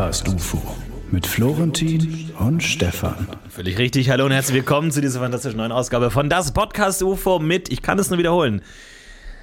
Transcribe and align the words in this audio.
Podcast 0.00 0.28
UFO 0.30 0.62
mit 1.10 1.26
Florentin 1.26 2.30
und 2.38 2.62
Stefan. 2.62 3.28
Völlig 3.50 3.76
richtig. 3.76 4.08
Hallo 4.08 4.24
und 4.24 4.32
herzlich 4.32 4.56
willkommen 4.56 4.90
zu 4.90 5.02
dieser 5.02 5.20
fantastischen 5.20 5.58
neuen 5.58 5.72
Ausgabe 5.72 6.10
von 6.10 6.30
Das 6.30 6.52
Podcast 6.52 7.02
UFO 7.02 7.38
mit, 7.38 7.70
ich 7.70 7.82
kann 7.82 7.98
es 7.98 8.08
nur 8.08 8.18
wiederholen, 8.18 8.62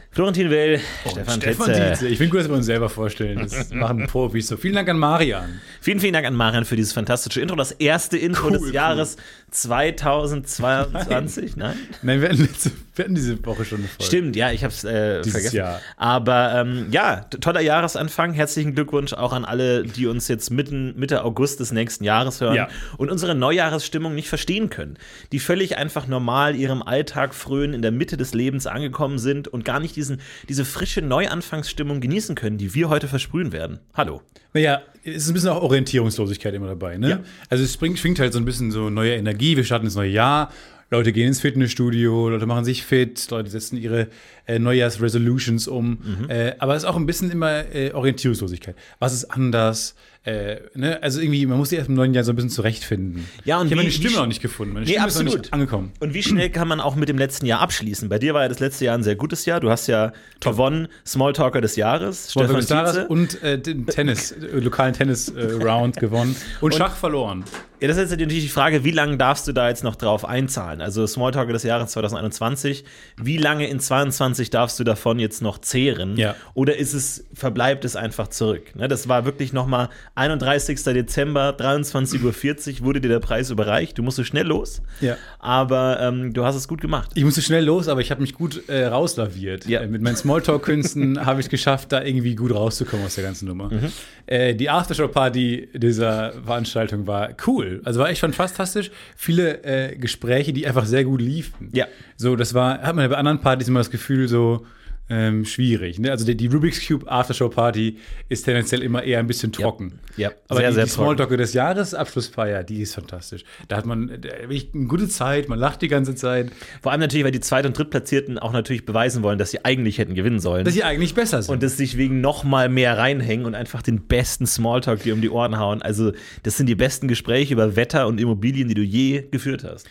Florentin 0.09 0.49
Will, 0.49 0.79
Stefan, 1.01 1.39
Stefan 1.39 1.65
Tietze. 1.67 1.73
Tietze. 1.73 2.07
Ich 2.07 2.17
finde 2.17 2.31
gut, 2.31 2.39
dass 2.39 2.49
wir 2.49 2.55
uns 2.55 2.65
selber 2.65 2.89
vorstellen. 2.89 3.37
Das 3.37 3.69
machen 3.71 4.07
Profis 4.07 4.47
so. 4.47 4.57
Vielen 4.57 4.73
Dank 4.73 4.89
an 4.89 4.97
Marian. 4.97 5.61
Vielen, 5.79 5.99
vielen 5.99 6.13
Dank 6.13 6.25
an 6.25 6.33
Marian 6.33 6.65
für 6.65 6.75
dieses 6.75 6.91
fantastische 6.91 7.39
Intro. 7.39 7.55
Das 7.55 7.73
erste 7.73 8.17
Intro 8.17 8.47
Cool, 8.47 8.53
des 8.53 8.63
cool. 8.63 8.73
Jahres 8.73 9.17
2022. 9.51 11.55
Nein? 11.55 11.75
Nein, 12.01 12.19
wir 12.19 12.29
hatten, 12.29 12.41
letzte, 12.41 12.71
wir 12.97 13.05
hatten 13.05 13.15
diese 13.15 13.43
Woche 13.45 13.65
schon 13.65 13.79
eine 13.79 13.87
Folge. 13.87 14.03
Stimmt, 14.03 14.35
ja, 14.35 14.51
ich 14.51 14.63
habe 14.63 14.73
es 14.73 14.83
äh, 14.83 15.23
vergessen. 15.23 15.55
Jahr. 15.55 15.81
Aber 15.97 16.53
ähm, 16.55 16.87
ja, 16.91 17.21
toller 17.41 17.61
Jahresanfang. 17.61 18.33
Herzlichen 18.33 18.75
Glückwunsch 18.75 19.13
auch 19.13 19.33
an 19.33 19.45
alle, 19.45 19.83
die 19.83 20.07
uns 20.07 20.27
jetzt 20.27 20.49
mitten, 20.49 20.93
Mitte 20.97 21.23
August 21.23 21.59
des 21.59 21.71
nächsten 21.71 22.03
Jahres 22.03 22.41
hören 22.41 22.55
Ja. 22.55 22.67
und 22.97 23.11
unsere 23.11 23.35
Neujahresstimmung 23.35 24.15
nicht 24.15 24.29
verstehen 24.29 24.69
können. 24.69 24.97
Die 25.31 25.39
völlig 25.39 25.77
einfach 25.77 26.07
normal 26.07 26.55
ihrem 26.55 26.81
Alltag 26.81 27.33
frönen, 27.33 27.73
in 27.73 27.81
der 27.81 27.91
Mitte 27.91 28.17
des 28.17 28.33
Lebens 28.33 28.67
angekommen 28.67 29.19
sind 29.19 29.47
und 29.47 29.63
gar 29.65 29.79
nicht 29.79 29.95
diesen, 29.95 30.19
diese 30.49 30.65
frische 30.65 31.01
Neuanfangsstimmung 31.01 32.01
genießen 32.01 32.35
können, 32.35 32.57
die 32.57 32.73
wir 32.73 32.89
heute 32.89 33.07
versprühen 33.07 33.51
werden. 33.51 33.79
Hallo. 33.93 34.21
Naja, 34.53 34.81
es 35.03 35.23
ist 35.23 35.27
ein 35.29 35.33
bisschen 35.33 35.49
auch 35.49 35.61
Orientierungslosigkeit 35.61 36.53
immer 36.53 36.67
dabei. 36.67 36.97
Ne? 36.97 37.09
Ja. 37.09 37.19
Also 37.49 37.63
es 37.63 37.73
springt, 37.73 37.99
schwingt 37.99 38.19
halt 38.19 38.33
so 38.33 38.39
ein 38.39 38.45
bisschen 38.45 38.71
so 38.71 38.89
neue 38.89 39.13
Energie. 39.15 39.55
Wir 39.55 39.63
starten 39.63 39.85
ins 39.85 39.95
neue 39.95 40.09
Jahr. 40.09 40.51
Leute 40.89 41.11
gehen 41.11 41.27
ins 41.27 41.41
Fitnessstudio, 41.41 42.29
Leute 42.29 42.45
machen 42.45 42.63
sich 42.63 42.83
fit, 42.83 43.29
Leute 43.29 43.49
setzen 43.49 43.77
ihre 43.77 44.07
äh, 44.45 44.57
Neujahrsresolutions 44.57 45.67
um. 45.67 45.97
Mhm. 46.21 46.29
Äh, 46.29 46.53
aber 46.59 46.75
es 46.75 46.83
ist 46.83 46.89
auch 46.89 46.95
ein 46.95 47.05
bisschen 47.05 47.29
immer 47.29 47.73
äh, 47.75 47.91
Orientierungslosigkeit. 47.91 48.75
Was 48.99 49.13
ist 49.13 49.25
anders? 49.25 49.95
Äh, 50.23 50.57
ne? 50.75 51.01
Also 51.03 51.19
irgendwie, 51.21 51.45
man 51.45 51.57
muss 51.57 51.69
sich 51.69 51.77
erst 51.77 51.89
im 51.89 51.95
neuen 51.95 52.13
Jahr 52.13 52.23
so 52.23 52.31
ein 52.31 52.35
bisschen 52.35 52.49
zurechtfinden. 52.49 53.27
Ja, 53.45 53.59
und 53.59 53.67
ich 53.67 53.71
habe 53.73 53.81
meine 53.81 53.91
Stimme 53.91 54.15
noch 54.15 54.27
nicht 54.27 54.41
gefunden. 54.41 54.73
Meine 54.73 54.85
Nee, 54.85 54.93
Stimme 54.93 55.07
ist 55.07 55.15
noch 55.15 55.21
absolut. 55.23 55.41
nicht 55.43 55.53
angekommen. 55.53 55.91
Und 55.99 56.13
wie 56.13 56.23
schnell 56.23 56.49
kann 56.49 56.67
man 56.67 56.79
auch 56.79 56.95
mit 56.95 57.09
dem 57.09 57.17
letzten 57.17 57.45
Jahr 57.45 57.59
abschließen? 57.61 58.07
Bei 58.09 58.19
dir 58.19 58.33
war 58.33 58.43
ja 58.43 58.49
das 58.49 58.59
letzte 58.59 58.85
Jahr 58.85 58.97
ein 58.97 59.03
sehr 59.03 59.15
gutes 59.15 59.45
Jahr. 59.45 59.59
Du 59.59 59.69
hast 59.69 59.87
ja 59.87 60.11
gewonnen, 60.41 60.87
Smalltalker 61.05 61.61
des 61.61 61.75
Jahres, 61.75 62.31
Stefan 62.31 62.61
Stefan 62.61 62.85
Tietze. 62.85 62.93
Tietze. 62.93 63.07
und 63.07 63.43
äh, 63.43 63.59
den 63.59 63.85
Tennis, 63.87 64.31
äh, 64.33 64.59
lokalen 64.59 64.93
Tennis-Round 64.93 65.97
gewonnen 65.97 66.35
und, 66.61 66.75
Schach 66.75 66.95
verloren. 66.95 67.43
Ja, 67.79 67.87
das 67.87 67.97
ist 67.97 68.09
jetzt 68.09 68.19
natürlich 68.19 68.41
die 68.43 68.49
Frage, 68.49 68.83
wie 68.83 68.89
lange 68.91 69.17
darfst 69.17 69.47
du 69.47 69.53
da 69.53 69.69
jetzt 69.69 69.83
noch 69.83 69.95
drauf 69.95 70.25
einzahlen? 70.25 70.81
Also 70.81 71.05
Smalltalker 71.05 71.53
des 71.53 71.61
Jahres 71.61 71.91
2021, 71.91 72.83
wie 73.21 73.37
lange 73.37 73.67
in 73.69 73.79
22 73.79 74.49
darfst 74.49 74.79
du 74.79 74.83
davon 74.83 75.19
jetzt 75.19 75.43
noch 75.43 75.59
zehren? 75.59 76.17
Ja. 76.17 76.35
Oder 76.55 76.77
ist 76.77 76.93
es, 76.93 77.25
verbleibt 77.35 77.85
es 77.85 77.95
einfach 77.95 78.29
zurück? 78.29 78.75
Ne, 78.75 78.87
das 78.87 79.07
war 79.07 79.25
wirklich 79.25 79.53
nochmal 79.53 79.89
31. 80.15 80.83
Dezember, 80.85 81.51
23.40 81.55 82.79
Uhr 82.79 82.85
wurde 82.85 82.99
dir 82.99 83.09
der 83.09 83.19
Preis 83.19 83.51
überreicht. 83.51 83.95
Du 83.97 84.01
musstest 84.01 84.29
schnell 84.29 84.47
los, 84.47 84.81
Ja. 84.99 85.15
aber 85.37 85.99
ähm, 86.01 86.33
du 86.33 86.45
hast 86.45 86.55
es 86.55 86.67
gut 86.67 86.81
gemacht. 86.81 87.11
Ich 87.13 87.23
musste 87.23 87.43
schnell 87.43 87.63
los, 87.63 87.87
aber 87.89 88.01
ich 88.01 88.09
habe 88.09 88.21
mich 88.21 88.33
gut 88.33 88.67
äh, 88.69 88.85
rauslaviert. 88.87 89.67
Ja. 89.67 89.81
Äh, 89.81 89.87
mit 89.87 90.01
meinen 90.01 90.15
Smalltalk-Künsten 90.15 91.23
habe 91.27 91.41
ich 91.41 91.45
es 91.45 91.49
geschafft, 91.51 91.91
da 91.91 92.01
irgendwie 92.03 92.33
gut 92.33 92.55
rauszukommen 92.55 93.05
aus 93.05 93.13
der 93.15 93.23
ganzen 93.23 93.47
Nummer. 93.47 93.71
Mhm. 93.71 93.91
Äh, 94.25 94.55
die 94.55 94.69
Aftershow-Party 94.71 95.69
dieser 95.75 96.33
Veranstaltung 96.43 97.05
war 97.05 97.29
cool. 97.45 97.66
Also 97.83 97.99
war 97.99 98.09
echt 98.09 98.21
fantastisch. 98.21 98.91
Viele 99.15 99.63
äh, 99.63 99.95
Gespräche, 99.95 100.53
die 100.53 100.67
einfach 100.67 100.85
sehr 100.85 101.03
gut 101.03 101.21
liefen. 101.21 101.69
Ja. 101.73 101.87
So, 102.15 102.35
das 102.35 102.53
war, 102.53 102.81
hat 102.81 102.95
man 102.95 103.03
ja 103.03 103.09
bei 103.09 103.17
anderen 103.17 103.41
Partys 103.41 103.67
immer 103.67 103.79
das 103.79 103.91
Gefühl, 103.91 104.27
so 104.27 104.65
ähm, 105.09 105.45
schwierig. 105.45 105.99
Ne? 105.99 106.11
Also 106.11 106.25
die, 106.25 106.35
die 106.35 106.47
Rubik's 106.47 106.85
Cube 106.85 107.09
Aftershow-Party 107.09 107.97
ist 108.29 108.43
tendenziell 108.43 108.83
immer 108.83 109.03
eher 109.03 109.19
ein 109.19 109.27
bisschen 109.27 109.51
trocken. 109.51 109.99
Ja, 110.17 110.31
Aber 110.47 110.59
sehr, 110.59 110.69
die, 110.69 110.75
sehr 110.75 110.83
die. 110.85 110.89
Smalltalk 110.89 111.29
des 111.37 111.53
Jahres 111.53 111.93
Abschlussfeier, 111.93 112.63
die 112.63 112.81
ist 112.81 112.95
fantastisch. 112.95 113.43
Da 113.67 113.77
hat 113.77 113.85
man 113.85 114.09
wirklich 114.09 114.69
eine 114.73 114.87
gute 114.87 115.07
Zeit, 115.07 115.47
man 115.47 115.59
lacht 115.59 115.81
die 115.81 115.87
ganze 115.87 116.15
Zeit. 116.15 116.51
Vor 116.81 116.91
allem 116.91 117.01
natürlich, 117.01 117.23
weil 117.23 117.31
die 117.31 117.39
Zweit- 117.39 117.65
und 117.65 117.77
Drittplatzierten 117.77 118.37
auch 118.37 118.51
natürlich 118.51 118.85
beweisen 118.85 119.23
wollen, 119.23 119.37
dass 119.37 119.51
sie 119.51 119.63
eigentlich 119.63 119.97
hätten 119.97 120.15
gewinnen 120.15 120.39
sollen. 120.39 120.65
Dass 120.65 120.73
sie 120.73 120.83
eigentlich 120.83 121.13
besser 121.13 121.41
sind. 121.41 121.53
und 121.53 121.63
das 121.63 121.77
sich 121.77 121.97
wegen 121.97 122.19
noch 122.19 122.43
mal 122.43 122.67
mehr 122.67 122.97
reinhängen 122.97 123.45
und 123.45 123.55
einfach 123.55 123.81
den 123.81 124.01
besten 124.07 124.45
Smalltalk 124.45 125.03
dir 125.03 125.13
um 125.13 125.21
die 125.21 125.29
Ohren 125.29 125.57
hauen. 125.57 125.81
Also, 125.81 126.11
das 126.43 126.57
sind 126.57 126.67
die 126.67 126.75
besten 126.75 127.07
Gespräche 127.07 127.53
über 127.53 127.75
Wetter 127.75 128.07
und 128.07 128.19
Immobilien, 128.19 128.67
die 128.67 128.75
du 128.75 128.81
je 128.81 129.23
geführt 129.31 129.63
hast. 129.63 129.87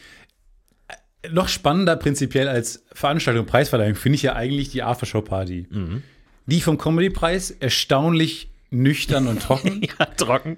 Noch 1.32 1.48
spannender 1.48 1.96
prinzipiell 1.96 2.48
als 2.48 2.84
Veranstaltung 2.92 3.42
und 3.42 3.50
Preisverleihung 3.50 3.94
finde 3.94 4.16
ich 4.16 4.22
ja 4.22 4.34
eigentlich 4.34 4.70
die 4.70 4.82
Aftershow-Party. 4.82 5.66
Mhm. 5.70 6.02
Die 6.46 6.60
vom 6.60 6.78
Comedy-Preis 6.78 7.50
erstaunlich 7.50 8.48
nüchtern 8.70 9.28
und 9.28 9.40
trocken, 9.42 9.82
Ja, 9.98 10.06
trocken. 10.06 10.56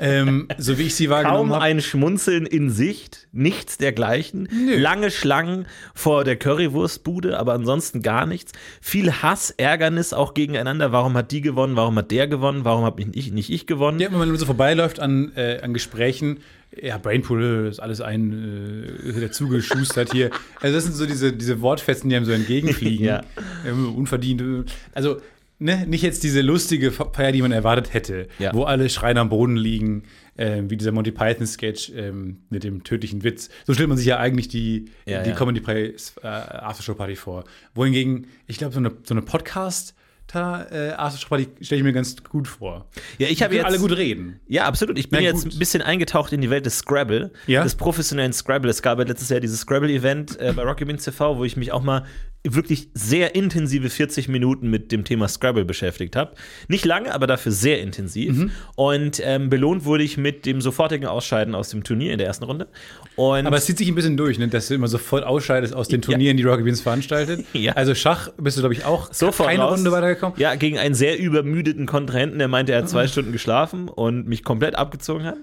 ähm, 0.00 0.48
so 0.58 0.78
wie 0.78 0.84
ich 0.84 0.94
sie 0.94 1.10
wahrgenommen 1.10 1.50
Kaum 1.50 1.52
habe. 1.54 1.64
ein 1.64 1.80
Schmunzeln 1.80 2.46
in 2.46 2.70
Sicht, 2.70 3.26
nichts 3.32 3.76
dergleichen. 3.78 4.48
Lange 4.76 5.10
Schlangen 5.10 5.66
vor 5.94 6.24
der 6.24 6.36
Currywurstbude, 6.36 7.38
aber 7.38 7.54
ansonsten 7.54 8.02
gar 8.02 8.26
nichts. 8.26 8.52
Viel 8.80 9.12
Hass, 9.12 9.50
Ärgernis 9.50 10.12
auch 10.12 10.34
gegeneinander. 10.34 10.92
Warum 10.92 11.14
hat 11.14 11.32
die 11.32 11.40
gewonnen? 11.40 11.76
Warum 11.76 11.96
hat 11.96 12.10
der 12.10 12.28
gewonnen? 12.28 12.64
Warum 12.64 12.84
habe 12.84 13.02
ich 13.02 13.32
nicht 13.32 13.50
ich 13.50 13.66
gewonnen? 13.66 13.98
Ja, 14.00 14.10
wenn 14.12 14.18
man 14.18 14.36
so 14.36 14.46
vorbeiläuft 14.46 15.00
an, 15.00 15.32
äh, 15.36 15.60
an 15.60 15.74
Gesprächen, 15.74 16.38
ja, 16.80 16.98
Brainpool 16.98 17.66
ist 17.68 17.80
alles 17.80 18.00
ein 18.00 19.02
äh, 19.16 19.20
dazugeschustert 19.20 20.12
hier. 20.12 20.30
Also 20.60 20.76
das 20.76 20.84
sind 20.84 20.94
so 20.94 21.04
diese, 21.04 21.32
diese 21.32 21.60
Wortfetzen, 21.60 22.08
die 22.08 22.16
einem 22.16 22.24
so 22.24 22.32
entgegenfliegen. 22.32 23.00
Ja. 23.06 23.22
Ähm, 23.66 23.94
unverdient. 23.96 24.70
Also 24.94 25.20
ne, 25.60 25.86
nicht 25.86 26.02
jetzt 26.02 26.24
diese 26.24 26.40
lustige 26.40 26.90
Feier, 26.90 27.30
die 27.30 27.42
man 27.42 27.52
erwartet 27.52 27.94
hätte, 27.94 28.26
Ja. 28.40 28.52
wo 28.52 28.64
alle 28.64 28.88
schreien 28.90 29.18
am 29.18 29.28
Boden 29.28 29.56
liegen, 29.56 30.02
ähm, 30.36 30.68
wie 30.70 30.76
dieser 30.76 30.90
Monty 30.90 31.12
Python-Sketch 31.12 31.92
ähm, 31.94 32.38
mit 32.50 32.64
dem 32.64 32.82
tödlichen 32.82 33.22
Witz. 33.22 33.50
So 33.66 33.74
stellt 33.74 33.88
man 33.88 33.98
sich 33.98 34.06
ja 34.06 34.18
eigentlich 34.18 34.48
die, 34.48 34.86
Ja, 35.06 35.22
die 35.22 35.30
ja. 35.30 35.36
Comedy 35.36 35.60
Preis 35.60 36.14
äh, 36.22 36.26
Aftershow-Party 36.26 37.14
vor. 37.14 37.44
Wohingegen, 37.74 38.26
ich 38.48 38.58
glaube, 38.58 38.72
so 38.74 38.80
eine, 38.80 38.90
so 39.04 39.14
eine 39.14 39.22
Podcast- 39.22 39.94
äh, 40.32 40.92
Aftershow-Party 40.92 41.48
stelle 41.60 41.80
ich 41.80 41.84
mir 41.84 41.92
ganz 41.92 42.22
gut 42.22 42.46
vor. 42.46 42.86
Ja, 43.18 43.26
ich 43.28 43.42
habe 43.42 43.54
jetzt 43.56 43.64
alle 43.64 43.78
gut 43.80 43.96
reden. 43.96 44.38
Ja, 44.46 44.64
absolut. 44.66 44.96
Ich 44.96 45.10
bin 45.10 45.18
Na 45.18 45.24
jetzt 45.24 45.44
ein 45.44 45.58
bisschen 45.58 45.82
eingetaucht 45.82 46.32
in 46.32 46.40
die 46.40 46.50
Welt 46.50 46.64
des 46.66 46.78
Scrabble, 46.78 47.32
Ja? 47.48 47.64
des 47.64 47.74
professionellen 47.74 48.32
Scrabble. 48.32 48.70
Es 48.70 48.80
gab 48.80 48.98
ja 49.00 49.04
letztes 49.04 49.28
Jahr 49.28 49.40
dieses 49.40 49.60
Scrabble-Event 49.62 50.38
äh, 50.38 50.52
bei 50.54 50.62
Rocky 50.62 50.84
Beans 50.84 51.04
TV, 51.04 51.36
wo 51.36 51.44
ich 51.44 51.56
mich 51.56 51.72
auch 51.72 51.82
mal 51.82 52.04
wirklich 52.42 52.88
sehr 52.94 53.34
intensive 53.34 53.90
40 53.90 54.28
Minuten 54.28 54.70
mit 54.70 54.92
dem 54.92 55.04
Thema 55.04 55.28
Scrabble 55.28 55.64
beschäftigt 55.66 56.16
habe. 56.16 56.32
Nicht 56.68 56.86
lange, 56.86 57.12
aber 57.14 57.26
dafür 57.26 57.52
sehr 57.52 57.80
intensiv. 57.80 58.36
Mhm. 58.36 58.50
Und 58.76 59.20
ähm, 59.22 59.50
belohnt 59.50 59.84
wurde 59.84 60.04
ich 60.04 60.16
mit 60.16 60.46
dem 60.46 60.62
sofortigen 60.62 61.06
Ausscheiden 61.06 61.54
aus 61.54 61.68
dem 61.68 61.84
Turnier 61.84 62.12
in 62.12 62.18
der 62.18 62.26
ersten 62.26 62.44
Runde. 62.44 62.68
Und 63.16 63.46
Aber 63.46 63.58
es 63.58 63.66
zieht 63.66 63.76
sich 63.76 63.88
ein 63.88 63.94
bisschen 63.94 64.16
durch, 64.16 64.38
ne? 64.38 64.48
dass 64.48 64.68
du 64.68 64.74
immer 64.74 64.88
sofort 64.88 65.24
ausscheidest 65.24 65.74
aus 65.74 65.88
den 65.88 66.00
Turnieren, 66.00 66.38
die 66.38 66.42
Rocky 66.42 66.62
Beans 66.62 66.80
veranstaltet. 66.80 67.44
Ja. 67.60 67.72
Also 67.72 67.94
Schach 67.94 68.30
bist 68.38 68.56
du, 68.56 68.62
glaube 68.62 68.74
ich, 68.74 68.84
auch 68.86 69.12
sofort 69.12 69.50
keine 69.50 69.62
raus. 69.62 69.76
Runde 69.76 69.92
weitergekommen. 69.92 70.38
Ja, 70.38 70.54
gegen 70.54 70.78
einen 70.78 70.94
sehr 70.94 71.18
übermüdeten 71.18 71.84
Kontrahenten, 71.84 72.38
der 72.38 72.48
meinte, 72.48 72.72
er 72.72 72.78
hat 72.78 72.88
zwei 72.88 73.06
Stunden 73.06 73.32
geschlafen 73.32 73.88
und 73.88 74.26
mich 74.26 74.44
komplett 74.44 74.76
abgezogen 74.76 75.26
hat. 75.26 75.36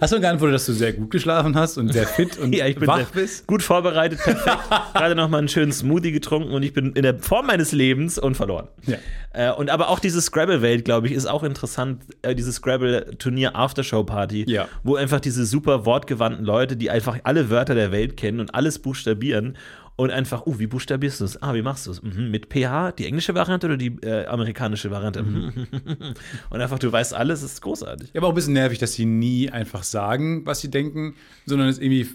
Hast 0.00 0.12
du 0.12 0.20
geantwortet, 0.20 0.54
dass 0.54 0.66
du 0.66 0.72
sehr 0.72 0.92
gut 0.92 1.10
geschlafen 1.10 1.56
hast 1.56 1.76
und 1.76 1.92
sehr 1.92 2.06
fit 2.06 2.38
und 2.38 2.52
Ja, 2.54 2.66
ich 2.66 2.76
bin 2.76 2.86
wach 2.86 3.10
bist? 3.10 3.46
gut 3.48 3.62
vorbereitet, 3.64 4.20
perfekt. 4.22 4.56
Gerade 4.94 5.16
noch 5.16 5.28
mal 5.28 5.38
einen 5.38 5.48
schönen 5.48 5.72
Smoothie 5.72 6.12
getrunken 6.12 6.52
und 6.52 6.62
ich 6.62 6.72
bin 6.72 6.92
in 6.92 7.02
der 7.02 7.18
Form 7.18 7.46
meines 7.46 7.72
Lebens 7.72 8.16
und 8.18 8.36
verloren. 8.36 8.68
Ja. 8.86 8.98
Äh, 9.32 9.52
und 9.52 9.70
aber 9.70 9.88
auch 9.88 9.98
diese 9.98 10.20
Scrabble-Welt, 10.22 10.84
glaube 10.84 11.08
ich, 11.08 11.12
ist 11.14 11.26
auch 11.26 11.42
interessant. 11.42 12.02
Äh, 12.22 12.36
diese 12.36 12.52
Scrabble-Turnier 12.52 13.56
Aftershow-Party, 13.56 14.44
Ja. 14.48 14.68
wo 14.84 14.94
einfach 14.94 15.18
diese 15.20 15.44
super 15.44 15.84
wortgewandten 15.84 16.44
Leute, 16.44 16.76
die 16.76 16.90
einfach 16.90 17.18
alle 17.24 17.50
Wörter 17.50 17.74
der 17.74 17.90
Welt 17.90 18.16
kennen 18.16 18.38
und 18.38 18.54
alles 18.54 18.78
buchstabieren 18.78 19.56
und 19.98 20.12
einfach, 20.12 20.46
uh, 20.46 20.60
wie 20.60 20.68
buchstabierst 20.68 21.20
du 21.20 21.24
es? 21.24 21.42
Ah, 21.42 21.54
wie 21.54 21.62
machst 21.62 21.88
du 21.88 21.90
es? 21.90 22.00
Mhm, 22.00 22.30
mit 22.30 22.46
PH, 22.46 22.92
die 22.92 23.06
englische 23.06 23.34
Variante 23.34 23.66
oder 23.66 23.76
die 23.76 23.98
äh, 24.02 24.26
amerikanische 24.26 24.92
Variante? 24.92 25.24
Mhm. 25.24 25.66
und 26.50 26.60
einfach, 26.60 26.78
du 26.78 26.92
weißt 26.92 27.14
alles, 27.14 27.42
ist 27.42 27.60
großartig. 27.60 28.10
Ja, 28.14 28.20
aber 28.20 28.28
auch 28.28 28.32
ein 28.32 28.36
bisschen 28.36 28.52
nervig, 28.52 28.78
dass 28.78 28.92
sie 28.92 29.06
nie 29.06 29.50
einfach 29.50 29.82
sagen, 29.82 30.46
was 30.46 30.60
sie 30.60 30.70
denken, 30.70 31.16
sondern 31.46 31.68
es 31.68 31.80
irgendwie 31.80 32.06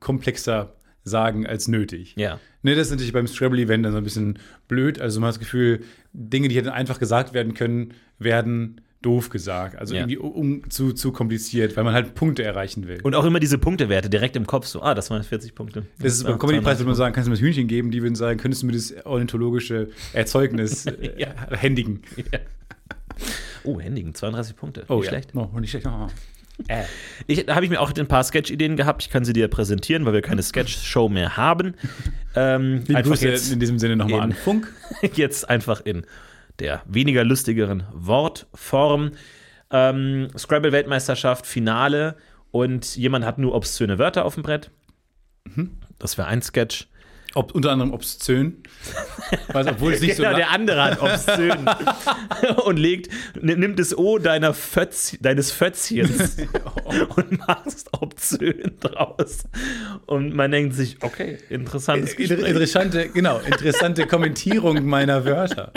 komplexer 0.00 0.74
sagen 1.04 1.46
als 1.46 1.68
nötig. 1.68 2.14
Ja. 2.16 2.40
Ne, 2.62 2.74
das 2.74 2.88
ist 2.88 2.90
natürlich 2.90 3.12
beim 3.12 3.28
Scrabble-Event 3.28 3.86
dann 3.86 3.92
so 3.92 3.98
ein 3.98 4.04
bisschen 4.04 4.40
blöd. 4.66 5.00
Also 5.00 5.20
man 5.20 5.28
hat 5.28 5.36
das 5.36 5.40
Gefühl, 5.40 5.84
Dinge, 6.12 6.48
die 6.48 6.56
hätten 6.56 6.70
einfach 6.70 6.98
gesagt 6.98 7.34
werden 7.34 7.54
können, 7.54 7.94
werden 8.18 8.80
doof 9.02 9.28
gesagt. 9.30 9.76
Also 9.76 9.94
Ja. 9.94 10.00
irgendwie 10.02 10.18
um, 10.18 10.70
zu, 10.70 10.92
zu 10.92 11.12
kompliziert, 11.12 11.76
weil 11.76 11.84
man 11.84 11.94
halt 11.94 12.14
Punkte 12.14 12.42
erreichen 12.44 12.86
will. 12.88 13.00
Und 13.02 13.14
auch 13.14 13.24
immer 13.24 13.40
diese 13.40 13.58
Punktewerte 13.58 14.08
direkt 14.08 14.36
im 14.36 14.46
Kopf, 14.46 14.66
so, 14.66 14.82
ah, 14.82 14.94
das 14.94 15.10
waren 15.10 15.22
40 15.22 15.54
Punkte. 15.54 15.84
das 15.98 16.14
ist 16.14 16.24
beim 16.24 16.38
Comedy-Preis, 16.38 16.78
würde 16.78 16.86
man 16.88 16.94
sagen, 16.96 17.14
kannst 17.14 17.26
du 17.26 17.30
mir 17.30 17.36
das 17.36 17.42
Hühnchen 17.44 17.66
geben? 17.68 17.90
Die 17.90 18.02
würden 18.02 18.14
sagen, 18.14 18.38
könntest 18.38 18.62
du 18.62 18.66
mir 18.66 18.72
das 18.72 18.94
ornithologische 19.04 19.88
Erzeugnis 20.12 20.86
äh, 20.86 21.12
Ja. 21.18 21.28
händigen? 21.50 22.02
Oh, 23.64 23.78
Hendigen, 23.80 24.14
32 24.14 24.56
Punkte. 24.56 24.84
Oh, 24.88 24.96
Nicht 24.96 25.04
ja. 25.04 25.10
schlecht. 25.10 25.30
Oh, 25.34 25.58
nicht 25.60 25.70
schlecht. 25.70 25.86
Oh. 25.86 26.08
Äh. 26.68 26.82
Ich, 27.26 27.46
da 27.46 27.54
habe 27.54 27.64
ich 27.64 27.70
mir 27.70 27.80
auch 27.80 27.92
ein 27.94 28.08
paar 28.08 28.24
Sketch-Ideen 28.24 28.76
gehabt. 28.76 29.02
Ich 29.02 29.10
kann 29.10 29.24
sie 29.24 29.32
dir 29.32 29.48
präsentieren, 29.48 30.04
weil 30.04 30.12
wir 30.12 30.22
keine 30.22 30.42
Sketch-Show 30.42 31.08
mehr 31.08 31.36
haben. 31.36 31.74
Ähm, 32.34 32.84
einfach 32.88 33.10
Grüße 33.10 33.28
jetzt, 33.28 33.52
in 33.52 33.60
diesem 33.60 33.78
Sinne 33.78 33.94
nochmal 33.94 34.20
an 34.20 34.32
Funk. 34.32 34.72
jetzt 35.16 35.50
einfach 35.50 35.82
in 35.84 36.06
der 36.58 36.82
weniger 36.86 37.24
lustigeren 37.24 37.84
Wortform. 37.92 39.12
Ähm, 39.70 40.28
Scrabble-Weltmeisterschaft, 40.36 41.46
Finale 41.46 42.16
und 42.50 42.96
jemand 42.96 43.24
hat 43.24 43.38
nur 43.38 43.54
obszöne 43.54 43.98
Wörter 43.98 44.24
auf 44.24 44.34
dem 44.34 44.42
Brett. 44.42 44.70
Das 45.98 46.18
wäre 46.18 46.28
ein 46.28 46.42
Sketch. 46.42 46.88
Ob, 47.34 47.54
unter 47.54 47.70
anderem 47.70 47.94
obszön. 47.94 48.58
Weiß, 49.54 49.66
obwohl 49.66 49.94
es 49.94 50.02
nicht 50.02 50.16
so 50.16 50.22
genau, 50.22 50.32
lang- 50.36 50.38
der 50.38 50.50
andere 50.50 50.84
hat 50.84 51.00
obszön 51.00 51.66
und 52.66 52.76
legt, 52.78 53.08
nimmt 53.40 53.78
das 53.78 53.96
O 53.96 54.18
deiner 54.18 54.52
Fötz, 54.52 55.16
deines 55.18 55.50
Fötzchens 55.50 56.36
und 57.16 57.38
machst 57.46 57.88
obszön 57.98 58.76
draus. 58.80 59.44
Und 60.04 60.34
man 60.34 60.50
denkt 60.50 60.74
sich, 60.74 61.02
okay, 61.02 61.38
interessantes 61.48 62.12
Inter- 62.12 62.34
Gespräch. 62.34 62.50
Interessante, 62.50 63.08
genau, 63.08 63.38
interessante 63.38 64.06
Kommentierung 64.06 64.84
meiner 64.84 65.24
Wörter. 65.24 65.72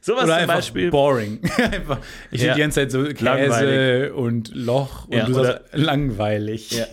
Sowas 0.00 0.24
Oder 0.24 0.38
zum 0.40 0.46
Beispiel. 0.48 0.90
boring. 0.90 1.40
einfach, 1.56 1.98
ich 2.30 2.40
Ja. 2.42 2.48
ja. 2.48 2.54
die 2.54 2.60
ganze 2.60 2.80
Zeit 2.80 2.90
so 2.90 3.04
Käse 3.04 3.24
Langweilig. 3.24 4.12
und 4.12 4.54
Loch 4.54 5.06
und 5.06 5.14
Ja, 5.16 5.24
du 5.26 5.34
sagst 5.34 5.62
langweilig. 5.72 6.70
Ja. 6.72 6.86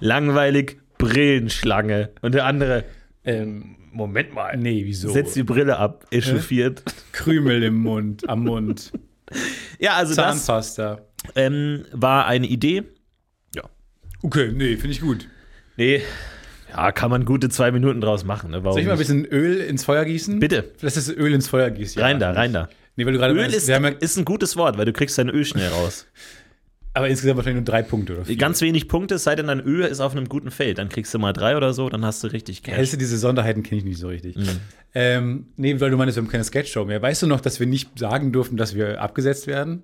Langweilig, 0.00 0.78
Brillenschlange. 0.98 2.10
Und 2.22 2.34
der 2.34 2.44
andere, 2.46 2.84
ähm, 3.24 3.76
Moment 3.92 4.34
mal. 4.34 4.56
Nee, 4.56 4.82
wieso? 4.84 5.08
Setzt 5.10 5.36
die 5.36 5.42
Brille 5.42 5.78
ab, 5.78 6.06
echauffiert. 6.10 6.82
Krümel 7.12 7.62
im 7.62 7.76
Mund, 7.76 8.28
am 8.28 8.44
Mund, 8.44 8.92
Ja, 9.78 9.94
also 9.94 10.14
das 10.14 10.44
Zahnpasta. 10.44 11.00
ähm, 11.34 11.84
war 11.92 12.26
eine 12.26 12.46
Idee. 12.46 12.84
Okay, 14.22 14.50
nee, 14.52 14.76
finde 14.76 14.90
ich 14.92 15.00
gut. 15.02 15.28
Nee, 15.76 16.00
ja, 16.70 16.92
kann 16.92 17.10
man 17.10 17.24
gute 17.24 17.48
zwei 17.48 17.70
Minuten 17.70 18.00
draus 18.00 18.24
machen. 18.24 18.50
Ne? 18.50 18.62
Soll 18.62 18.80
ich 18.80 18.86
mal 18.86 18.92
ein 18.92 18.98
bisschen 18.98 19.24
Öl 19.24 19.58
ins 19.58 19.84
Feuer 19.84 20.04
gießen? 20.04 20.38
Bitte. 20.40 20.72
Lass 20.80 20.94
das 20.94 21.08
Öl 21.08 21.32
ins 21.32 21.48
Feuer 21.48 21.70
gießen. 21.70 22.00
Rein 22.00 22.18
da, 22.18 22.32
rein 22.32 22.52
da. 22.52 22.68
Nee, 22.96 23.04
weil 23.04 23.12
du 23.12 23.18
gerade 23.18 23.34
Öl 23.34 23.40
meinst, 23.40 23.56
ist, 23.56 23.68
ja, 23.68 23.78
ist 23.86 24.16
ein 24.16 24.24
gutes 24.24 24.56
Wort, 24.56 24.78
weil 24.78 24.86
du 24.86 24.92
kriegst 24.92 25.18
dein 25.18 25.28
Öl 25.28 25.44
schnell 25.44 25.68
raus. 25.68 26.06
aber 26.96 27.10
insgesamt 27.10 27.36
wahrscheinlich 27.36 27.62
nur 27.62 27.72
drei 27.72 27.82
Punkte 27.82 28.14
oder 28.14 28.24
vier. 28.24 28.36
Ganz 28.36 28.62
wenig 28.62 28.88
Punkte, 28.88 29.16
es 29.16 29.24
sei 29.24 29.36
denn, 29.36 29.48
dein 29.48 29.60
Öl 29.60 29.82
ist 29.82 30.00
auf 30.00 30.12
einem 30.12 30.30
guten 30.30 30.50
Feld. 30.50 30.78
Dann 30.78 30.88
kriegst 30.88 31.12
du 31.12 31.18
mal 31.18 31.34
drei 31.34 31.54
oder 31.54 31.74
so, 31.74 31.90
dann 31.90 32.06
hast 32.06 32.24
du 32.24 32.28
richtig 32.28 32.62
Cash. 32.62 32.74
Hältst 32.74 32.94
du 32.94 32.96
diese 32.96 33.18
Sonderheiten 33.18 33.62
kenne 33.62 33.80
ich 33.80 33.84
nicht 33.84 33.98
so 33.98 34.08
richtig. 34.08 34.36
Mhm. 34.36 34.48
Ähm, 34.94 35.46
nee, 35.56 35.78
weil 35.78 35.90
du 35.90 35.98
meinst, 35.98 36.16
wir 36.16 36.22
haben 36.22 36.30
keine 36.30 36.44
Sketchshow 36.44 36.86
mehr. 36.86 37.02
Weißt 37.02 37.20
du 37.20 37.26
noch, 37.26 37.42
dass 37.42 37.60
wir 37.60 37.66
nicht 37.66 37.98
sagen 37.98 38.32
durften, 38.32 38.56
dass 38.56 38.74
wir 38.74 39.02
abgesetzt 39.02 39.46
werden? 39.46 39.82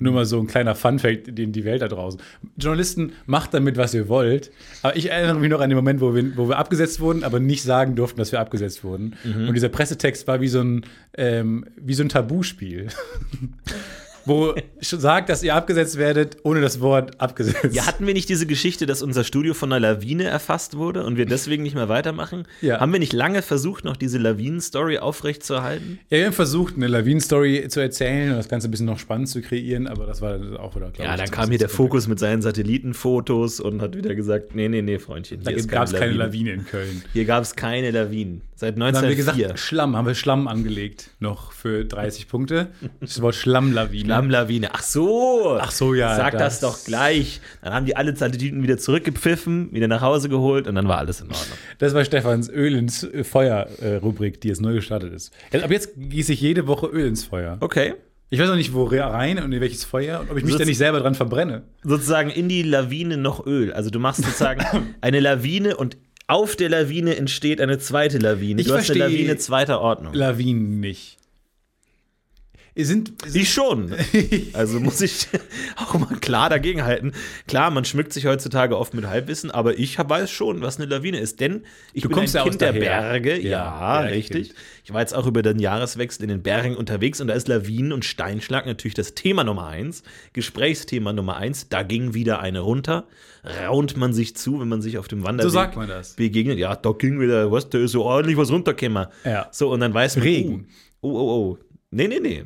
Nur 0.00 0.12
mal 0.12 0.24
so 0.24 0.40
ein 0.40 0.46
kleiner 0.46 0.74
Funfact 0.74 1.28
in 1.38 1.52
die 1.52 1.64
Welt 1.64 1.82
da 1.82 1.88
draußen. 1.88 2.20
Journalisten, 2.56 3.12
macht 3.26 3.54
damit, 3.54 3.76
was 3.76 3.94
ihr 3.94 4.08
wollt. 4.08 4.50
Aber 4.82 4.96
ich 4.96 5.10
erinnere 5.10 5.38
mich 5.38 5.50
noch 5.50 5.60
an 5.60 5.70
den 5.70 5.76
Moment, 5.76 6.00
wo 6.00 6.14
wir, 6.14 6.36
wo 6.36 6.48
wir 6.48 6.58
abgesetzt 6.58 7.00
wurden, 7.00 7.22
aber 7.22 7.38
nicht 7.38 7.62
sagen 7.62 7.94
durften, 7.94 8.18
dass 8.18 8.32
wir 8.32 8.40
abgesetzt 8.40 8.82
wurden. 8.82 9.14
Mhm. 9.24 9.48
Und 9.48 9.54
dieser 9.54 9.68
Pressetext 9.68 10.26
war 10.26 10.40
wie 10.40 10.48
so 10.48 10.60
ein, 10.60 10.86
ähm, 11.16 11.66
wie 11.76 11.94
so 11.94 12.02
ein 12.02 12.08
Tabuspiel. 12.08 12.88
wo 14.24 14.54
schon 14.80 15.00
sagt, 15.00 15.28
dass 15.28 15.42
ihr 15.42 15.54
abgesetzt 15.54 15.98
werdet, 15.98 16.38
ohne 16.42 16.60
das 16.60 16.80
Wort 16.80 17.20
abgesetzt. 17.20 17.74
Ja, 17.74 17.86
hatten 17.86 18.06
wir 18.06 18.14
nicht 18.14 18.28
diese 18.28 18.46
Geschichte, 18.46 18.86
dass 18.86 19.02
unser 19.02 19.24
Studio 19.24 19.54
von 19.54 19.72
einer 19.72 19.80
Lawine 19.80 20.24
erfasst 20.24 20.76
wurde 20.76 21.04
und 21.04 21.16
wir 21.16 21.26
deswegen 21.26 21.62
nicht 21.62 21.74
mehr 21.74 21.88
weitermachen? 21.88 22.46
Ja. 22.60 22.80
Haben 22.80 22.92
wir 22.92 23.00
nicht 23.00 23.12
lange 23.12 23.42
versucht, 23.42 23.84
noch 23.84 23.96
diese 23.96 24.18
Lawinen-Story 24.18 24.98
aufrechtzuerhalten? 24.98 25.98
Ja, 26.10 26.18
wir 26.18 26.26
haben 26.26 26.32
versucht, 26.32 26.76
eine 26.76 26.86
Lawinen-Story 26.86 27.66
zu 27.68 27.80
erzählen 27.80 28.30
und 28.30 28.36
das 28.36 28.48
Ganze 28.48 28.68
ein 28.68 28.70
bisschen 28.70 28.86
noch 28.86 28.98
spannend 28.98 29.28
zu 29.28 29.40
kreieren, 29.40 29.86
aber 29.86 30.06
das 30.06 30.20
war 30.20 30.34
auch 30.60 30.76
wieder, 30.76 30.90
glaube 30.90 31.08
Ja, 31.08 31.16
dann 31.16 31.30
kam 31.30 31.48
hier 31.48 31.58
der 31.58 31.68
Fokus 31.68 32.06
mit 32.06 32.18
seinen 32.18 32.42
Satellitenfotos 32.42 33.60
und 33.60 33.82
hat 33.82 33.96
wieder 33.96 34.14
gesagt, 34.14 34.54
nee, 34.54 34.68
nee, 34.68 34.82
nee, 34.82 34.98
Freundchen, 34.98 35.40
hier 35.46 35.66
gab 35.66 35.86
es 35.86 35.92
keine. 35.92 36.10
Lawine 36.12 36.52
in 36.52 36.66
Köln. 36.66 37.02
Hier 37.12 37.24
gab 37.24 37.42
es 37.42 37.54
keine 37.56 37.90
Lawinen. 37.90 38.42
Seit 38.60 38.76
Dann 38.76 38.82
haben 38.88 38.92
wir 38.94 39.08
1904. 39.08 39.42
gesagt, 39.46 39.58
Schlamm, 39.58 39.96
haben 39.96 40.06
wir 40.06 40.14
Schlamm 40.14 40.46
angelegt, 40.46 41.10
noch 41.18 41.52
für 41.52 41.86
30 41.86 42.28
Punkte. 42.28 42.68
Das 43.00 43.22
Wort 43.22 43.34
Schlammlawine. 43.34 44.04
Schlammlawine. 44.04 44.68
Ach 44.74 44.82
so. 44.82 45.56
Ach 45.58 45.70
so, 45.70 45.94
ja, 45.94 46.14
Sag 46.14 46.32
das, 46.36 46.60
das- 46.60 46.60
doch 46.60 46.84
gleich. 46.84 47.40
Dann 47.62 47.72
haben 47.72 47.86
die 47.86 47.96
alle 47.96 48.14
Satelliten 48.14 48.62
wieder 48.62 48.76
zurückgepfiffen, 48.76 49.72
wieder 49.72 49.88
nach 49.88 50.02
Hause 50.02 50.28
geholt 50.28 50.66
und 50.68 50.74
dann 50.74 50.86
war 50.88 50.98
alles 50.98 51.22
in 51.22 51.28
Ordnung. 51.28 51.56
Das 51.78 51.94
war 51.94 52.04
Stefans 52.04 52.50
Öl 52.50 52.74
ins 52.76 53.08
Feuer-Rubrik, 53.22 54.40
die 54.42 54.48
jetzt 54.48 54.60
neu 54.60 54.74
gestartet 54.74 55.12
ist. 55.14 55.32
Ab 55.54 55.70
jetzt 55.70 55.90
gieße 55.96 56.32
ich 56.34 56.40
jede 56.42 56.66
Woche 56.66 56.86
Öl 56.86 57.06
ins 57.06 57.24
Feuer. 57.24 57.56
Okay. 57.60 57.94
Ich 58.32 58.38
weiß 58.38 58.48
noch 58.48 58.56
nicht, 58.56 58.72
wo 58.74 58.84
rein 58.84 59.42
und 59.42 59.50
in 59.52 59.60
welches 59.60 59.84
Feuer 59.84 60.20
und 60.20 60.30
ob 60.30 60.36
ich 60.36 60.44
mich 60.44 60.52
Sitz- 60.52 60.60
da 60.60 60.64
nicht 60.66 60.78
selber 60.78 61.00
dran 61.00 61.16
verbrenne. 61.16 61.62
Sozusagen 61.82 62.30
in 62.30 62.48
die 62.48 62.62
Lawine 62.62 63.16
noch 63.16 63.44
Öl. 63.46 63.72
Also 63.72 63.90
du 63.90 63.98
machst 63.98 64.22
sozusagen 64.22 64.64
eine 65.00 65.18
Lawine 65.18 65.76
und 65.76 65.96
auf 66.30 66.56
der 66.56 66.68
Lawine 66.68 67.16
entsteht 67.16 67.60
eine 67.60 67.78
zweite 67.78 68.18
Lawine. 68.18 68.60
Ich 68.60 68.68
du 68.68 68.74
hast 68.74 68.90
eine 68.90 69.00
Lawine 69.00 69.36
zweiter 69.36 69.80
Ordnung. 69.80 70.14
Lawinen 70.14 70.80
nicht. 70.80 71.19
Sind, 72.84 73.12
Ich 73.32 73.52
schon. 73.52 73.94
Also 74.52 74.80
muss 74.80 75.00
ich 75.00 75.28
auch 75.76 75.94
mal 75.98 76.16
klar 76.20 76.50
dagegenhalten. 76.50 77.12
Klar, 77.46 77.70
man 77.70 77.84
schmückt 77.84 78.12
sich 78.12 78.26
heutzutage 78.26 78.76
oft 78.76 78.94
mit 78.94 79.06
Halbwissen, 79.06 79.50
aber 79.50 79.78
ich 79.78 79.98
weiß 79.98 80.30
schon, 80.30 80.60
was 80.60 80.78
eine 80.78 80.86
Lawine 80.86 81.18
ist. 81.18 81.40
Denn 81.40 81.62
ich 81.92 82.02
Du 82.02 82.08
bin 82.08 82.16
kommst 82.18 82.34
ein 82.34 82.38
ja 82.38 82.42
aus 82.44 82.48
Kind 82.50 82.60
der. 82.60 82.72
Berge. 82.72 83.38
Ja, 83.40 83.48
Ja, 83.48 84.00
richtig. 84.00 84.48
Bergkind. 84.48 84.54
Ich 84.84 84.92
war 84.92 85.00
jetzt 85.00 85.14
auch 85.14 85.26
über 85.26 85.42
den 85.42 85.58
Jahreswechsel 85.58 86.22
in 86.24 86.28
den 86.30 86.42
Bergen 86.42 86.76
unterwegs 86.76 87.20
und 87.20 87.28
da 87.28 87.34
ist 87.34 87.48
Lawinen 87.48 87.92
und 87.92 88.04
Steinschlag 88.04 88.66
natürlich 88.66 88.94
das 88.94 89.14
Thema 89.14 89.44
Nummer 89.44 89.66
eins. 89.68 90.02
Gesprächsthema 90.32 91.12
Nummer 91.12 91.36
eins. 91.36 91.68
Da 91.68 91.82
ging 91.82 92.14
wieder 92.14 92.40
eine 92.40 92.60
runter. 92.60 93.06
Raunt 93.66 93.96
man 93.96 94.12
sich 94.12 94.36
zu, 94.36 94.60
wenn 94.60 94.68
man 94.68 94.82
sich 94.82 94.98
auf 94.98 95.08
dem 95.08 95.22
Wanderweg 95.22 95.50
So 95.50 95.54
sagt 95.54 95.76
man 95.76 95.88
das. 95.88 96.14
begegnet. 96.14 96.58
Ja, 96.58 96.76
da 96.76 96.90
ging 96.92 97.20
wieder, 97.20 97.50
was, 97.50 97.70
da 97.70 97.78
ist 97.78 97.92
so 97.92 98.04
ordentlich 98.04 98.36
was 98.36 98.50
runtergekommen. 98.50 99.06
Ja. 99.24 99.48
So, 99.52 99.70
und 99.70 99.80
dann 99.80 99.94
weiß 99.94 100.16
man, 100.16 100.22
Regen. 100.24 100.68
Oh, 101.00 101.08
oh. 101.10 101.18
oh. 101.52 101.58
Nee, 101.90 102.08
nee, 102.08 102.20
nee. 102.20 102.44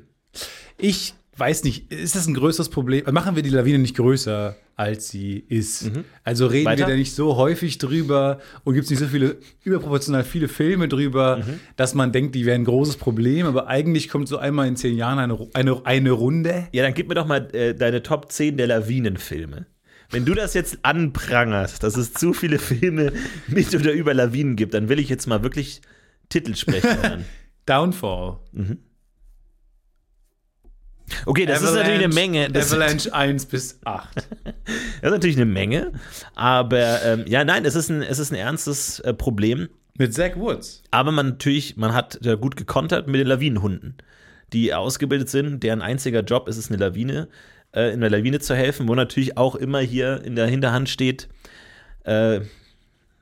Ich 0.76 1.14
weiß 1.36 1.64
nicht, 1.64 1.92
ist 1.92 2.14
das 2.14 2.26
ein 2.26 2.34
größeres 2.34 2.68
Problem? 2.68 3.04
Machen 3.12 3.36
wir 3.36 3.42
die 3.42 3.50
Lawine 3.50 3.78
nicht 3.78 3.96
größer, 3.96 4.56
als 4.76 5.08
sie 5.08 5.44
ist? 5.48 5.90
Also 6.22 6.46
reden 6.46 6.66
Weiter? 6.66 6.86
wir 6.86 6.86
da 6.86 6.96
nicht 6.96 7.14
so 7.14 7.36
häufig 7.36 7.78
drüber 7.78 8.40
und 8.64 8.74
gibt 8.74 8.84
es 8.84 8.90
nicht 8.90 9.00
so 9.00 9.06
viele, 9.06 9.36
überproportional 9.62 10.24
viele 10.24 10.48
Filme 10.48 10.88
drüber, 10.88 11.42
dass 11.76 11.94
man 11.94 12.12
denkt, 12.12 12.34
die 12.34 12.46
wären 12.46 12.62
ein 12.62 12.64
großes 12.64 12.96
Problem, 12.96 13.46
aber 13.46 13.66
eigentlich 13.68 14.08
kommt 14.08 14.28
so 14.28 14.38
einmal 14.38 14.68
in 14.68 14.76
zehn 14.76 14.96
Jahren 14.96 15.18
eine, 15.18 15.48
eine, 15.54 15.84
eine 15.84 16.10
Runde. 16.12 16.68
Ja, 16.72 16.82
dann 16.82 16.94
gib 16.94 17.08
mir 17.08 17.14
doch 17.14 17.26
mal 17.26 17.48
äh, 17.54 17.74
deine 17.74 18.02
Top 18.02 18.30
10 18.30 18.56
der 18.56 18.68
Lawinenfilme. 18.68 19.66
Wenn 20.10 20.24
du 20.24 20.34
das 20.34 20.54
jetzt 20.54 20.78
anprangerst, 20.82 21.82
dass 21.82 21.96
es 21.96 22.12
zu 22.12 22.32
viele 22.32 22.58
Filme 22.58 23.12
mit 23.48 23.74
oder 23.74 23.92
über 23.92 24.14
Lawinen 24.14 24.54
gibt, 24.54 24.74
dann 24.74 24.88
will 24.88 25.00
ich 25.00 25.08
jetzt 25.08 25.26
mal 25.26 25.42
wirklich 25.42 25.80
Titel 26.28 26.54
sprechen. 26.54 27.24
Downfall. 27.66 28.38
Okay, 31.26 31.46
das 31.46 31.62
ist 31.62 31.74
natürlich 31.74 32.04
eine 32.04 32.14
Menge. 32.14 32.50
Das, 32.50 32.68
das 32.70 32.72
Avalanche 32.72 33.14
1 33.14 33.46
bis 33.46 33.78
8. 33.84 34.16
ist 34.16 35.10
natürlich 35.10 35.36
eine 35.36 35.46
Menge. 35.46 35.92
Aber 36.34 37.02
ähm, 37.02 37.24
ja, 37.26 37.44
nein, 37.44 37.64
es 37.64 37.74
ist 37.74 37.90
ein, 37.90 38.02
es 38.02 38.18
ist 38.18 38.32
ein 38.32 38.36
ernstes 38.36 39.00
äh, 39.00 39.12
Problem. 39.12 39.68
Mit 39.96 40.14
Zach 40.14 40.36
Woods. 40.36 40.82
Aber 40.90 41.12
man 41.12 41.28
natürlich, 41.30 41.76
man 41.76 41.94
hat 41.94 42.18
ja 42.22 42.34
gut 42.34 42.56
gekontert 42.56 43.06
mit 43.06 43.20
den 43.20 43.28
Lawinenhunden, 43.28 43.96
die 44.52 44.74
ausgebildet 44.74 45.28
sind, 45.28 45.62
deren 45.62 45.82
einziger 45.82 46.22
Job 46.22 46.48
ist 46.48 46.56
es, 46.56 46.68
eine 46.68 46.78
Lawine, 46.78 47.28
äh, 47.72 47.92
in 47.92 48.00
der 48.00 48.10
Lawine 48.10 48.40
zu 48.40 48.56
helfen, 48.56 48.88
wo 48.88 48.94
natürlich 48.94 49.36
auch 49.36 49.54
immer 49.54 49.80
hier 49.80 50.22
in 50.24 50.34
der 50.34 50.46
Hinterhand 50.46 50.88
steht, 50.88 51.28
äh, 52.04 52.40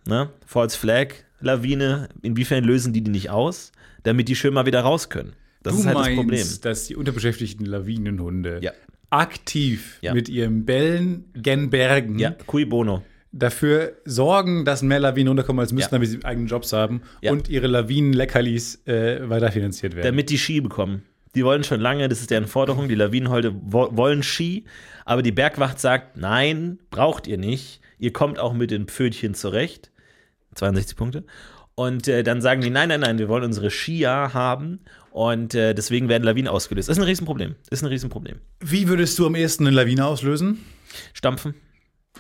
ne, 0.07 0.31
False 0.47 0.79
Flag, 0.79 1.09
Lawine, 1.41 2.09
inwiefern 2.23 2.65
lösen 2.65 2.93
die 2.93 3.03
die 3.03 3.11
nicht 3.11 3.31
aus, 3.31 3.73
damit 4.05 4.29
die 4.29 4.37
schön 4.37 4.55
mal 4.55 4.67
wieder 4.67 4.81
raus 4.81 5.11
können. 5.11 5.35
Das 5.63 5.75
du 5.75 5.81
ist 5.81 5.87
halt 5.87 5.95
meinst, 5.97 6.11
das 6.11 6.17
Problem. 6.17 6.47
dass 6.63 6.85
die 6.87 6.97
unterbeschäftigten 6.97 7.67
Lawinenhunde 7.67 8.59
Ja. 8.63 8.73
aktiv 9.11 9.99
Ja. 10.01 10.15
mit 10.15 10.29
ihrem 10.29 10.65
Bellen 10.65 11.25
gen 11.35 11.71
Bergen 11.71 12.19
Ja, 12.19 12.31
cui 12.47 12.65
bono. 12.65 13.03
dafür 13.31 13.93
sorgen, 14.05 14.65
dass 14.65 14.83
mehr 14.83 15.01
Lawinen 15.01 15.29
runterkommen, 15.29 15.61
als 15.61 15.73
müssten, 15.73 15.95
Ja. 15.95 15.99
damit 15.99 16.09
sie 16.11 16.25
eigenen 16.25 16.49
Jobs 16.49 16.73
haben 16.73 17.03
Ja. 17.21 17.33
und 17.33 17.49
ihre 17.49 17.67
Lawinen-Leckerlis 17.67 18.83
äh, 18.87 19.29
weiterfinanziert 19.29 19.95
werden. 19.95 20.05
damit 20.07 20.31
die 20.31 20.39
Ski 20.39 20.61
bekommen. 20.61 21.03
Die 21.35 21.45
wollen 21.45 21.65
schon 21.65 21.81
lange, 21.81 22.09
das 22.11 22.21
ist 22.21 22.31
deren 22.31 22.47
Forderung, 22.47 22.89
die 22.89 22.95
Lawinenholde 22.95 23.55
wo 23.63 23.89
wollen 23.97 24.23
Ski, 24.23 24.65
aber 25.07 25.23
die 25.23 25.33
Bergwacht 25.33 25.81
sagt, 25.81 26.17
nein, 26.19 26.79
braucht 26.91 27.27
ihr 27.27 27.39
nicht, 27.39 27.81
ihr 27.99 28.13
kommt 28.13 28.39
auch 28.39 28.53
mit 28.53 28.71
den 28.71 28.87
Pfötchen 28.87 29.33
zurecht. 29.35 29.91
62 30.55 30.97
Punkte. 30.97 31.25
Und 31.75 32.07
äh, 32.09 32.23
dann 32.23 32.43
sagen 32.43 32.61
die, 32.61 32.69
nein, 32.69 32.91
nein, 32.91 33.01
nein, 33.01 33.19
wir 33.19 33.29
wollen 33.31 33.45
unsere 33.45 33.71
Skier 33.71 34.35
haben 34.35 34.81
und 35.13 35.55
äh, 35.55 35.75
deswegen 35.75 36.09
werden 36.09 36.25
Lawinen 36.25 36.49
ausgelöst. 36.49 36.89
Das 36.89 36.97
ist 36.97 37.03
ein 37.03 37.07
Riesenproblem. 37.07 37.55
Ist 37.71 37.83
ein 37.83 37.89
Riesenproblem. 37.89 38.39
Wie 38.61 38.89
würdest 38.89 39.19
du 39.19 39.27
am 39.27 39.35
ehesten 39.35 39.67
eine 39.67 39.77
Lawine 39.77 40.07
auslösen? 40.07 40.65
Stampfen. 41.13 41.55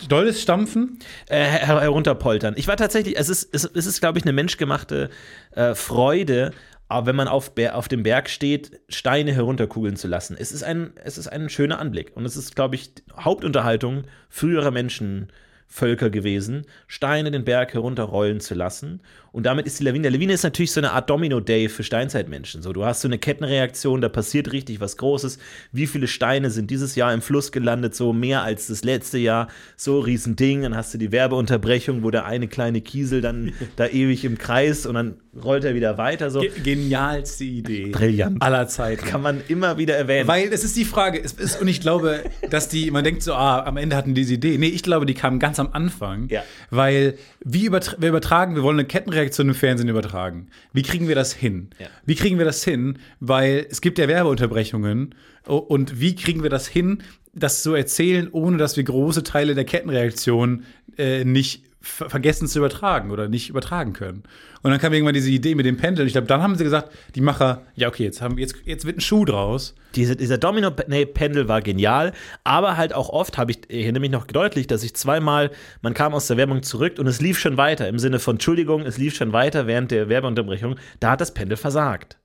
Dolles 0.08 0.42
Stampfen? 0.42 0.98
äh, 1.28 1.44
her 1.44 1.80
herunterpoltern. 1.80 2.54
Ich 2.56 2.68
war 2.68 2.76
tatsächlich, 2.76 3.18
es 3.18 3.28
ist, 3.28 3.54
es, 3.54 3.64
ist 3.64 4.00
glaube 4.00 4.18
ich, 4.18 4.24
eine 4.24 4.32
menschgemachte 4.32 5.10
äh, 5.52 5.74
Freude, 5.74 6.52
aber 6.88 7.06
wenn 7.06 7.16
man 7.16 7.28
auf, 7.28 7.52
auf 7.72 7.88
dem 7.88 8.02
Berg 8.02 8.28
steht, 8.28 8.80
Steine 8.90 9.32
herunterkugeln 9.32 9.96
zu 9.96 10.08
lassen. 10.08 10.36
Es 10.38 10.52
ist 10.52 10.62
ein, 10.62 10.92
es 11.02 11.16
ist 11.16 11.28
ein 11.28 11.48
schöner 11.48 11.78
Anblick. 11.78 12.14
Und 12.14 12.26
es 12.26 12.36
ist, 12.36 12.54
glaube 12.54 12.74
ich, 12.74 12.92
Hauptunterhaltung 13.18 14.02
früherer 14.28 14.70
Menschenvölker 14.70 16.10
gewesen, 16.10 16.66
Steine 16.88 17.30
den 17.30 17.44
Berg 17.44 17.72
herunterrollen 17.72 18.40
zu 18.40 18.54
lassen. 18.54 19.00
Und 19.32 19.44
damit 19.44 19.66
ist 19.66 19.80
die 19.80 19.84
Lawine. 19.84 20.02
Der 20.02 20.10
Lawine 20.12 20.32
ist 20.32 20.42
natürlich 20.42 20.72
so 20.72 20.80
eine 20.80 20.92
Art 20.92 21.10
Domino-Day 21.10 21.68
für 21.68 21.82
Steinzeitmenschen. 21.82 22.62
So, 22.62 22.72
du 22.72 22.84
hast 22.84 23.02
so 23.02 23.08
eine 23.08 23.18
Kettenreaktion, 23.18 24.00
da 24.00 24.08
passiert 24.08 24.52
richtig 24.52 24.80
was 24.80 24.96
Großes. 24.96 25.38
Wie 25.72 25.86
viele 25.86 26.06
Steine 26.06 26.50
sind 26.50 26.70
dieses 26.70 26.94
Jahr 26.94 27.12
im 27.12 27.22
Fluss 27.22 27.52
gelandet? 27.52 27.94
So 27.94 28.12
mehr 28.12 28.42
als 28.42 28.68
das 28.68 28.84
letzte 28.84 29.18
Jahr. 29.18 29.48
So 29.76 30.00
Riesending. 30.00 30.62
Dann 30.62 30.76
hast 30.76 30.94
du 30.94 30.98
die 30.98 31.12
Werbeunterbrechung, 31.12 32.02
wo 32.02 32.10
der 32.10 32.24
eine 32.24 32.48
kleine 32.48 32.80
Kiesel 32.80 33.20
dann 33.20 33.52
da 33.76 33.86
ewig 33.86 34.24
im 34.24 34.38
Kreis 34.38 34.86
und 34.86 34.94
dann 34.94 35.16
rollt 35.42 35.64
er 35.64 35.74
wieder 35.74 35.98
weiter. 35.98 36.30
So. 36.30 36.40
Ge 36.40 36.50
genialste 36.62 37.44
Idee 37.44 37.90
Brillant. 37.90 38.40
aller 38.42 38.68
Zeiten. 38.68 39.04
Kann 39.06 39.22
man 39.22 39.42
immer 39.48 39.78
wieder 39.78 39.96
erwähnen. 39.96 40.28
Weil 40.28 40.52
es 40.52 40.64
ist 40.64 40.76
die 40.76 40.84
Frage, 40.84 41.18
ist, 41.18 41.60
und 41.60 41.68
ich 41.68 41.80
glaube, 41.80 42.22
dass 42.50 42.68
die, 42.68 42.90
man 42.90 43.04
denkt 43.04 43.22
so, 43.22 43.34
ah, 43.34 43.64
am 43.64 43.76
Ende 43.76 43.96
hatten 43.96 44.14
die 44.14 44.22
diese 44.22 44.34
Idee. 44.34 44.56
Nee, 44.58 44.68
ich 44.68 44.82
glaube, 44.82 45.06
die 45.06 45.14
kamen 45.14 45.38
ganz 45.38 45.58
am 45.58 45.70
Anfang. 45.72 46.28
Ja. 46.28 46.42
Weil, 46.70 47.18
wie 47.44 47.66
übertra 47.66 47.96
wir 47.98 48.08
übertragen, 48.08 48.54
wir 48.54 48.62
wollen 48.62 48.78
eine 48.78 48.86
Kettenreaktion 48.86 49.21
im 49.48 49.54
Fernsehen 49.54 49.88
übertragen. 49.88 50.48
Wie 50.72 50.82
kriegen 50.82 51.08
wir 51.08 51.14
das 51.14 51.32
hin? 51.32 51.70
Ja. 51.78 51.86
Wie 52.04 52.14
kriegen 52.14 52.38
wir 52.38 52.44
das 52.44 52.64
hin? 52.64 52.98
Weil 53.20 53.66
es 53.70 53.80
gibt 53.80 53.98
ja 53.98 54.08
Werbeunterbrechungen. 54.08 55.14
Und 55.46 56.00
wie 56.00 56.14
kriegen 56.14 56.42
wir 56.42 56.50
das 56.50 56.68
hin, 56.68 57.02
das 57.34 57.62
zu 57.62 57.74
erzählen, 57.74 58.28
ohne 58.30 58.58
dass 58.58 58.76
wir 58.76 58.84
große 58.84 59.22
Teile 59.22 59.54
der 59.54 59.64
Kettenreaktion 59.64 60.64
äh, 60.98 61.24
nicht 61.24 61.64
ver 61.82 62.08
vergessen 62.08 62.48
zu 62.48 62.58
übertragen 62.58 63.10
oder 63.10 63.28
nicht 63.28 63.50
übertragen 63.50 63.92
können. 63.92 64.22
Und 64.62 64.70
dann 64.70 64.80
kam 64.80 64.92
irgendwann 64.92 65.14
diese 65.14 65.30
Idee 65.30 65.54
mit 65.54 65.66
dem 65.66 65.76
Pendel. 65.76 66.06
Ich 66.06 66.12
glaube, 66.12 66.28
dann 66.28 66.40
haben 66.40 66.56
sie 66.56 66.64
gesagt, 66.64 66.90
die 67.14 67.20
Macher, 67.20 67.62
ja, 67.74 67.88
okay, 67.88 68.04
jetzt, 68.04 68.22
haben, 68.22 68.38
jetzt, 68.38 68.54
jetzt 68.64 68.84
wird 68.84 68.98
ein 68.98 69.00
Schuh 69.00 69.24
draus. 69.24 69.74
Diese, 69.94 70.16
dieser 70.16 70.38
Domino-Pendel 70.38 71.48
war 71.48 71.60
genial, 71.60 72.12
aber 72.44 72.76
halt 72.76 72.94
auch 72.94 73.10
oft, 73.10 73.36
habe 73.36 73.50
ich, 73.50 73.58
ich 73.68 73.82
erinnere 73.82 74.00
mich 74.00 74.10
noch 74.10 74.26
deutlich, 74.26 74.66
dass 74.66 74.82
ich 74.84 74.94
zweimal, 74.94 75.50
man 75.82 75.92
kam 75.92 76.14
aus 76.14 76.28
der 76.28 76.36
Werbung 76.36 76.62
zurück 76.62 76.98
und 76.98 77.06
es 77.06 77.20
lief 77.20 77.38
schon 77.38 77.56
weiter, 77.56 77.88
im 77.88 77.98
Sinne 77.98 78.18
von 78.18 78.36
Entschuldigung, 78.36 78.82
es 78.82 78.96
lief 78.96 79.14
schon 79.14 79.32
weiter 79.32 79.66
während 79.66 79.90
der 79.90 80.08
Werbeunterbrechung, 80.08 80.76
da 81.00 81.10
hat 81.10 81.20
das 81.20 81.34
Pendel 81.34 81.58
versagt. 81.58 82.16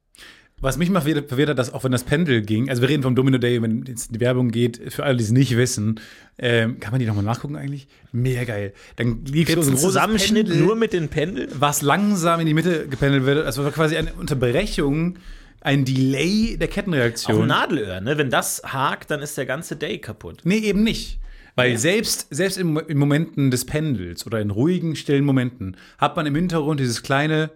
Was 0.59 0.77
mich 0.77 0.89
mal 0.89 1.01
verwirrt 1.01 1.49
hat, 1.49 1.59
dass 1.59 1.71
auch 1.71 1.83
wenn 1.83 1.91
das 1.91 2.03
Pendel 2.03 2.41
ging, 2.41 2.67
also 2.67 2.81
wir 2.81 2.89
reden 2.89 3.03
vom 3.03 3.13
Domino 3.13 3.37
Day, 3.37 3.61
wenn 3.61 3.85
jetzt 3.85 4.15
die 4.15 4.19
Werbung 4.19 4.49
geht, 4.49 4.91
für 4.91 5.03
alle, 5.03 5.17
die 5.17 5.23
es 5.23 5.29
nicht 5.29 5.55
wissen, 5.55 5.99
ähm, 6.39 6.79
kann 6.79 6.91
man 6.91 6.99
die 6.99 7.05
nochmal 7.05 7.23
nachgucken 7.23 7.55
eigentlich? 7.55 7.87
Mega 8.11 8.43
geil. 8.43 8.73
Dann 8.95 9.23
lief 9.25 9.49
so 9.49 9.55
großes 9.55 9.79
Zusammenschnitt 9.79 10.47
Pendel, 10.47 10.65
nur 10.65 10.75
mit 10.75 10.93
den 10.93 11.09
Pendeln? 11.09 11.49
was 11.59 11.83
langsam 11.83 12.39
in 12.39 12.47
die 12.47 12.55
Mitte 12.55 12.87
gependelt 12.87 13.25
wird. 13.25 13.45
Also 13.45 13.69
quasi 13.69 13.97
eine 13.97 14.13
Unterbrechung, 14.13 15.19
ein 15.61 15.85
Delay 15.85 16.57
der 16.57 16.69
Auch 16.69 16.73
Kettenreaktion. 16.73 17.43
ein 17.43 17.47
Nadelöhr, 17.49 18.01
ne? 18.01 18.17
Wenn 18.17 18.31
das 18.31 18.63
hakt, 18.65 19.11
dann 19.11 19.21
ist 19.21 19.37
der 19.37 19.45
ganze 19.45 19.75
Day 19.75 19.99
kaputt. 19.99 20.39
Nee, 20.43 20.57
eben 20.57 20.83
nicht. 20.83 21.19
Weil 21.53 21.77
selbst, 21.77 22.27
selbst 22.31 22.57
in, 22.57 22.77
in 22.77 22.97
Momenten 22.97 23.51
des 23.51 23.65
Pendels 23.65 24.25
oder 24.25 24.39
in 24.41 24.49
ruhigen, 24.49 24.95
stillen 24.95 25.25
Momenten 25.25 25.77
hat 25.99 26.15
man 26.15 26.25
im 26.25 26.33
Hintergrund 26.35 26.79
dieses 26.79 27.03
kleine 27.03 27.51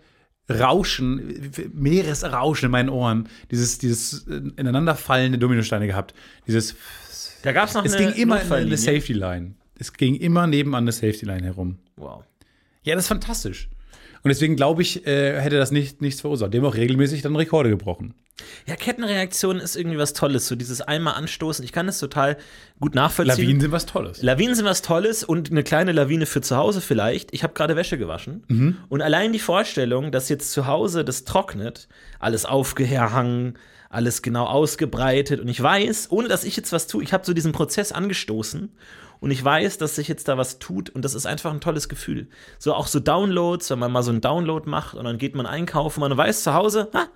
Rauschen, 0.60 1.52
Meeresrauschen 1.74 2.66
in 2.68 2.72
meinen 2.72 2.90
Ohren, 2.90 3.30
dieses, 3.50 3.78
dieses 3.78 4.28
äh, 4.28 4.42
ineinanderfallende 4.58 5.38
Dominosteine 5.38 5.88
gehabt. 5.88 6.14
Dieses, 6.48 6.76
Da 7.44 7.52
gab 7.52 7.70
es 7.70 7.74
noch 7.74 7.86
es 7.86 7.94
eine 7.94 8.12
ging 8.12 8.22
immer 8.22 8.42
in 8.42 8.52
eine. 8.52 8.78
Safety 8.78 9.14
Line. 9.14 9.56
Es 9.78 9.94
ging 9.94 10.16
immer 10.16 10.48
nebenan 10.48 10.84
eine 10.84 10.92
Safety 10.92 11.26
Line 11.26 11.44
herum. 11.44 11.80
Wow. 11.96 12.24
Ja, 12.84 12.96
das 12.96 13.06
ist 13.06 13.10
fantastisch. 13.10 13.70
Und 14.24 14.30
deswegen 14.30 14.56
glaube 14.56 14.82
ich, 14.82 15.06
äh, 15.08 15.40
hätte 15.42 15.58
das 15.58 15.72
nicht, 15.72 16.02
nichts 16.02 16.22
verursacht. 16.22 16.54
Dem 16.54 16.64
auch 16.66 16.76
regelmäßig 16.76 17.22
dann 17.22 17.36
Rekorde 17.36 17.70
gebrochen. 17.70 18.14
Ja, 18.68 18.76
Kettenreaktion 18.76 19.60
ist 19.60 19.76
irgendwie 19.76 19.98
was 19.98 20.14
Tolles, 20.14 20.48
so 20.48 20.56
dieses 20.56 20.82
einmal 20.82 21.16
anstoßen. 21.16 21.64
Ich 21.64 21.72
kann 21.72 21.88
das 21.88 22.00
total 22.00 22.38
gut 22.80 22.96
nachvollziehen. 22.96 23.38
Lawinen 23.38 23.62
sind 23.62 23.72
was 23.72 23.86
Tolles. 23.86 24.22
Lawinen 24.22 24.56
sind 24.56 24.66
was 24.66 24.82
Tolles 24.82 25.24
und 25.24 25.52
eine 25.52 25.64
kleine 25.64 25.92
Lawine 25.92 26.26
für 26.26 26.42
zu 26.42 26.56
Hause 26.58 26.82
vielleicht. 26.82 27.34
Ich 27.34 27.44
habe 27.44 27.54
gerade 27.54 27.76
Wäsche 27.76 27.98
gewaschen 27.98 28.78
und 28.90 29.02
allein 29.02 29.34
die 29.34 29.40
Vorstellung, 29.40 30.12
dass 30.12 30.30
jetzt 30.30 30.52
zu 30.52 30.68
Hause 30.68 31.04
das 31.04 31.24
trocknet, 31.24 31.88
alles 32.20 32.46
aufgehangen, 32.46 33.58
alles 33.92 34.22
genau 34.22 34.46
ausgebreitet 34.46 35.40
und 35.40 35.48
ich 35.48 35.62
weiß, 35.62 36.12
ohne 36.12 36.28
dass 36.28 36.44
ich 36.44 36.56
jetzt 36.56 36.72
was 36.72 36.88
tue, 36.88 37.04
ich 37.04 37.14
habe 37.14 37.26
so 37.26 37.34
diesen 37.34 37.52
Prozess 37.52 37.92
angestoßen 37.92 38.72
und 39.20 39.32
ich 39.32 39.44
weiß, 39.44 39.78
dass 39.78 39.96
sich 39.96 40.08
jetzt 40.08 40.28
da 40.28 40.38
was 40.38 40.60
tut 40.60 40.90
und 40.90 41.04
das 41.04 41.14
ist 41.14 41.26
einfach 41.26 41.52
ein 41.52 41.62
tolles 41.62 41.90
Gefühl. 41.90 42.28
So 42.58 42.74
auch 42.74 42.88
so 42.88 43.00
Downloads, 43.00 43.70
wenn 43.70 43.80
man 43.80 43.92
mal 43.92 44.02
so 44.02 44.12
einen 44.12 44.22
Download 44.22 44.70
macht 44.70 44.96
und 44.96 45.04
dann 45.04 45.18
geht 45.18 45.36
man 45.36 45.46
einkaufen, 45.46 46.00
man 46.00 46.16
weiß 46.16 46.44
zu 46.44 46.54
Hause, 46.54 46.90
ha, 46.94 47.08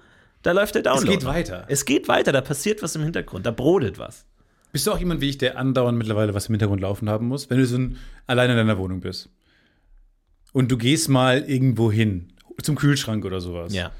da 0.42 0.52
läuft 0.52 0.76
der 0.76 0.84
Download. 0.84 1.10
geht 1.10 1.26
weiter. 1.26 1.66
Es 1.70 1.86
geht 1.86 2.08
weiter, 2.08 2.32
da 2.32 2.42
passiert 2.42 2.84
was 2.84 2.96
im 2.96 3.04
Hintergrund, 3.04 3.46
da 3.46 3.52
brodelt 3.52 3.98
was. 3.98 4.26
Bist 4.72 4.86
du 4.86 4.92
auch 4.92 5.00
jemand 5.00 5.22
wie 5.22 5.30
ich, 5.30 5.38
der 5.38 5.58
andauernd 5.58 5.98
mittlerweile 5.98 6.34
was 6.34 6.48
im 6.48 6.54
Hintergrund 6.54 6.82
laufen 6.82 7.10
haben 7.10 7.28
muss, 7.28 7.50
wenn 7.50 7.58
du 7.58 7.66
so 7.66 7.78
ein, 7.78 7.98
alleine 8.28 8.52
in 8.52 8.58
deiner 8.58 8.78
Wohnung 8.78 9.00
bist? 9.00 9.30
Und 10.52 10.70
du 10.70 10.78
gehst 10.78 11.08
mal 11.08 11.44
irgendwo 11.50 11.92
hin, 11.92 12.34
zum 12.62 12.76
Kühlschrank 12.76 13.24
oder 13.24 13.40
sowas. 13.40 13.74
Ja. 13.74 13.92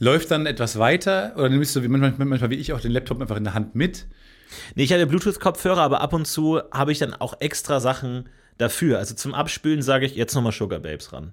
Läuft 0.00 0.30
dann 0.30 0.46
etwas 0.46 0.78
weiter 0.78 1.32
oder 1.36 1.48
nimmst 1.50 1.76
du 1.76 1.82
wie 1.82 1.88
manchmal, 1.88 2.26
manchmal 2.26 2.50
wie 2.50 2.54
ich 2.56 2.72
auch 2.72 2.80
den 2.80 2.90
Laptop 2.90 3.20
einfach 3.20 3.36
in 3.36 3.44
der 3.44 3.54
Hand 3.54 3.74
mit? 3.74 4.06
Nee, 4.74 4.82
ich 4.84 4.92
hatte 4.92 5.06
Bluetooth-Kopfhörer, 5.06 5.80
aber 5.80 6.00
ab 6.00 6.12
und 6.12 6.26
zu 6.26 6.60
habe 6.72 6.90
ich 6.90 6.98
dann 6.98 7.14
auch 7.14 7.34
extra 7.40 7.78
Sachen 7.80 8.28
dafür. 8.58 8.98
Also 8.98 9.14
zum 9.14 9.34
Abspülen 9.34 9.82
sage 9.82 10.06
ich 10.06 10.16
jetzt 10.16 10.34
nochmal 10.34 10.52
Sugar 10.52 10.80
Babes 10.80 11.12
ran. 11.12 11.32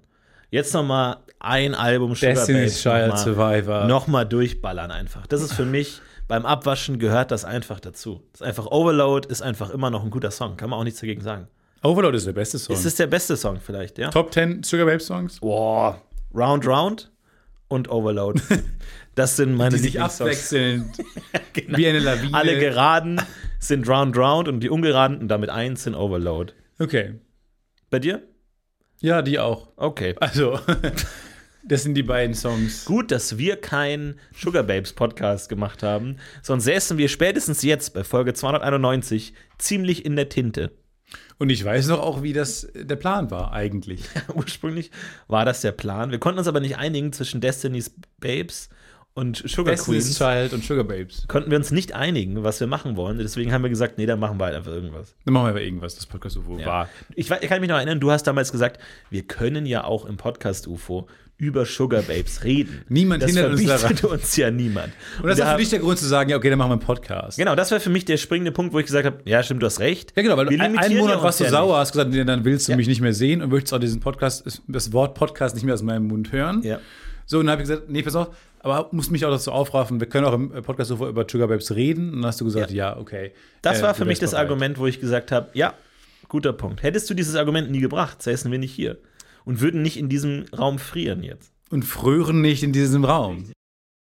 Jetzt 0.51 0.73
nochmal 0.73 1.17
ein 1.39 1.73
Album 1.75 2.13
Sugar 2.13 2.33
Destiny's 2.35 2.73
Babes. 2.73 2.81
Child 2.83 3.07
noch 3.07 3.15
mal- 3.15 3.17
Survivor. 3.23 3.85
Nochmal 3.85 4.25
durchballern 4.25 4.91
einfach. 4.91 5.25
Das 5.27 5.41
ist 5.41 5.53
für 5.53 5.65
mich, 5.65 6.01
beim 6.27 6.45
Abwaschen 6.45 6.99
gehört 6.99 7.31
das 7.31 7.43
einfach 7.45 7.79
dazu. 7.79 8.21
Das 8.33 8.41
ist 8.41 8.47
einfach 8.47 8.67
Overload, 8.67 9.27
ist 9.29 9.41
einfach 9.41 9.69
immer 9.71 9.89
noch 9.89 10.03
ein 10.03 10.09
guter 10.09 10.31
Song. 10.31 10.57
Kann 10.57 10.69
man 10.69 10.79
auch 10.79 10.83
nichts 10.83 10.99
dagegen 10.99 11.21
sagen. 11.21 11.47
Overload 11.83 12.17
ist 12.17 12.27
der 12.27 12.33
beste 12.33 12.59
Song. 12.59 12.75
Ist 12.75 12.85
es 12.85 12.95
der 12.95 13.07
beste 13.07 13.35
Song 13.37 13.59
vielleicht, 13.65 13.97
ja? 13.97 14.09
Top 14.09 14.33
10 14.33 14.63
Sugar 14.63 14.85
Babe 14.85 14.99
Songs? 14.99 15.39
Boah. 15.39 16.01
Round 16.35 16.67
Round 16.67 17.09
und 17.67 17.89
Overload. 17.89 18.41
Das 19.15 19.35
sind 19.35 19.55
meine 19.55 19.77
Die 19.77 19.81
sich 19.81 19.99
abwechselnd 19.99 20.95
wie 21.67 21.87
eine 21.87 21.97
Lawine. 21.97 22.37
Alle 22.37 22.59
geraden 22.59 23.19
sind 23.59 23.89
Round 23.89 24.15
Round 24.15 24.47
und 24.47 24.59
die 24.59 24.69
ungeraden 24.69 25.17
und 25.17 25.27
damit 25.27 25.49
eins 25.49 25.83
sind 25.83 25.95
Overload. 25.95 26.53
Okay. 26.77 27.15
Bei 27.89 27.97
dir? 27.97 28.21
Ja, 28.99 29.23
die 29.23 29.39
auch. 29.39 29.69
Okay. 29.75 30.15
Also, 30.19 30.59
das 31.65 31.83
sind 31.83 31.95
die 31.95 32.03
beiden 32.03 32.35
Songs. 32.35 32.85
Gut, 32.85 33.09
dass 33.09 33.39
wir 33.39 33.55
keinen 33.57 34.19
Sugar 34.35 34.63
Babes 34.63 34.93
Podcast 34.93 35.49
gemacht 35.49 35.81
haben, 35.81 36.17
sonst 36.43 36.65
säßen 36.65 36.97
wir 36.97 37.07
spätestens 37.07 37.63
jetzt 37.63 37.95
bei 37.95 38.03
Folge 38.03 38.33
291 38.33 39.33
ziemlich 39.57 40.05
in 40.05 40.15
der 40.15 40.29
Tinte. 40.29 40.71
Und 41.39 41.49
ich 41.49 41.63
weiß 41.63 41.87
noch 41.87 41.99
auch, 41.99 42.23
wie 42.23 42.33
das 42.33 42.67
der 42.73 42.95
Plan 42.95 43.29
war 43.31 43.53
eigentlich. 43.53 44.01
Ursprünglich 44.35 44.91
war 45.27 45.45
das 45.45 45.61
der 45.61 45.71
Plan. 45.71 46.11
Wir 46.11 46.19
konnten 46.19 46.39
uns 46.39 46.47
aber 46.47 46.59
nicht 46.59 46.77
einigen 46.77 47.13
zwischen 47.13 47.41
Destiny's 47.41 47.93
Babes 48.19 48.69
und 49.13 49.37
Sugar 49.37 49.73
Destiny's 49.75 50.05
Queens. 50.05 50.17
Child 50.17 50.53
und 50.53 50.63
Sugar 50.63 50.83
Babes. 50.83 51.27
Konnten 51.27 51.49
wir 51.51 51.57
uns 51.57 51.71
nicht 51.71 51.93
einigen, 51.93 52.43
was 52.43 52.59
wir 52.59 52.67
machen 52.67 52.95
wollen. 52.95 53.17
Deswegen 53.17 53.51
haben 53.51 53.63
wir 53.63 53.69
gesagt, 53.69 53.97
nee, 53.97 54.05
dann 54.05 54.19
machen 54.19 54.39
wir 54.39 54.45
halt 54.45 54.55
einfach 54.55 54.71
irgendwas. 54.71 55.15
Dann 55.25 55.33
machen 55.33 55.45
wir 55.45 55.49
aber 55.51 55.61
irgendwas, 55.61 55.95
das 55.95 56.05
Podcast 56.05 56.37
UFO 56.37 56.57
Ja. 56.59 56.65
war. 56.65 56.89
Ich, 57.15 57.29
ich 57.29 57.49
kann 57.49 57.59
mich 57.61 57.69
noch 57.69 57.77
erinnern, 57.77 57.99
du 57.99 58.11
hast 58.11 58.23
damals 58.23 58.51
gesagt, 58.51 58.79
wir 59.09 59.23
können 59.23 59.65
ja 59.65 59.83
auch 59.83 60.05
im 60.05 60.17
Podcast 60.17 60.67
UFO 60.67 61.07
über 61.39 61.65
Sugar 61.65 62.01
Babes 62.01 62.43
reden. 62.43 62.81
Niemand 62.89 63.21
das 63.21 63.31
hindert 63.31 63.51
uns 63.51 63.65
daran. 63.65 63.95
uns 64.11 64.35
ja 64.37 64.49
niemand. 64.49 64.91
Und 65.21 65.27
das 65.29 65.39
war 65.39 65.51
für 65.53 65.57
dich 65.59 65.69
der 65.69 65.79
Grund 65.79 65.99
zu 65.99 66.05
sagen, 66.07 66.29
ja, 66.31 66.37
okay, 66.37 66.49
dann 66.49 66.57
machen 66.57 66.69
wir 66.69 66.73
einen 66.73 66.81
Podcast. 66.81 67.37
Genau, 67.37 67.53
das 67.55 67.69
war 67.71 67.79
für 67.79 67.91
mich 67.91 68.05
der 68.05 68.17
springende 68.17 68.51
Punkt, 68.51 68.73
wo 68.73 68.79
ich 68.79 68.87
gesagt 68.87 69.05
habe, 69.05 69.19
ja, 69.25 69.43
stimmt, 69.43 69.61
du 69.61 69.67
hast 69.67 69.79
recht. 69.79 70.13
Ja, 70.15 70.23
genau, 70.23 70.35
weil 70.35 70.49
Wir 70.49 70.57
du 70.57 70.63
ein, 70.63 70.77
einen 70.77 70.97
Monat 70.97 71.17
ja 71.17 71.23
warst 71.23 71.39
du 71.39 71.43
ja 71.43 71.51
sauer, 71.51 71.77
hast 71.77 71.91
gesagt, 71.91 72.09
nee, 72.09 72.23
dann 72.23 72.43
willst 72.43 72.67
du 72.67 72.71
Ja. 72.71 72.77
mich 72.77 72.87
nicht 72.87 73.01
mehr 73.01 73.13
sehen 73.13 73.43
und 73.43 73.51
möchtest 73.51 73.73
auch 73.73 73.79
diesen 73.79 73.99
Podcast, 73.99 74.61
das 74.67 74.93
Wort 74.93 75.13
Podcast 75.13 75.53
nicht 75.53 75.63
mehr 75.63 75.75
aus 75.75 75.83
meinem 75.83 76.07
Mund 76.07 76.31
hören. 76.31 76.63
Ja. 76.63 76.79
So, 77.27 77.39
und 77.39 77.45
dann 77.45 77.51
habe 77.53 77.61
ich 77.61 77.67
gesagt, 77.69 77.87
nee, 77.89 78.01
pass 78.01 78.15
auf, 78.15 78.29
aber 78.61 78.89
musst 78.91 79.11
mich 79.11 79.23
auch 79.23 79.29
dazu 79.31 79.51
aufraffen, 79.51 79.99
wir 79.99 80.07
können 80.07 80.25
auch 80.25 80.33
im 80.33 80.49
Podcast 80.63 80.89
UFO 80.91 81.07
über 81.07 81.25
Sugar 81.29 81.47
Babes 81.49 81.75
reden. 81.75 82.09
Und 82.13 82.21
dann 82.21 82.25
hast 82.27 82.41
du 82.41 82.45
gesagt, 82.45 82.71
ja, 82.71 82.97
okay. 82.97 83.31
Das 83.61 83.79
Äh, 83.79 83.83
war 83.83 83.93
für 83.93 84.05
mich 84.05 84.17
das 84.17 84.31
bereit. 84.31 84.45
Argument, 84.45 84.79
wo 84.79 84.87
ich 84.87 84.99
gesagt 84.99 85.31
habe, 85.31 85.49
ja, 85.53 85.73
guter 86.29 86.51
Punkt. 86.53 86.81
Hättest 86.81 87.09
du 87.09 87.13
dieses 87.13 87.35
Argument 87.35 87.69
nie 87.69 87.79
gebracht, 87.79 88.23
säßen 88.23 88.51
wir 88.51 88.57
nicht 88.57 88.73
hier 88.73 88.97
und 89.47 89.61
würden 89.61 89.81
nicht 89.81 89.95
in 89.97 90.09
diesem 90.09 90.43
Raum 90.55 90.77
frieren 90.77 91.23
jetzt. 91.23 91.53
Und 91.69 91.83
frören 91.83 92.41
nicht 92.41 92.63
in 92.63 92.73
diesem 92.73 93.05
Raum. 93.05 93.49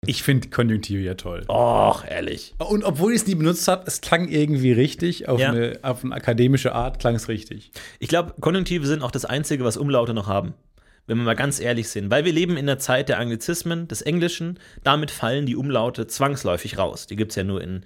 Ich 0.06 0.22
finde 0.22 0.50
Konjunktive 0.50 1.02
ja 1.02 1.16
toll. 1.16 1.44
Och, 1.50 2.04
ehrlich. 2.08 2.54
Und 2.60 2.84
obwohl 2.84 3.14
ich 3.14 3.22
es 3.22 3.28
nie 3.28 3.34
benutzt 3.34 3.68
habe, 3.68 3.86
es 3.88 4.02
klang 4.02 4.28
irgendwie 4.28 4.72
richtig. 4.74 5.28
Auf, 5.28 5.40
Ja. 5.40 5.50
eine, 5.52 5.80
auf 5.82 6.04
eine 6.04 6.14
akademische 6.14 6.76
Art 6.76 7.00
klang 7.00 7.16
es 7.16 7.30
richtig. 7.30 7.72
Ich 8.00 8.10
glaube, 8.10 8.36
Konjunktive 8.40 8.86
sind 8.86 9.02
auch 9.02 9.10
das 9.10 9.26
Einzige, 9.26 9.64
was 9.64 9.76
Umlaute 9.76 10.14
noch 10.14 10.28
haben. 10.28 10.54
Wenn 11.08 11.18
wir 11.18 11.24
mal 11.24 11.36
ganz 11.36 11.60
ehrlich 11.60 11.90
sind. 11.90 12.12
Weil 12.12 12.26
wir 12.26 12.32
leben 12.34 12.56
in 12.56 12.68
der 12.68 12.78
Zeit 12.78 13.10
der 13.10 13.18
Anglizismen, 13.20 13.88
des 13.88 14.04
Englischen. 14.04 14.60
Damit 14.84 15.10
fallen 15.10 15.48
die 15.48 15.56
Umlaute 15.56 16.06
zwangsläufig 16.06 16.78
raus. 16.78 17.08
Die 17.08 17.16
gibt 17.16 17.32
es 17.32 17.38
ja 17.38 17.44
nur 17.44 17.62
in, 17.62 17.82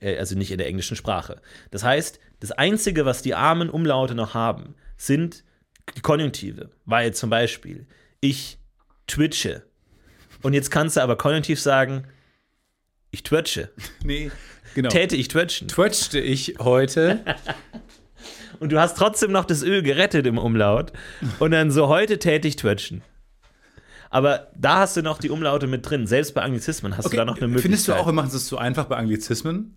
äh, 0.00 0.16
also 0.18 0.36
nicht 0.38 0.52
in 0.52 0.58
der 0.58 0.68
englischen 0.68 0.96
Sprache. 0.96 1.40
Das 1.72 1.82
heißt, 1.82 2.20
das 2.38 2.52
Einzige, 2.52 3.04
was 3.06 3.22
die 3.22 3.34
armen 3.34 3.70
Umlaute 3.70 4.14
noch 4.14 4.34
haben, 4.34 4.74
sind 4.96 5.42
die 5.96 6.00
Konjunktive. 6.00 6.70
Weil 6.84 7.14
zum 7.14 7.30
Beispiel 7.30 7.86
ich 8.20 8.58
twitche 9.06 9.64
Und 10.42 10.54
jetzt 10.54 10.70
kannst 10.70 10.96
du 10.96 11.00
aber 11.00 11.16
konjunktiv 11.16 11.60
sagen, 11.60 12.04
ich 13.10 13.22
twitche. 13.22 13.70
Nee, 14.04 14.30
genau. 14.74 14.88
Täte 14.88 15.16
ich 15.16 15.28
twitchen. 15.28 15.68
Twitchte 15.68 16.18
ich 16.18 16.56
heute. 16.58 17.24
Und 18.60 18.70
du 18.70 18.80
hast 18.80 18.96
trotzdem 18.96 19.32
noch 19.32 19.44
das 19.44 19.62
Öl 19.62 19.82
gerettet 19.82 20.24
im 20.26 20.38
Umlaut. 20.38 20.92
Und 21.40 21.50
dann 21.50 21.72
so 21.72 21.88
heute 21.88 22.18
täte 22.20 22.46
ich 22.46 22.56
twitchen. 22.56 23.02
Aber 24.08 24.50
da 24.54 24.80
hast 24.80 24.96
du 24.96 25.02
noch 25.02 25.18
die 25.18 25.30
Umlaute 25.30 25.66
mit 25.66 25.88
drin. 25.88 26.06
Selbst 26.06 26.34
bei 26.34 26.42
Anglizismen 26.42 26.96
hast 26.96 27.12
du 27.12 27.16
da 27.16 27.24
noch 27.24 27.38
eine 27.38 27.48
Möglichkeit. 27.48 27.62
Findest 27.62 27.88
du 27.88 27.94
auch, 27.94 28.06
wir 28.06 28.12
machen 28.12 28.30
es 28.32 28.46
zu 28.46 28.58
einfach 28.58 28.84
bei 28.84 28.96
Anglizismen? 28.96 29.74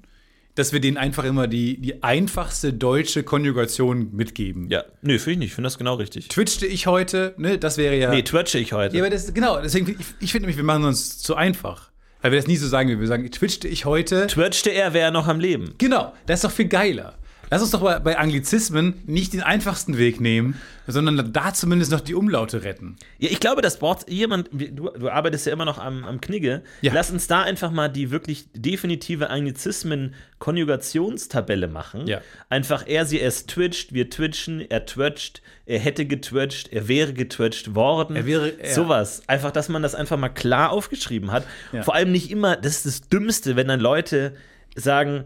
Dass 0.56 0.72
wir 0.72 0.80
denen 0.80 0.98
einfach 0.98 1.26
immer 1.26 1.48
die, 1.48 1.80
die 1.80 2.02
einfachste 2.02 2.74
deutsche 2.74 3.24
Konjugation 3.24 4.10
mitgeben. 4.14 4.70
Ja, 4.70 4.84
nö, 5.02 5.20
finde 5.20 5.32
ich 5.32 5.38
nicht. 5.38 5.48
Ich 5.50 5.56
finde 5.56 5.68
das 5.68 5.78
genau 5.78 5.96
richtig. 5.96 6.30
Twitchte 6.30 6.66
ich 6.66 6.88
heute, 6.88 7.34
ne, 7.38 7.58
das 7.58 7.78
wäre 7.78 7.98
ja. 7.98 8.10
Nee, 8.10 8.24
twitche 8.24 8.58
ich 8.58 8.72
heute. 8.74 8.96
ja, 8.96 9.04
aber 9.04 9.10
das, 9.10 9.34
genau, 9.34 9.62
deswegen, 9.62 9.90
ich, 10.00 10.06
ich 10.22 10.32
finde 10.32 10.48
nämlich, 10.48 10.58
wir 10.58 10.64
machen 10.64 10.86
uns 10.86 11.20
zu 11.20 11.36
einfach. 11.36 11.92
Weil 12.22 12.32
wir 12.32 12.40
das 12.40 12.48
nie 12.48 12.56
so 12.56 12.68
sagen, 12.68 12.90
wie 12.90 13.00
wir 13.00 13.08
sagen, 13.08 13.30
twitchte 13.30 13.68
ich 13.68 13.86
heute. 13.86 14.26
Twitchte 14.28 14.72
er, 14.72 14.94
wäre 14.94 15.06
er 15.06 15.12
noch 15.12 15.28
am 15.28 15.40
Leben. 15.40 15.76
Genau, 15.78 16.14
das 16.26 16.40
ist 16.40 16.44
doch 16.46 16.52
viel 16.52 16.68
geiler. 16.68 17.16
Lass 17.52 17.62
uns 17.62 17.72
doch 17.72 17.82
bei, 17.82 18.00
bei 18.00 18.18
Anglizismen 18.18 18.96
nicht 19.06 19.34
den 19.34 19.42
einfachsten 19.42 19.98
Weg 19.98 20.20
nehmen, 20.20 20.60
sondern 20.88 21.32
da 21.34 21.54
zumindest 21.54 21.92
noch 21.92 22.02
die 22.02 22.16
Umlaute 22.16 22.64
retten. 22.64 22.96
Ja, 23.18 23.30
ich 23.30 23.40
glaube, 23.40 23.62
das 23.62 23.80
braucht 23.80 24.10
jemand. 24.10 24.50
Du, 24.52 24.90
du 24.92 25.10
arbeitest 25.10 25.46
ja 25.46 25.54
immer 25.54 25.66
noch 25.66 25.78
am, 25.78 26.04
am 26.04 26.22
Knigge. 26.22 26.64
Ja. 26.82 26.94
Lass 26.94 27.12
uns 27.12 27.28
da 27.28 27.42
einfach 27.44 27.72
mal 27.72 27.88
die 27.90 28.12
wirklich 28.12 28.48
definitive 28.54 29.30
Anglizismen-Konjugationstabelle 29.30 31.68
machen. 31.68 32.08
Ja. 32.08 32.22
Einfach 32.50 32.84
er, 32.88 33.06
sie, 33.06 33.22
es 33.22 33.46
twitcht, 33.46 33.94
wir 33.94 34.10
twitchen, 34.10 34.62
er 34.70 34.86
twitcht, 34.86 35.42
er 35.66 35.80
hätte 35.80 36.06
getwitcht, 36.06 36.72
er 36.72 36.88
wäre 36.88 37.14
getwitcht 37.14 37.76
worden. 37.76 38.16
Er 38.16 38.26
wäre- 38.26 38.54
ja. 38.60 38.74
Sowas. 38.74 39.24
Einfach, 39.28 39.52
dass 39.52 39.70
man 39.70 39.82
das 39.82 39.96
einfach 39.96 40.18
mal 40.18 40.30
klar 40.30 40.72
aufgeschrieben 40.72 41.32
hat. 41.32 41.46
Ja. 41.72 41.84
Vor 41.84 41.96
allem 41.96 42.12
nicht 42.12 42.32
immer, 42.32 42.56
das 42.56 42.78
ist 42.78 42.86
das 42.86 43.02
Dümmste, 43.10 43.56
wenn 43.56 43.68
dann 43.68 43.80
Leute 43.80 44.36
sagen, 44.76 45.26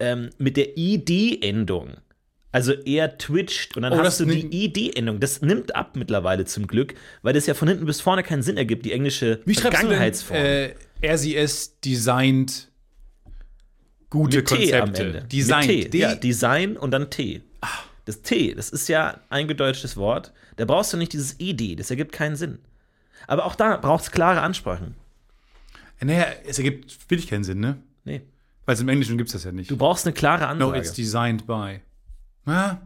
ähm, 0.00 0.30
mit 0.38 0.56
der 0.56 0.76
ID-Endung. 0.76 1.94
Also 2.50 2.72
er 2.72 3.18
twitcht 3.18 3.76
und 3.76 3.82
dann 3.82 3.92
Oh, 3.92 3.98
hast 3.98 4.20
du 4.20 4.24
die 4.24 4.46
ID-Endung. 4.64 5.20
Das 5.20 5.42
nimmt 5.42 5.76
ab 5.76 5.96
mittlerweile 5.96 6.44
zum 6.46 6.66
Glück, 6.66 6.94
weil 7.22 7.34
das 7.34 7.46
ja 7.46 7.54
von 7.54 7.68
hinten 7.68 7.84
bis 7.84 8.00
vorne 8.00 8.22
keinen 8.22 8.42
Sinn 8.42 8.56
ergibt, 8.56 8.86
die 8.86 8.92
englische 8.92 9.40
Wie 9.44 9.54
schreibst 9.54 9.82
du 9.82 9.88
denn, 9.88 9.96
Vergangenheitsform. 9.98 10.38
äh, 11.02 11.16
sie, 11.16 11.36
es 11.36 11.78
designt 11.80 12.68
gute 14.10 14.38
Mit 14.38 14.46
Konzepte. 14.48 15.02
Ende. 15.02 15.24
Designt. 15.30 15.66
Mit 15.68 15.82
T. 15.84 15.88
D- 15.90 15.98
Ja, 15.98 16.14
Design 16.14 16.76
und 16.76 16.90
dann 16.92 17.10
T. 17.10 17.42
Das 18.06 18.22
T, 18.22 18.54
das 18.54 18.70
ist 18.70 18.88
ja 18.88 19.20
ein 19.28 19.46
gedeutschtes 19.48 19.98
Wort. 19.98 20.32
Da 20.56 20.64
brauchst 20.64 20.92
du 20.94 20.96
nicht 20.96 21.12
dieses 21.12 21.38
ED, 21.38 21.76
das 21.78 21.90
ergibt 21.90 22.12
keinen 22.12 22.36
Sinn. 22.36 22.58
Aber 23.26 23.44
auch 23.44 23.54
da 23.54 23.76
braucht 23.76 24.04
es 24.04 24.10
klare 24.10 24.40
Ansprachen. 24.40 24.94
Naja, 26.00 26.24
es 26.46 26.56
ergibt 26.58 26.98
wirklich 27.10 27.28
keinen 27.28 27.44
Sinn, 27.44 27.60
ne? 27.60 27.76
Nee. 28.04 28.22
Weil 28.68 28.74
es 28.74 28.82
im 28.82 28.88
Englischen 28.90 29.16
gibt 29.16 29.28
es 29.28 29.32
das 29.32 29.44
ja 29.44 29.50
nicht. 29.52 29.70
Du 29.70 29.78
brauchst 29.78 30.04
eine 30.04 30.12
klare 30.12 30.42
no, 30.54 30.66
Ansage. 30.66 30.78
it's 30.80 30.92
designed 30.92 31.46
by. 31.46 31.80
Ja. 32.46 32.82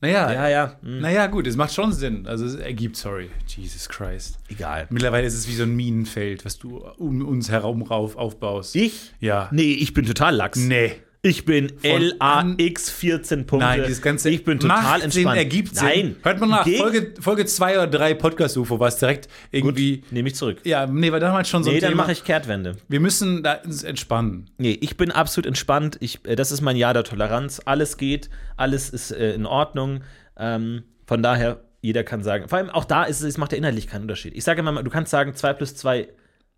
Naja, 0.00 0.32
ja, 0.32 0.48
ja, 0.48 0.76
hm, 0.82 1.00
naja, 1.00 1.26
gut, 1.26 1.48
es 1.48 1.56
macht 1.56 1.74
schon 1.74 1.92
Sinn. 1.92 2.28
Also 2.28 2.44
es 2.44 2.54
ergibt, 2.54 2.96
sorry. 2.96 3.28
Jesus 3.48 3.88
Christ. 3.88 4.38
egal. 4.48 4.86
Mittlerweile 4.90 5.26
ist 5.26 5.34
es 5.34 5.48
wie 5.48 5.54
so 5.56 5.64
ein 5.64 5.74
Minenfeld, 5.74 6.44
was 6.44 6.60
du 6.60 6.78
um 6.96 7.26
uns 7.26 7.50
herum 7.50 7.82
rauf 7.82 8.14
aufbaust. 8.14 8.76
Ich? 8.76 9.12
Ja. 9.18 9.48
Nee, 9.50 9.72
ich 9.72 9.94
bin 9.94 10.06
total 10.06 10.36
lax. 10.36 10.56
Nee. 10.60 10.94
Ich 11.24 11.44
bin 11.44 11.70
Von 11.78 12.12
an- 12.18 12.56
LAX 12.58 12.90
14 12.90 13.46
Punkte. 13.46 13.64
Nein, 13.64 13.82
dieses 13.86 14.02
ganze 14.02 14.28
ich 14.28 14.42
bin 14.42 14.58
total 14.58 14.82
macht 14.82 15.04
entspannt. 15.04 15.12
Sinn, 15.12 15.28
ergibt 15.28 15.76
Sinn. 15.76 15.86
Nein. 15.86 16.16
Hört 16.24 16.40
man 16.40 16.48
nach 16.50 16.66
Folge, 16.68 17.14
Folge 17.20 17.46
2 17.46 17.74
oder 17.74 17.86
3 17.86 18.14
Podcast-UFO 18.14 18.80
war 18.80 18.88
es 18.88 18.96
direkt 18.96 19.28
irgendwie. 19.52 20.02
Nehme 20.10 20.30
ich 20.30 20.34
zurück. 20.34 20.58
Ja, 20.64 20.84
nee, 20.88 21.12
war 21.12 21.20
damals 21.20 21.48
schon 21.48 21.62
so 21.62 21.70
Nee, 21.70 21.76
ein 21.76 21.80
dann 21.82 21.94
mache 21.94 22.10
ich 22.10 22.24
Kehrtwende. 22.24 22.76
Wir 22.88 22.98
müssen 22.98 23.44
da 23.44 23.54
uns 23.64 23.84
entspannen. 23.84 24.50
Nee, 24.58 24.76
ich 24.80 24.96
bin 24.96 25.12
absolut 25.12 25.46
entspannt. 25.46 25.96
Ich, 26.00 26.26
äh, 26.26 26.34
das 26.34 26.50
ist 26.50 26.60
mein 26.60 26.74
Jahr 26.74 26.92
der 26.92 27.04
Toleranz. 27.04 27.62
Alles 27.64 27.98
geht, 27.98 28.28
alles 28.56 28.90
ist 28.90 29.12
äh, 29.12 29.32
in 29.34 29.46
Ordnung. 29.46 30.02
Ähm, 30.36 30.82
von 31.06 31.22
daher, 31.22 31.62
jeder 31.82 32.02
kann 32.02 32.24
sagen, 32.24 32.48
vor 32.48 32.58
allem 32.58 32.68
auch 32.70 32.84
da 32.84 33.04
ist 33.04 33.20
es, 33.20 33.26
es 33.28 33.38
macht 33.38 33.52
ja 33.52 33.58
inhaltlich 33.58 33.86
keinen 33.86 34.02
Unterschied. 34.02 34.34
Ich 34.34 34.42
sage 34.42 34.58
immer, 34.58 34.72
mal, 34.72 34.82
du 34.82 34.90
kannst 34.90 35.12
sagen, 35.12 35.36
2 35.36 35.52
plus 35.52 35.76
2 35.76 36.08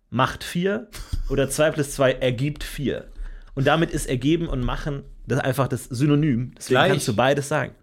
macht 0.09 0.43
4 0.43 0.87
oder 1.29 1.51
2 1.51 1.69
plus 1.69 1.91
2 1.91 2.13
ergibt 2.13 2.63
4. 2.63 3.05
Und 3.55 3.65
damit 3.67 3.91
ist 3.91 4.05
ergeben 4.07 4.47
und 4.47 4.61
machen 4.63 5.03
das 5.27 5.39
einfach 5.39 5.67
das 5.67 5.85
Synonym. 5.85 6.51
Deswegen 6.57 6.75
Gleich. 6.75 6.91
kannst 6.91 7.07
du 7.07 7.15
beides 7.15 7.47
sagen. 7.47 7.73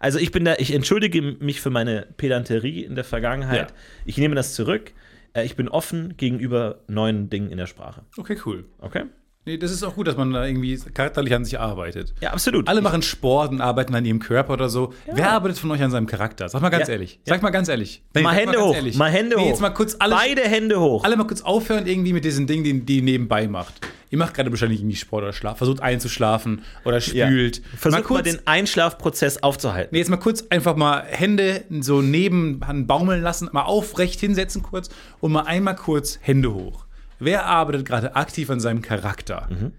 Also 0.00 0.18
ich 0.18 0.32
bin 0.32 0.44
da, 0.44 0.54
ich 0.58 0.72
entschuldige 0.74 1.22
mich 1.22 1.60
für 1.60 1.70
meine 1.70 2.06
Pedanterie 2.16 2.82
in 2.84 2.94
der 2.94 3.04
Vergangenheit. 3.04 3.70
Ja. 3.70 3.76
Ich 4.04 4.18
nehme 4.18 4.34
das 4.34 4.54
zurück. 4.54 4.92
Äh, 5.32 5.44
Ich 5.44 5.56
bin 5.56 5.68
offen 5.68 6.16
gegenüber 6.16 6.80
neuen 6.88 7.30
Dingen 7.30 7.50
in 7.50 7.56
der 7.58 7.66
Sprache. 7.66 8.02
Okay, 8.18 8.36
cool. 8.44 8.64
Okay? 8.80 9.04
Nee, 9.46 9.58
das 9.58 9.70
ist 9.72 9.82
auch 9.82 9.94
gut, 9.94 10.06
dass 10.06 10.16
man 10.16 10.32
da 10.32 10.46
irgendwie 10.46 10.74
charakterlich 10.94 11.34
an 11.34 11.44
sich 11.44 11.58
arbeitet. 11.60 12.14
Ja, 12.22 12.30
absolut. 12.32 12.66
Alle 12.66 12.80
machen 12.80 13.02
Sport 13.02 13.50
und 13.52 13.60
arbeiten 13.60 13.94
an 13.94 14.02
ihrem 14.06 14.18
Körper 14.18 14.54
oder 14.54 14.70
so. 14.70 14.94
Wer 15.12 15.30
arbeitet 15.32 15.58
von 15.58 15.70
euch 15.70 15.82
an 15.82 15.90
seinem 15.90 16.06
Charakter? 16.06 16.48
Sag 16.48 16.62
mal 16.62 16.70
ganz 16.70 16.88
Ja. 16.88 16.94
ehrlich. 16.94 17.20
Sag 17.24 17.42
mal 17.42 17.50
ganz 17.50 17.68
ehrlich. 17.68 18.02
Nee, 18.14 18.22
mal 18.22 18.34
Hände 18.34 18.52
ganz 18.54 18.64
hoch. 18.64 18.74
ehrlich. 18.74 18.96
Mal 18.96 19.10
Hände 19.10 19.36
nee, 19.36 19.52
hoch. 19.52 19.60
Mal 19.60 19.70
kurz 19.70 19.96
alle, 19.98 20.14
Beide 20.14 20.40
Hände 20.42 20.80
hoch. 20.80 21.04
alle 21.04 21.16
mal 21.16 21.26
kurz 21.26 21.42
aufhören 21.42 21.86
irgendwie 21.86 22.14
mit 22.14 22.24
diesen 22.24 22.46
Dingen, 22.46 22.64
die 22.64 22.80
die 22.86 23.02
nebenbei 23.02 23.46
macht. 23.46 23.74
Ihr 24.14 24.18
macht 24.18 24.34
gerade 24.34 24.48
wahrscheinlich 24.52 24.78
irgendwie 24.78 24.94
Sport 24.94 25.24
oder 25.24 25.32
Schlaf, 25.32 25.58
versucht 25.58 25.82
einzuschlafen 25.82 26.62
oder 26.84 27.00
spült. 27.00 27.62
Versucht 27.76 28.02
mal, 28.02 28.06
kurz, 28.06 28.22
den 28.22 28.46
Einschlafprozess 28.46 29.42
aufzuhalten. 29.42 29.88
Nee, 29.90 29.98
jetzt 29.98 30.08
mal 30.08 30.18
kurz 30.18 30.44
einfach 30.50 30.76
mal 30.76 31.02
Hände 31.02 31.64
so 31.80 32.00
neben 32.00 32.60
baumeln 32.86 33.22
lassen, 33.22 33.48
mal 33.50 33.64
aufrecht 33.64 34.20
hinsetzen 34.20 34.62
kurz 34.62 34.88
und 35.18 35.32
mal 35.32 35.46
einmal 35.46 35.74
kurz 35.74 36.20
Hände 36.22 36.54
hoch. 36.54 36.86
Wer 37.18 37.46
arbeitet 37.46 37.86
gerade 37.86 38.14
aktiv 38.14 38.50
an 38.50 38.60
seinem 38.60 38.82
Charakter? 38.82 39.48
Mhm. 39.50 39.72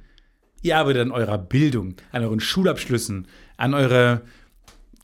Ihr 0.61 0.77
arbeitet 0.77 1.03
an 1.03 1.11
eurer 1.11 1.37
Bildung, 1.37 1.95
an 2.11 2.21
euren 2.21 2.41
Schulabschlüssen, 2.41 3.29
an 3.55 3.73
eure, 3.73 4.23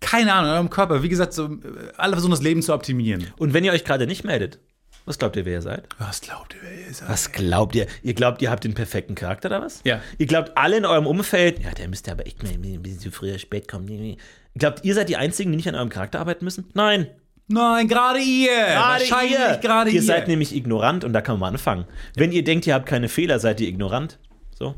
keine 0.01 0.33
Ahnung, 0.33 0.49
an 0.49 0.55
eurem 0.57 0.69
Körper. 0.69 1.03
Wie 1.03 1.09
gesagt, 1.09 1.31
so, 1.31 1.45
äh, 1.45 1.57
alle 1.95 2.15
versuchen 2.15 2.31
das 2.31 2.41
Leben 2.41 2.61
zu 2.61 2.73
optimieren. 2.73 3.27
Und 3.37 3.53
wenn 3.53 3.63
ihr 3.63 3.71
euch 3.71 3.85
gerade 3.85 4.07
nicht 4.07 4.25
meldet, 4.25 4.59
was 5.05 5.17
glaubt 5.17 5.35
ihr, 5.35 5.45
wer 5.45 5.53
ihr 5.53 5.61
seid? 5.61 5.87
Was 5.97 6.21
glaubt 6.21 6.53
ihr, 6.53 6.61
wer 6.61 6.87
ihr 6.87 6.93
seid? 6.93 7.09
Was 7.09 7.31
glaubt 7.31 7.75
ihr? 7.75 7.87
Ihr 8.03 8.13
glaubt, 8.13 8.41
ihr 8.41 8.51
habt 8.51 8.63
den 8.63 8.73
perfekten 8.73 9.15
Charakter 9.15 9.49
oder 9.49 9.61
was? 9.61 9.81
Ja. 9.83 10.01
Ihr 10.17 10.27
glaubt, 10.27 10.51
alle 10.55 10.77
in 10.77 10.85
eurem 10.85 11.07
Umfeld, 11.07 11.59
ja, 11.63 11.71
der 11.71 11.87
müsste 11.87 12.11
aber 12.11 12.27
echt 12.27 12.43
mal 12.43 12.51
ein 12.51 12.81
bisschen 12.81 12.99
zu 12.99 13.11
früher 13.11 13.39
spät 13.39 13.67
kommen. 13.67 14.17
Glaubt, 14.55 14.83
ihr 14.83 14.93
seid 14.93 15.09
die 15.09 15.17
Einzigen, 15.17 15.51
die 15.51 15.57
nicht 15.57 15.67
an 15.67 15.75
eurem 15.75 15.89
Charakter 15.89 16.19
arbeiten 16.19 16.45
müssen? 16.45 16.69
Nein. 16.73 17.07
Nein, 17.47 17.87
gerade 17.87 18.19
ihr! 18.19 18.49
Gerade 18.49 19.03
ihr. 19.03 19.57
gerade 19.57 19.89
ihr 19.89 19.95
ihr. 19.95 20.03
seid 20.03 20.27
nämlich 20.27 20.55
ignorant 20.55 21.03
und 21.03 21.11
da 21.13 21.21
kann 21.21 21.37
man 21.39 21.53
anfangen. 21.53 21.85
Wenn 22.15 22.31
ihr 22.31 22.43
denkt, 22.43 22.65
ihr 22.67 22.73
habt 22.73 22.85
keine 22.85 23.09
Fehler, 23.09 23.39
seid 23.39 23.59
ihr 23.59 23.67
ignorant. 23.67 24.19
So. 24.57 24.75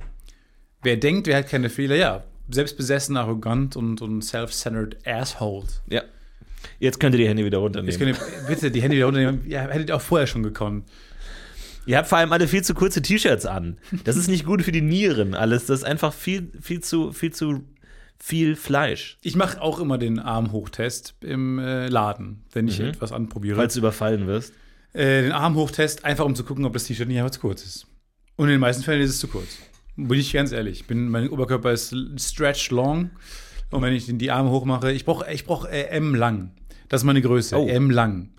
wer 0.82 0.98
denkt, 0.98 1.28
wer 1.28 1.38
hat 1.38 1.50
keine 1.50 1.70
Fehler, 1.70 1.96
ja. 1.96 2.24
Selbstbesessen, 2.50 3.16
arrogant 3.18 3.76
und, 3.76 4.02
und 4.02 4.22
self-centered 4.22 4.98
assholes. 5.06 5.82
Ja. 5.90 6.02
Jetzt 6.80 7.00
könnt 7.00 7.16
ihr 7.16 7.20
die 7.20 7.28
Hände 7.28 7.46
wieder 7.46 7.60
runternehmen. 7.60 8.08
ihr 8.08 8.16
bitte 8.48 8.72
die 8.72 8.82
Hände 8.82 8.96
wieder 8.96 9.06
runternehmen. 9.06 9.42
Ja, 9.50 9.62
hättet 9.62 9.90
ihr 9.90 9.96
auch 9.96 10.02
vorher 10.02 10.28
schon 10.28 10.44
gekonnt. 10.44 10.86
Ihr 11.86 11.98
habt 11.98 12.08
vor 12.08 12.18
allem 12.18 12.32
alle 12.32 12.48
viel 12.48 12.64
zu 12.64 12.74
kurze 12.74 13.02
T-Shirts 13.02 13.46
an. 13.46 13.78
Das 14.06 14.16
ist 14.16 14.30
nicht 14.30 14.46
gut 14.46 14.62
für 14.62 14.72
die 14.72 14.82
Nieren 14.82 15.34
alles. 15.34 15.66
Das 15.66 15.80
ist 15.80 15.86
einfach 15.86 16.14
viel, 16.14 16.52
viel 16.62 16.80
zu, 16.80 17.12
viel 17.12 17.34
zu 17.34 17.64
viel 18.18 18.56
Fleisch, 18.56 19.18
Ich 19.22 19.36
mache 19.36 19.62
auch 19.62 19.80
immer 19.82 19.98
den 19.98 20.18
Armhochtest 20.18 21.16
im 21.20 21.60
äh, 21.60 21.90
Laden, 21.90 22.46
wenn 22.54 22.70
ich 22.70 22.80
etwas 22.80 23.12
anprobiere. 23.12 23.58
falls 23.58 23.74
du 23.74 23.80
überfallen 23.80 24.28
wirst. 24.28 24.54
äh, 24.94 25.24
den 25.24 25.34
Armhochtest, 25.34 26.06
einfach 26.06 26.24
um 26.24 26.34
zu 26.34 26.46
gucken, 26.46 26.64
ob 26.64 26.72
das 26.72 26.86
T-Shirt 26.86 27.08
nicht 27.10 27.18
einfach 27.18 27.32
zu 27.32 27.42
kurz 27.42 27.66
ist. 27.66 27.86
Und 28.38 28.46
in 28.48 28.52
den 28.54 28.62
meisten 28.62 28.82
Fällen 28.84 29.02
ist 29.02 29.10
es 29.10 29.20
zu 29.20 29.28
kurz. 29.28 29.58
Bin 29.98 30.18
ich 30.18 30.32
ganz 30.32 30.54
ehrlich. 30.54 30.86
Bin, 30.88 31.10
mein 31.10 31.28
Oberkörper 31.28 31.74
ist 31.74 31.94
stretch 32.18 32.72
long. 32.72 33.10
Und 33.74 33.82
wenn 33.82 33.94
ich 33.94 34.06
die 34.08 34.32
Arme 34.32 34.50
hochmache, 34.52 34.92
ich 34.92 35.06
brauche 35.06 35.32
ich 35.32 35.46
brauch, 35.46 35.66
äh, 35.66 35.88
M 35.88 36.16
lang. 36.16 36.52
Das 36.90 37.02
ist 37.02 37.06
meine 37.06 37.22
Größe. 37.22 37.58
Oh. 37.58 37.68
M 37.68 37.90
lang. 37.90 38.30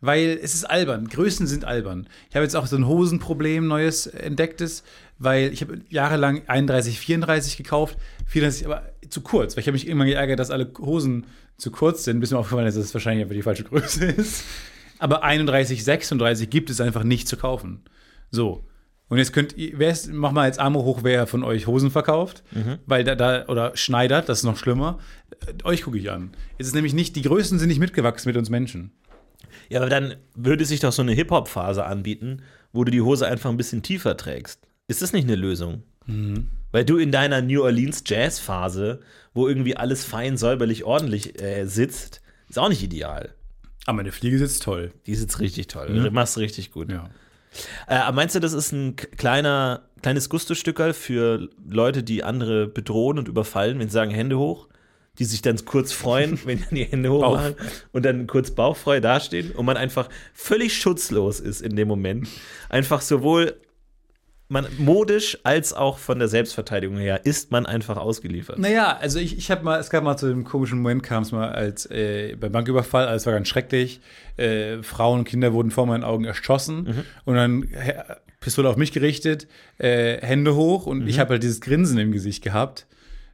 Weil 0.00 0.38
es 0.40 0.54
ist 0.54 0.64
albern. 0.64 1.08
Größen 1.08 1.48
sind 1.48 1.64
albern. 1.64 2.06
Ich 2.30 2.36
habe 2.36 2.44
jetzt 2.44 2.54
auch 2.54 2.66
so 2.66 2.76
ein 2.76 2.86
Hosenproblem, 2.86 3.66
neues 3.66 4.06
entdecktes, 4.06 4.84
weil 5.18 5.52
ich 5.52 5.62
habe 5.62 5.80
jahrelang 5.88 6.42
31, 6.46 7.00
34 7.00 7.56
gekauft, 7.56 7.98
34 8.26 8.66
aber 8.66 8.84
zu 9.10 9.22
kurz, 9.22 9.56
weil 9.56 9.62
ich 9.62 9.66
habe 9.66 9.72
mich 9.72 9.88
immer 9.88 10.04
geärgert, 10.04 10.38
dass 10.38 10.52
alle 10.52 10.70
Hosen 10.78 11.26
zu 11.56 11.72
kurz 11.72 12.04
sind, 12.04 12.20
bis 12.20 12.30
mir 12.30 12.38
aufgefallen 12.38 12.68
ist, 12.68 12.76
dass 12.76 12.84
es 12.84 12.94
wahrscheinlich 12.94 13.24
einfach 13.24 13.34
die 13.34 13.42
falsche 13.42 13.64
Größe 13.64 14.04
ist. 14.16 14.44
Aber 15.00 15.24
31, 15.24 15.82
36 15.82 16.48
gibt 16.48 16.70
es 16.70 16.80
einfach 16.80 17.02
nicht 17.02 17.26
zu 17.26 17.36
kaufen. 17.36 17.82
So. 18.30 18.64
Und 19.08 19.18
jetzt 19.18 19.32
könnt 19.32 19.56
ihr, 19.56 19.78
wer 19.78 19.90
ist, 19.90 20.12
mach 20.12 20.32
mal 20.32 20.46
jetzt 20.46 20.60
Arme 20.60 20.80
hoch, 20.80 21.00
wer 21.02 21.26
von 21.26 21.42
euch 21.42 21.66
Hosen 21.66 21.90
verkauft, 21.90 22.42
weil 22.86 23.04
da, 23.04 23.14
da, 23.14 23.46
oder 23.46 23.76
schneidert, 23.76 24.28
das 24.28 24.38
ist 24.38 24.44
noch 24.44 24.56
schlimmer. 24.58 24.98
Euch 25.64 25.82
gucke 25.82 25.98
ich 25.98 26.10
an. 26.10 26.30
Es 26.58 26.66
ist 26.66 26.74
nämlich 26.74 26.92
nicht, 26.92 27.16
die 27.16 27.22
Größen 27.22 27.58
sind 27.58 27.68
nicht 27.68 27.80
mitgewachsen 27.80 28.28
mit 28.28 28.36
uns 28.36 28.50
Menschen. 28.50 28.92
Ja, 29.70 29.80
aber 29.80 29.88
dann 29.88 30.16
würde 30.34 30.64
sich 30.64 30.80
doch 30.80 30.92
so 30.92 31.02
eine 31.02 31.12
Hip-Hop-Phase 31.12 31.84
anbieten, 31.84 32.42
wo 32.72 32.84
du 32.84 32.90
die 32.90 33.00
Hose 33.00 33.26
einfach 33.26 33.50
ein 33.50 33.56
bisschen 33.56 33.82
tiefer 33.82 34.16
trägst. 34.16 34.60
Ist 34.88 35.00
das 35.02 35.12
nicht 35.12 35.24
eine 35.24 35.36
Lösung? 35.36 35.82
Weil 36.72 36.84
du 36.84 36.96
in 36.98 37.12
deiner 37.12 37.42
New 37.42 37.62
Orleans 37.62 38.02
Jazz-Phase, 38.06 39.00
wo 39.34 39.48
irgendwie 39.48 39.76
alles 39.76 40.04
fein, 40.04 40.36
säuberlich, 40.36 40.84
ordentlich 40.84 41.40
äh, 41.40 41.66
sitzt, 41.66 42.20
ist 42.48 42.58
auch 42.58 42.68
nicht 42.68 42.82
ideal. 42.82 43.34
Aber 43.86 43.96
meine 43.96 44.12
Fliege 44.12 44.38
sitzt 44.38 44.62
toll. 44.62 44.92
Die 45.06 45.14
sitzt 45.14 45.40
richtig 45.40 45.68
toll. 45.68 45.88
Du 45.88 46.10
machst 46.10 46.36
richtig 46.36 46.72
gut. 46.72 46.90
Ja. 46.90 47.08
Äh, 47.88 48.10
meinst 48.12 48.34
du, 48.34 48.40
das 48.40 48.52
ist 48.52 48.72
ein 48.72 48.96
kleiner, 48.96 49.82
kleines 50.02 50.28
Gusto-Stückerl 50.28 50.92
für 50.92 51.48
Leute, 51.68 52.02
die 52.02 52.24
andere 52.24 52.66
bedrohen 52.66 53.18
und 53.18 53.28
überfallen, 53.28 53.78
wenn 53.78 53.88
sie 53.88 53.94
sagen 53.94 54.10
Hände 54.10 54.38
hoch? 54.38 54.68
Die 55.18 55.24
sich 55.24 55.42
dann 55.42 55.56
kurz 55.64 55.92
freuen, 55.92 56.38
wenn 56.44 56.64
die 56.70 56.84
Hände 56.84 57.10
hoch 57.10 57.34
machen 57.34 57.56
und 57.92 58.04
dann 58.04 58.26
kurz 58.26 58.50
bauchfrei 58.52 59.00
dastehen 59.00 59.52
und 59.52 59.66
man 59.66 59.76
einfach 59.76 60.08
völlig 60.32 60.76
schutzlos 60.76 61.40
ist 61.40 61.60
in 61.60 61.74
dem 61.76 61.88
Moment. 61.88 62.28
Einfach 62.68 63.00
sowohl 63.00 63.56
man 64.48 64.66
modisch 64.78 65.38
als 65.42 65.74
auch 65.74 65.98
von 65.98 66.18
der 66.18 66.28
Selbstverteidigung 66.28 66.96
her 66.96 67.26
ist 67.26 67.50
man 67.50 67.66
einfach 67.66 67.98
ausgeliefert. 67.98 68.58
Naja, 68.58 68.96
also 68.98 69.18
ich, 69.18 69.36
ich 69.36 69.50
habe 69.50 69.62
mal, 69.62 69.78
es 69.78 69.90
gab 69.90 70.02
mal 70.04 70.16
zu 70.16 70.28
dem 70.28 70.44
komischen 70.44 70.78
Moment, 70.78 71.02
kam 71.02 71.22
es 71.22 71.32
mal 71.32 71.50
als 71.50 71.86
äh, 71.90 72.34
beim 72.36 72.52
Banküberfall, 72.52 73.06
alles 73.06 73.26
war 73.26 73.34
ganz 73.34 73.48
schrecklich. 73.48 74.00
Äh, 74.36 74.82
Frauen 74.82 75.20
und 75.20 75.24
Kinder 75.26 75.52
wurden 75.52 75.70
vor 75.70 75.86
meinen 75.86 76.04
Augen 76.04 76.24
erschossen 76.24 77.04
und 77.24 77.34
dann 77.34 77.64
äh, 77.64 78.02
Pistole 78.40 78.68
auf 78.68 78.76
mich 78.76 78.92
gerichtet, 78.92 79.48
äh, 79.78 80.18
Hände 80.24 80.54
hoch 80.54 80.86
und 80.86 81.06
ich 81.06 81.18
habe 81.18 81.30
halt 81.30 81.42
dieses 81.42 81.60
Grinsen 81.60 81.98
im 81.98 82.12
Gesicht 82.12 82.42
gehabt 82.42 82.86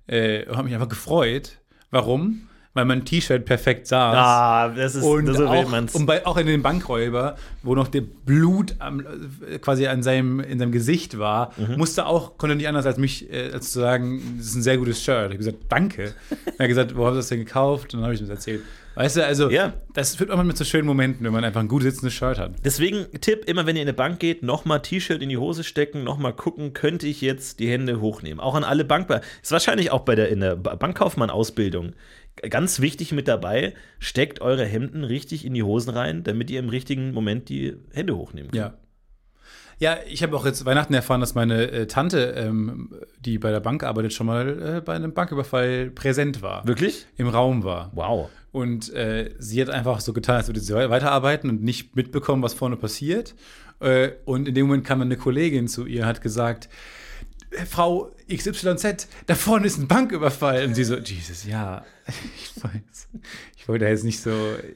äh, 0.07 0.45
und 0.47 0.57
habe 0.57 0.65
mich 0.65 0.75
einfach 0.75 0.89
gefreut. 0.89 1.59
Warum? 1.91 2.49
Weil 2.77 2.87
mein 2.87 3.05
T-Shirt 3.05 3.45
perfekt 3.45 3.87
saß. 3.87 4.17
Ah, 4.17 4.69
das 4.71 4.97
ist 4.97 5.05
Und, 5.05 5.27
so 5.27 5.39
will 5.39 5.47
auch, 5.47 5.69
man's. 5.69 5.95
und 5.95 6.07
bei, 6.07 6.27
auch 6.27 6.37
in 6.37 6.47
den 6.49 6.61
Bankräuber, 6.61 7.37
wo 7.63 7.77
noch 7.77 7.87
der 7.87 8.01
Blut 8.01 8.75
am, 8.81 9.01
äh, 9.49 9.59
quasi 9.61 9.87
an 9.87 10.03
seinem, 10.03 10.41
in 10.41 10.59
seinem 10.59 10.73
Gesicht 10.73 11.17
war, 11.19 11.53
Mhm. 11.57 11.77
musste 11.77 12.05
auch, 12.07 12.37
konnte 12.37 12.57
nicht 12.57 12.67
anders 12.67 12.85
als 12.85 12.99
mich 12.99 13.33
äh, 13.33 13.51
als 13.53 13.71
zu 13.73 13.79
sagen, 13.79 14.21
das 14.39 14.47
ist 14.49 14.57
ein 14.57 14.63
sehr 14.63 14.77
gutes 14.79 15.03
Shirt. 15.05 15.19
Ich 15.19 15.25
habe 15.27 15.37
gesagt, 15.39 15.59
danke. 15.69 16.15
er 16.59 16.63
hat 16.65 16.69
gesagt, 16.69 16.97
wo 16.97 17.05
hast 17.07 17.13
du 17.13 17.17
das 17.19 17.29
denn 17.29 17.39
gekauft? 17.39 17.95
Und 17.95 18.01
dann 18.01 18.05
habe 18.05 18.15
ich 18.15 18.21
ihm 18.21 18.27
das 18.27 18.39
erzählt. 18.39 18.63
Weißt 18.97 19.17
du, 19.17 19.25
also 19.27 19.51
Ja. 19.51 19.73
das 19.93 20.15
führt 20.15 20.31
auch 20.31 20.37
mal 20.37 20.45
mit 20.45 20.57
so 20.57 20.65
schönen 20.65 20.87
Momenten, 20.87 21.25
wenn 21.25 21.33
man 21.33 21.43
einfach 21.45 21.61
ein 21.61 21.67
gut 21.69 21.83
sitzendes 21.83 22.15
Shirt 22.15 22.39
hat. 22.39 22.53
Deswegen 22.65 23.07
Tipp, 23.21 23.45
immer 23.47 23.67
wenn 23.67 23.75
ihr 23.77 23.83
in 23.83 23.89
eine 23.89 23.93
Bank 23.97 24.21
geht, 24.21 24.43
nochmal 24.45 24.83
T-Shirt 24.83 25.21
in 25.21 25.29
die 25.29 25.37
Hose 25.37 25.65
stecken, 25.65 26.05
nochmal 26.05 26.33
gucken, 26.33 26.75
könnte 26.75 27.07
ich 27.09 27.21
jetzt 27.21 27.59
die 27.61 27.69
Hände 27.69 28.01
hochnehmen. 28.01 28.39
Auch 28.41 28.55
an 28.55 28.63
alle 28.65 28.85
Bankber. 28.85 29.21
Ist 29.43 29.51
wahrscheinlich 29.53 29.91
auch 29.93 30.01
bei 30.03 30.15
der, 30.17 30.29
in 30.29 30.41
der 30.41 30.55
Ba- 30.57 30.75
Bankkaufmann-Ausbildung 30.77 31.93
ganz 32.37 32.81
wichtig 32.81 33.13
mit 33.13 33.29
dabei, 33.29 33.75
steckt 33.99 34.41
eure 34.41 34.65
Hemden 34.65 35.05
richtig 35.05 35.45
in 35.45 35.55
die 35.55 35.63
Hosen 35.63 35.91
rein, 35.91 36.25
damit 36.25 36.51
ihr 36.51 36.59
im 36.59 36.69
richtigen 36.69 37.13
Moment 37.13 37.49
die 37.49 37.77
Hände 37.93 38.17
hochnehmen 38.17 38.51
könnt. 38.51 38.63
Ja. 38.63 38.79
Ja, 39.81 39.97
ich 40.07 40.23
habe 40.23 40.37
auch 40.37 40.47
jetzt 40.47 40.65
Weihnachten 40.65 40.95
erfahren, 40.95 41.21
dass 41.21 41.35
meine 41.35 41.71
äh, 41.71 41.87
Tante, 41.87 42.35
ähm, 42.37 42.95
die 43.19 43.39
bei 43.39 43.51
der 43.51 43.59
Bank 43.59 43.83
arbeitet, 43.83 44.13
schon 44.13 44.27
mal 44.27 44.77
äh, 44.77 44.81
bei 44.81 44.95
einem 44.95 45.13
Banküberfall 45.13 45.91
präsent 45.91 46.43
war. 46.43 46.65
Wirklich? 46.67 47.07
Im 47.17 47.29
Raum 47.29 47.65
war. 47.65 47.91
Wow. 47.93 48.31
Und 48.53 48.95
äh, 48.95 49.35
sie 49.39 49.61
hat 49.61 49.71
einfach 49.71 49.99
so 49.99 50.13
getan, 50.13 50.37
als 50.37 50.47
würde 50.47 50.61
sie 50.61 50.75
weiterarbeiten 50.75 51.51
und 51.51 51.63
nicht 51.63 51.97
mitbekommen, 51.97 52.43
was 52.43 52.55
vorne 52.55 52.77
passiert. 52.77 53.35
Äh, 53.81 54.13
und 54.25 54.47
in 54.47 54.55
dem 54.55 54.67
Moment 54.67 54.85
kam 54.85 55.01
eine 55.01 55.17
Kollegin 55.17 55.67
zu 55.67 55.87
ihr, 55.87 56.07
hat 56.07 56.21
gesagt, 56.23 56.67
"Äh, 56.67 56.69
Frau 57.69 58.11
XYZ, 58.29 59.09
da 59.27 59.35
vorne 59.35 59.67
ist 59.67 59.79
ein 59.79 59.89
Banküberfall. 59.89 60.65
Und 60.65 60.75
sie 60.75 60.85
so, 60.85 60.97
Jesus, 60.97 61.45
ja, 61.47 61.85
ich 62.07 62.63
weiß. 62.63 63.09
Ich 63.57 63.69
wollte 63.69 63.87
jetzt 63.87 64.05
nicht 64.05 64.21
so, 64.21 64.33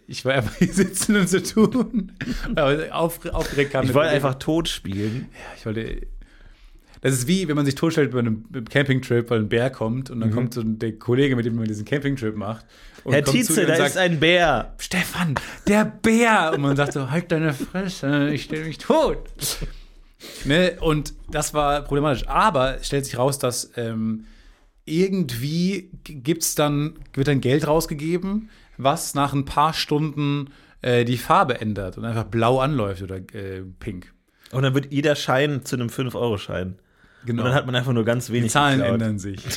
ich 0.06 0.24
war 0.24 0.34
einfach 0.34 0.54
hier 0.56 0.72
sitzen 0.72 1.16
und 1.16 1.28
so 1.28 1.40
tun. 1.40 2.12
Aber 2.54 2.86
auf, 2.92 3.24
aufgeregt 3.26 3.72
kam 3.72 3.84
Ich 3.84 3.94
wollte 3.94 4.10
einfach 4.10 4.36
tot 4.36 4.68
spielen. 4.68 5.28
Ja, 5.32 5.54
ich 5.56 5.66
wollte. 5.66 6.06
Das 7.00 7.12
ist 7.12 7.28
wie, 7.28 7.46
wenn 7.46 7.54
man 7.54 7.64
sich 7.64 7.76
totstellt 7.76 8.10
bei 8.10 8.18
einem 8.18 8.44
Campingtrip, 8.68 9.30
weil 9.30 9.40
ein 9.40 9.48
Bär 9.48 9.70
kommt 9.70 10.10
und 10.10 10.20
dann 10.20 10.32
kommt 10.32 10.54
so 10.54 10.64
der 10.64 10.92
Kollege, 10.98 11.36
mit 11.36 11.46
dem 11.46 11.54
man 11.54 11.64
diesen 11.66 11.84
Campingtrip 11.84 12.34
macht. 12.34 12.66
Und 13.04 13.12
Mhm. 13.12 13.14
Herr 13.14 13.24
Tietze, 13.24 13.66
da 13.66 13.76
sagt, 13.76 13.90
ist 13.90 13.96
ein 13.98 14.18
Bär. 14.18 14.74
Stefan, 14.78 15.36
der 15.68 15.84
Bär! 15.84 16.52
Und 16.54 16.60
man 16.60 16.76
sagt 16.76 16.94
so, 16.94 17.08
halt 17.08 17.30
deine 17.30 17.54
Fresse, 17.54 18.30
ich 18.30 18.44
stelle 18.44 18.64
mich 18.64 18.78
tot. 18.78 19.18
Ne? 20.44 20.76
Und 20.80 21.14
das 21.30 21.54
war 21.54 21.82
problematisch. 21.82 22.26
Aber 22.26 22.76
es 22.76 22.86
stellt 22.86 23.04
sich 23.04 23.18
raus, 23.18 23.38
dass 23.38 23.70
ähm, 23.76 24.24
irgendwie 24.84 25.90
gibt's 26.04 26.54
dann, 26.54 26.94
wird 27.12 27.28
dann 27.28 27.40
Geld 27.40 27.66
rausgegeben, 27.66 28.50
was 28.76 29.14
nach 29.14 29.32
ein 29.32 29.44
paar 29.44 29.74
Stunden 29.74 30.50
äh, 30.82 31.04
die 31.04 31.18
Farbe 31.18 31.60
ändert 31.60 31.98
und 31.98 32.04
einfach 32.04 32.24
blau 32.24 32.60
anläuft 32.60 33.02
oder 33.02 33.16
äh, 33.16 33.62
pink. 33.78 34.12
Und 34.50 34.62
dann 34.62 34.74
wird 34.74 34.92
jeder 34.92 35.14
Schein 35.14 35.64
zu 35.64 35.76
einem 35.76 35.88
5-Euro-Schein. 35.88 36.78
Genau. 37.26 37.42
Und 37.42 37.48
dann 37.48 37.54
hat 37.54 37.66
man 37.66 37.74
einfach 37.74 37.92
nur 37.92 38.04
ganz 38.04 38.26
die 38.26 38.34
wenig 38.34 38.52
Zahlen 38.52 38.78
geklaut. 38.78 38.94
ändern 38.94 39.18
sich. 39.18 39.40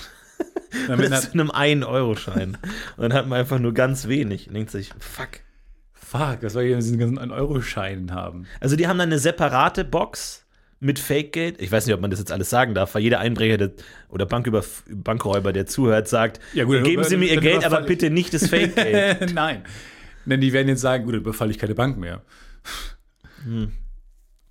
Das 0.88 1.32
zu 1.32 1.34
einem 1.34 1.52
1-Euro-Schein. 1.52 2.58
Und 2.96 3.04
dann 3.04 3.14
hat 3.14 3.28
man 3.28 3.40
einfach 3.40 3.60
nur 3.60 3.74
ganz 3.74 4.08
wenig. 4.08 4.48
Und 4.48 4.54
denkt 4.54 4.72
sich, 4.72 4.92
fuck. 5.00 5.42
Fuck, 5.94 6.40
was 6.42 6.54
soll 6.54 6.64
ich 6.64 6.76
mit 6.76 6.82
diesen 6.82 6.98
ganzen 6.98 7.20
1-Euro-Scheinen 7.20 8.14
haben? 8.14 8.48
Also 8.62 8.76
die 8.78 8.88
haben 8.88 8.98
dann 8.98 9.10
eine 9.10 9.20
separate 9.20 9.84
Box 9.84 10.46
mit 10.82 11.00
Fake-Geld. 11.00 11.62
Ich 11.62 11.72
weiß 11.72 11.86
nicht, 11.86 11.96
ob 11.96 12.02
man 12.02 12.10
das 12.12 12.20
jetzt 12.20 12.32
alles 12.32 12.50
sagen 12.50 12.74
darf, 12.74 12.94
weil 12.96 13.04
jeder 13.04 13.20
Einbrecher 13.20 13.58
der, 13.58 13.72
oder 14.10 14.26
Banküber 14.26 14.64
Bankräuber, 14.90 15.54
der 15.54 15.66
zuhört, 15.68 16.08
sagt, 16.10 16.42
Ja, 16.54 16.64
gut, 16.66 16.84
geben 16.84 17.04
Sie 17.06 17.16
mir 17.18 17.28
Ihr 17.32 17.40
Geld, 17.40 17.64
aber 17.64 17.82
bitte 17.82 18.10
nicht 18.10 18.34
das 18.34 18.48
Fake-Geld. 18.50 19.32
Nein. 19.34 19.64
Denn 20.26 20.42
die 20.42 20.52
werden 20.54 20.68
jetzt 20.68 20.82
sagen, 20.82 21.06
gut, 21.06 21.14
dann 21.14 21.22
überfalle 21.22 21.52
ich 21.52 21.60
keine 21.60 21.76
Bank 21.76 21.98
mehr. 21.98 22.22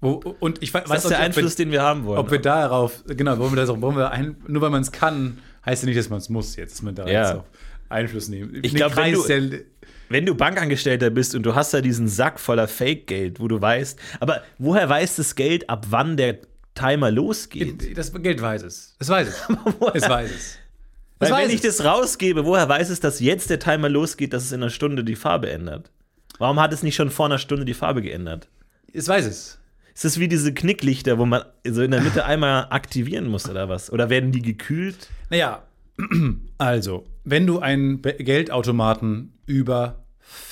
Wo, 0.00 0.12
und 0.40 0.62
ich 0.62 0.72
we- 0.72 0.80
Das 0.80 0.88
weiß 0.90 1.02
ist 1.04 1.10
der 1.10 1.18
auch 1.18 1.22
nicht, 1.22 1.36
Einfluss, 1.36 1.56
den 1.56 1.70
wir 1.72 1.82
haben 1.82 2.04
wollen. 2.04 2.18
ob 2.18 2.30
wir, 2.30 2.38
ob 2.38 2.44
wir 2.44 2.50
darauf, 2.50 3.04
genau, 3.06 3.38
wollen 3.38 3.52
wir 3.52 3.56
das 3.56 3.68
auch, 3.68 3.80
wollen 3.80 3.96
wir 3.96 4.10
ein, 4.10 4.36
nur 4.46 4.62
weil 4.62 4.70
man 4.70 4.80
es 4.82 4.92
kann, 4.92 5.38
heißt 5.66 5.82
ja 5.82 5.86
nicht, 5.88 5.98
dass 5.98 6.08
man 6.08 6.18
es 6.18 6.28
muss 6.30 6.56
jetzt, 6.56 6.74
dass 6.76 6.82
man 6.82 6.94
da 6.94 7.06
Ja. 7.06 7.22
jetzt 7.28 7.38
auch 7.40 7.44
Einfluss 7.90 8.28
nehmen. 8.28 8.54
Ich 8.62 8.72
Den 8.72 8.76
glaub, 8.76 8.96
wenn 8.96 9.12
du- 9.12 9.26
der- 9.26 9.60
Wenn 10.10 10.26
du 10.26 10.34
Bankangestellter 10.34 11.08
bist 11.08 11.36
und 11.36 11.44
du 11.44 11.54
hast 11.54 11.72
da 11.72 11.80
diesen 11.80 12.08
Sack 12.08 12.40
voller 12.40 12.66
Fake-Geld, 12.66 13.38
wo 13.38 13.46
du 13.46 13.60
weißt, 13.60 13.96
aber 14.18 14.42
woher 14.58 14.88
weiß 14.88 15.14
das 15.16 15.36
Geld, 15.36 15.70
ab 15.70 15.86
wann 15.90 16.16
der 16.16 16.40
Timer 16.74 17.12
losgeht? 17.12 17.96
das 17.96 18.12
Geld 18.12 18.42
weiß 18.42 18.64
es. 18.64 18.96
Es 18.98 19.08
weiß 19.08 19.28
es. 19.28 19.48
es 19.94 20.08
weiß 20.08 20.30
es. 20.30 20.58
Weil 21.20 21.30
weiß 21.30 21.48
wenn 21.48 21.54
ich 21.54 21.60
das 21.60 21.84
rausgebe, 21.84 22.44
woher 22.44 22.68
weiß 22.68 22.90
es, 22.90 22.98
dass 22.98 23.20
jetzt 23.20 23.50
der 23.50 23.60
Timer 23.60 23.88
losgeht, 23.88 24.32
dass 24.32 24.42
es 24.42 24.50
in 24.50 24.60
einer 24.62 24.70
Stunde 24.70 25.04
die 25.04 25.14
Farbe 25.14 25.48
ändert? 25.48 25.92
Warum 26.38 26.58
hat 26.58 26.72
es 26.72 26.82
nicht 26.82 26.96
schon 26.96 27.10
vor 27.10 27.26
einer 27.26 27.38
Stunde 27.38 27.64
die 27.64 27.74
Farbe 27.74 28.02
geändert? 28.02 28.48
Es 28.92 29.06
weiß 29.06 29.26
es. 29.26 29.58
Ist 29.94 30.04
das 30.04 30.18
wie 30.18 30.26
diese 30.26 30.52
Knicklichter, 30.52 31.18
wo 31.18 31.26
man 31.26 31.44
so 31.64 31.82
in 31.82 31.92
der 31.92 32.00
Mitte 32.00 32.24
einmal 32.24 32.66
aktivieren 32.70 33.28
muss 33.28 33.48
oder 33.48 33.68
was? 33.68 33.92
Oder 33.92 34.10
werden 34.10 34.32
die 34.32 34.42
gekühlt? 34.42 35.08
Naja, 35.28 35.62
also, 36.58 37.04
wenn 37.22 37.46
du 37.46 37.60
einen 37.60 38.02
Geldautomaten 38.02 39.34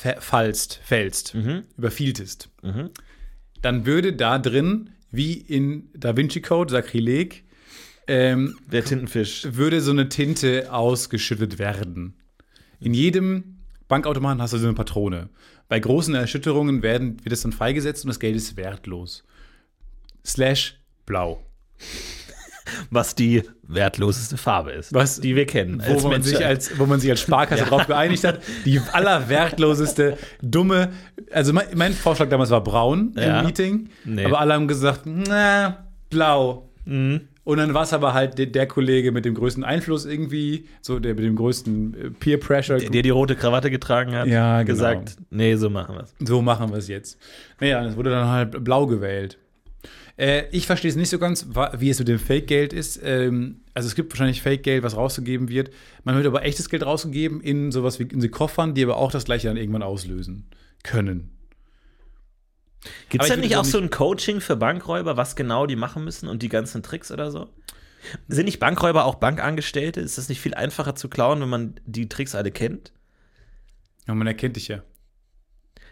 überfallst, 0.02 0.80
fällst, 0.84 1.34
überfieltest, 1.76 2.48
dann 3.62 3.86
würde 3.86 4.12
da 4.12 4.38
drin, 4.38 4.90
wie 5.10 5.32
in 5.34 5.88
Da 5.94 6.16
Vinci 6.16 6.40
Code, 6.40 6.70
Sakrileg, 6.72 7.44
ähm, 8.06 8.56
Der 8.70 8.84
Tintenfisch. 8.84 9.46
würde 9.50 9.80
so 9.80 9.90
eine 9.90 10.08
Tinte 10.08 10.72
ausgeschüttet 10.72 11.58
werden. 11.58 12.14
In 12.80 12.94
jedem 12.94 13.58
Bankautomaten 13.88 14.40
hast 14.40 14.52
du 14.52 14.58
so 14.58 14.66
eine 14.66 14.74
Patrone. 14.74 15.28
Bei 15.68 15.78
großen 15.80 16.14
Erschütterungen 16.14 16.82
werden, 16.82 17.22
wird 17.24 17.32
es 17.32 17.42
dann 17.42 17.52
freigesetzt 17.52 18.04
und 18.04 18.08
das 18.08 18.20
Geld 18.20 18.36
ist 18.36 18.56
wertlos. 18.56 19.24
Slash 20.24 20.78
blau. 21.06 21.42
Was 22.90 23.14
die 23.14 23.42
wertloseste 23.66 24.36
Farbe 24.36 24.70
ist. 24.72 24.94
Was- 24.94 25.20
die 25.20 25.36
wir 25.36 25.46
kennen. 25.46 25.82
wo 25.86 26.08
man, 26.08 26.22
sich 26.22 26.44
als, 26.44 26.78
wo 26.78 26.86
man 26.86 27.00
sich 27.00 27.10
als 27.10 27.20
Sparkasse 27.20 27.64
darauf 27.68 27.86
geeinigt 27.86 28.24
hat, 28.24 28.40
die 28.64 28.80
allerwertloseste, 28.92 30.16
dumme, 30.42 30.90
also 31.32 31.52
mein, 31.52 31.66
mein 31.74 31.92
Vorschlag 31.92 32.28
damals 32.28 32.50
war 32.50 32.62
braun 32.62 33.12
Ja. 33.16 33.40
im 33.40 33.46
Meeting, 33.46 33.88
Nee. 34.04 34.24
aber 34.24 34.40
alle 34.40 34.54
haben 34.54 34.68
gesagt, 34.68 35.02
na, 35.04 35.84
blau. 36.10 36.68
Mhm. 36.84 37.22
Und 37.44 37.56
dann 37.56 37.72
war 37.72 37.84
es 37.84 37.94
aber 37.94 38.12
halt 38.12 38.36
der, 38.38 38.44
der 38.46 38.66
Kollege 38.66 39.10
mit 39.10 39.24
dem 39.24 39.32
größten 39.34 39.64
Einfluss 39.64 40.04
irgendwie, 40.04 40.66
so 40.82 40.98
der 40.98 41.14
mit 41.14 41.24
dem 41.24 41.34
größten 41.34 41.94
äh, 41.94 42.10
Peer 42.10 42.38
Pressure. 42.38 42.76
der 42.78 43.00
die 43.02 43.08
rote 43.08 43.36
Krawatte 43.36 43.70
getragen 43.70 44.14
hat, 44.14 44.26
Ja, 44.26 44.62
genau. 44.62 44.66
gesagt, 44.74 45.16
nee, 45.30 45.56
so 45.56 45.70
machen 45.70 45.94
wir 45.96 46.02
es. 46.02 46.14
So 46.28 46.42
machen 46.42 46.70
wir 46.70 46.76
es 46.76 46.88
jetzt. 46.88 47.18
Naja, 47.58 47.86
es 47.86 47.96
wurde 47.96 48.10
dann 48.10 48.28
halt 48.28 48.62
blau 48.64 48.86
gewählt. 48.86 49.38
Äh, 50.18 50.48
ich 50.50 50.66
verstehe 50.66 50.90
es 50.90 50.96
nicht 50.96 51.08
so 51.08 51.18
ganz, 51.18 51.46
wie 51.78 51.90
es 51.90 51.98
mit 51.98 52.08
dem 52.08 52.18
Fake-Geld 52.18 52.72
ist. 52.72 53.00
Ähm, 53.02 53.60
also 53.72 53.86
es 53.86 53.94
gibt 53.94 54.12
wahrscheinlich 54.12 54.42
Fake-Geld, 54.42 54.82
was 54.82 54.96
rausgegeben 54.96 55.48
wird. 55.48 55.70
Man 56.04 56.16
wird 56.16 56.26
aber 56.26 56.44
echtes 56.44 56.68
Geld 56.68 56.84
rausgegeben 56.84 57.40
in 57.40 57.70
sowas 57.70 57.98
wie 58.00 58.04
in 58.04 58.20
die 58.20 58.28
Koffern, 58.28 58.74
die 58.74 58.82
aber 58.82 58.96
auch 58.96 59.12
das 59.12 59.24
gleiche 59.24 59.46
dann 59.46 59.56
irgendwann 59.56 59.82
auslösen 59.82 60.48
können. 60.82 61.30
Gibt 63.08 63.24
es 63.24 63.30
denn 63.30 63.40
nicht 63.40 63.56
auch 63.56 63.64
so 63.64 63.78
ein 63.78 63.90
Coaching 63.90 64.40
für 64.40 64.56
Bankräuber, 64.56 65.16
was 65.16 65.36
genau 65.36 65.66
die 65.66 65.76
machen 65.76 66.04
müssen 66.04 66.28
und 66.28 66.42
die 66.42 66.48
ganzen 66.48 66.82
Tricks 66.82 67.10
oder 67.10 67.30
so? 67.30 67.48
Sind 68.28 68.46
nicht 68.46 68.60
Bankräuber 68.60 69.04
auch 69.04 69.16
Bankangestellte? 69.16 70.00
Ist 70.00 70.18
das 70.18 70.28
nicht 70.28 70.40
viel 70.40 70.54
einfacher 70.54 70.94
zu 70.94 71.08
klauen, 71.08 71.40
wenn 71.40 71.48
man 71.48 71.80
die 71.86 72.08
Tricks 72.08 72.34
alle 72.34 72.50
kennt? 72.50 72.92
Ja, 74.06 74.14
man 74.14 74.26
erkennt 74.26 74.56
dich 74.56 74.68
ja. 74.68 74.82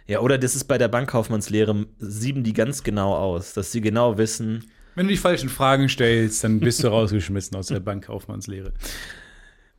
Ja, 0.08 0.20
oder 0.20 0.38
das 0.38 0.54
ist 0.54 0.64
bei 0.64 0.78
der 0.78 0.88
Bankkaufmannslehre, 0.88 1.86
sieben 1.98 2.44
die 2.44 2.52
ganz 2.52 2.82
genau 2.84 3.14
aus, 3.16 3.54
dass 3.54 3.72
sie 3.72 3.80
genau 3.80 4.18
wissen, 4.18 4.64
Wenn 4.94 5.06
du 5.08 5.12
die 5.12 5.18
falschen 5.18 5.48
Fragen 5.48 5.88
stellst, 5.88 6.44
dann 6.44 6.60
bist 6.60 6.82
du 6.84 6.88
rausgeschmissen 6.88 7.56
aus 7.56 7.66
der 7.66 7.80
Bankkaufmannslehre. 7.80 8.72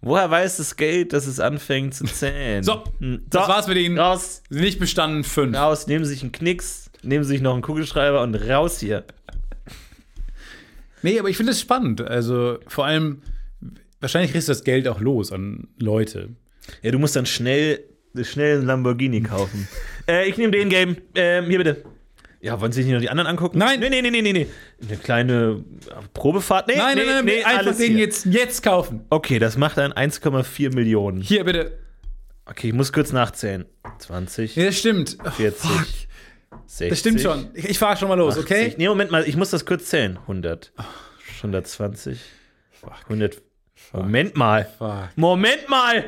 Woher 0.01 0.29
weiß 0.29 0.57
das 0.57 0.75
Geld, 0.75 1.11
dass 1.13 1.25
es 1.25 1.39
anfängt 1.39 1.95
zu 1.95 2.03
zählen? 2.05 2.63
So, 2.63 2.83
Hm, 2.99 3.23
das 3.29 3.47
war's 3.47 3.67
mit 3.67 3.77
Ihnen. 3.77 3.97
Raus, 3.97 4.43
Nicht 4.49 4.79
bestanden, 4.79 5.23
fünf. 5.23 5.55
raus, 5.57 5.87
nehmen 5.87 6.05
Sie 6.05 6.11
sich 6.13 6.21
einen 6.23 6.31
Knicks, 6.33 6.91
nehmen 7.01 7.23
Sie 7.23 7.29
sich 7.29 7.41
noch 7.41 7.53
einen 7.53 7.63
Kugelschreiber 7.63 8.21
und 8.21 8.35
raus 8.35 8.79
hier. 8.79 9.05
Nee, 11.01 11.19
aber 11.19 11.29
ich 11.29 11.37
finde 11.37 11.51
es 11.53 11.61
spannend. 11.61 12.01
Also 12.01 12.59
vor 12.67 12.85
allem, 12.85 13.21
wahrscheinlich 13.99 14.31
kriegst 14.31 14.47
du 14.49 14.51
das 14.51 14.63
Geld 14.63 14.87
auch 14.87 14.99
los 14.99 15.31
an 15.31 15.67
Leute. 15.77 16.29
Ja, 16.81 16.91
du 16.91 16.99
musst 16.99 17.15
dann 17.15 17.25
schnell, 17.25 17.79
schnell 18.23 18.57
einen 18.57 18.65
Lamborghini 18.67 19.21
kaufen. 19.21 19.67
äh, 20.07 20.27
ich 20.29 20.37
nehme 20.37 20.51
den 20.51 20.69
Game. 20.69 20.97
Ähm, 21.15 21.45
hier 21.45 21.57
bitte. 21.59 21.83
Ja, 22.39 22.61
wollen 22.61 22.71
Sie 22.71 22.83
sich 22.83 22.91
noch 22.91 23.01
die 23.01 23.09
anderen 23.09 23.27
angucken? 23.27 23.57
Nein. 23.57 23.79
Nee, 23.79 23.89
nee, 23.89 24.01
nee, 24.01 24.09
nee, 24.21 24.31
nee. 24.31 24.47
Eine 24.81 24.97
kleine 24.97 25.63
Probefahrt. 26.13 26.67
Nee, 26.67 26.75
Nein, 26.77 26.95
nee, 26.97 27.03
nein, 27.05 27.15
nein, 27.15 27.25
nee, 27.25 27.43
einfach 27.43 27.75
den 27.75 27.93
hier. 27.93 27.99
jetzt, 28.05 28.25
jetzt 28.25 28.61
kaufen. 28.61 29.01
Okay, 29.09 29.39
das 29.39 29.57
macht 29.57 29.77
dann 29.77 29.91
1,4 29.91 30.73
Millionen. 30.73 31.19
Hier, 31.21 31.43
bitte. 31.43 31.79
Okay, 32.45 32.67
ich 32.67 32.73
muss 32.73 32.93
kurz 32.93 33.11
nachzählen. 33.11 33.65
20, 33.99 34.55
Ja, 34.55 34.65
das 34.65 34.77
stimmt. 34.77 35.17
Oh, 35.25 35.29
40, 35.31 35.59
fuck. 35.69 35.87
60. 36.67 36.89
Das 36.89 36.99
stimmt 36.99 37.21
schon. 37.21 37.47
Ich, 37.55 37.65
ich 37.69 37.79
fahre 37.79 37.97
schon 37.97 38.07
mal 38.07 38.15
los, 38.15 38.37
80. 38.37 38.45
okay? 38.45 38.75
Nee, 38.77 38.87
Moment 38.87 39.11
mal, 39.11 39.27
ich 39.27 39.35
muss 39.35 39.49
das 39.49 39.65
kurz 39.65 39.85
zählen. 39.85 40.17
100, 40.17 40.71
120, 41.37 42.19
100. 43.09 43.41
Moment 43.93 44.35
mal. 44.37 44.67
Fuck. 44.77 45.09
Moment 45.15 45.69
mal! 45.69 46.05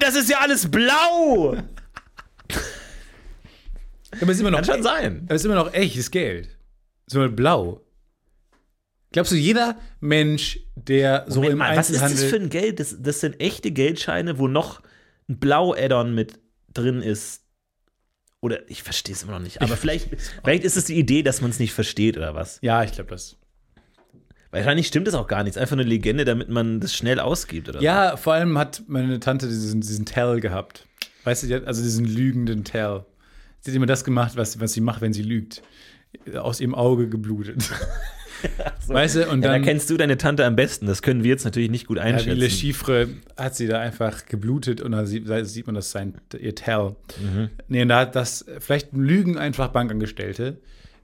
Das 0.00 0.14
ist 0.14 0.30
ja 0.30 0.38
alles 0.40 0.70
blau! 0.70 1.56
Aber 4.20 4.30
es 4.30 4.36
ist 4.36 4.40
immer 4.40 4.50
noch, 4.50 4.58
Kann 4.58 4.64
schon 4.76 4.82
sein. 4.82 5.22
aber 5.26 5.34
es 5.34 5.42
ist 5.42 5.46
immer 5.46 5.56
noch 5.56 5.72
echtes 5.74 6.10
Geld. 6.10 6.46
Es 7.06 7.12
ist 7.12 7.16
immer 7.16 7.28
blau. 7.28 7.82
Glaubst 9.12 9.32
du, 9.32 9.36
jeder 9.36 9.78
Mensch, 10.00 10.60
der 10.74 11.24
so 11.28 11.36
Moment 11.36 11.52
im 11.52 11.58
mal, 11.58 11.76
was 11.76 11.90
ist 11.90 12.02
das 12.02 12.24
für 12.24 12.36
ein 12.36 12.48
Geld? 12.50 12.80
Das, 12.80 12.96
das 12.98 13.20
sind 13.20 13.40
echte 13.40 13.70
Geldscheine, 13.70 14.38
wo 14.38 14.48
noch 14.48 14.80
ein 15.28 15.38
Blau-Add-on 15.38 16.14
mit 16.14 16.38
drin 16.72 17.02
ist. 17.02 17.42
Oder 18.40 18.68
ich 18.70 18.82
verstehe 18.82 19.14
es 19.14 19.22
immer 19.22 19.32
noch 19.32 19.40
nicht. 19.40 19.60
Aber 19.62 19.76
vielleicht, 19.76 20.08
vielleicht 20.44 20.64
ist 20.64 20.76
es 20.76 20.84
die 20.84 20.98
Idee, 20.98 21.22
dass 21.22 21.40
man 21.40 21.50
es 21.50 21.58
nicht 21.58 21.72
versteht 21.72 22.16
oder 22.16 22.34
was. 22.34 22.58
ja, 22.62 22.82
ich 22.84 22.92
glaube 22.92 23.10
das. 23.10 23.36
Wahrscheinlich 24.50 24.86
stimmt 24.86 25.08
es 25.08 25.14
auch 25.14 25.26
gar 25.26 25.42
nicht. 25.42 25.50
Es 25.50 25.56
ist 25.56 25.62
einfach 25.62 25.76
eine 25.76 25.82
Legende, 25.82 26.24
damit 26.24 26.48
man 26.48 26.80
das 26.80 26.94
schnell 26.94 27.20
ausgibt 27.20 27.68
oder 27.68 27.80
Ja, 27.80 28.16
vor 28.16 28.34
allem 28.34 28.56
hat 28.58 28.82
meine 28.86 29.20
Tante 29.20 29.48
diesen, 29.48 29.80
diesen 29.80 30.06
Tell 30.06 30.40
gehabt. 30.40 30.86
Weißt 31.24 31.42
du, 31.42 31.46
die 31.48 31.54
hat 31.54 31.66
also 31.66 31.82
diesen 31.82 32.06
lügenden 32.06 32.64
Tell. 32.64 33.04
Sie 33.60 33.70
hat 33.70 33.76
immer 33.76 33.86
das 33.86 34.04
gemacht, 34.04 34.36
was, 34.36 34.60
was 34.60 34.72
sie 34.72 34.80
macht, 34.80 35.00
wenn 35.00 35.12
sie 35.12 35.22
lügt. 35.22 35.62
Aus 36.36 36.60
ihrem 36.60 36.74
Auge 36.74 37.08
geblutet. 37.08 37.62
so. 38.86 38.94
Weißt 38.94 39.16
du, 39.16 39.28
und 39.28 39.42
Ja, 39.42 39.48
da 39.48 39.54
dann 39.54 39.62
kennst 39.62 39.90
du 39.90 39.96
deine 39.96 40.16
Tante 40.16 40.44
am 40.44 40.56
besten. 40.56 40.86
Das 40.86 41.02
können 41.02 41.24
wir 41.24 41.30
jetzt 41.30 41.44
natürlich 41.44 41.70
nicht 41.70 41.86
gut 41.86 41.98
ja, 41.98 42.04
wie 42.04 42.08
Le 42.08 42.14
einschätzen. 42.14 42.50
Chiffre 42.50 43.08
hat 43.36 43.56
sie 43.56 43.66
da 43.66 43.80
einfach 43.80 44.26
geblutet 44.26 44.80
und 44.80 44.92
da 44.92 45.04
sieht, 45.04 45.28
da 45.28 45.44
sieht 45.44 45.66
man 45.66 45.74
das 45.74 45.90
sein, 45.90 46.14
ihr 46.38 46.54
Tell. 46.54 46.94
Mhm. 47.20 47.50
Nee, 47.68 47.82
und 47.82 47.88
da 47.88 48.00
hat 48.00 48.14
das, 48.14 48.46
vielleicht 48.60 48.92
lügen 48.92 49.36
einfach 49.36 49.68
Bankangestellte. 49.68 50.58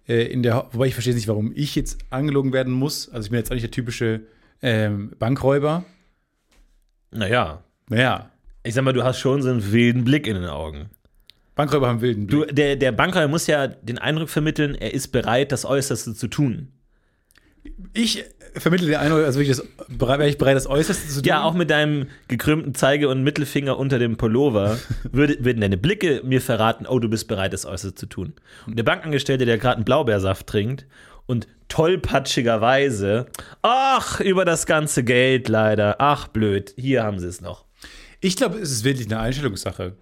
Äh, 0.08 0.24
in 0.32 0.42
der, 0.42 0.68
wobei 0.72 0.86
ich 0.86 0.94
verstehe 0.94 1.14
nicht, 1.14 1.28
warum 1.28 1.52
ich 1.54 1.74
jetzt 1.76 1.98
angelogen 2.10 2.52
werden 2.52 2.72
muss. 2.72 3.08
Also 3.08 3.26
ich 3.26 3.30
bin 3.30 3.38
jetzt 3.38 3.50
auch 3.50 3.54
nicht 3.54 3.62
der 3.64 3.70
typische 3.70 4.22
ähm, 4.62 5.12
Bankräuber. 5.18 5.84
naja, 7.10 7.62
Naja, 7.88 8.30
ich 8.64 8.74
sag 8.74 8.84
mal, 8.84 8.92
du 8.92 9.02
hast 9.04 9.18
schon 9.18 9.42
so 9.42 9.50
einen 9.50 9.72
wilden 9.72 10.04
Blick 10.04 10.26
in 10.26 10.34
den 10.34 10.46
Augen. 10.46 10.90
Bankräuber 11.54 11.88
haben 11.88 12.00
wilden 12.00 12.26
Du, 12.28 12.42
Blick. 12.44 12.56
der, 12.56 12.76
der 12.76 12.92
Bankräuber 12.92 13.28
muss 13.28 13.46
ja 13.46 13.66
den 13.66 13.98
Eindruck 13.98 14.30
vermitteln, 14.30 14.74
er 14.74 14.94
ist 14.94 15.08
bereit, 15.08 15.52
das 15.52 15.64
Äußerste 15.64 16.14
zu 16.14 16.28
tun. 16.28 16.68
Ich 17.92 18.24
vermittle 18.54 18.86
den 18.86 18.96
Eindruck, 18.96 19.24
also 19.24 19.38
wirklich 19.38 19.56
das, 19.56 19.66
wäre 19.88 20.28
ich 20.28 20.38
bereit, 20.38 20.56
das 20.56 20.66
Äußerste 20.66 21.08
zu 21.08 21.14
tun. 21.16 21.28
Ja, 21.28 21.42
auch 21.42 21.54
mit 21.54 21.70
deinem 21.70 22.06
gekrümmten 22.28 22.74
Zeige- 22.74 23.08
und 23.08 23.22
Mittelfinger 23.22 23.78
unter 23.78 23.98
dem 23.98 24.16
Pullover 24.16 24.78
würde, 25.12 25.44
würden 25.44 25.60
deine 25.60 25.76
Blicke 25.76 26.22
mir 26.24 26.40
verraten, 26.40 26.86
oh, 26.86 26.98
du 26.98 27.08
bist 27.08 27.28
bereit, 27.28 27.52
das 27.52 27.64
Äußerste 27.64 27.94
zu 27.94 28.06
tun. 28.06 28.34
Und 28.66 28.76
der 28.76 28.84
Bankangestellte, 28.84 29.46
der 29.46 29.58
gerade 29.58 29.76
einen 29.76 29.84
Blaubeersaft 29.84 30.46
trinkt 30.46 30.86
und 31.26 31.46
tollpatschigerweise, 31.68 33.26
ach, 33.62 34.20
über 34.20 34.44
das 34.44 34.66
ganze 34.66 35.04
Geld 35.04 35.48
leider, 35.48 35.96
ach, 35.98 36.28
blöd, 36.28 36.74
hier 36.76 37.04
haben 37.04 37.18
sie 37.18 37.28
es 37.28 37.40
noch. 37.40 37.64
Ich 38.20 38.36
glaube, 38.36 38.58
es 38.58 38.70
ist 38.70 38.84
wirklich 38.84 39.06
eine 39.06 39.18
Einstellungssache. 39.18 39.96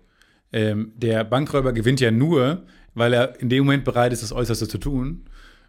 Ähm, 0.53 0.93
der 0.97 1.25
Bankräuber 1.25 1.73
gewinnt 1.73 2.01
ja 2.01 2.11
nur, 2.11 2.65
weil 2.95 3.13
er 3.13 3.41
in 3.41 3.49
dem 3.49 3.65
Moment 3.65 3.85
bereit 3.85 4.13
ist, 4.13 4.23
das 4.23 4.33
Äußerste 4.33 4.69
zu 4.69 4.79
tun. 4.79 5.25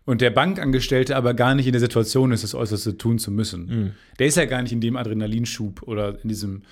Und 0.05 0.21
der 0.21 0.31
Bankangestellte 0.31 1.15
aber 1.15 1.33
gar 1.33 1.53
nicht 1.55 1.67
in 1.67 1.73
der 1.73 1.79
Situation 1.79 2.31
ist, 2.31 2.43
das 2.43 2.55
Äußerste 2.55 2.97
tun 2.97 3.19
zu 3.19 3.29
müssen. 3.31 3.65
Mhm. 3.65 3.91
Der 4.19 4.27
ist 4.27 4.35
ja 4.37 4.45
gar 4.45 4.61
nicht 4.61 4.71
in 4.71 4.81
dem 4.81 4.97
Adrenalinschub 4.97 5.83
oder 5.83 6.17
in 6.23 6.29
diesem, 6.29 6.63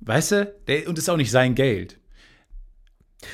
weißt 0.00 0.32
du, 0.32 0.54
der, 0.68 0.88
und 0.88 0.98
ist 0.98 1.08
auch 1.08 1.16
nicht 1.16 1.30
sein 1.30 1.54
Geld. 1.54 1.98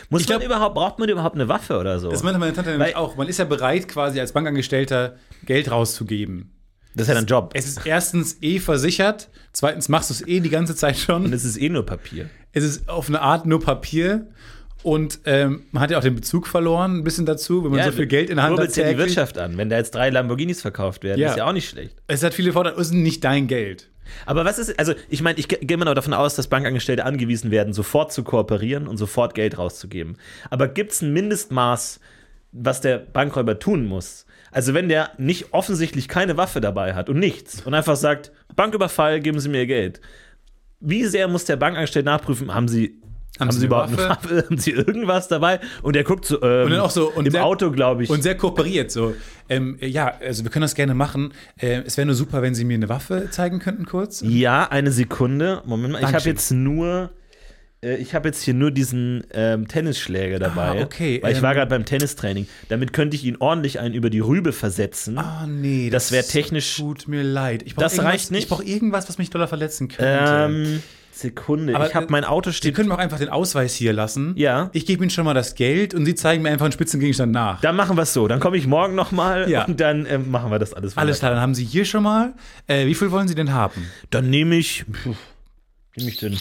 Muss 0.08 0.22
Ich 0.22 0.28
man 0.28 0.38
glaub- 0.38 0.46
überhaupt, 0.48 0.74
braucht 0.76 0.98
man 1.00 1.08
überhaupt 1.08 1.34
eine 1.34 1.48
Waffe 1.48 1.78
oder 1.78 1.98
so? 1.98 2.10
Das 2.10 2.22
meinte 2.22 2.38
meine 2.38 2.52
Tante 2.52 2.70
nämlich 2.70 2.88
Weil- 2.88 2.94
auch. 2.94 3.16
Man 3.16 3.26
ist 3.28 3.38
ja 3.38 3.44
bereit, 3.44 3.88
quasi 3.88 4.20
als 4.20 4.32
Bankangestellter 4.32 5.16
Geld 5.46 5.70
rauszugeben. 5.70 6.52
Das 6.94 7.02
ist 7.04 7.08
ja 7.08 7.14
dein 7.14 7.26
Job. 7.26 7.52
Es 7.54 7.66
ist 7.66 7.84
erstens 7.86 8.38
eh 8.40 8.58
versichert, 8.60 9.30
zweitens 9.52 9.88
machst 9.88 10.10
du 10.10 10.14
es 10.14 10.26
eh 10.26 10.40
die 10.40 10.48
ganze 10.50 10.74
Zeit 10.76 10.96
schon. 10.96 11.24
Und 11.24 11.32
es 11.32 11.44
ist 11.44 11.56
eh 11.56 11.68
nur 11.68 11.84
Papier. 11.86 12.28
es 12.52 12.62
ist 12.64 12.88
auf 12.88 13.08
eine 13.08 13.20
Art 13.20 13.46
nur 13.46 13.60
Papier 13.60 14.28
und 14.82 15.20
ähm, 15.26 15.62
man 15.72 15.82
hat 15.82 15.90
ja 15.90 15.98
auch 15.98 16.02
den 16.02 16.14
Bezug 16.14 16.46
verloren, 16.46 16.98
ein 16.98 17.04
bisschen 17.04 17.26
dazu, 17.26 17.64
wenn 17.64 17.70
man 17.72 17.84
so 17.84 17.92
viel 17.92 18.06
Geld 18.06 18.30
in 18.30 18.36
der 18.36 18.44
Hand 18.46 18.58
hat. 18.58 18.76
ja 18.76 18.90
die. 18.90 18.98
Wirtschaft 18.98 19.38
an. 19.38 19.56
Wenn 19.56 19.68
da 19.68 19.76
jetzt 19.76 19.94
drei 19.94 20.10
Lamborghinis 20.10 20.60
verkauft 20.62 21.02
werden, 21.04 21.20
Ja. 21.20 21.30
ist 21.30 21.36
ja 21.36 21.46
auch 21.46 21.52
nicht 21.52 21.68
schlecht. 21.68 21.96
Es 22.06 22.22
hat 22.22 22.34
viele 22.34 22.52
Vorteile, 22.52 22.76
es 22.76 22.88
ist 22.88 22.92
nicht 22.94 23.22
dein 23.24 23.46
Geld. 23.46 23.88
Aber 24.26 24.44
was 24.44 24.58
ist, 24.58 24.76
also 24.78 24.94
ich 25.08 25.22
meine, 25.22 25.38
ich 25.38 25.46
ge- 25.46 25.60
gehe 25.62 25.74
immer 25.76 25.84
noch 25.84 25.94
davon 25.94 26.14
aus, 26.14 26.34
dass 26.34 26.48
Bankangestellte 26.48 27.04
angewiesen 27.04 27.50
werden, 27.52 27.72
sofort 27.72 28.12
zu 28.12 28.24
kooperieren 28.24 28.88
und 28.88 28.96
sofort 28.96 29.34
Geld 29.34 29.56
rauszugeben. 29.56 30.16
Aber 30.50 30.66
gibt 30.66 30.90
es 30.92 31.02
ein 31.02 31.12
Mindestmaß, 31.12 32.00
was 32.52 32.80
der 32.80 32.98
Bankräuber 32.98 33.58
tun 33.60 33.86
muss? 33.86 34.26
Also 34.50 34.74
wenn 34.74 34.88
der 34.88 35.10
nicht 35.18 35.52
offensichtlich 35.52 36.08
keine 36.08 36.36
Waffe 36.36 36.60
dabei 36.60 36.94
hat 36.94 37.08
und 37.08 37.20
nichts 37.20 37.62
und 37.64 37.72
einfach 37.72 37.94
sagt, 37.94 38.32
Banküberfall, 38.56 39.20
geben 39.20 39.38
Sie 39.38 39.48
mir 39.48 39.58
Ihr 39.58 39.66
Geld. 39.66 40.00
Wie 40.80 41.04
sehr 41.04 41.28
muss 41.28 41.44
der 41.44 41.54
Bankangestellte 41.56 42.06
nachprüfen, 42.06 42.52
haben 42.52 42.66
Sie, 42.66 42.98
haben, 43.40 43.50
Sie 43.52 43.60
Sie 43.60 43.66
überhaupt 43.66 43.98
eine 43.98 44.08
Waffe? 44.08 44.44
Haben 44.48 44.58
Sie 44.58 44.70
irgendwas 44.72 45.28
dabei? 45.28 45.60
Und 45.82 45.96
der 45.96 46.04
guckt 46.04 46.24
so, 46.24 46.42
ähm, 46.42 46.64
Und 46.66 46.70
dann 46.72 46.80
auch 46.80 46.90
so, 46.90 47.10
und 47.10 47.26
im 47.26 47.32
sehr- 47.32 47.44
Auto, 47.44 47.70
glaube 47.70 48.04
ich. 48.04 48.10
Und 48.10 48.22
sehr 48.22 48.36
kooperiert 48.36 48.90
so. 48.90 49.14
Ähm, 49.48 49.78
ja, 49.80 50.12
also 50.20 50.44
wir 50.44 50.50
können 50.50 50.62
das 50.62 50.74
gerne 50.74 50.94
machen. 50.94 51.32
Äh, 51.58 51.82
es 51.84 51.96
wäre 51.96 52.06
nur 52.06 52.14
super, 52.14 52.40
wenn 52.42 52.54
Sie 52.54 52.64
mir 52.64 52.74
eine 52.74 52.88
Waffe 52.88 53.28
zeigen 53.30 53.58
könnten 53.58 53.84
kurz. 53.86 54.22
Ja, 54.24 54.68
eine 54.70 54.92
Sekunde. 54.92 55.62
Moment 55.64 55.94
mal, 55.94 56.02
ich 56.02 56.14
habe 56.14 56.24
jetzt 56.28 56.52
nur. 56.52 57.10
äh, 57.82 57.96
Ich 57.96 58.14
habe 58.14 58.28
jetzt 58.28 58.42
hier 58.42 58.54
nur 58.54 58.70
diesen 58.70 59.24
ähm, 59.32 59.66
Tennisschläger 59.66 60.38
dabei. 60.38 60.80
Ah, 60.80 60.82
okay, 60.84 61.18
Weil 61.22 61.32
ich 61.32 61.38
ähm, 61.38 61.42
war 61.42 61.54
gerade 61.54 61.68
beim 61.68 61.84
Tennistraining. 61.84 62.46
Damit 62.68 62.92
könnte 62.92 63.16
ich 63.16 63.24
ihn 63.24 63.36
ordentlich 63.40 63.80
einen 63.80 63.94
über 63.94 64.08
die 64.10 64.20
Rübe 64.20 64.52
versetzen. 64.52 65.18
Ah, 65.18 65.46
nee. 65.48 65.90
Das 65.90 66.12
wär 66.12 66.22
technisch- 66.22 66.76
Tut 66.76 67.08
mir 67.08 67.24
leid. 67.24 67.64
Das 67.76 67.98
reicht 67.98 68.30
nicht? 68.30 68.44
Ich 68.44 68.48
brauche 68.48 68.62
irgendwas, 68.64 69.08
was 69.08 69.18
mich 69.18 69.30
doller 69.30 69.48
verletzen 69.48 69.88
könnte. 69.88 70.46
ähm, 70.48 70.82
Sekunde. 71.20 71.74
Aber, 71.76 71.86
ich 71.86 71.94
habe 71.94 72.06
äh, 72.06 72.10
mein 72.10 72.24
Auto 72.24 72.50
Sie 72.50 72.56
steht. 72.56 72.74
können 72.74 72.88
mir 72.88 72.94
auch 72.94 72.98
einfach 72.98 73.18
den 73.18 73.28
Ausweis 73.28 73.74
hier 73.74 73.92
lassen. 73.92 74.32
Ja. 74.36 74.70
Ich 74.72 74.86
gebe 74.86 75.02
Ihnen 75.04 75.10
schon 75.10 75.24
mal 75.24 75.34
das 75.34 75.54
Geld 75.54 75.94
und 75.94 76.04
Sie 76.06 76.14
zeigen 76.14 76.42
mir 76.42 76.50
einfach 76.50 76.64
einen 76.66 76.72
Spitzengegenstand 76.72 77.32
nach. 77.32 77.60
Dann 77.60 77.76
machen 77.76 77.96
wir 77.96 78.02
es 78.02 78.12
so. 78.12 78.26
Dann 78.28 78.40
komme 78.40 78.56
ich 78.56 78.66
morgen 78.66 78.94
nochmal 78.94 79.48
Ja. 79.50 79.64
und 79.64 79.80
dann 79.80 80.06
ähm, 80.06 80.30
machen 80.30 80.50
wir 80.50 80.58
das 80.58 80.74
alles. 80.74 80.96
Alles 80.96 81.16
weiter. 81.16 81.18
klar, 81.20 81.30
dann 81.32 81.40
haben 81.40 81.54
Sie 81.54 81.64
hier 81.64 81.84
schon 81.84 82.02
mal. 82.02 82.34
Äh, 82.66 82.86
wie 82.86 82.94
viel 82.94 83.10
wollen 83.10 83.28
Sie 83.28 83.34
denn 83.34 83.52
haben? 83.52 83.86
Dann 84.10 84.30
nehme 84.30 84.56
ich. 84.56 84.84
Nehme 85.96 86.10
ich 86.10 86.16
denn? 86.18 86.32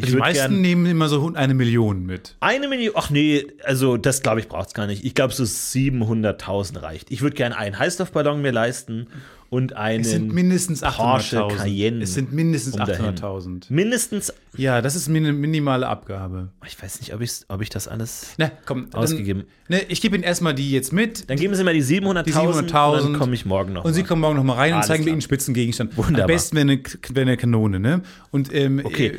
Ich 0.00 0.04
Die 0.06 0.12
würd 0.12 0.20
meisten 0.20 0.60
nehmen 0.60 0.86
immer 0.86 1.08
so 1.08 1.32
eine 1.34 1.54
Million 1.54 2.06
mit. 2.06 2.36
eine 2.38 2.68
Million. 2.68 2.94
Ach 2.96 3.10
nee, 3.10 3.44
also 3.64 3.96
das 3.96 4.22
glaube 4.22 4.38
ich 4.38 4.46
braucht 4.46 4.68
es 4.68 4.74
gar 4.74 4.86
nicht. 4.86 5.04
Ich 5.04 5.12
glaube, 5.14 5.32
so 5.34 5.42
700.000 5.42 6.80
reicht. 6.82 7.10
Ich 7.10 7.20
würde 7.22 7.34
gerne 7.34 7.56
einen 7.56 7.78
Heißluftballon 7.78 8.40
mir 8.40 8.52
leisten 8.52 9.08
und 9.50 9.74
einen. 9.74 10.00
Es 10.02 10.10
sind 10.10 10.32
mindestens 10.32 10.80
Porsche 10.82 11.38
800.000. 11.42 11.56
Cayenne 11.56 12.02
Es 12.02 12.14
sind 12.14 12.32
mindestens 12.32 12.74
um 12.74 12.84
dahin. 12.84 13.14
800.000. 13.16 13.64
mindestens. 13.72 14.32
Ja, 14.56 14.82
das 14.82 14.94
ist 14.96 15.08
eine 15.08 15.32
minimale 15.32 15.86
Abgabe. 15.88 16.50
Ich 16.66 16.80
weiß 16.82 17.00
nicht, 17.00 17.14
ob 17.14 17.20
ich, 17.20 17.32
ob 17.48 17.62
ich 17.62 17.70
das 17.70 17.88
alles. 17.88 18.34
Na, 18.36 18.50
komm. 18.66 18.90
dann- 18.90 19.00
Ausgegeben. 19.02 19.44
Ne, 19.68 19.80
ich 19.88 20.00
gebe 20.00 20.16
Ihnen 20.16 20.24
erstmal 20.24 20.54
die 20.54 20.70
jetzt 20.70 20.92
mit. 20.92 21.28
Dann 21.30 21.38
geben 21.38 21.54
Sie 21.54 21.64
mir 21.64 21.72
die 21.72 21.82
700.000 21.82 22.22
Die 22.24 22.32
700.000. 22.32 22.96
und 23.04 23.12
dann 23.12 23.18
komme 23.20 23.34
ich 23.34 23.46
morgen 23.46 23.72
noch. 23.72 23.84
Und 23.84 23.94
Sie 23.94 24.02
mal. 24.02 24.08
kommen 24.08 24.20
morgen 24.22 24.36
noch 24.36 24.44
mal 24.44 24.54
rein 24.54 24.70
und 24.72 24.76
Alles 24.78 24.86
zeigen 24.88 25.02
mir 25.04 25.06
klar. 25.06 25.14
Ihnen 25.14 25.22
Spitzengegenstand. 25.22 25.96
Wunderbar. 25.96 26.22
Am 26.22 26.26
besten 26.26 26.56
wäre 26.56 26.68
eine, 26.70 26.82
wär 27.14 27.22
eine 27.22 27.36
Kanone, 27.36 27.80
ne? 27.80 28.02
Und, 28.30 28.52
ähm, 28.54 28.80
Okay. 28.84 29.06
äh, 29.08 29.18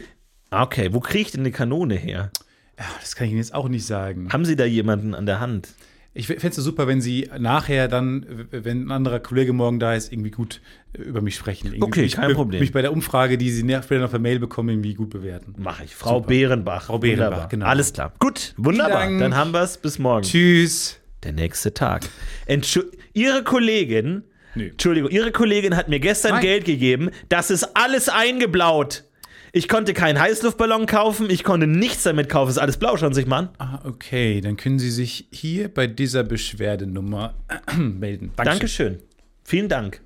Ah, 0.51 0.63
Okay, 0.63 0.89
wo 0.93 0.99
kriege 0.99 1.21
ich 1.21 1.31
denn 1.31 1.41
eine 1.41 1.51
Kanone 1.51 1.95
her? 1.95 2.31
ja, 2.79 2.85
das 3.01 3.15
kann 3.15 3.25
ich 3.25 3.31
Ihnen 3.31 3.39
jetzt 3.41 3.53
auch 3.53 3.69
nicht 3.69 3.85
sagen. 3.85 4.29
Haben 4.33 4.45
Sie 4.45 4.55
da 4.55 4.65
jemanden 4.65 5.13
an 5.13 5.25
der 5.27 5.39
Hand? 5.39 5.69
Ich 6.13 6.27
fände 6.27 6.47
es 6.47 6.55
super, 6.55 6.87
wenn 6.87 7.01
Sie 7.01 7.29
nachher 7.37 7.87
dann, 7.87 8.25
wenn 8.51 8.87
ein 8.87 8.91
anderer 8.91 9.19
Kollege 9.19 9.53
morgen 9.53 9.79
da 9.79 9.93
ist, 9.93 10.11
irgendwie 10.11 10.31
gut 10.31 10.59
äh, 10.93 11.01
über 11.03 11.21
mich 11.21 11.35
sprechen. 11.35 11.67
Irgendwie 11.67 11.83
Okay, 11.83 12.01
mich, 12.01 12.13
kein 12.15 12.29
be- 12.29 12.33
Problem. 12.33 12.59
Mich 12.61 12.71
bei 12.71 12.81
der 12.81 12.91
Umfrage, 12.91 13.37
die 13.37 13.51
Sie 13.51 13.61
später 13.61 13.99
noch 13.99 14.09
per 14.09 14.19
Mail 14.19 14.39
bekommen, 14.39 14.69
irgendwie 14.69 14.95
gut 14.95 15.11
bewerten. 15.11 15.53
Mache 15.57 15.83
ich. 15.85 15.95
Frau 15.95 16.15
Super. 16.17 16.27
Bärenbach. 16.27 16.85
Frau 16.87 16.97
Bärenbach, 16.99 17.25
Wunderbar. 17.27 17.47
genau. 17.49 17.65
Alles 17.67 17.93
klar. 17.93 18.13
Gut, 18.19 18.53
wunderbar. 18.57 19.07
Dann 19.19 19.35
haben 19.35 19.51
wir 19.51 19.61
es. 19.61 19.77
Bis 19.77 19.99
morgen. 19.99 20.23
Tschüss. 20.23 20.99
Der 21.23 21.31
nächste 21.33 21.73
Tag. 21.73 22.03
Entschu 22.47 22.81
Ihre 23.13 23.43
Kollegin, 23.43 24.23
Nee. 24.55 24.69
Entschuldigung, 24.69 25.11
Ihre 25.11 25.31
Kollegin 25.31 25.75
hat 25.77 25.89
mir 25.89 25.99
gestern 25.99 26.31
Nein. 26.33 26.41
Geld 26.41 26.65
gegeben. 26.65 27.11
Das 27.29 27.51
ist 27.51 27.75
alles 27.75 28.09
eingeblaut. 28.09 29.03
Ich 29.51 29.67
konnte 29.67 29.93
keinen 29.93 30.19
Heißluftballon 30.19 30.85
kaufen, 30.85 31.29
ich 31.29 31.43
konnte 31.43 31.65
nichts 31.65 32.03
damit 32.03 32.29
kaufen. 32.29 32.51
Ist 32.51 32.59
alles 32.59 32.77
blau, 32.77 32.97
schauen 32.97 33.13
Sie 33.13 33.21
sich 33.21 33.27
mal 33.27 33.37
an. 33.39 33.49
Ah, 33.57 33.79
okay, 33.83 34.41
dann 34.41 34.57
können 34.57 34.77
Sie 34.79 34.91
sich 34.91 35.27
hier 35.31 35.73
bei 35.73 35.87
dieser 35.87 36.23
Beschwerdenummer 36.23 37.35
melden. 37.77 38.31
Dankeschön. 38.35 38.99
Vielen 39.43 39.69
Dank. 39.69 40.01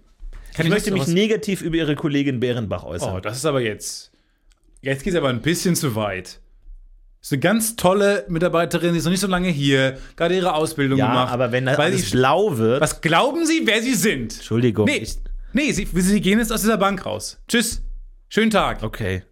Kann 0.53 0.65
ich 0.65 0.67
ich 0.67 0.69
möchte 0.69 0.91
mich 0.91 1.07
negativ 1.07 1.61
über 1.61 1.75
Ihre 1.75 1.95
Kollegin 1.95 2.39
Bärenbach 2.39 2.83
äußern. 2.83 3.15
Oh, 3.15 3.19
das 3.19 3.37
ist 3.37 3.45
aber 3.45 3.61
jetzt. 3.61 4.11
Jetzt 4.81 5.03
geht 5.03 5.13
es 5.13 5.17
aber 5.17 5.29
ein 5.29 5.41
bisschen 5.41 5.75
zu 5.75 5.95
weit. 5.95 6.39
Ist 7.21 7.31
eine 7.31 7.39
ganz 7.39 7.77
tolle 7.77 8.25
Mitarbeiterin, 8.27 8.91
die 8.91 8.99
ist 8.99 9.05
noch 9.05 9.11
nicht 9.11 9.21
so 9.21 9.27
lange 9.27 9.47
hier, 9.47 9.97
gerade 10.17 10.35
ihre 10.35 10.55
Ausbildung 10.55 10.99
ja, 10.99 11.07
gemacht. 11.07 11.31
aber 11.31 11.53
wenn 11.53 11.65
das 11.65 11.77
weil 11.77 11.91
alles 11.91 12.09
sie, 12.09 12.17
blau 12.17 12.57
wird. 12.57 12.81
Was 12.81 12.99
glauben 12.99 13.45
Sie, 13.45 13.61
wer 13.63 13.81
Sie 13.81 13.93
sind? 13.93 14.33
Entschuldigung. 14.33 14.85
Nee, 14.85 14.97
Ich, 14.97 15.19
nee 15.53 15.71
sie, 15.71 15.87
sie 15.93 16.19
gehen 16.19 16.39
jetzt 16.39 16.51
aus 16.51 16.61
dieser 16.61 16.77
Bank 16.77 17.05
raus. 17.05 17.39
Tschüss. 17.47 17.81
Schönen 18.27 18.51
Tag. 18.51 18.83
Okay. 18.83 19.23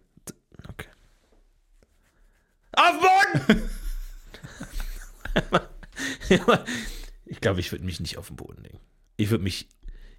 Auf 2.72 3.42
den 3.44 3.46
Boden! 3.46 3.70
ich 7.26 7.40
glaube, 7.40 7.60
ich 7.60 7.72
würde 7.72 7.84
mich 7.84 8.00
nicht 8.00 8.18
auf 8.18 8.28
den 8.28 8.36
Boden 8.36 8.62
legen. 8.62 8.78
Ich 9.16 9.30
würde 9.30 9.44
mich, 9.44 9.68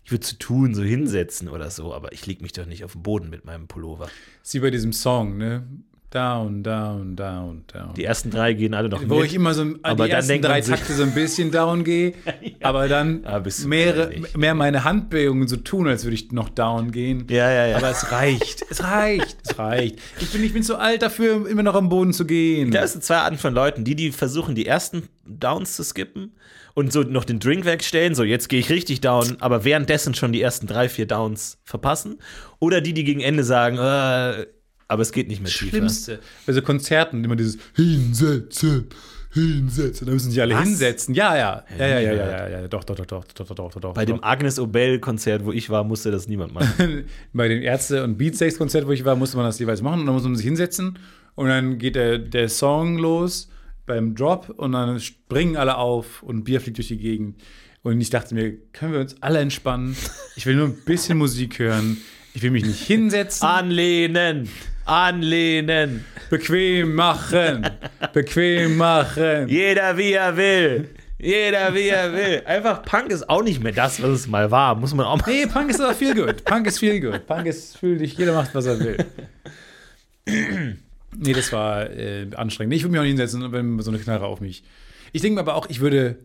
ich 0.04 0.12
würde 0.12 0.26
zu 0.26 0.38
tun, 0.38 0.76
so 0.76 0.84
hinsetzen 0.84 1.50
oder 1.50 1.70
so, 1.70 1.94
aber 1.94 2.13
ich 2.13 2.26
lege 2.26 2.42
mich 2.42 2.54
doch 2.54 2.66
nicht 2.66 2.84
auf 2.84 2.94
den 2.94 3.04
Boden 3.04 3.30
mit 3.30 3.46
meinem 3.46 3.68
Pullover. 3.68 4.10
Sie 4.42 4.60
bei 4.60 4.70
diesem 4.70 4.94
Song, 4.94 5.38
ne? 5.38 5.68
Down, 6.13 6.62
down, 6.62 7.15
down, 7.15 7.63
down. 7.73 7.95
Die 7.95 8.04
ersten 8.04 8.30
drei 8.30 8.54
gehen 8.54 8.76
alle 8.76 8.88
noch 8.88 9.02
Wo 9.10 9.15
mit. 9.21 9.26
ich 9.26 9.34
immer 9.34 9.56
so 9.56 9.63
Aber 9.82 10.06
die 10.06 10.12
dann 10.12 10.19
ersten 10.19 10.41
drei 10.43 10.62
Takte 10.62 10.93
so 10.93 11.02
ein 11.02 11.12
bisschen 11.15 11.49
down 11.49 11.84
gehe, 11.84 12.13
aber 12.62 12.88
dann 12.88 13.26
Ah, 13.26 13.41
mehrere, 13.65 14.12
mehr 14.38 14.54
meine 14.54 14.84
Handbewegungen 14.84 15.47
so 15.47 15.56
tun, 15.56 15.88
als 15.88 16.04
würde 16.04 16.13
ich 16.13 16.32
noch 16.32 16.49
down 16.49 16.91
gehen. 16.91 17.26
Ja, 17.32 17.49
ja, 17.49 17.65
ja. 17.65 17.78
Aber 17.78 17.89
es 17.89 18.12
reicht. 18.12 18.63
Es 18.69 18.84
reicht. 18.84 19.38
Es 19.43 19.58
reicht. 19.58 19.97
Ich 20.19 20.30
bin, 20.32 20.43
ich 20.43 20.54
bin 20.54 20.62
zu 20.62 20.78
alt 20.78 21.02
dafür, 21.02 21.47
immer 21.47 21.63
noch 21.63 21.73
am 21.73 21.89
Boden 21.89 22.13
zu 22.13 22.26
gehen. 22.28 22.69
Da 22.69 22.86
sind 22.86 23.04
zwei 23.04 23.17
Arten 23.17 23.39
von 23.39 23.56
Leuten, 23.56 23.84
die, 23.84 23.95
die 23.95 24.12
versuchen, 24.12 24.54
die 24.54 24.67
ersten 24.67 25.10
Downs 25.26 25.76
zu 25.76 25.84
skippen 25.84 26.36
und 26.76 26.93
so 26.93 27.02
noch 27.02 27.26
den 27.26 27.39
Drink 27.39 27.65
wegstellen, 27.65 28.13
so 28.13 28.23
jetzt 28.23 28.49
gehe 28.49 28.60
ich 28.60 28.69
richtig 28.69 29.02
down, 29.02 29.38
aber 29.39 29.63
währenddessen 29.63 30.13
schon 30.13 30.32
die 30.32 30.41
ersten 30.43 30.67
drei, 30.67 30.89
vier 30.89 31.08
Downs 31.08 31.58
verpassen. 31.63 32.19
Oder 32.60 32.82
die, 32.82 32.93
die 32.93 33.04
gegen 33.04 33.19
Ende 33.21 33.43
sagen, 33.43 33.78
äh, 33.78 34.45
aber 34.88 35.02
es 35.02 35.12
geht 35.12 35.28
nicht 35.28 35.41
mehr 35.41 35.52
tiefer. 35.52 35.69
Schlimmste. 35.78 36.19
Bei 36.46 36.54
so 36.54 36.62
Konzerten 36.62 37.24
immer 37.24 37.36
dieses 37.36 37.58
Hinsetzen, 37.76 38.88
hinsetzen. 39.32 40.08
Da 40.08 40.13
müssen 40.13 40.32
sich 40.32 40.41
alle 40.41 40.56
Was? 40.56 40.63
hinsetzen. 40.63 41.15
Ja, 41.15 41.36
ja. 41.36 41.63
Ja, 41.78 41.88
ja, 41.88 42.00
ja, 42.00 42.13
ja, 42.13 42.28
ja, 42.28 42.50
ja. 42.62 42.67
Doch, 42.67 42.84
doch, 42.84 42.96
doch, 42.96 43.06
doch, 43.06 43.24
doch, 43.26 43.46
doch, 43.48 43.56
doch, 43.56 43.82
doch. 43.82 43.93
Bei 43.93 44.06
dem. 44.06 44.24
Agnes 44.24 44.60
Obel-Konzert, 44.60 45.46
wo 45.46 45.52
ich 45.52 45.69
war, 45.69 45.84
musste 45.84 46.12
das 46.12 46.28
niemand 46.28 46.54
machen. 46.54 47.06
Bei 47.34 47.48
dem 47.48 47.62
Ärzte- 47.62 48.04
und 48.04 48.17
Beatsex-Konzert, 48.17 48.86
wo 48.88 48.91
ich 48.91 49.04
war, 49.06 49.15
musste 49.15 49.38
man 49.38 49.46
das 49.46 49.60
jeweils 49.60 49.82
machen 49.82 50.02
und 50.02 50.06
dann 50.06 50.15
muss 50.15 50.24
man 50.24 50.36
sich 50.36 50.46
hinsetzen 50.46 51.00
und 51.36 51.48
dann 51.48 51.78
geht 51.78 51.96
der, 51.96 52.19
der 52.19 52.50
Song 52.50 52.98
los 52.98 53.50
beim 53.86 54.15
Drop 54.15 54.50
und 54.50 54.74
dann 54.74 55.00
springen 55.00 55.58
alle 55.58 55.78
auf 55.78 56.24
und 56.24 56.43
Bier 56.43 56.62
fliegt 56.62 56.78
durch 56.78 56.88
die 56.88 56.98
Gegend. 56.98 57.41
Und 57.82 58.00
ich 58.00 58.10
dachte 58.10 58.34
mir, 58.34 58.54
können 58.72 58.93
wir 58.93 59.02
uns 59.02 59.22
alle 59.22 59.39
entspannen? 59.39 59.96
Ich 60.38 60.46
will 60.46 60.56
nur 60.56 60.67
ein 60.67 60.78
bisschen 60.86 61.17
Musik 61.24 61.60
hören. 61.60 61.98
Ich 62.34 62.41
will 62.41 62.52
mich 62.52 62.65
nicht 62.65 62.82
hinsetzen. 62.82 63.46
Anlehnen! 63.46 64.48
Anlehnen! 64.86 66.06
Bequem 66.30 66.96
machen. 66.96 67.67
Bequem 68.13 68.78
machen. 68.78 69.48
Jeder 69.48 69.98
wie 69.98 70.13
er 70.13 70.36
will! 70.38 70.89
Jeder 71.19 71.74
wie 71.74 71.88
er 71.88 72.12
will! 72.12 72.41
Einfach 72.46 72.84
Punk 72.84 73.10
ist 73.12 73.30
auch 73.30 73.43
nicht 73.43 73.63
mehr 73.63 73.72
das, 73.72 74.02
was 74.02 74.10
es 74.10 74.28
mal 74.28 74.52
war. 74.52 74.76
Muss 74.76 74.93
man 74.93 75.06
auch 75.06 75.17
mal. 75.17 75.32
Nee, 75.32 75.46
Punk 75.48 75.69
ist 75.69 75.80
aber 75.82 75.93
viel 75.93 76.13
gut. 76.15 76.43
Punk 76.43 76.67
ist 76.67 76.80
viel 76.80 77.00
gut. 77.00 77.26
Punk 77.28 77.46
ist 77.46 77.78
fühl 77.78 77.98
dich, 77.98 78.17
jeder 78.17 78.34
macht, 78.34 78.54
was 78.56 78.65
er 78.65 78.80
will. 78.80 78.98
Nee, 80.26 81.34
das 81.34 81.52
war 81.52 81.89
äh, 81.91 82.28
anstrengend. 82.36 82.72
Nee, 82.72 82.78
Ich 82.78 82.84
würde 82.84 82.91
mich 82.91 83.00
auch 83.00 83.04
nicht 83.04 83.12
hinsetzen, 83.12 83.52
wenn 83.52 83.80
so 83.80 83.91
eine 83.91 84.00
Knarre 84.00 84.26
auf 84.26 84.41
mich. 84.41 84.63
Ich 85.12 85.22
denke 85.22 85.36
mir 85.36 85.41
aber 85.41 85.56
auch, 85.56 85.69
ich 85.69 85.80
würde, 85.80 86.15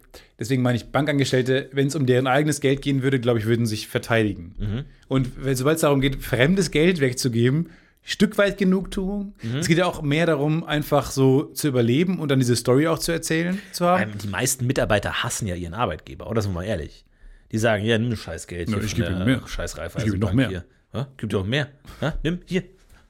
deswegen 0.40 0.62
meine 0.62 0.76
ich 0.78 0.86
Bankangestellte, 0.86 1.68
wenn 1.72 1.88
es 1.88 1.94
um 1.94 2.06
deren 2.06 2.26
eigenes 2.26 2.60
Geld 2.60 2.80
gehen 2.80 3.02
würde, 3.02 3.20
glaube 3.20 3.38
ich, 3.38 3.44
würden 3.44 3.66
sich 3.66 3.86
verteidigen. 3.86 4.86
Und 5.08 5.44
wenn- 5.44 5.56
sobald 5.56 5.76
es 5.76 5.82
darum 5.82 6.00
geht, 6.00 6.22
fremdes 6.22 6.70
Geld 6.70 7.00
wegzugeben, 7.00 7.68
Stück 8.10 8.38
weit 8.38 8.56
Genugtuung. 8.56 9.34
Es 9.58 9.68
geht 9.68 9.76
ja 9.78 9.84
auch 9.86 10.00
mehr 10.00 10.24
darum, 10.24 10.64
einfach 10.64 11.10
so 11.10 11.44
zu 11.52 11.68
überleben 11.68 12.18
und 12.18 12.30
dann 12.30 12.38
diese 12.38 12.56
Story 12.56 12.86
auch 12.88 12.98
zu 12.98 13.12
erzählen 13.12 13.58
zu 13.72 13.84
haben. 13.84 14.12
Ähm, 14.12 14.18
Die 14.22 14.28
meisten 14.28 14.66
Mitarbeiter 14.66 15.22
hassen 15.22 15.46
ja 15.46 15.54
ihren 15.54 15.74
Arbeitgeber, 15.74 16.28
oder 16.30 16.40
sind 16.40 16.52
wir 16.52 16.60
mal 16.60 16.64
ehrlich? 16.64 17.04
Die 17.52 17.58
sagen, 17.58 17.84
ja, 17.84 17.98
nimm 17.98 18.16
scheiß 18.16 18.46
Geld 18.46 18.68
hier 18.68 18.78
Ja, 18.78 18.82
ich 18.84 18.94
gebe 18.94 19.08
ihm 19.08 19.24
mehr. 19.24 19.42
scheiß 19.46 19.76
Reife. 19.76 19.98
Ich 19.98 20.04
gebe 20.04 20.16
ihm 20.16 20.20
noch 20.20 20.32
mehr. 20.32 20.48
Hier. 20.48 20.64
Ja, 20.94 21.08
gib 21.18 21.28
dir 21.30 21.38
auch 21.38 21.44
mehr. 21.46 21.68
Ja, 22.00 22.14
nimm, 22.22 22.38
hier. 22.46 22.64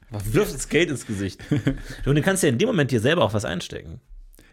Wirf 0.09 0.51
das 0.51 0.67
Geld 0.67 0.89
ins 0.89 1.05
Gesicht. 1.05 1.39
Und 2.05 2.15
du 2.15 2.21
kannst 2.21 2.43
ja 2.43 2.49
in 2.49 2.57
dem 2.57 2.67
Moment 2.67 2.91
dir 2.91 2.99
selber 2.99 3.23
auch 3.23 3.33
was 3.33 3.45
einstecken. 3.45 4.01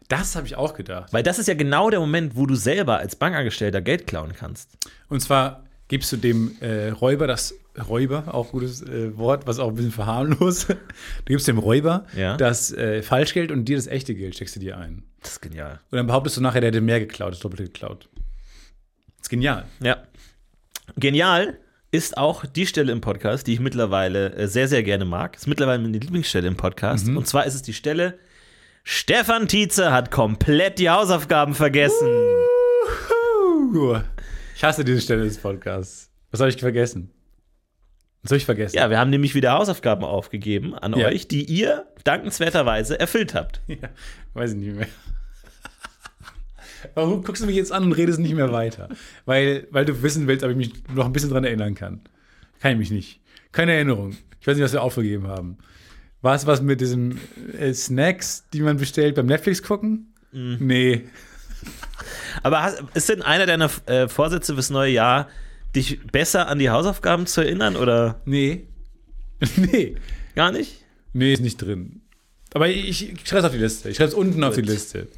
Das 0.08 0.36
habe 0.36 0.46
ich 0.46 0.54
auch 0.54 0.74
gedacht. 0.74 1.12
Weil 1.12 1.24
das 1.24 1.40
ist 1.40 1.48
ja 1.48 1.54
genau 1.54 1.90
der 1.90 1.98
Moment, 1.98 2.36
wo 2.36 2.46
du 2.46 2.54
selber 2.54 2.98
als 2.98 3.16
Bankangestellter 3.16 3.80
Geld 3.80 4.06
klauen 4.06 4.32
kannst. 4.38 4.70
Und 5.08 5.20
zwar 5.20 5.64
gibst 5.88 6.12
du 6.12 6.16
dem 6.16 6.56
äh, 6.60 6.88
Räuber 6.90 7.26
das 7.26 7.54
Räuber, 7.88 8.34
auch 8.34 8.52
gutes 8.52 8.82
äh, 8.82 9.16
Wort, 9.18 9.46
was 9.46 9.58
auch 9.58 9.68
ein 9.68 9.74
bisschen 9.74 9.92
verharmlos. 9.92 10.66
Du 11.24 11.32
gibst 11.32 11.46
dem 11.46 11.58
Räuber 11.58 12.06
Ja. 12.16 12.36
das 12.36 12.72
äh, 12.72 13.02
Falschgeld 13.02 13.52
und 13.52 13.66
dir 13.66 13.76
das 13.76 13.86
echte 13.86 14.14
Geld 14.14 14.34
steckst 14.34 14.56
du 14.56 14.60
dir 14.60 14.78
ein. 14.78 15.02
Das 15.20 15.32
ist 15.32 15.42
genial. 15.42 15.80
Und 15.90 15.96
dann 15.96 16.06
behauptest 16.06 16.36
du 16.36 16.40
nachher, 16.40 16.60
der 16.60 16.68
hätte 16.68 16.80
mehr 16.80 17.00
geklaut, 17.00 17.32
das 17.32 17.40
Doppelte 17.40 17.64
geklaut. 17.64 18.08
Das 19.18 19.24
ist 19.24 19.28
genial. 19.28 19.64
Ja. 19.80 19.98
Genial 20.96 21.58
ist 21.90 22.16
auch 22.16 22.46
die 22.46 22.66
Stelle 22.66 22.92
im 22.92 23.00
Podcast, 23.00 23.46
die 23.46 23.52
ich 23.54 23.60
mittlerweile 23.60 24.32
äh, 24.34 24.48
sehr, 24.48 24.68
sehr 24.68 24.82
gerne 24.82 25.04
mag. 25.04 25.36
Ist 25.36 25.46
mittlerweile 25.46 25.82
meine 25.82 25.98
Lieblingsstelle 25.98 26.48
im 26.48 26.56
Podcast. 26.56 27.08
Und 27.08 27.26
zwar 27.26 27.44
ist 27.46 27.54
es 27.54 27.62
die 27.62 27.74
Stelle, 27.74 28.18
Stefan 28.84 29.48
Tietze 29.48 29.92
hat 29.92 30.10
komplett 30.10 30.78
die 30.78 30.88
Hausaufgaben 30.90 31.54
vergessen. 31.54 32.06
Uh, 33.74 33.98
ich 34.56 34.64
hasse 34.64 34.84
diese 34.84 35.00
Stelle 35.00 35.24
des 35.24 35.38
Podcasts. 35.38 36.10
Was 36.30 36.40
habe 36.40 36.50
ich 36.50 36.56
vergessen? 36.56 37.10
Was 38.22 38.30
habe 38.32 38.38
ich 38.38 38.44
vergessen? 38.44 38.76
Ja, 38.76 38.90
wir 38.90 38.98
haben 38.98 39.10
nämlich 39.10 39.34
wieder 39.34 39.52
Hausaufgaben 39.52 40.04
aufgegeben 40.04 40.74
an 40.74 40.94
Ja. 40.98 41.06
euch, 41.06 41.28
die 41.28 41.44
ihr 41.44 41.86
dankenswerterweise 42.04 42.98
erfüllt 42.98 43.34
habt. 43.34 43.60
Ja, 43.68 43.88
weiß 44.34 44.52
ich 44.52 44.56
nicht 44.58 44.74
mehr. 44.76 44.88
Warum 46.94 47.22
guckst 47.24 47.42
du 47.42 47.46
mich 47.46 47.56
jetzt 47.56 47.72
an 47.72 47.84
und 47.84 47.92
redest 47.92 48.18
nicht 48.20 48.34
mehr 48.34 48.52
weiter? 48.52 48.88
Weil, 49.24 49.66
weil 49.70 49.84
du 49.84 50.02
wissen 50.02 50.26
willst, 50.26 50.44
ob 50.44 50.50
ich 50.50 50.56
mich 50.56 50.72
noch 50.94 51.06
ein 51.06 51.12
bisschen 51.12 51.30
dran 51.30 51.44
erinnern 51.44 51.74
kann. 51.74 52.00
Kann 52.60 52.72
ich 52.72 52.78
mich 52.78 52.90
nicht. 52.90 53.20
Keine 53.52 53.72
Erinnerung. 53.72 54.16
Ich 54.40 54.46
weiß 54.46 54.56
nicht, 54.56 54.64
was 54.64 54.72
wir 54.72 54.82
aufgegeben 54.82 55.26
haben. 55.26 55.58
War 56.22 56.34
es 56.34 56.46
was 56.46 56.62
mit 56.62 56.80
diesem 56.80 57.18
äh, 57.58 57.72
Snacks, 57.72 58.44
die 58.52 58.60
man 58.60 58.76
bestellt 58.76 59.16
beim 59.16 59.26
Netflix 59.26 59.62
gucken? 59.62 60.14
Nee. 60.32 61.04
Aber 62.42 62.62
hast, 62.62 62.82
ist 62.94 63.08
denn 63.08 63.22
einer 63.22 63.46
deiner 63.46 63.70
äh, 63.86 64.08
Vorsätze 64.08 64.54
fürs 64.54 64.70
neue 64.70 64.92
Jahr, 64.92 65.28
dich 65.74 66.00
besser 66.06 66.48
an 66.48 66.58
die 66.58 66.70
Hausaufgaben 66.70 67.26
zu 67.26 67.40
erinnern 67.42 67.76
oder 67.76 68.20
Nee. 68.24 68.66
nee. 69.56 69.96
gar 70.34 70.52
nicht? 70.52 70.82
Nee, 71.12 71.32
ist 71.32 71.40
nicht 71.42 71.58
drin. 71.58 72.00
Aber 72.54 72.68
ich, 72.68 73.12
ich 73.12 73.28
schreibe 73.28 73.40
es 73.40 73.44
auf 73.46 73.52
die 73.52 73.58
Liste. 73.58 73.90
Ich 73.90 73.96
schreibe 73.96 74.08
es 74.08 74.14
unten 74.14 74.42
auf 74.44 74.54
die 74.54 74.62
Liste. 74.62 75.08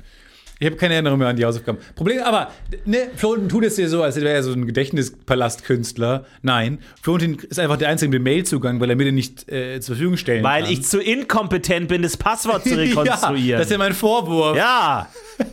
Ich 0.61 0.67
habe 0.67 0.77
keine 0.77 0.95
Erinnerung 0.95 1.21
mehr 1.21 1.29
an 1.29 1.37
die 1.37 1.45
Hausaufgaben. 1.45 1.79
Problem, 1.95 2.21
aber, 2.23 2.51
ne, 2.85 3.11
Florentin 3.15 3.49
tut 3.49 3.65
es 3.65 3.77
dir 3.77 3.89
so, 3.89 4.03
als 4.03 4.17
wäre 4.17 4.31
er 4.31 4.43
so 4.43 4.53
ein 4.53 4.67
Gedächtnispalastkünstler. 4.67 6.27
Nein, 6.43 6.81
Florentin 7.01 7.39
ist 7.49 7.61
einfach 7.61 7.77
der 7.77 7.89
Einzige 7.91 8.11
mit 8.11 8.25
Mailzugang, 8.25 8.81
weil 8.81 8.91
er 8.91 8.97
mir 8.97 9.05
den 9.05 9.15
nicht 9.15 9.49
äh, 9.53 9.81
zur 9.81 9.95
Verfügung 9.95 10.17
stellen 10.17 10.43
Weil 10.43 10.65
kann. 10.65 10.73
ich 10.73 10.83
zu 10.85 11.01
inkompetent 11.01 11.87
bin, 11.87 12.03
das 12.03 12.17
Passwort 12.17 12.65
zu 12.65 12.71
ja, 12.75 12.77
rekonstruieren. 12.77 13.59
das 13.59 13.69
ist 13.69 13.73
ja 13.73 13.79
mein 13.79 13.95
Vorwurf. 13.95 14.57
Ja. 14.57 15.09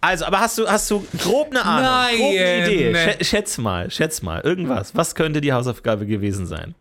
Also, 0.00 0.24
aber 0.26 0.40
hast 0.40 0.58
du, 0.58 0.68
hast 0.68 0.90
du 0.90 1.04
grob 1.18 1.50
eine 1.50 1.64
Ahnung? 1.64 1.82
Nein. 1.90 2.16
Grob 2.16 2.30
eine 2.30 2.66
Idee? 2.72 2.92
Schä- 2.94 3.24
Schätz 3.24 3.58
mal, 3.58 3.90
schätz 3.90 4.22
mal. 4.22 4.40
Irgendwas. 4.42 4.94
Was 4.94 5.14
könnte 5.14 5.40
die 5.40 5.52
Hausaufgabe 5.52 6.06
gewesen 6.06 6.46
sein? 6.46 6.74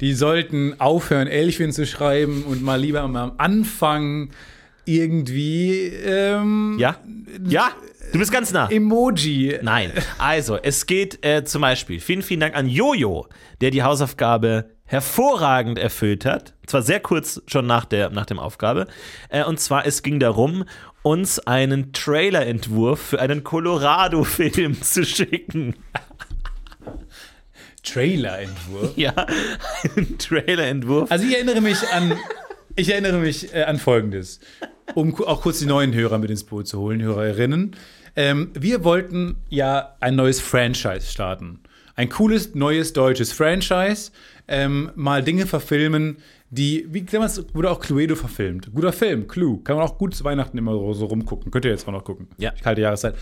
Die 0.00 0.14
sollten 0.14 0.80
aufhören, 0.80 1.28
Elchwin 1.28 1.72
zu 1.72 1.86
schreiben 1.86 2.44
und 2.44 2.62
mal 2.62 2.80
lieber 2.80 3.06
mal 3.08 3.22
am 3.22 3.32
Anfang 3.38 4.30
irgendwie 4.84 5.86
ähm, 5.86 6.76
Ja? 6.78 6.96
Ja? 7.46 7.70
Du 8.12 8.18
bist 8.18 8.32
ganz 8.32 8.52
nah. 8.52 8.68
Emoji. 8.70 9.58
Nein. 9.62 9.92
Also, 10.18 10.56
es 10.56 10.86
geht 10.86 11.24
äh, 11.24 11.44
zum 11.44 11.62
Beispiel, 11.62 11.98
vielen, 12.00 12.22
vielen 12.22 12.40
Dank 12.40 12.54
an 12.54 12.68
Jojo, 12.68 13.26
der 13.60 13.70
die 13.70 13.82
Hausaufgabe 13.82 14.70
hervorragend 14.84 15.78
erfüllt 15.78 16.24
hat. 16.24 16.54
Zwar 16.66 16.82
sehr 16.82 17.00
kurz 17.00 17.42
schon 17.46 17.66
nach, 17.66 17.84
der, 17.84 18.10
nach 18.10 18.26
dem 18.26 18.38
Aufgabe. 18.38 18.86
Äh, 19.28 19.44
und 19.44 19.58
zwar, 19.58 19.86
es 19.86 20.02
ging 20.02 20.20
darum, 20.20 20.64
uns 21.02 21.38
einen 21.40 21.92
Trailerentwurf 21.92 23.00
für 23.00 23.20
einen 23.20 23.42
Colorado-Film 23.42 24.80
zu 24.82 25.04
schicken. 25.04 25.74
Trailerentwurf. 27.82 28.96
Ja, 28.96 29.26
einen 29.96 30.18
Trailerentwurf. 30.18 31.10
Also 31.10 31.24
ich 31.26 31.34
erinnere 31.34 31.60
mich 31.60 31.78
an, 31.92 32.16
ich 32.76 32.90
erinnere 32.90 33.18
mich 33.18 33.52
äh, 33.54 33.64
an 33.64 33.78
Folgendes, 33.78 34.40
um 34.94 35.14
auch 35.24 35.42
kurz 35.42 35.58
die 35.58 35.66
neuen 35.66 35.92
Hörer 35.92 36.18
mit 36.18 36.30
ins 36.30 36.44
Boot 36.44 36.68
zu 36.68 36.78
holen, 36.78 37.02
Hörerinnen. 37.02 37.74
Ähm, 38.14 38.50
wir 38.54 38.84
wollten 38.84 39.36
ja 39.48 39.96
ein 40.00 40.14
neues 40.16 40.38
Franchise 40.40 41.06
starten. 41.06 41.60
ein 41.96 42.08
cooles, 42.08 42.54
neues 42.54 42.92
deutsches 42.92 43.32
Franchise, 43.32 44.12
ähm, 44.48 44.90
mal 44.94 45.22
Dinge 45.22 45.46
verfilmen, 45.46 46.18
die, 46.50 46.86
wie 46.90 47.02
damals 47.02 47.42
wurde 47.54 47.70
auch 47.70 47.80
Cluedo 47.80 48.14
verfilmt. 48.14 48.72
Guter 48.74 48.92
Film, 48.92 49.26
Clue. 49.26 49.60
Kann 49.64 49.76
man 49.76 49.86
auch 49.86 49.96
gut 49.96 50.14
zu 50.14 50.24
Weihnachten 50.24 50.58
immer 50.58 50.72
so, 50.72 50.92
so 50.92 51.06
rumgucken. 51.06 51.50
Könnt 51.50 51.64
ihr 51.64 51.70
jetzt 51.70 51.88
auch 51.88 51.92
noch 51.92 52.04
gucken. 52.04 52.28
Ja. 52.36 52.52
Kalte 52.62 52.82
Jahreszeit. 52.82 53.14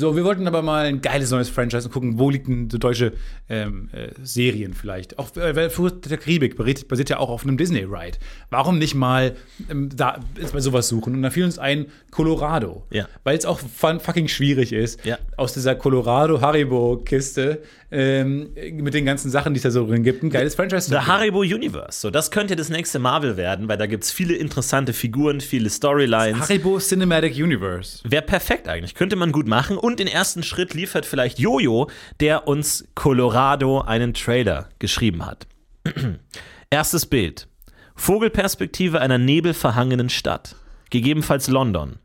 So, 0.00 0.14
wir 0.14 0.22
wollten 0.22 0.46
aber 0.46 0.62
mal 0.62 0.84
ein 0.86 1.00
geiles 1.00 1.32
neues 1.32 1.48
Franchise 1.48 1.86
und 1.88 1.92
gucken, 1.92 2.20
wo 2.20 2.30
liegen 2.30 2.70
so 2.70 2.78
deutsche 2.78 3.14
ähm, 3.48 3.88
äh, 3.90 4.10
Serien 4.22 4.72
vielleicht. 4.72 5.18
Auch 5.18 5.34
äh, 5.36 5.68
Flucht 5.70 6.08
der 6.08 6.18
Karibik 6.18 6.56
basiert, 6.56 6.86
basiert 6.86 7.10
ja 7.10 7.18
auch 7.18 7.28
auf 7.28 7.42
einem 7.42 7.56
Disney-Ride. 7.56 8.16
Warum 8.48 8.78
nicht 8.78 8.94
mal 8.94 9.34
ähm, 9.68 9.88
da 9.92 10.20
bei 10.52 10.60
sowas 10.60 10.86
suchen? 10.86 11.16
Und 11.16 11.22
da 11.24 11.30
fiel 11.30 11.42
uns 11.42 11.58
ein 11.58 11.86
Colorado. 12.12 12.86
Ja. 12.90 13.08
Weil 13.24 13.36
es 13.36 13.44
auch 13.44 13.58
fun, 13.58 13.98
fucking 13.98 14.28
schwierig 14.28 14.72
ist, 14.72 15.04
Ja. 15.04 15.18
aus 15.36 15.52
dieser 15.54 15.74
Colorado-Haribo-Kiste 15.74 17.62
ähm, 17.90 18.50
mit 18.74 18.94
den 18.94 19.04
ganzen 19.04 19.30
Sachen, 19.32 19.52
die 19.52 19.58
es 19.58 19.62
da 19.64 19.72
so 19.72 19.84
drin 19.84 20.04
gibt, 20.04 20.22
ein 20.22 20.30
geiles 20.30 20.54
Franchise 20.54 20.82
zu 20.82 20.90
The 20.90 20.96
finden. 20.98 21.08
Haribo 21.12 21.40
Universe. 21.40 21.98
So, 22.00 22.10
das 22.10 22.30
könnte 22.30 22.54
das 22.54 22.68
nächste 22.68 23.00
Marvel 23.00 23.36
werden, 23.36 23.66
weil 23.66 23.78
da 23.78 23.86
gibt 23.86 24.04
es 24.04 24.12
viele 24.12 24.34
interessante 24.36 24.92
Figuren, 24.92 25.40
viele 25.40 25.68
Storylines. 25.70 26.38
Haribo 26.38 26.78
Cinematic 26.78 27.34
Universe. 27.34 27.98
Wäre 28.04 28.22
perfekt 28.22 28.68
eigentlich. 28.68 28.94
Könnte 28.94 29.16
man 29.16 29.32
gut 29.32 29.48
machen. 29.48 29.76
Und 29.76 29.87
den 29.96 30.06
ersten 30.06 30.42
Schritt 30.42 30.74
liefert 30.74 31.06
vielleicht 31.06 31.38
Jojo, 31.38 31.90
der 32.20 32.48
uns 32.48 32.86
Colorado 32.94 33.80
einen 33.80 34.14
Trailer 34.14 34.68
geschrieben 34.78 35.26
hat. 35.26 35.46
Erstes 36.70 37.06
Bild. 37.06 37.48
Vogelperspektive 37.94 39.00
einer 39.00 39.18
nebelverhangenen 39.18 40.08
Stadt. 40.08 40.56
Gegebenenfalls 40.90 41.48
London. 41.48 41.98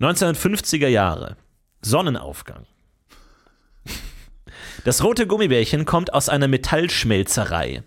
1950er 0.00 0.88
Jahre. 0.88 1.36
Sonnenaufgang. 1.82 2.66
Das 4.84 5.04
rote 5.04 5.28
Gummibärchen 5.28 5.84
kommt 5.84 6.12
aus 6.12 6.28
einer 6.28 6.48
Metallschmelzerei. 6.48 7.84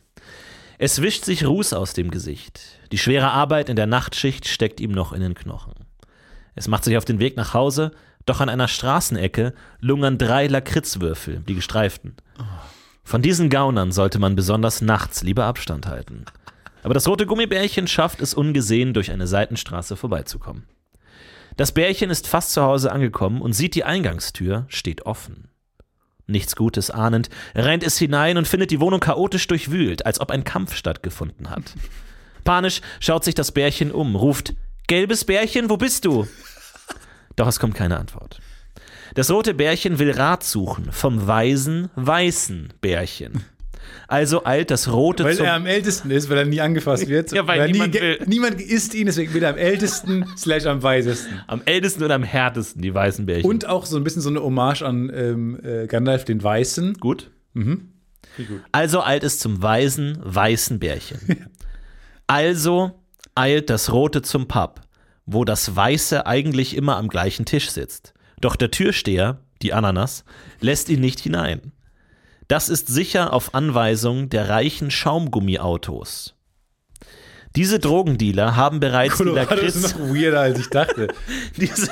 Es 0.78 1.02
wischt 1.02 1.26
sich 1.26 1.46
Ruß 1.46 1.74
aus 1.74 1.94
dem 1.94 2.10
Gesicht. 2.10 2.62
Die 2.92 2.98
schwere 2.98 3.32
Arbeit 3.32 3.68
in 3.70 3.76
der 3.76 3.88
Nachtschicht 3.88 4.48
steckt 4.48 4.80
ihm 4.80 4.92
noch 4.92 5.12
in 5.12 5.22
den 5.22 5.34
Knochen. 5.34 5.74
Es 6.54 6.68
macht 6.68 6.84
sich 6.84 6.98
auf 6.98 7.06
den 7.06 7.20
Weg 7.20 7.36
nach 7.36 7.54
Hause, 7.54 7.92
doch 8.26 8.42
an 8.42 8.50
einer 8.50 8.68
Straßenecke 8.68 9.54
lungern 9.80 10.18
drei 10.18 10.48
Lakritzwürfel, 10.48 11.42
die 11.48 11.56
gestreiften. 11.56 12.16
Von 13.04 13.22
diesen 13.22 13.50
Gaunern 13.50 13.92
sollte 13.92 14.18
man 14.20 14.36
besonders 14.36 14.82
nachts 14.82 15.22
lieber 15.22 15.46
Abstand 15.46 15.88
halten. 15.88 16.26
Aber 16.82 16.94
das 16.94 17.08
rote 17.08 17.26
Gummibärchen 17.26 17.88
schafft 17.88 18.22
es 18.22 18.34
ungesehen, 18.34 18.94
durch 18.94 19.12
eine 19.12 19.28
Seitenstraße 19.28 19.96
vorbeizukommen. 19.96 20.64
Das 21.58 21.72
Bärchen 21.72 22.10
ist 22.10 22.28
fast 22.28 22.52
zu 22.52 22.62
Hause 22.62 22.92
angekommen 22.92 23.42
und 23.42 23.54
sieht 23.54 23.76
die 23.76 23.86
Eingangstür 23.86 24.66
steht 24.68 25.06
offen. 25.06 25.48
Nichts 26.28 26.56
Gutes 26.56 26.90
ahnend, 26.90 27.30
rennt 27.54 27.84
es 27.84 27.98
hinein 27.98 28.38
und 28.38 28.48
findet 28.48 28.72
die 28.72 28.80
Wohnung 28.80 29.00
chaotisch 29.00 29.48
durchwühlt, 29.48 30.06
als 30.06 30.20
ob 30.20 30.32
ein 30.32 30.44
Kampf 30.44 30.76
stattgefunden 30.76 31.50
hat. 31.50 31.76
Panisch 32.44 32.82
schaut 33.00 33.24
sich 33.24 33.36
das 33.36 33.52
Bärchen 33.52 33.92
um, 33.92 34.16
ruft: 34.16 34.54
Gelbes 34.88 35.26
Bärchen, 35.26 35.70
wo 35.70 35.78
bist 35.78 36.06
du? 36.06 36.28
Doch 37.36 37.48
es 37.48 37.60
kommt 37.60 37.76
keine 37.76 37.98
Antwort. 38.00 38.40
Das 39.14 39.32
rote 39.32 39.54
Bärchen 39.54 40.00
will 40.00 40.12
Rat 40.12 40.44
suchen 40.44 40.92
vom 40.92 41.28
weisen, 41.28 41.90
weißen 41.96 42.74
Bärchen. 42.82 43.44
Also 44.08 44.46
eilt 44.46 44.72
das 44.72 44.92
rote 44.92 45.24
Weil 45.24 45.36
zum 45.36 45.46
er 45.46 45.54
am 45.54 45.66
ältesten 45.66 46.12
ist, 46.12 46.30
weil 46.30 46.40
er 46.40 46.46
nie 46.46 46.62
angefasst 46.62 47.08
wird. 47.08 47.32
Ja, 47.32 47.48
weil 47.48 47.60
er 47.60 47.68
niemand 47.68 47.94
nie, 47.94 48.02
will. 48.02 48.20
niemand 48.26 48.62
isst 48.62 48.94
ihn, 48.94 49.06
deswegen 49.08 49.34
will 49.34 49.44
er 49.44 49.52
am 49.52 49.58
ältesten 49.58 50.26
slash 50.38 50.66
am 50.66 50.84
weisesten. 50.84 51.40
am 51.48 51.62
ältesten 51.66 52.04
und 52.04 52.12
am 52.12 52.24
härtesten, 52.24 52.82
die 52.82 52.94
weißen 52.94 53.26
Bärchen. 53.26 53.50
Und 53.50 53.68
auch 53.68 53.86
so 53.86 53.98
ein 53.98 54.04
bisschen 54.04 54.22
so 54.22 54.30
eine 54.30 54.42
Hommage 54.42 54.82
an 54.84 55.12
ähm, 55.14 55.60
äh, 55.64 55.88
Gandalf 55.88 56.26
den 56.26 56.44
Weißen. 56.44 56.96
gut? 56.96 57.32
Wie 57.54 58.44
gut. 58.44 58.62
Also 58.72 59.02
eilt 59.02 59.24
es 59.24 59.40
zum 59.40 59.62
weisen, 59.62 60.18
weißen 60.22 60.80
Bärchen. 60.80 61.20
Also 62.28 63.00
eilt 63.36 63.70
das 63.70 63.94
Rote 63.94 64.24
zum 64.24 64.48
Pub, 64.48 64.82
wo 65.26 65.46
das 65.46 65.76
Weiße 65.76 66.26
eigentlich 66.26 66.76
immer 66.76 66.98
am 66.98 67.08
gleichen 67.08 67.46
Tisch 67.46 67.70
sitzt. 67.70 68.14
Doch 68.42 68.56
der 68.56 68.72
Türsteher, 68.72 69.40
die 69.62 69.74
Ananas, 69.74 70.24
lässt 70.60 70.90
ihn 70.90 71.02
nicht 71.02 71.20
hinein. 71.20 71.72
Das 72.48 72.70
ist 72.70 72.88
sicher 72.88 73.34
auf 73.34 73.56
Anweisung 73.56 74.30
der 74.30 74.50
reichen 74.50 74.92
Schaumgummiautos. 74.92 76.36
Diese 77.56 77.80
Drogendealer 77.80 78.58
haben 78.58 78.82
bereits 78.82 79.18
die 79.18 79.24
Colorado 79.24 79.56
Lakritz 79.56 79.76
ist 79.76 79.98
noch 79.98 80.14
weirder, 80.14 80.42
als 80.42 80.60
ich 80.60 80.68
dachte. 80.68 81.08
diese, 81.58 81.90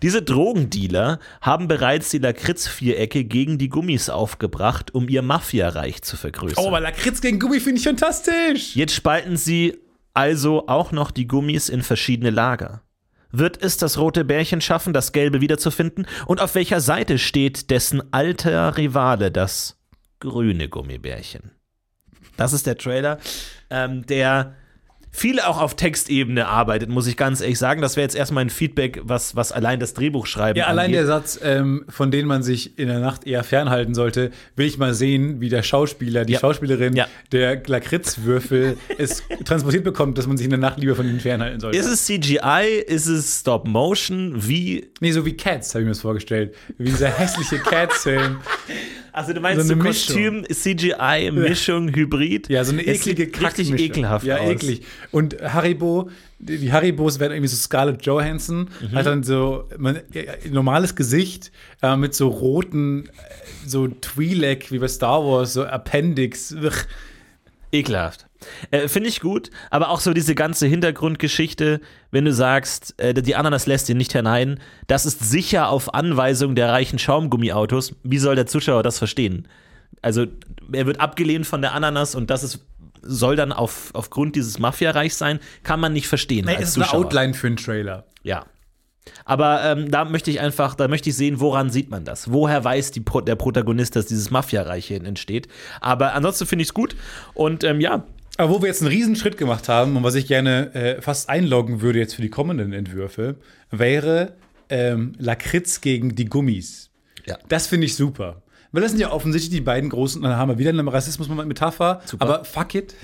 diese 0.00 0.22
Drogendealer 0.22 1.20
haben 1.42 1.68
bereits 1.68 2.08
die 2.08 2.18
Lakritz-Vierecke 2.18 3.24
gegen 3.24 3.58
die 3.58 3.68
Gummis 3.68 4.08
aufgebracht, 4.08 4.94
um 4.94 5.08
ihr 5.10 5.20
Mafiareich 5.20 6.00
zu 6.02 6.16
vergrößern. 6.16 6.64
Oh, 6.64 6.68
aber 6.68 6.80
Lakritz 6.80 7.20
gegen 7.20 7.38
Gummi 7.38 7.60
finde 7.60 7.80
ich 7.80 7.84
fantastisch. 7.84 8.74
Jetzt 8.74 8.94
spalten 8.94 9.36
sie 9.36 9.78
also 10.14 10.68
auch 10.68 10.92
noch 10.92 11.10
die 11.10 11.26
Gummis 11.26 11.68
in 11.68 11.82
verschiedene 11.82 12.30
Lager. 12.30 12.82
Wird 13.30 13.60
es 13.60 13.76
das 13.76 13.98
rote 13.98 14.24
Bärchen 14.24 14.60
schaffen, 14.60 14.92
das 14.92 15.10
gelbe 15.10 15.40
wiederzufinden? 15.40 16.06
Und 16.26 16.40
auf 16.40 16.54
welcher 16.54 16.80
Seite 16.80 17.18
steht 17.18 17.70
dessen 17.70 18.12
alter 18.12 18.76
Rivale, 18.76 19.32
das 19.32 19.76
grüne 20.20 20.68
Gummibärchen? 20.68 21.50
Das 22.36 22.52
ist 22.52 22.66
der 22.66 22.78
Trailer, 22.78 23.18
ähm, 23.70 24.06
der 24.06 24.54
viel 25.16 25.38
auch 25.38 25.60
auf 25.60 25.76
Textebene 25.76 26.48
arbeitet, 26.48 26.88
muss 26.88 27.06
ich 27.06 27.16
ganz 27.16 27.40
ehrlich 27.40 27.56
sagen. 27.60 27.80
Das 27.80 27.94
wäre 27.94 28.02
jetzt 28.02 28.16
erstmal 28.16 28.44
ein 28.44 28.50
Feedback, 28.50 29.00
was, 29.04 29.36
was 29.36 29.52
allein 29.52 29.78
das 29.78 29.94
Drehbuchschreiben 29.94 30.58
Ja, 30.58 30.66
allein 30.66 30.86
angeht. 30.86 30.96
der 30.98 31.06
Satz, 31.06 31.38
ähm, 31.40 31.84
von 31.88 32.10
dem 32.10 32.26
man 32.26 32.42
sich 32.42 32.76
in 32.80 32.88
der 32.88 32.98
Nacht 32.98 33.24
eher 33.24 33.44
fernhalten 33.44 33.94
sollte, 33.94 34.32
will 34.56 34.66
ich 34.66 34.76
mal 34.76 34.92
sehen, 34.92 35.40
wie 35.40 35.48
der 35.48 35.62
Schauspieler, 35.62 36.24
die 36.24 36.32
Ja. 36.32 36.40
Schauspielerin, 36.40 36.96
Ja. 36.96 37.06
der 37.30 37.62
Lakritzwürfel 37.64 38.76
es 38.98 39.22
transportiert 39.44 39.84
bekommt, 39.84 40.18
dass 40.18 40.26
man 40.26 40.36
sich 40.36 40.46
in 40.46 40.50
der 40.50 40.58
Nacht 40.58 40.78
lieber 40.80 40.96
von 40.96 41.06
ihnen 41.08 41.20
fernhalten 41.20 41.60
sollte. 41.60 41.78
Ist 41.78 41.86
es 41.86 42.04
CGI? 42.06 42.82
Ist 42.84 43.06
es 43.06 43.40
Stop 43.40 43.68
Motion? 43.68 44.32
Wie? 44.48 44.90
nee, 45.00 45.12
so 45.12 45.24
wie 45.24 45.36
Cats, 45.36 45.74
habe 45.74 45.82
ich 45.82 45.86
mir 45.86 45.92
das 45.92 46.00
vorgestellt. 46.00 46.56
Wie 46.76 46.86
dieser 46.86 47.08
hässliche 47.08 47.58
Cats-Film. 47.64 48.38
Also 49.14 49.32
du 49.32 49.40
meinst 49.40 49.62
So 49.62 49.68
so, 49.68 49.74
eine 49.74 49.82
Kostüm, 49.82 50.44
CGI, 50.44 51.30
Mischung, 51.32 51.88
Hybrid? 51.94 52.48
Ja, 52.48 52.64
so 52.64 52.72
eine 52.72 52.82
eklige 52.82 53.22
richtig 53.26 53.40
Kackmischung. 53.42 53.78
ekelhaft 53.78 54.26
Ja, 54.26 54.38
aus. 54.38 54.50
eklig. 54.50 54.82
Und 55.12 55.40
Haribo, 55.40 56.10
die 56.40 56.72
Haribos 56.72 57.20
werden 57.20 57.32
irgendwie 57.32 57.48
so 57.48 57.56
Scarlett 57.56 58.04
Johansson, 58.04 58.68
Mhm. 58.80 58.92
hat 58.96 59.06
dann 59.06 59.22
so 59.22 59.68
man, 59.78 60.00
ja, 60.12 60.22
normales 60.50 60.96
Gesicht 60.96 61.52
äh, 61.80 61.96
mit 61.96 62.14
so 62.14 62.26
roten, 62.28 63.04
äh, 63.06 63.10
so 63.68 63.84
Twi'lek 63.84 64.72
wie 64.72 64.78
bei 64.80 64.88
Star 64.88 65.24
Wars, 65.24 65.52
so 65.52 65.64
Appendix. 65.64 66.52
Ugh. 66.52 66.72
Ekelhaft. 67.72 68.26
Äh, 68.70 68.88
Finde 68.88 69.08
ich 69.08 69.20
gut, 69.20 69.50
aber 69.70 69.90
auch 69.90 70.00
so 70.00 70.12
diese 70.12 70.34
ganze 70.34 70.66
Hintergrundgeschichte, 70.66 71.80
wenn 72.10 72.24
du 72.24 72.32
sagst, 72.32 72.94
äh, 72.98 73.14
die 73.14 73.36
Ananas 73.36 73.66
lässt 73.66 73.88
ihn 73.88 73.96
nicht 73.96 74.12
hinein, 74.12 74.60
das 74.86 75.06
ist 75.06 75.20
sicher 75.20 75.68
auf 75.68 75.94
Anweisung 75.94 76.54
der 76.54 76.70
reichen 76.70 76.98
Schaumgummiautos. 76.98 77.94
Wie 78.02 78.18
soll 78.18 78.36
der 78.36 78.46
Zuschauer 78.46 78.82
das 78.82 78.98
verstehen? 78.98 79.48
Also, 80.02 80.26
er 80.72 80.86
wird 80.86 81.00
abgelehnt 81.00 81.46
von 81.46 81.62
der 81.62 81.72
Ananas 81.72 82.14
und 82.14 82.30
das 82.30 82.42
ist, 82.42 82.60
soll 83.02 83.36
dann 83.36 83.52
auf, 83.52 83.90
aufgrund 83.94 84.36
dieses 84.36 84.58
Mafia-Reichs 84.58 85.18
sein, 85.18 85.40
kann 85.62 85.80
man 85.80 85.92
nicht 85.92 86.08
verstehen. 86.08 86.46
Nee, 86.46 86.56
als 86.56 86.70
ist 86.70 86.76
eine 86.76 86.84
Zuschauer. 86.84 87.06
Outline 87.06 87.34
für 87.34 87.46
einen 87.46 87.56
Trailer. 87.56 88.04
Ja. 88.22 88.44
Aber 89.24 89.62
ähm, 89.64 89.90
da 89.90 90.04
möchte 90.04 90.30
ich 90.30 90.40
einfach, 90.40 90.74
da 90.74 90.88
möchte 90.88 91.10
ich 91.10 91.16
sehen, 91.16 91.40
woran 91.40 91.70
sieht 91.70 91.90
man 91.90 92.04
das? 92.04 92.32
Woher 92.32 92.64
weiß 92.64 92.90
die, 92.90 93.04
der 93.26 93.36
Protagonist, 93.36 93.96
dass 93.96 94.06
dieses 94.06 94.30
Mafia-Reich 94.30 94.86
hier 94.86 95.04
entsteht? 95.04 95.48
Aber 95.80 96.14
ansonsten 96.14 96.46
finde 96.46 96.62
ich 96.62 96.68
es 96.68 96.74
gut. 96.74 96.96
Und 97.34 97.64
ähm, 97.64 97.80
ja, 97.80 98.04
Aber 98.36 98.50
wo 98.50 98.62
wir 98.62 98.68
jetzt 98.68 98.82
einen 98.82 98.90
riesen 98.90 99.16
Schritt 99.16 99.36
gemacht 99.36 99.68
haben 99.68 99.96
und 99.96 100.02
was 100.02 100.14
ich 100.16 100.26
gerne 100.26 100.74
äh, 100.74 101.02
fast 101.02 101.28
einloggen 101.28 101.80
würde 101.80 102.00
jetzt 102.00 102.14
für 102.14 102.22
die 102.22 102.30
kommenden 102.30 102.72
Entwürfe, 102.72 103.36
wäre 103.70 104.34
ähm, 104.68 105.12
Lakritz 105.18 105.80
gegen 105.80 106.14
die 106.16 106.24
Gummis. 106.24 106.90
Ja. 107.26 107.38
Das 107.48 107.68
finde 107.68 107.86
ich 107.86 107.94
super. 107.94 108.42
Weil 108.72 108.82
das 108.82 108.90
sind 108.90 109.00
ja 109.00 109.12
offensichtlich 109.12 109.50
die 109.50 109.60
beiden 109.60 109.88
großen, 109.88 110.20
dann 110.20 110.36
haben 110.36 110.48
wir 110.48 110.58
wieder 110.58 110.70
eine 110.70 110.92
Rassismus-Metapher, 110.92 112.02
Super. 112.04 112.24
aber 112.24 112.44
fuck 112.44 112.74
it, 112.74 112.96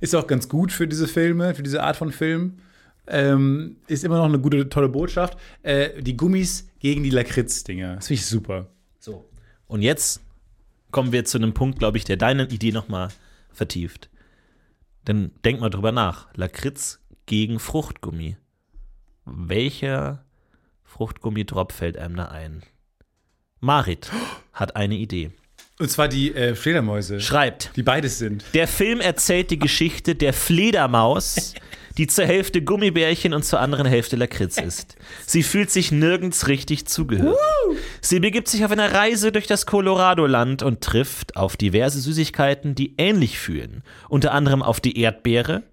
ist 0.00 0.14
auch 0.14 0.26
ganz 0.26 0.48
gut 0.48 0.72
für 0.72 0.88
diese 0.88 1.06
Filme, 1.06 1.54
für 1.54 1.62
diese 1.62 1.82
Art 1.82 1.96
von 1.96 2.12
Film. 2.12 2.60
Ähm, 3.06 3.76
ist 3.88 4.04
immer 4.04 4.16
noch 4.16 4.24
eine 4.24 4.38
gute, 4.38 4.70
tolle 4.70 4.88
Botschaft. 4.88 5.38
Äh, 5.62 6.00
die 6.00 6.16
Gummis 6.16 6.68
gegen 6.78 7.02
die 7.02 7.10
Lakritz-Dinger. 7.10 7.96
Das 7.96 8.06
finde 8.06 8.20
ich 8.20 8.26
super. 8.26 8.68
so. 8.98 9.28
Und 9.66 9.82
jetzt 9.82 10.22
kommen 10.90 11.12
wir 11.12 11.26
zu 11.26 11.36
einem 11.36 11.52
Punkt, 11.52 11.78
glaube 11.78 11.98
ich, 11.98 12.04
der 12.04 12.16
deine 12.16 12.48
Idee 12.48 12.72
nochmal 12.72 13.08
vertieft. 13.52 14.08
Denn 15.08 15.32
denk 15.44 15.60
mal 15.60 15.70
drüber 15.70 15.90
nach. 15.90 16.28
Lakritz 16.34 17.00
gegen 17.26 17.58
Fruchtgummi. 17.58 18.36
Welcher 19.24 20.24
Fruchtgummidrop 20.84 21.72
fällt 21.72 21.96
einem 21.96 22.16
da 22.16 22.26
ein? 22.26 22.62
Marit 23.60 24.10
hat 24.52 24.76
eine 24.76 24.94
Idee. 24.96 25.32
Und 25.78 25.90
zwar 25.90 26.08
die 26.08 26.34
äh, 26.34 26.54
Fledermäuse, 26.54 27.20
Schreibt. 27.20 27.70
die 27.76 27.82
beides 27.82 28.18
sind. 28.18 28.44
Der 28.52 28.68
Film 28.68 29.00
erzählt 29.00 29.50
die 29.50 29.58
Geschichte 29.58 30.14
der 30.14 30.32
Fledermaus, 30.32 31.54
die 31.98 32.06
zur 32.06 32.24
Hälfte 32.24 32.62
Gummibärchen 32.62 33.34
und 33.34 33.44
zur 33.44 33.60
anderen 33.60 33.86
Hälfte 33.86 34.16
Lakritz 34.16 34.56
ist. 34.64 34.96
Sie 35.26 35.42
fühlt 35.42 35.70
sich 35.70 35.92
nirgends 35.92 36.46
richtig 36.48 36.86
zugehörig. 36.86 37.36
Sie 38.00 38.20
begibt 38.20 38.48
sich 38.48 38.64
auf 38.64 38.70
eine 38.70 38.92
Reise 38.92 39.32
durch 39.32 39.46
das 39.46 39.66
Colorado-Land 39.66 40.62
und 40.62 40.80
trifft 40.80 41.36
auf 41.36 41.56
diverse 41.56 42.00
Süßigkeiten, 42.00 42.74
die 42.74 42.94
ähnlich 42.96 43.38
fühlen. 43.38 43.82
Unter 44.08 44.32
anderem 44.32 44.62
auf 44.62 44.80
die 44.80 44.98
Erdbeere, 44.98 45.64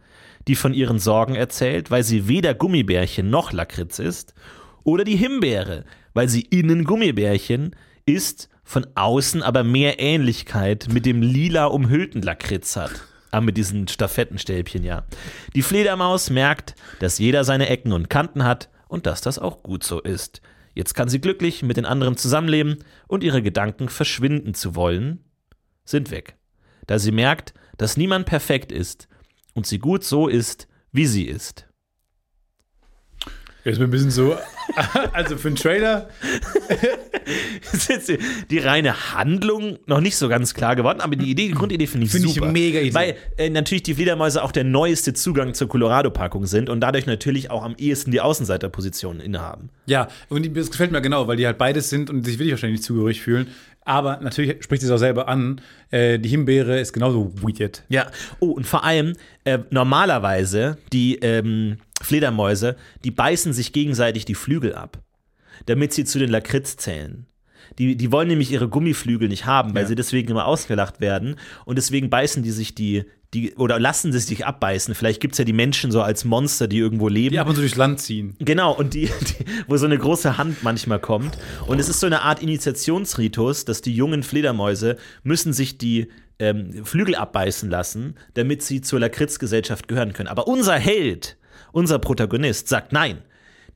die 0.47 0.55
von 0.55 0.73
ihren 0.73 0.99
Sorgen 0.99 1.35
erzählt, 1.35 1.91
weil 1.91 2.03
sie 2.03 2.27
weder 2.27 2.53
Gummibärchen 2.53 3.29
noch 3.29 3.53
Lakritz 3.53 3.99
ist. 3.99 4.33
Oder 4.83 5.03
die 5.03 5.15
Himbeere, 5.15 5.85
weil 6.13 6.29
sie 6.29 6.41
innen 6.41 6.83
Gummibärchen 6.83 7.75
ist, 8.05 8.49
von 8.63 8.87
außen 8.95 9.43
aber 9.43 9.63
mehr 9.63 9.99
Ähnlichkeit 9.99 10.87
mit 10.91 11.05
dem 11.05 11.21
lila 11.21 11.65
umhüllten 11.65 12.21
Lakritz 12.21 12.75
hat. 12.75 12.91
Ah, 13.35 13.41
mit 13.41 13.57
diesen 13.57 13.89
Stafettenstäbchen, 13.89 14.85
ja. 14.85 15.03
Die 15.55 15.61
Fledermaus 15.61 16.29
merkt, 16.29 16.73
dass 17.01 17.19
jeder 17.19 17.43
seine 17.43 17.67
Ecken 17.67 17.91
und 17.91 18.09
Kanten 18.09 18.45
hat 18.45 18.69
und 18.87 19.05
dass 19.05 19.19
das 19.19 19.39
auch 19.39 19.61
gut 19.61 19.83
so 19.83 19.99
ist. 19.99 20.41
Jetzt 20.73 20.93
kann 20.93 21.09
sie 21.09 21.19
glücklich 21.19 21.61
mit 21.61 21.75
den 21.75 21.85
anderen 21.85 22.15
zusammenleben 22.15 22.77
und 23.09 23.25
ihre 23.25 23.41
Gedanken 23.41 23.89
verschwinden 23.89 24.53
zu 24.53 24.73
wollen, 24.73 25.25
sind 25.83 26.11
weg. 26.11 26.37
Da 26.87 26.97
sie 26.97 27.11
merkt, 27.11 27.53
dass 27.77 27.97
niemand 27.97 28.25
perfekt 28.25 28.71
ist 28.71 29.09
und 29.53 29.67
sie 29.67 29.79
gut 29.79 30.05
so 30.05 30.29
ist, 30.29 30.69
wie 30.93 31.05
sie 31.05 31.25
ist. 31.25 31.64
Ist 33.65 33.79
mir 33.79 33.85
ein 33.85 33.89
bisschen 33.91 34.11
so, 34.11 34.37
also 35.13 35.37
für 35.37 35.47
einen 35.47 35.57
Trailer, 35.57 36.07
ist 37.73 37.89
jetzt 37.89 38.09
die, 38.09 38.19
die 38.49 38.59
reine 38.59 39.13
Handlung 39.13 39.79
noch 39.87 40.01
nicht 40.01 40.15
so 40.17 40.29
ganz 40.29 40.53
klar 40.53 40.75
geworden, 40.75 41.01
aber 41.01 41.15
die 41.15 41.29
Idee, 41.31 41.47
die 41.47 41.53
Grundidee 41.53 41.87
finde 41.87 42.05
ich 42.05 42.11
Finde 42.11 42.27
ich 42.27 42.35
super. 42.35 42.51
mega 42.51 42.79
Idee. 42.79 42.93
Weil 42.93 43.15
äh, 43.37 43.49
natürlich 43.49 43.83
die 43.83 43.95
Fledermäuse 43.95 44.43
auch 44.43 44.51
der 44.51 44.63
neueste 44.63 45.13
Zugang 45.13 45.53
zur 45.55 45.67
Colorado-Packung 45.67 46.45
sind 46.45 46.69
und 46.69 46.79
dadurch 46.81 47.05
natürlich 47.07 47.49
auch 47.49 47.63
am 47.63 47.75
ehesten 47.77 48.11
die 48.11 48.21
Außenseiterposition 48.21 49.19
innehaben. 49.19 49.69
ja, 49.87 50.07
und 50.29 50.43
die- 50.43 50.53
das 50.53 50.69
gefällt 50.71 50.91
mir 50.91 51.01
genau, 51.01 51.27
weil 51.27 51.37
die 51.37 51.45
halt 51.45 51.57
beides 51.57 51.89
sind 51.89 52.09
und 52.09 52.23
sich 52.23 52.35
wirklich 52.37 52.51
wahrscheinlich 52.51 52.79
nicht 52.81 52.85
zugehörig 52.87 53.21
fühlen. 53.21 53.47
Aber 53.85 54.19
natürlich 54.21 54.63
spricht 54.63 54.81
es 54.83 54.89
auch 54.89 54.97
selber 54.97 55.27
an, 55.27 55.61
äh, 55.91 56.17
die 56.19 56.29
Himbeere 56.29 56.79
ist 56.79 56.91
genauso 56.91 57.31
weird. 57.41 57.83
Ja. 57.87 58.07
Oh, 58.39 58.49
und 58.51 58.65
vor 58.65 58.83
allem, 58.83 59.13
äh, 59.43 59.59
normalerweise, 59.69 60.77
die 60.91 61.15
ähm, 61.19 61.77
Fledermäuse, 62.01 62.75
die 63.03 63.11
beißen 63.11 63.53
sich 63.53 63.71
gegenseitig 63.73 64.25
die 64.25 64.35
Flügel 64.35 64.73
ab, 64.75 65.01
damit 65.67 65.93
sie 65.93 66.03
zu 66.03 66.19
den 66.19 66.29
Lakritz 66.29 66.75
zählen. 66.77 67.27
Die, 67.79 67.95
die 67.95 68.11
wollen 68.11 68.27
nämlich 68.27 68.51
ihre 68.51 68.69
Gummiflügel 68.69 69.27
nicht 69.27 69.45
haben, 69.45 69.73
weil 69.73 69.83
Ja. 69.83 69.87
sie 69.87 69.95
deswegen 69.95 70.29
immer 70.29 70.45
ausgelacht 70.45 70.99
werden. 71.01 71.35
Und 71.65 71.77
deswegen 71.77 72.09
beißen 72.09 72.43
die 72.43 72.51
sich 72.51 72.75
die, 72.75 73.05
die 73.35 73.53
oder 73.55 73.79
lassen 73.79 74.11
sie 74.11 74.19
sich 74.19 74.45
abbeißen. 74.45 74.95
Vielleicht 74.95 75.19
gibt 75.21 75.33
es 75.33 75.37
ja 75.37 75.45
die 75.45 75.53
Menschen 75.53 75.91
so 75.91 76.01
als 76.01 76.23
Monster, 76.23 76.67
die 76.67 76.77
irgendwo 76.77 77.09
leben. 77.09 77.33
Die 77.33 77.39
ab 77.39 77.47
und 77.49 77.55
zu 77.55 77.61
durchs 77.61 77.75
Land 77.75 77.99
ziehen. 77.99 78.35
Genau, 78.39 78.73
und 78.73 78.93
die, 78.93 79.05
die, 79.21 79.45
wo 79.67 79.75
so 79.77 79.85
eine 79.85 79.97
große 79.97 80.37
Hand 80.37 80.63
manchmal 80.63 80.99
kommt. 80.99 81.37
Und 81.67 81.79
es 81.79 81.89
ist 81.89 81.99
so 81.99 82.07
eine 82.07 82.21
Art 82.21 82.41
Initiationsritus, 82.41 83.65
dass 83.65 83.81
die 83.81 83.93
jungen 83.93 84.23
Fledermäuse 84.23 84.97
müssen 85.23 85.51
sich 85.53 85.77
die 85.77 86.07
ähm, 86.39 86.85
Flügel 86.85 87.15
abbeißen 87.15 87.69
lassen, 87.69 88.15
damit 88.33 88.63
sie 88.63 88.81
zur 88.81 88.99
Lakritzgesellschaft 88.99 89.87
gehören 89.87 90.13
können. 90.13 90.29
Aber 90.29 90.47
unser 90.47 90.75
Held, 90.75 91.37
unser 91.71 91.99
Protagonist, 91.99 92.69
sagt 92.69 92.93
nein. 92.93 93.19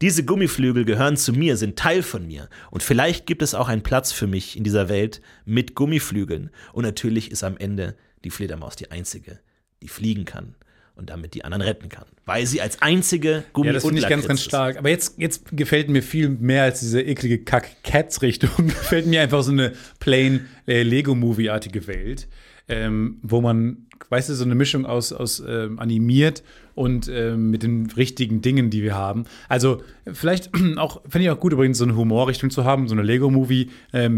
Diese 0.01 0.24
Gummiflügel 0.24 0.86
gehören 0.86 1.18
zu 1.18 1.34
mir, 1.34 1.57
sind 1.57 1.78
Teil 1.78 2.03
von 2.03 2.26
mir. 2.26 2.47
Und 2.72 2.84
vielleicht 2.84 3.26
gibt 3.26 3.41
es 3.41 3.53
auch 3.53 3.68
einen 3.68 3.84
Platz 3.84 4.14
für 4.14 4.28
mich 4.28 4.55
in 4.55 4.64
dieser 4.64 4.88
Welt 4.88 5.20
mit 5.43 5.76
Gummiflügeln. 5.76 6.51
Und 6.72 6.86
natürlich 6.86 7.32
ist 7.32 7.43
am 7.43 7.57
Ende 7.57 7.97
die 8.24 8.30
Fledermaus 8.30 8.78
die 8.78 8.91
einzige, 8.91 9.39
die 9.82 9.88
fliegen 9.88 10.25
kann 10.25 10.55
und 10.99 11.09
damit 11.09 11.34
die 11.34 11.43
anderen 11.45 11.61
retten 11.61 11.89
kann. 11.89 12.05
Weil 12.25 12.45
sie 12.45 12.61
als 12.61 12.82
einzige 12.82 13.43
Gummi 13.53 13.67
Ja, 13.67 13.73
das 13.73 13.86
finde 13.86 14.01
ich 14.01 14.07
ganz, 14.07 14.27
ganz 14.27 14.43
stark. 14.43 14.77
Aber 14.77 14.89
jetzt, 14.89 15.15
jetzt 15.17 15.45
gefällt 15.51 15.89
mir 15.89 16.03
viel 16.03 16.30
mehr 16.30 16.63
als 16.63 16.82
diese 16.82 17.01
eklige 17.01 17.39
Kack-Cats-Richtung. 17.39 18.51
gefällt 18.57 19.07
mir 19.07 19.21
einfach 19.21 19.41
so 19.41 19.51
eine 19.51 19.73
plain 19.99 20.45
äh, 20.67 20.84
Lego-Movie-artige 20.84 21.88
Welt, 21.88 22.27
ähm, 22.67 23.17
wo 23.23 23.41
man, 23.41 23.88
weißt 24.09 24.30
du, 24.30 24.36
so 24.36 24.43
eine 24.43 24.55
Mischung 24.55 24.86
aus, 24.86 25.13
aus 25.13 25.41
ähm, 25.47 25.80
animiert 25.80 26.43
und 26.75 27.07
ähm, 27.07 27.49
mit 27.49 27.63
den 27.63 27.89
richtigen 27.91 28.41
Dingen, 28.41 28.69
die 28.69 28.84
wir 28.84 28.95
haben. 28.95 29.23
Also 29.47 29.82
vielleicht 30.11 30.51
auch, 30.77 31.01
finde 31.03 31.25
ich 31.25 31.30
auch 31.32 31.39
gut 31.39 31.53
übrigens, 31.53 31.77
so 31.77 31.86
eine 31.86 31.95
Humorrichtung 31.95 32.49
zu 32.49 32.65
haben, 32.65 32.88
so 32.88 32.93
eine 32.93 33.03
Lego-Movie, 33.03 33.69
äh, 33.93 34.09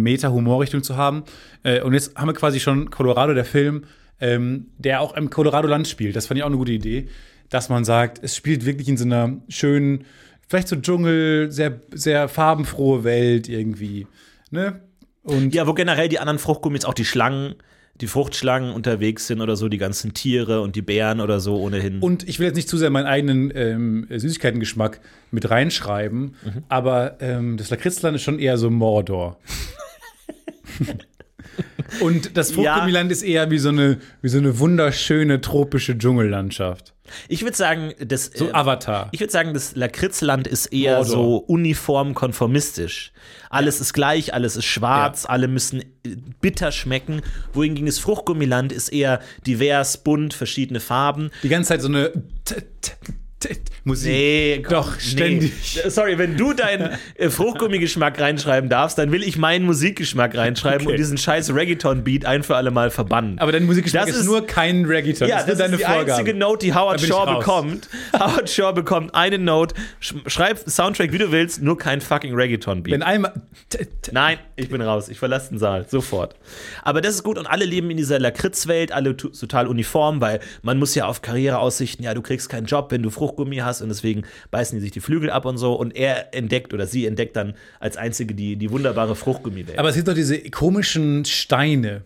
zu 0.82 0.98
haben. 0.98 1.24
Äh, 1.64 1.82
und 1.82 1.94
jetzt 1.94 2.16
haben 2.16 2.28
wir 2.28 2.34
quasi 2.34 2.60
schon 2.60 2.90
Colorado, 2.90 3.34
der 3.36 3.46
Film, 3.46 3.84
ähm, 4.22 4.68
der 4.78 5.02
auch 5.02 5.16
im 5.16 5.30
Colorado-Land 5.30 5.88
spielt. 5.88 6.16
Das 6.16 6.28
fand 6.28 6.38
ich 6.38 6.44
auch 6.44 6.48
eine 6.48 6.58
gute 6.58 6.72
Idee, 6.72 7.10
dass 7.50 7.70
man 7.70 7.84
sagt, 7.84 8.20
es 8.24 8.36
spielt 8.36 8.66
wirklich 8.66 8.88
in 8.88 8.98
so 8.98 9.06
einer 9.06 9.38
schönen, 9.50 10.06
vielleicht 10.48 10.70
so 10.70 10.78
Dschungel, 10.78 11.52
sehr, 11.52 11.82
sehr 11.94 12.30
farbenfrohe 12.30 13.04
Welt 13.04 13.50
irgendwie. 13.50 14.08
Ne? 14.52 14.80
Und 15.24 15.54
Ja, 15.54 15.68
wo 15.68 15.74
generell 15.74 16.08
die 16.08 16.20
anderen 16.20 16.40
Fruchtgummis, 16.40 16.86
auch 16.86 16.94
die 16.94 17.06
Schlangen, 17.06 17.56
die 18.00 18.08
Fruchtschlangen 18.08 18.74
unterwegs 18.74 19.28
sind 19.28 19.42
oder 19.42 19.56
so, 19.56 19.70
die 19.70 19.78
ganzen 19.78 20.14
Tiere 20.14 20.62
und 20.62 20.76
die 20.76 20.82
Bären 20.82 21.20
oder 21.20 21.40
so 21.40 21.58
ohnehin. 21.58 22.00
Und 22.00 22.28
ich 22.28 22.40
will 22.40 22.48
jetzt 22.48 22.56
nicht 22.56 22.70
zu 22.70 22.78
sehr 22.78 22.90
meinen 22.90 23.06
eigenen 23.06 23.52
ähm, 23.54 24.08
Süßigkeitengeschmack 24.10 25.02
mit 25.30 25.50
reinschreiben, 25.50 26.36
aber 26.68 27.18
ähm, 27.22 27.58
das 27.58 27.70
Lakritzland 27.70 28.16
ist 28.16 28.24
schon 28.24 28.40
eher 28.40 28.58
so 28.58 28.70
Mordor. 28.70 29.40
Und 32.00 32.38
das 32.38 32.52
Fruchtgummiland 32.52 33.12
ist 33.12 33.22
eher 33.22 33.52
wie 33.52 33.60
so, 33.60 33.70
eine, 33.70 33.98
wie 34.22 34.30
so 34.30 34.38
eine 34.38 34.60
wunderschöne 34.60 35.42
tropische 35.42 35.98
Dschungellandschaft. 35.98 36.94
ich 37.28 37.42
würde 37.44 37.58
sagen, 37.58 37.94
das, 38.00 38.32
So 38.34 38.48
äh, 38.48 38.54
Avatar. 38.54 39.10
ich 39.12 39.20
würde 39.20 39.34
sagen, 39.34 39.54
das 39.54 39.76
Lakritzland 39.76 40.48
ist 40.48 40.68
eher 40.68 40.98
Mordor. 40.98 41.12
so 41.12 41.38
uniform 41.38 42.14
konformistisch. 42.14 43.12
Alles 43.50 43.82
ist 43.82 43.94
gleich, 43.94 44.34
alles 44.34 44.56
ist 44.56 44.66
schwarz, 44.66 45.26
alle 45.28 45.50
müssen 45.50 45.82
äh, 45.82 46.16
bitter 46.40 46.72
schmecken. 46.72 47.22
Wohingegen 47.52 47.88
das 47.88 48.00
Fruchtgummiland 48.00 48.72
ist 48.72 48.90
eher 48.90 49.20
divers, 49.46 49.98
bunt, 49.98 50.34
verschiedene 50.34 50.80
Farben. 50.80 51.30
Die 51.44 51.50
ganze 51.50 51.70
Zeit 51.70 51.82
so 51.82 51.90
eine 51.90 52.12
Musik. 53.84 54.12
Nee, 54.12 54.62
komm, 54.64 54.74
Doch, 54.74 55.00
ständig. 55.00 55.52
Nee. 55.84 55.90
Sorry, 55.90 56.18
wenn 56.18 56.38
du 56.38 56.54
deinen 56.54 56.98
Fruchtgummigeschmack 57.30 58.20
reinschreiben 58.20 58.70
darfst, 58.70 58.98
dann 58.98 59.12
will 59.12 59.24
ich 59.24 59.38
meinen 59.38 59.66
Musikgeschmack 59.66 60.36
reinschreiben 60.38 60.82
Okay. 60.88 60.92
und 60.92 60.98
diesen 60.98 61.18
scheiß 61.18 61.54
Reggaeton-Beat 61.54 62.26
ein 62.26 62.44
für 62.44 62.56
alle 62.56 62.72
Mal 62.72 62.92
verbannen. 62.92 63.40
Aber 63.40 63.52
dein 63.52 63.66
Musikgeschmack 63.66 64.06
Das 64.08 64.16
ist, 64.16 64.26
nur 64.26 64.46
kein 64.46 64.86
Reggaeton. 64.86 65.28
ja, 65.28 65.38
das 65.38 65.46
das 65.46 65.54
ist 65.54 65.60
deine 65.62 65.74
ist 65.76 65.80
die 65.82 65.86
Vorgabe. 65.86 66.12
einzige 66.16 66.34
Note, 66.38 66.66
die 66.66 66.74
Howard 66.74 67.02
Shaw 67.02 67.24
raus. 67.24 67.38
bekommt. 67.40 67.90
Howard 68.14 68.50
Shaw 68.50 68.74
bekommt 68.74 69.16
eine 69.16 69.38
Note. 69.40 69.76
Sch 70.00 70.14
schreib 70.28 70.60
Soundtrack, 70.70 71.12
wie 71.12 71.18
du 71.18 71.32
willst, 71.32 71.62
nur 71.62 71.78
kein 71.78 72.02
fucking 72.02 72.36
Reggaeton-Beat. 72.36 72.94
Wenn 72.94 73.04
einmal. 73.04 73.34
Nein, 74.12 74.38
ich 74.56 74.70
bin 74.70 74.82
raus. 74.82 75.10
Ich 75.10 75.18
verlasse 75.20 75.50
den 75.50 75.58
Saal. 75.60 75.88
Sofort. 75.90 76.36
Aber 76.84 77.02
das 77.02 77.16
ist 77.16 77.24
gut 77.24 77.38
und 77.38 77.48
alle 77.48 77.66
leben 77.66 77.90
in 77.90 77.98
dieser 77.98 78.20
Lakritzwelt, 78.20 78.92
alle 78.92 79.16
total 79.18 79.68
uniform, 79.68 80.22
weil 80.22 80.40
man 80.62 80.78
muss 80.78 80.94
ja 80.96 81.06
auf 81.06 81.22
Karriereaussichten, 81.22 82.04
ja, 82.06 82.14
du 82.14 82.22
kriegst 82.22 82.50
keinen 82.50 82.66
Job, 82.66 82.92
wenn 82.92 83.02
du 83.04 83.10
Fruchtgummi 83.32 83.58
hast 83.58 83.82
und 83.82 83.90
deswegen 83.90 84.24
beißen 84.52 84.78
die 84.78 84.82
sich 84.82 84.92
die 84.92 85.00
Flügel 85.00 85.30
ab 85.30 85.46
und 85.46 85.58
so. 85.58 85.74
Und 85.74 85.96
er 85.96 86.34
entdeckt 86.34 86.74
oder 86.74 86.86
sie 86.86 87.06
entdeckt 87.06 87.36
dann 87.36 87.56
als 87.80 87.98
einzige 87.98 88.36
die, 88.36 88.56
die 88.58 88.72
wunderbare 88.72 89.16
Fruchtgummiwelt. 89.16 89.80
Aber 89.80 89.90
es 89.90 89.96
gibt 89.96 90.08
doch 90.08 90.14
diese 90.14 90.40
komischen 90.50 91.26
Steine, 91.26 92.04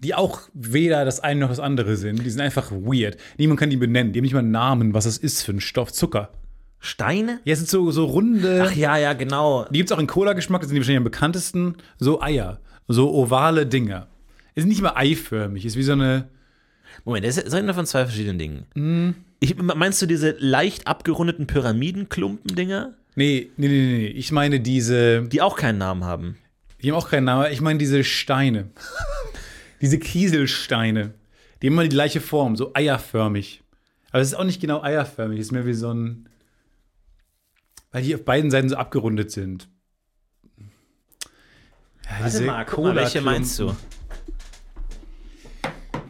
die 0.00 0.14
auch 0.14 0.42
weder 0.52 1.04
das 1.04 1.20
eine 1.20 1.40
noch 1.40 1.48
das 1.48 1.60
andere 1.60 1.96
sind. 1.96 2.24
Die 2.24 2.30
sind 2.30 2.40
einfach 2.40 2.70
weird. 2.70 3.16
Niemand 3.38 3.60
kann 3.60 3.70
die 3.70 3.76
benennen. 3.76 4.12
Die 4.12 4.18
haben 4.18 4.24
nicht 4.24 4.34
mal 4.34 4.40
einen 4.40 4.50
Namen, 4.50 4.94
was 4.94 5.04
das 5.04 5.16
ist 5.16 5.42
für 5.42 5.52
ein 5.52 5.60
Stoff. 5.60 5.92
Zucker. 5.92 6.30
Steine? 6.78 7.40
Ja, 7.44 7.54
es 7.54 7.60
sind 7.60 7.70
so, 7.70 7.90
so 7.90 8.04
runde. 8.04 8.66
Ach 8.66 8.76
ja, 8.76 8.98
ja, 8.98 9.14
genau. 9.14 9.64
Die 9.70 9.78
gibt 9.78 9.90
es 9.90 9.96
auch 9.96 10.00
in 10.00 10.06
Cola-Geschmack, 10.06 10.60
das 10.60 10.68
sind 10.68 10.74
die 10.76 10.80
wahrscheinlich 10.80 10.98
am 10.98 11.04
bekanntesten. 11.04 11.76
So 11.98 12.20
Eier. 12.20 12.60
So 12.86 13.14
ovale 13.14 13.64
Dinger. 13.64 14.08
Es 14.54 14.62
sind 14.62 14.68
nicht 14.68 14.82
mal 14.82 14.92
eiförmig, 14.94 15.64
ist 15.64 15.76
wie 15.76 15.82
so 15.82 15.92
eine. 15.92 16.28
Moment, 17.04 17.24
das 17.26 17.38
ist 17.38 17.54
einer 17.54 17.74
von 17.74 17.86
zwei 17.86 18.04
verschiedenen 18.04 18.38
Dingen. 18.38 18.66
Mhm. 18.74 19.14
Ich, 19.44 19.56
meinst 19.56 20.00
du 20.00 20.06
diese 20.06 20.36
leicht 20.38 20.86
abgerundeten 20.86 21.46
Pyramidenklumpen-Dinger, 21.46 22.94
Nee, 23.14 23.50
nee, 23.58 23.68
nee, 23.68 23.98
nee. 23.98 24.06
Ich 24.06 24.32
meine 24.32 24.58
diese. 24.58 25.22
die 25.22 25.42
auch 25.42 25.56
keinen 25.56 25.76
Namen 25.76 26.04
haben? 26.04 26.38
Die 26.82 26.90
haben 26.90 26.96
auch 26.98 27.10
keinen 27.10 27.24
Namen. 27.24 27.52
Ich 27.52 27.60
meine 27.60 27.78
diese 27.78 28.02
Steine. 28.04 28.70
diese 29.82 29.98
Kieselsteine. 29.98 31.12
Die 31.60 31.66
haben 31.66 31.74
immer 31.74 31.82
die 31.82 31.90
gleiche 31.90 32.22
Form, 32.22 32.56
so 32.56 32.72
eierförmig. 32.74 33.62
Aber 34.10 34.22
es 34.22 34.28
ist 34.28 34.34
auch 34.34 34.44
nicht 34.44 34.62
genau 34.62 34.82
eierförmig. 34.82 35.38
Es 35.38 35.46
ist 35.46 35.52
mehr 35.52 35.66
wie 35.66 35.74
so 35.74 35.92
ein. 35.92 36.26
Weil 37.92 38.02
die 38.02 38.14
auf 38.14 38.24
beiden 38.24 38.50
Seiten 38.50 38.70
so 38.70 38.76
abgerundet 38.76 39.30
sind. 39.30 39.68
Ja, 42.04 42.24
diese 42.24 42.46
welche 42.46 43.20
meinst 43.20 43.58
du? 43.58 43.76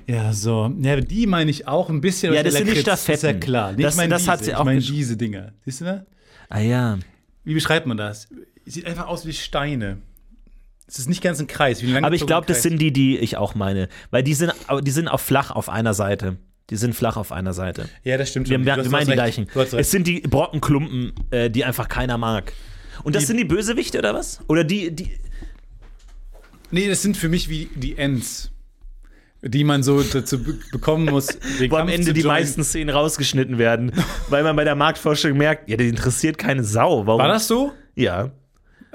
Ja, 0.06 0.32
so. 0.32 0.72
Ja, 0.80 1.00
die 1.00 1.26
meine 1.26 1.50
ich 1.50 1.66
auch 1.66 1.88
ein 1.88 2.00
bisschen. 2.00 2.32
Ja, 2.34 2.42
das 2.42 2.54
sind 2.54 2.66
die 2.68 2.74
Lakritz 2.80 3.08
Ist 3.08 3.22
ja 3.22 3.32
klar. 3.32 3.72
Nee, 3.72 3.82
Das- 3.82 3.94
ich 3.94 3.96
meine 3.98 4.10
das 4.10 4.22
diese. 4.22 4.32
hat 4.32 4.44
sie 4.44 4.50
ich 4.50 4.56
auch 4.56 4.64
meine 4.64 4.80
gesch- 4.80 4.90
diese 4.92 5.16
Dinger. 5.16 5.52
Siehst 5.64 5.80
du 5.80 5.84
das? 5.86 6.00
Ah 6.48 6.60
ja. 6.60 6.98
Wie 7.44 7.54
beschreibt 7.54 7.86
man 7.86 7.96
das? 7.96 8.28
Sieht 8.66 8.86
einfach 8.86 9.06
aus 9.06 9.26
wie 9.26 9.32
Steine. 9.32 9.98
Es 10.86 10.98
ist 10.98 11.08
nicht 11.08 11.22
ganz 11.22 11.40
ein 11.40 11.46
Kreis. 11.46 11.82
Aber 12.02 12.14
ich 12.14 12.26
glaube, 12.26 12.46
das 12.46 12.62
sind 12.62 12.78
die, 12.78 12.92
die 12.92 13.16
ich 13.18 13.36
auch 13.38 13.54
meine. 13.54 13.88
Weil 14.10 14.22
die 14.22 14.34
sind, 14.34 14.52
die 14.82 14.90
sind 14.90 15.08
auch 15.08 15.20
flach 15.20 15.50
auf 15.50 15.68
einer 15.68 15.94
Seite. 15.94 16.36
Die 16.70 16.76
sind 16.76 16.94
flach 16.94 17.16
auf 17.16 17.32
einer 17.32 17.52
Seite. 17.52 17.88
Ja, 18.04 18.16
das 18.16 18.30
stimmt. 18.30 18.48
Wir, 18.48 18.62
wir, 18.64 18.76
meinen 18.90 19.06
die 19.06 19.12
gleichen. 19.12 19.48
Es 19.72 19.90
sind 19.90 20.06
die 20.06 20.20
Brockenklumpen, 20.20 21.12
äh, 21.30 21.50
die 21.50 21.64
einfach 21.64 21.88
keiner 21.88 22.16
mag. 22.18 22.52
Und 23.02 23.14
das 23.14 23.22
Die- 23.22 23.26
sind 23.28 23.36
die 23.38 23.44
Bösewichte 23.44 23.98
oder 23.98 24.14
was? 24.14 24.40
Oder 24.48 24.64
die, 24.64 24.94
die. 24.94 25.10
Nee, 26.70 26.88
das 26.88 27.02
sind 27.02 27.16
für 27.16 27.28
mich 27.28 27.48
wie 27.48 27.68
die 27.74 27.96
Ends, 27.98 28.50
die 29.44 29.64
man 29.64 29.82
so 29.82 30.02
dazu 30.02 30.42
be 30.42 30.54
bekommen 30.72 31.06
muss. 31.06 31.28
Wo 31.68 31.76
am 31.76 31.88
Ende 31.88 32.12
die 32.12 32.22
joinen. 32.22 32.38
meisten 32.38 32.64
Szenen 32.64 32.94
rausgeschnitten 32.94 33.58
werden, 33.58 33.92
weil 34.28 34.42
man 34.42 34.56
bei 34.56 34.64
der 34.64 34.74
Marktforschung 34.74 35.36
merkt, 35.36 35.68
ja, 35.68 35.76
die 35.76 35.88
interessiert 35.88 36.38
keine 36.38 36.64
Sau. 36.64 37.06
Warum? 37.06 37.20
War 37.20 37.28
das 37.28 37.46
so? 37.46 37.72
Ja. 37.94 38.30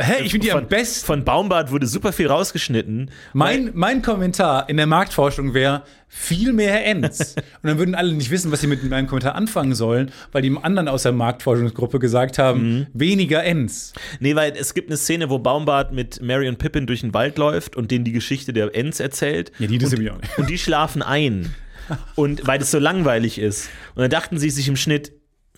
Hä, 0.01 0.23
ich 0.23 0.31
finde 0.31 0.45
die 0.47 0.51
von, 0.51 0.63
am 0.63 0.67
besten. 0.69 1.05
Von 1.05 1.25
Baumbart 1.25 1.71
wurde 1.71 1.85
super 1.85 2.13
viel 2.13 2.27
rausgeschnitten. 2.27 3.11
Mein, 3.33 3.71
mein 3.73 4.01
Kommentar 4.01 4.69
in 4.69 4.77
der 4.77 4.85
Marktforschung 4.87 5.53
wäre 5.53 5.83
viel 6.07 6.53
mehr 6.53 6.85
Ends. 6.85 7.35
Und 7.35 7.67
dann 7.69 7.77
würden 7.77 7.95
alle 7.95 8.13
nicht 8.13 8.31
wissen, 8.31 8.49
was 8.51 8.61
sie 8.61 8.67
mit 8.67 8.81
meinem 8.89 9.07
Kommentar 9.07 9.35
anfangen 9.35 9.75
sollen, 9.75 10.11
weil 10.31 10.41
die 10.41 10.55
anderen 10.61 10.87
aus 10.87 11.03
der 11.03 11.11
Marktforschungsgruppe 11.11 11.99
gesagt 11.99 12.37
haben, 12.37 12.59
Mhm. 12.79 12.87
weniger 12.93 13.43
Ends. 13.43 13.93
Nee, 14.21 14.35
weil 14.35 14.53
es 14.55 14.73
gibt 14.73 14.89
eine 14.89 14.97
Szene, 14.97 15.29
wo 15.29 15.37
Baumbart 15.39 15.91
mit 15.91 16.21
Mary 16.21 16.47
und 16.47 16.57
Pippin 16.59 16.87
durch 16.87 17.01
den 17.01 17.13
Wald 17.13 17.37
läuft 17.37 17.75
und 17.75 17.91
denen 17.91 18.05
die 18.05 18.13
Geschichte 18.13 18.53
der 18.53 18.73
Ents 18.73 18.99
erzählt. 19.01 19.51
Ja, 19.59 19.67
die 19.67 19.75
interessiert 19.75 20.01
und, 20.01 20.09
auch 20.11 20.21
nicht. 20.21 20.37
Und 20.37 20.49
die 20.49 20.57
schlafen 20.57 21.01
ein. 21.01 21.53
Und 22.15 22.45
weil 22.45 22.59
das 22.59 22.69
so 22.69 22.77
langweilig 22.77 23.39
ist. 23.39 23.67
Und 23.95 24.03
dann 24.03 24.11
dachten 24.11 24.37
sie 24.37 24.51
sich 24.51 24.67
im 24.67 24.75
Schnitt, 24.75 25.11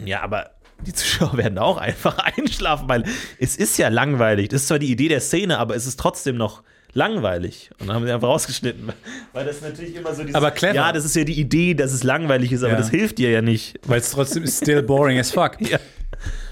ja, 0.04 0.22
aber 0.22 0.52
die 0.86 0.94
Zuschauer 0.94 1.38
werden 1.38 1.58
auch 1.58 1.78
einfach 1.78 2.18
einschlafen, 2.38 2.88
weil 2.90 3.04
es 3.40 3.56
ist 3.56 3.78
ja 3.78 3.88
langweilig. 3.90 4.50
Das 4.50 4.62
ist 4.64 4.68
zwar 4.68 4.80
die 4.80 4.92
Idee 4.92 5.08
der 5.08 5.22
Szene, 5.22 5.58
aber 5.60 5.76
es 5.76 5.86
ist 5.88 6.00
trotzdem 6.00 6.38
noch 6.38 6.64
langweilig. 6.94 7.70
Und 7.80 7.88
dann 7.88 7.96
haben 7.96 8.06
sie 8.06 8.12
einfach 8.12 8.28
rausgeschnitten, 8.28 8.90
weil 9.34 9.46
das 9.46 9.62
natürlich 9.62 9.96
immer 9.96 10.14
so 10.14 10.22
dieses, 10.24 10.36
Aber 10.36 10.52
clever. 10.52 10.76
Ja, 10.76 10.92
das 10.92 11.06
ist 11.06 11.16
ja 11.16 11.24
die 11.24 11.40
Idee, 11.40 11.74
dass 11.74 11.94
es 11.94 12.04
langweilig 12.04 12.52
ist, 12.52 12.64
aber 12.64 12.74
Ja. 12.74 12.78
das 12.78 12.90
hilft 12.90 13.18
dir 13.18 13.30
ja 13.32 13.42
nicht. 13.42 13.80
Weil 13.86 14.00
es 14.00 14.12
trotzdem 14.12 14.44
ist 14.44 14.58
still 14.62 14.82
boring 14.84 15.18
as 15.20 15.32
fuck. 15.32 15.60
Ja. 15.62 15.80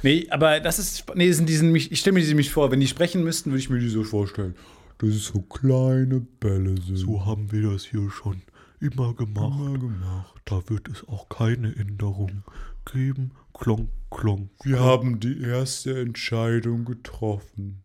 Nee, 0.01 0.27
aber 0.32 0.59
das 0.61 0.80
ist. 0.80 1.03
Nee, 1.13 1.32
sind 1.32 1.47
diesen, 1.49 1.75
ich 1.75 1.99
stelle 1.99 2.13
mir 2.13 2.25
die 2.25 2.34
mich 2.34 2.49
vor, 2.51 2.71
wenn 2.71 2.80
die 2.80 2.88
sprechen 2.88 3.23
müssten, 3.23 3.51
würde 3.51 3.59
ich 3.59 3.69
mir 3.69 3.80
die 3.80 3.89
so 3.89 4.03
vorstellen. 4.03 4.55
Das 4.99 5.09
ist 5.09 5.25
so 5.25 5.41
kleine 5.41 6.21
Bälle 6.39 6.75
sind. 6.82 6.97
So 6.97 7.25
haben 7.25 7.51
wir 7.51 7.71
das 7.71 7.84
hier 7.86 8.09
schon 8.09 8.41
immer 8.80 9.13
gemacht. 9.13 9.59
Immer 9.59 9.77
gemacht. 9.77 10.36
Da 10.45 10.61
wird 10.67 10.88
es 10.89 11.07
auch 11.07 11.30
keine 11.30 11.75
Änderung 11.75 12.43
geben. 12.91 13.32
Klonk, 13.53 13.89
klonk. 14.10 14.51
Wir 14.64 14.80
haben 14.80 15.20
die 15.20 15.41
erste 15.41 15.99
Entscheidung 15.99 16.86
getroffen. 16.86 17.84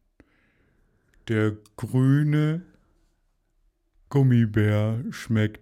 Der 1.29 1.57
grüne 1.77 2.63
Gummibär 4.09 5.03
schmeckt 5.11 5.61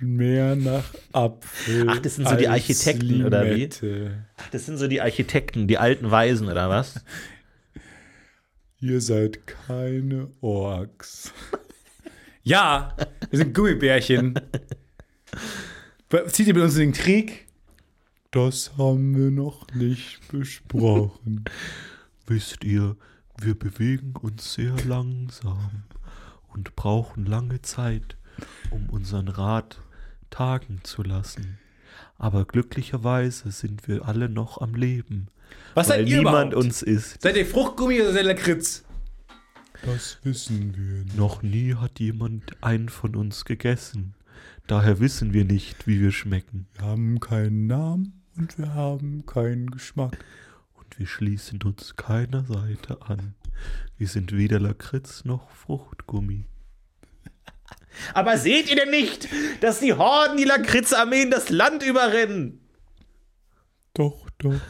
mehr 0.00 0.56
nach 0.56 0.92
Apfel. 1.12 1.86
Ach, 1.88 1.98
das 1.98 2.16
sind 2.16 2.28
so 2.28 2.36
die 2.36 2.48
Architekten, 2.48 3.24
oder 3.24 3.44
wie? 3.46 3.50
Limette. 3.50 4.26
Das 4.50 4.66
sind 4.66 4.76
so 4.78 4.88
die 4.88 5.00
Architekten, 5.00 5.66
die 5.66 5.78
alten 5.78 6.10
Weisen, 6.10 6.48
oder 6.48 6.68
was? 6.68 7.02
Ihr 8.80 9.00
seid 9.00 9.46
keine 9.46 10.28
Orks. 10.42 11.32
ja, 12.42 12.94
wir 13.30 13.38
sind 13.38 13.54
Gummibärchen. 13.54 14.38
Zieht 16.28 16.46
ihr 16.46 16.54
mit 16.54 16.62
uns 16.62 16.74
in 16.74 16.90
den 16.90 16.92
Krieg? 16.92 17.45
Das 18.36 18.76
haben 18.76 19.16
wir 19.16 19.30
noch 19.30 19.66
nicht 19.72 20.28
besprochen. 20.28 21.46
Wisst 22.26 22.64
ihr, 22.64 22.94
wir 23.40 23.58
bewegen 23.58 24.12
uns 24.20 24.52
sehr 24.52 24.74
langsam 24.84 25.84
und 26.52 26.76
brauchen 26.76 27.24
lange 27.24 27.62
Zeit, 27.62 28.18
um 28.70 28.90
unseren 28.90 29.28
Rat 29.28 29.80
tagen 30.28 30.80
zu 30.82 31.02
lassen. 31.02 31.56
Aber 32.18 32.44
glücklicherweise 32.44 33.50
sind 33.52 33.88
wir 33.88 34.06
alle 34.06 34.28
noch 34.28 34.60
am 34.60 34.74
Leben, 34.74 35.28
Was 35.72 35.88
weil 35.88 36.00
seid 36.00 36.08
ihr 36.10 36.18
niemand 36.18 36.52
überhaupt? 36.52 36.66
uns 36.66 36.82
ist. 36.82 37.22
Seid 37.22 37.38
ihr 37.38 37.46
Fruchtgummi 37.46 38.02
oder 38.02 38.12
seid 38.12 38.24
ihr 38.24 38.34
Lakritz? 38.34 38.84
Das 39.82 40.18
wissen 40.24 40.76
wir 40.76 41.04
nicht. 41.04 41.16
Noch 41.16 41.42
nie 41.42 41.74
hat 41.74 42.00
jemand 42.00 42.62
einen 42.62 42.90
von 42.90 43.16
uns 43.16 43.46
gegessen. 43.46 44.12
Daher 44.66 45.00
wissen 45.00 45.32
wir 45.32 45.46
nicht, 45.46 45.86
wie 45.86 46.02
wir 46.02 46.12
schmecken. 46.12 46.66
Wir 46.74 46.84
haben 46.84 47.18
keinen 47.18 47.66
Namen 47.66 48.12
und 48.36 48.58
wir 48.58 48.74
haben 48.74 49.24
keinen 49.26 49.70
Geschmack. 49.70 50.24
Und 50.74 50.98
wir 50.98 51.06
schließen 51.06 51.62
uns 51.62 51.96
keiner 51.96 52.44
Seite 52.44 53.02
an. 53.02 53.34
Wir 53.96 54.08
sind 54.08 54.36
weder 54.36 54.60
Lakritz 54.60 55.24
noch 55.24 55.50
Fruchtgummi. 55.50 56.46
Aber 58.12 58.36
seht 58.36 58.68
ihr 58.68 58.76
denn 58.76 58.90
nicht, 58.90 59.28
dass 59.62 59.80
die 59.80 59.94
Horden, 59.94 60.36
die 60.36 60.44
Lakritzarmeen 60.44 61.30
das 61.30 61.48
Land 61.48 61.82
überrennen? 61.82 62.60
Doch, 63.94 64.28
doch. 64.38 64.60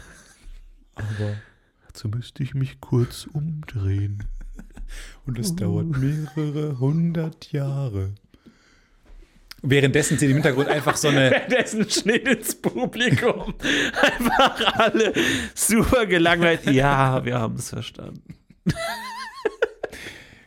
Aber 0.94 1.36
dazu 1.86 2.08
müsste 2.08 2.42
ich 2.42 2.54
mich 2.54 2.80
kurz 2.80 3.26
umdrehen. 3.26 4.22
Und 5.26 5.38
es 5.38 5.56
dauert 5.56 5.88
mehrere 5.88 6.78
hundert 6.78 7.50
Jahre. 7.50 8.14
Währenddessen 9.68 10.16
sind 10.18 10.28
im 10.30 10.34
Hintergrund 10.36 10.68
einfach 10.68 10.96
so 10.96 11.08
eine. 11.08 11.30
Währenddessen 11.30 11.88
Schnitt 11.90 12.26
ins 12.28 12.54
Publikum. 12.54 13.54
Einfach 14.00 14.78
alle 14.78 15.12
super 15.54 16.06
gelangweilt. 16.06 16.66
Ja, 16.70 17.24
wir 17.24 17.38
haben 17.38 17.56
es 17.56 17.70
verstanden. 17.70 18.22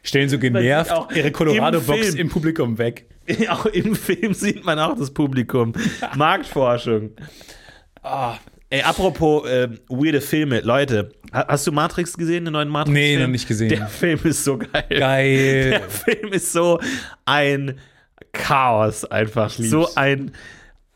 stellen 0.03 0.29
so 0.29 0.39
genervt 0.39 0.91
auch 0.91 1.11
ihre 1.11 1.27
im 1.27 1.33
Colorado-Box 1.33 1.99
Film. 1.99 2.15
im 2.17 2.29
Publikum 2.29 2.77
weg. 2.77 3.05
Auch 3.49 3.67
im 3.67 3.95
Film 3.95 4.33
sieht 4.33 4.65
man 4.65 4.79
auch 4.79 4.97
das 4.97 5.11
Publikum. 5.11 5.73
Marktforschung. 6.15 7.11
Ah, 8.01 8.37
ey, 8.71 8.81
apropos 8.81 9.47
äh, 9.47 9.67
weirde 9.87 10.19
Filme, 10.19 10.61
Leute, 10.61 11.11
ha- 11.31 11.45
hast 11.47 11.67
du 11.67 11.71
Matrix 11.71 12.17
gesehen, 12.17 12.45
den 12.45 12.53
neuen 12.53 12.69
Matrix? 12.69 12.93
Nee, 12.93 13.09
Film? 13.11 13.21
noch 13.21 13.27
nicht 13.29 13.47
gesehen. 13.47 13.69
Der 13.69 13.85
Film 13.85 14.19
ist 14.23 14.43
so 14.43 14.57
geil. 14.57 14.83
Geil. 14.89 15.69
Der 15.69 15.89
Film 15.89 16.33
ist 16.33 16.51
so 16.51 16.79
ein 17.25 17.77
Chaos 18.33 19.05
einfach. 19.05 19.49
So 19.51 19.93
ein 19.95 20.31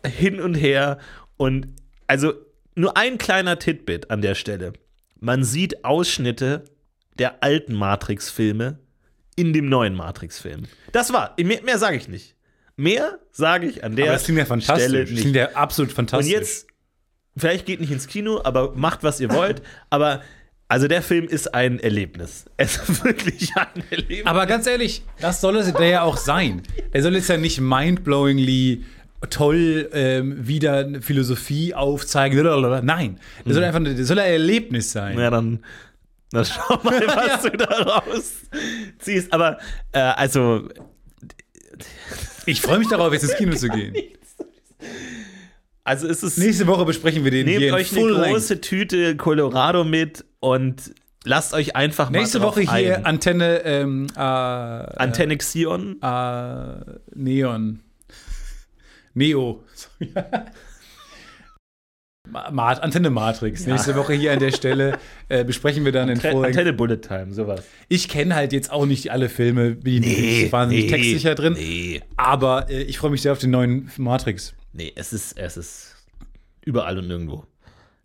Hin 0.05 0.39
und 0.41 0.55
Her. 0.55 0.99
Und 1.37 1.67
also 2.07 2.33
nur 2.75 2.97
ein 2.97 3.17
kleiner 3.17 3.59
Titbit 3.59 4.09
an 4.11 4.21
der 4.21 4.35
Stelle. 4.35 4.73
Man 5.19 5.43
sieht 5.43 5.85
Ausschnitte 5.85 6.63
der 7.17 7.43
alten 7.43 7.75
Matrix-Filme 7.75 8.79
in 9.35 9.53
dem 9.53 9.67
neuen 9.69 9.95
Matrix-Film. 9.95 10.63
Das 10.91 11.13
war. 11.13 11.35
Mehr, 11.39 11.61
mehr 11.63 11.77
sage 11.77 11.97
ich 11.97 12.07
nicht. 12.07 12.35
Mehr 12.75 13.19
sage 13.31 13.67
ich 13.67 13.83
an 13.83 13.95
der 13.95 14.05
Aber 14.05 14.13
das 14.13 14.23
klingt 14.25 14.39
ja 14.39 14.45
Stelle 14.45 14.61
fantastisch. 14.61 14.91
Das 15.01 15.09
nicht. 15.11 15.21
klingt 15.21 15.35
ja 15.35 15.49
absolut 15.53 15.91
Und 15.91 15.95
fantastisch. 15.95 16.31
jetzt, 16.31 16.67
vielleicht 17.37 17.65
geht 17.65 17.79
nicht 17.81 17.91
ins 17.91 18.07
Kino, 18.07 18.41
aber 18.43 18.73
macht, 18.75 19.03
was 19.03 19.19
ihr 19.19 19.31
wollt. 19.31 19.61
Aber 19.89 20.21
also 20.67 20.87
der 20.87 21.01
Film 21.01 21.27
ist 21.27 21.53
ein 21.53 21.79
Erlebnis. 21.79 22.45
Es 22.57 22.77
ist 22.77 23.03
wirklich 23.03 23.55
ein 23.55 23.83
Erlebnis. 23.89 24.25
Aber 24.25 24.45
ganz 24.45 24.65
ehrlich, 24.67 25.03
das 25.19 25.41
soll 25.41 25.57
es 25.57 25.71
der 25.73 25.87
ja 25.87 26.01
auch 26.03 26.17
sein. 26.17 26.63
Der 26.93 27.03
soll 27.03 27.15
jetzt 27.15 27.29
ja 27.29 27.37
nicht 27.37 27.59
mindblowingly 27.61 28.83
toll 29.29 29.89
ähm, 29.93 30.47
wieder 30.47 30.79
eine 30.79 31.01
Philosophie 31.01 31.73
aufzeigen. 31.73 32.39
blablabla. 32.39 32.81
Nein, 32.81 33.19
der 33.45 33.53
soll 33.53 33.63
einfach 33.63 33.79
eine, 33.79 33.95
der 33.95 34.05
soll 34.05 34.19
ein 34.19 34.31
Erlebnis 34.31 34.91
sein. 34.91 35.17
Ja, 35.17 35.29
dann, 35.29 35.63
dann 36.31 36.45
schau 36.45 36.79
mal, 36.83 37.01
was 37.07 37.43
du 37.43 37.51
daraus 37.57 38.33
ziehst. 38.99 39.31
Aber, 39.31 39.59
äh, 39.93 39.99
also, 39.99 40.67
Ich 42.45 42.61
freue 42.61 42.79
mich 42.79 42.89
darauf, 42.89 43.13
jetzt 43.13 43.23
ins 43.23 43.35
Kino 43.35 43.55
zu 43.55 43.69
gehen. 43.69 43.95
Also 45.83 46.07
ist 46.07 46.23
es. 46.23 46.37
Nächste 46.37 46.67
Woche 46.67 46.85
besprechen 46.85 47.23
wir 47.23 47.31
den 47.31 47.45
nehmt 47.45 47.59
hier 47.59 47.69
in 47.69 47.73
euch 47.73 47.91
eine 47.91 48.01
Full 48.01 48.13
Length. 48.13 48.29
große 48.31 48.61
Tüte 48.61 49.15
Colorado 49.17 49.83
mit 49.83 50.23
und 50.39 50.93
lasst 51.25 51.53
euch 51.53 51.75
einfach 51.75 52.09
mal 52.09 52.19
Nächste 52.19 52.41
Woche 52.41 52.61
hier 52.61 52.97
ein. 52.97 53.05
Antenne 53.05 53.61
ähm, 53.65 54.07
äh, 54.15 54.19
Antenne 54.19 55.37
Xion. 55.37 56.01
äh, 56.01 56.75
Neon. 57.15 57.79
Neo. 59.13 59.63
Ma 62.29 62.49
Ma 62.51 62.71
Antenne 62.71 63.09
Matrix. 63.09 63.67
Nächste 63.67 63.95
Woche 63.95 64.13
hier 64.13 64.31
an 64.31 64.39
der 64.39 64.51
Stelle 64.51 64.97
äh, 65.27 65.43
besprechen 65.43 65.83
wir 65.83 65.91
dann 65.91 66.07
in 66.07 66.21
Full 66.21 66.31
Length. 66.31 66.45
Antenne 66.45 66.71
Bullet 66.71 66.97
Time, 66.97 67.33
sowas. 67.33 67.65
Ich 67.89 68.07
kenne 68.07 68.33
halt 68.33 68.53
jetzt 68.53 68.71
auch 68.71 68.85
nicht 68.85 69.11
alle 69.11 69.27
Filme, 69.27 69.71
bin 69.71 70.01
nee, 70.01 70.47
wahnsinnig 70.49 70.87
textsicher 70.89 71.35
drin. 71.35 71.53
Nee. 71.53 72.01
Aber 72.15 72.69
äh, 72.69 72.83
ich 72.83 72.97
freue 72.97 73.11
mich 73.11 73.21
sehr 73.21 73.33
auf 73.33 73.39
den 73.39 73.51
neuen 73.51 73.91
Matrix. 73.97 74.53
Nee, 74.73 74.91
es 74.95 75.13
ist, 75.13 75.37
es 75.37 75.57
ist 75.57 75.95
überall 76.65 76.97
und 76.97 77.07
nirgendwo. 77.07 77.45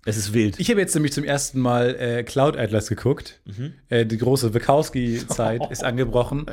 Es 0.04 0.16
ist 0.16 0.32
wild. 0.32 0.58
Ich 0.60 0.70
habe 0.70 0.80
jetzt 0.80 0.94
nämlich 0.94 1.12
zum 1.12 1.24
ersten 1.24 1.60
Mal 1.60 1.94
äh, 1.96 2.22
Cloud 2.22 2.56
Atlas 2.56 2.88
geguckt. 2.88 3.40
Mhm. 3.44 3.74
Äh, 3.88 4.06
die 4.06 4.16
große 4.16 4.54
Wachowski-Zeit 4.54 5.60
ist 5.70 5.84
angebrochen. 5.84 6.46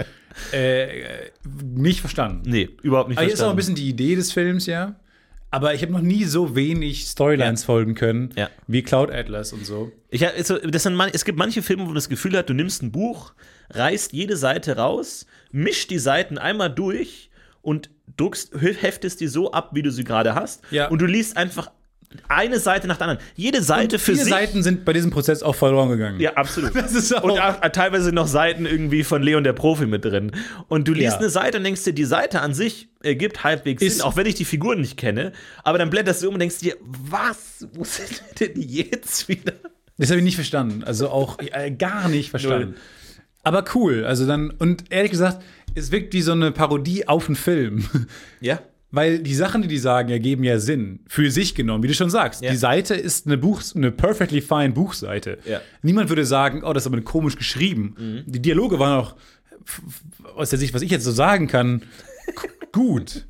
Äh, 0.52 1.30
nicht 1.64 2.00
verstanden. 2.02 2.50
nee, 2.50 2.70
überhaupt 2.82 3.10
nicht 3.10 3.18
Aber 3.18 3.28
ist 3.28 3.34
auch 3.42 3.52
ein 3.52 3.56
verstanden. 3.56 3.56
bisschen 3.58 3.76
die 3.76 3.90
Idee 3.90 4.16
des 4.16 4.32
Films, 4.34 4.66
ja. 4.66 4.96
Aber 5.52 5.74
ich 5.74 5.82
habe 5.84 5.94
noch 5.94 6.02
nie 6.02 6.26
so 6.26 6.56
wenig 6.56 7.06
Storylines 7.06 7.64
folgen 7.64 7.96
können 7.96 8.32
Ja. 8.36 8.50
wie 8.68 8.82
Cloud 8.82 9.10
Atlas 9.12 9.54
und 9.54 9.66
so. 9.66 9.92
Ich, 10.10 10.28
also, 10.28 10.58
das 10.58 10.84
sind 10.84 10.96
man, 10.96 11.10
es 11.14 11.24
gibt 11.24 11.38
manche 11.38 11.62
Filme, 11.62 11.84
wo 11.84 11.88
man 11.88 11.96
das 11.96 12.10
Gefühl 12.10 12.36
hat, 12.36 12.50
du 12.50 12.54
nimmst 12.54 12.84
ein 12.84 12.92
Buch, 12.92 13.34
reißt 13.70 14.12
jede 14.12 14.36
Seite 14.36 14.76
raus, 14.76 15.26
mischt 15.52 15.92
die 15.92 16.00
Seiten 16.00 16.38
einmal 16.38 16.74
durch 16.74 17.30
und 17.62 17.90
druckst, 18.18 18.52
heftest 18.60 19.20
die 19.22 19.28
so 19.28 19.52
ab, 19.52 19.72
wie 19.74 19.82
du 19.82 19.92
sie 19.92 20.04
gerade 20.04 20.36
hast. 20.36 20.62
Ja. 20.72 20.88
Und 20.88 21.00
du 21.02 21.06
liest 21.06 21.36
einfach 21.38 21.72
eine 22.30 22.60
Seite 22.60 22.88
nach 22.88 22.96
der 22.96 23.08
anderen. 23.10 23.28
Jede 23.36 23.62
Seite 23.62 24.00
für 24.00 24.14
Vier 24.14 24.24
sich. 24.24 24.34
Seiten 24.34 24.64
sind 24.64 24.86
bei 24.86 24.94
diesem 24.94 25.12
Prozess 25.12 25.44
auch 25.44 25.56
verloren 25.56 25.90
gegangen. 25.90 26.20
Ja, 26.22 26.34
absolut. 26.36 26.74
Das 26.76 26.94
ist 26.94 27.14
auch- 27.14 27.24
und 27.24 27.32
auch, 27.40 27.62
äh, 27.62 27.70
teilweise 27.72 28.14
noch 28.14 28.28
Seiten 28.28 28.66
irgendwie 28.66 29.04
von 29.04 29.22
Leon 29.22 29.44
der 29.44 29.52
Profi 29.52 29.86
mit 29.86 30.06
drin. 30.06 30.32
Und 30.70 30.88
du 30.88 30.94
liest 30.94 31.14
Ja. 31.14 31.18
eine 31.20 31.30
Seite 31.30 31.58
und 31.58 31.66
denkst 31.66 31.84
dir, 31.84 31.92
die 31.94 32.06
Seite 32.06 32.40
an 32.40 32.54
sich 32.54 32.88
ergibt 33.04 33.44
halbwegs 33.44 33.82
Ist- 33.84 33.96
Sinn, 33.98 34.04
auch 34.06 34.16
wenn 34.16 34.28
ich 34.28 34.36
die 34.36 34.46
Figuren 34.46 34.80
nicht 34.80 34.96
kenne. 34.96 35.34
Aber 35.64 35.78
dann 35.78 35.90
blätterst 35.90 36.24
du 36.24 36.30
um 36.30 36.36
und 36.36 36.40
denkst 36.40 36.60
dir, 36.60 36.78
was? 36.82 37.68
Wo 37.74 37.84
sind 37.84 38.22
wir 38.38 38.48
denn 38.48 38.62
jetzt 38.62 39.28
wieder? 39.28 39.52
Das 39.98 40.10
habe 40.10 40.20
ich 40.20 40.24
nicht 40.26 40.36
verstanden. 40.36 40.84
Also 40.86 41.10
auch 41.10 41.38
äh, 41.40 41.72
gar 41.72 42.08
nicht 42.08 42.30
verstanden. 42.30 42.76
Aber 43.46 43.64
cool. 43.76 44.04
Also 44.06 44.26
dann, 44.26 44.50
und 44.50 44.92
ehrlich 44.92 45.12
gesagt, 45.12 45.42
es 45.76 45.92
wirkt 45.92 46.14
wie 46.14 46.22
so 46.22 46.32
eine 46.32 46.52
Parodie 46.52 47.08
auf 47.08 47.28
einen 47.28 47.36
Film. 47.36 47.86
Ja. 48.42 48.60
Weil 48.92 49.20
die 49.20 49.36
Sachen, 49.36 49.62
die 49.62 49.68
die 49.68 49.78
sagen, 49.78 50.10
ergeben 50.10 50.44
ja 50.44 50.58
Sinn. 50.58 51.02
Für 51.08 51.30
sich 51.30 51.54
genommen, 51.54 51.84
wie 51.84 51.88
du 51.88 51.94
schon 51.94 52.10
sagst. 52.10 52.42
Ja. 52.42 52.52
Die 52.52 52.58
Seite 52.58 52.96
ist 52.96 53.28
eine, 53.28 53.38
Buch, 53.38 53.62
eine 53.76 53.92
perfectly 53.92 54.42
fine 54.42 54.72
Buchseite. 54.72 55.38
Ja. 55.46 55.62
Niemand 55.82 56.10
würde 56.10 56.26
sagen, 56.26 56.64
oh, 56.64 56.74
das 56.74 56.84
ist 56.84 56.88
aber 56.88 57.00
komisch 57.02 57.36
geschrieben. 57.36 58.24
Die 58.26 58.42
Dialoge 58.42 58.80
waren 58.80 59.00
auch, 59.00 59.16
aus 60.36 60.50
der 60.50 60.60
Sicht, 60.60 60.74
was 60.74 60.82
ich 60.82 60.92
jetzt 60.92 61.04
so 61.04 61.12
sagen 61.12 61.48
kann, 61.48 61.84
gut. 62.72 63.26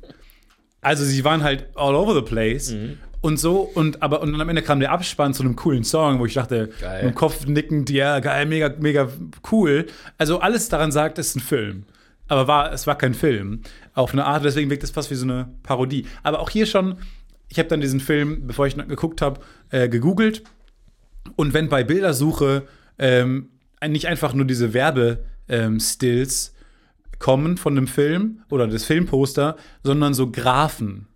Also 0.80 1.04
sie 1.04 1.24
waren 1.24 1.42
halt 1.42 1.66
all 1.74 1.94
over 1.94 2.14
the 2.14 2.22
place. 2.22 2.72
Mhm. 2.72 2.98
Und 3.20 3.38
so, 3.38 3.60
und 3.60 4.02
aber 4.02 4.20
und 4.20 4.32
dann 4.32 4.40
am 4.40 4.48
Ende 4.48 4.62
kam 4.62 4.78
der 4.78 4.92
Abspann 4.92 5.34
zu 5.34 5.42
einem 5.42 5.56
coolen 5.56 5.84
Song, 5.84 6.18
wo 6.18 6.26
ich 6.26 6.34
dachte, 6.34 6.70
Geil. 6.80 7.04
mit 7.04 7.14
dem 7.14 7.16
Kopf 7.16 7.46
nickend, 7.46 7.90
ja, 7.90 8.20
geil, 8.20 8.46
mega, 8.46 8.72
mega 8.78 9.08
cool. 9.50 9.86
Also 10.18 10.40
alles 10.40 10.68
daran 10.68 10.92
sagt, 10.92 11.18
es 11.18 11.28
ist 11.28 11.36
ein 11.36 11.40
Film. 11.40 11.84
Aber 12.28 12.48
war, 12.48 12.72
es 12.72 12.86
war 12.86 12.98
kein 12.98 13.14
Film. 13.14 13.62
Auf 13.94 14.12
eine 14.12 14.24
Art, 14.24 14.44
deswegen 14.44 14.68
wirkt 14.70 14.84
es 14.84 14.90
fast 14.90 15.10
wie 15.10 15.14
so 15.14 15.24
eine 15.24 15.48
Parodie. 15.62 16.06
Aber 16.22 16.40
auch 16.40 16.50
hier 16.50 16.66
schon, 16.66 16.96
ich 17.48 17.58
habe 17.58 17.68
dann 17.68 17.80
diesen 17.80 18.00
Film, 18.00 18.46
bevor 18.46 18.66
ich 18.66 18.76
ihn 18.76 18.86
geguckt 18.88 19.22
habe, 19.22 19.40
äh, 19.70 19.88
gegoogelt. 19.88 20.42
Und 21.36 21.54
wenn 21.54 21.68
bei 21.68 21.84
Bildersuche 21.84 22.64
ähm, 22.98 23.50
nicht 23.86 24.06
einfach 24.06 24.34
nur 24.34 24.44
diese 24.44 24.74
Werbe-Stills 24.74 26.54
kommen 27.18 27.56
von 27.56 27.74
dem 27.74 27.86
Film 27.86 28.42
oder 28.50 28.66
das 28.66 28.84
Filmposter, 28.84 29.56
sondern 29.82 30.14
so 30.14 30.30
Graphen, 30.30 31.06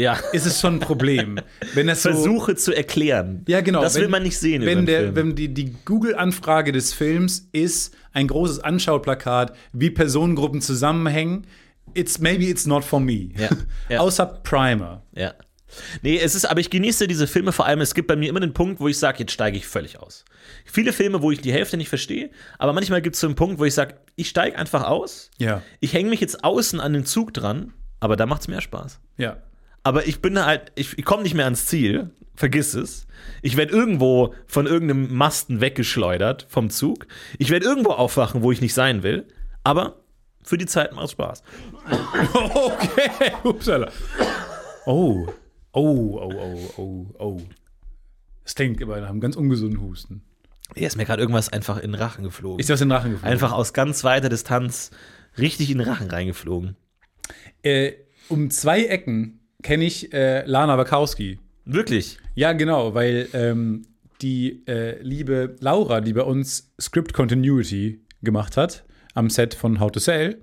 Ja. 0.00 0.18
ist 0.32 0.46
es 0.46 0.60
schon 0.60 0.74
ein 0.74 0.80
Problem. 0.80 1.40
wenn 1.74 1.86
das 1.86 2.02
so, 2.02 2.10
Versuche 2.10 2.56
zu 2.56 2.72
erklären. 2.74 3.44
ja, 3.48 3.60
genau. 3.60 3.82
Das 3.82 3.94
will 3.96 4.04
wenn- 4.04 4.10
man 4.10 4.22
nicht 4.22 4.38
sehen. 4.38 4.64
Wenn, 4.64 4.86
der, 4.86 5.14
wenn 5.14 5.34
die, 5.34 5.52
die 5.52 5.74
Google-Anfrage 5.84 6.72
des 6.72 6.92
Films 6.92 7.48
ist 7.52 7.94
ein 8.12 8.26
großes 8.26 8.60
Anschauplakat, 8.60 9.54
wie 9.72 9.90
Personengruppen 9.90 10.60
zusammenhängen, 10.60 11.46
it's 11.94 12.18
maybe 12.18 12.44
it's 12.44 12.66
not 12.66 12.84
for 12.84 13.00
me. 13.00 13.28
Ja, 13.36 13.48
ja. 13.88 14.00
Außer 14.00 14.26
Primer. 14.26 15.02
Ja. 15.14 15.34
Nee, 16.02 16.18
es 16.18 16.34
ist, 16.34 16.46
aber 16.46 16.58
ich 16.60 16.70
genieße 16.70 17.06
diese 17.06 17.26
Filme 17.28 17.52
vor 17.52 17.66
allem. 17.66 17.80
Es 17.80 17.94
gibt 17.94 18.08
bei 18.08 18.16
mir 18.16 18.28
immer 18.28 18.40
den 18.40 18.52
Punkt, 18.54 18.80
wo 18.80 18.88
ich 18.88 18.98
sage, 18.98 19.18
jetzt 19.20 19.32
steige 19.32 19.56
ich 19.56 19.66
völlig 19.68 20.00
aus. 20.00 20.24
Viele 20.64 20.92
Filme, 20.92 21.22
wo 21.22 21.30
ich 21.30 21.40
die 21.40 21.52
Hälfte 21.52 21.76
nicht 21.76 21.88
verstehe, 21.88 22.30
aber 22.58 22.72
manchmal 22.72 23.02
gibt 23.02 23.14
es 23.14 23.20
so 23.20 23.28
einen 23.28 23.36
Punkt, 23.36 23.60
wo 23.60 23.64
ich 23.64 23.74
sage, 23.74 23.94
ich 24.16 24.28
steige 24.28 24.58
einfach 24.58 24.82
aus. 24.84 25.30
Ja. 25.38 25.62
Ich 25.78 25.92
hänge 25.92 26.10
mich 26.10 26.20
jetzt 26.20 26.42
außen 26.42 26.80
an 26.80 26.92
den 26.92 27.04
Zug 27.04 27.32
dran, 27.34 27.72
aber 28.00 28.16
da 28.16 28.26
macht 28.26 28.40
es 28.42 28.48
mehr 28.48 28.60
Spaß. 28.60 28.98
Ja. 29.16 29.36
Aber 29.82 30.06
ich 30.06 30.20
bin 30.20 30.44
halt, 30.44 30.72
ich, 30.74 30.98
ich 30.98 31.04
komme 31.04 31.22
nicht 31.22 31.34
mehr 31.34 31.44
ans 31.44 31.66
Ziel, 31.66 32.10
vergiss 32.34 32.74
es. 32.74 33.06
Ich 33.42 33.56
werde 33.56 33.72
irgendwo 33.72 34.34
von 34.46 34.66
irgendeinem 34.66 35.14
Masten 35.14 35.60
weggeschleudert 35.60 36.46
vom 36.48 36.70
Zug. 36.70 37.06
Ich 37.38 37.50
werde 37.50 37.66
irgendwo 37.66 37.90
aufwachen, 37.90 38.42
wo 38.42 38.52
ich 38.52 38.60
nicht 38.60 38.74
sein 38.74 39.02
will, 39.02 39.26
aber 39.64 40.00
für 40.42 40.58
die 40.58 40.66
Zeit 40.66 40.94
macht 40.94 41.06
es 41.06 41.12
Spaß. 41.12 41.42
Okay. 42.34 43.32
Upsala. 43.44 43.90
Oh. 44.86 45.26
Oh, 45.72 46.18
oh, 46.20 46.32
oh, 46.34 46.70
oh, 46.76 47.06
oh. 47.18 47.40
Das 48.44 48.54
klingt 48.54 48.82
aber 48.82 49.00
nach 49.00 49.10
einem 49.10 49.20
ganz 49.20 49.36
ungesunden 49.36 49.80
Husten. 49.80 50.22
Hier 50.74 50.86
ist 50.86 50.96
mir 50.96 51.04
gerade 51.04 51.22
irgendwas 51.22 51.48
einfach 51.48 51.78
in 51.78 51.92
den 51.92 52.00
Rachen 52.00 52.24
geflogen. 52.24 52.58
Ist 52.58 52.68
dir 52.68 52.74
was 52.74 52.80
in 52.80 52.88
den 52.88 52.96
Rachen 52.96 53.12
gefallen? 53.12 53.32
Einfach 53.32 53.52
aus 53.52 53.72
ganz 53.72 54.04
weiter 54.04 54.28
Distanz 54.28 54.90
richtig 55.38 55.70
in 55.70 55.78
den 55.78 55.88
Rachen 55.88 56.10
reingeflogen. 56.10 56.76
Äh, 57.62 57.92
um 58.28 58.50
zwei 58.50 58.84
Ecken 58.84 59.39
kenne 59.62 59.84
ich 59.84 60.12
äh, 60.12 60.44
Lana 60.46 60.76
Wachowski. 60.78 61.38
Wirklich? 61.64 62.18
Ja, 62.34 62.52
genau, 62.52 62.94
weil 62.94 63.28
ähm, 63.32 63.82
die 64.22 64.62
äh, 64.66 65.00
liebe 65.02 65.56
Laura, 65.60 66.00
die 66.00 66.12
bei 66.12 66.22
uns 66.22 66.72
Script 66.80 67.12
Continuity 67.12 68.00
gemacht 68.22 68.56
hat, 68.56 68.84
am 69.14 69.30
Set 69.30 69.54
von 69.54 69.80
How 69.80 69.90
to 69.90 70.00
Sell, 70.00 70.38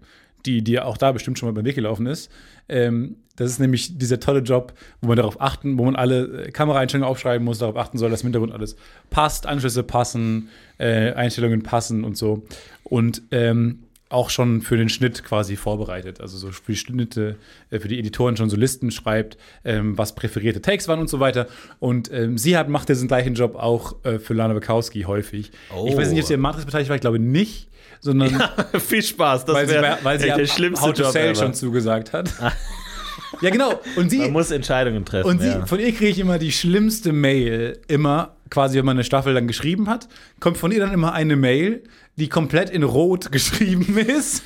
die 0.45 0.63
dir 0.63 0.86
auch 0.86 0.97
da 0.97 1.11
bestimmt 1.11 1.38
schon 1.38 1.49
mal 1.49 1.53
beim 1.53 1.65
Weg 1.65 1.76
gelaufen 1.76 2.05
ist. 2.05 2.32
Ähm, 2.70 3.18
das 3.36 3.51
ist 3.51 3.59
nämlich 3.59 3.97
dieser 3.97 4.20
tolle 4.20 4.39
Job, 4.39 4.74
wo 5.01 5.07
man 5.09 5.18
darauf 5.18 5.39
achten, 5.39 5.78
wo 5.78 5.86
man 5.86 5.95
alle 5.95 6.45
äh, 6.45 6.51
Kameraeinstellungen 6.51 7.09
aufschreiben 7.09 7.45
muss, 7.45 7.59
darauf 7.59 7.78
achten 7.78 7.97
soll, 7.97 8.09
dass 8.09 8.22
im 8.22 8.28
Hintergrund 8.28 8.53
alles 8.53 8.76
passt, 9.09 9.45
Anschlüsse 9.45 9.84
passen, 9.84 10.49
äh, 10.80 11.13
Einstellungen 11.13 11.61
passen 11.63 12.03
und 12.03 12.18
so. 12.18 12.43
Und 12.84 13.22
ähm, 13.32 13.84
auch 14.10 14.30
schon 14.30 14.62
für 14.62 14.78
den 14.78 14.89
Schnitt 14.89 15.24
quasi 15.24 15.55
vorbereitet. 15.55 16.22
Also 16.22 16.38
so 16.38 16.51
für 16.51 16.72
die 16.72 16.78
Schnitte, 16.78 17.36
äh, 17.70 17.80
für 17.80 17.88
die 17.88 17.99
Editoren 17.99 18.38
schon 18.38 18.49
so 18.49 18.55
Listen 18.55 18.91
schreibt, 18.91 19.38
ähm, 19.66 19.97
was 19.97 20.16
präferierte 20.16 20.62
Takes 20.62 20.88
waren 20.88 20.99
und 20.99 21.10
so 21.10 21.20
weiter. 21.20 21.47
Und 21.80 22.12
ähm, 22.12 22.38
sie 22.38 22.58
hat, 22.58 22.70
macht 22.70 22.89
diesen 22.89 23.08
gleichen 23.08 23.36
Job 23.36 23.55
auch 23.55 24.03
äh, 24.05 24.20
für 24.20 24.34
Lana 24.34 24.55
Wachowski 24.55 25.01
häufig. 25.01 25.51
Oh. 25.76 25.86
Ich 25.88 25.97
weiß 25.97 26.10
nicht, 26.10 26.22
ob 26.22 26.26
sie 26.26 26.36
im 26.36 26.41
Matrix 26.41 26.66
beteiligt 26.66 26.89
war, 26.89 26.95
ich 26.95 27.01
glaube 27.01 27.20
nicht, 27.20 27.70
sondern 27.99 28.41
Viel 28.80 29.03
Spaß. 29.03 29.45
Das 29.45 29.55
weil 29.55 29.68
sie, 29.68 29.76
weil 30.03 30.20
sie 30.20 30.28
der 30.28 30.39
ja 30.39 30.47
schlimmste 30.47 30.86
How 30.86 30.93
to 30.93 31.03
Job 31.03 31.16
ever. 31.16 31.36
schon 31.36 31.53
zugesagt 31.53 32.14
hat. 32.14 32.32
ja, 33.41 33.49
genau. 33.49 33.82
Und 33.97 34.10
sie, 34.10 34.20
Man 34.20 34.32
muss 34.32 34.51
Entscheidungen 34.51 35.03
treffen. 35.03 35.28
und 35.28 35.41
sie, 35.41 35.47
ja. 35.49 35.66
von 35.66 35.80
ihr 35.80 35.91
kriege 35.91 36.12
ich 36.12 36.20
immer 36.20 36.39
die 36.39 36.51
schlimmste 36.53 37.12
Mail, 37.12 37.80
immer 37.88 38.36
quasi, 38.50 38.78
wenn 38.78 38.86
man 38.86 38.98
eine 38.98 39.04
Staffel 39.04 39.34
dann 39.34 39.48
geschrieben 39.48 39.89
hat, 39.89 40.08
kommt 40.39 40.58
von 40.58 40.72
ihr 40.72 40.80
dann 40.80 40.93
immer 40.93 41.14
eine 41.14 41.36
Mail, 41.36 41.84
die 42.16 42.30
komplett 42.30 42.70
in 42.70 42.84
Rot 42.84 43.32
geschrieben 43.32 43.98
ist, 43.98 44.43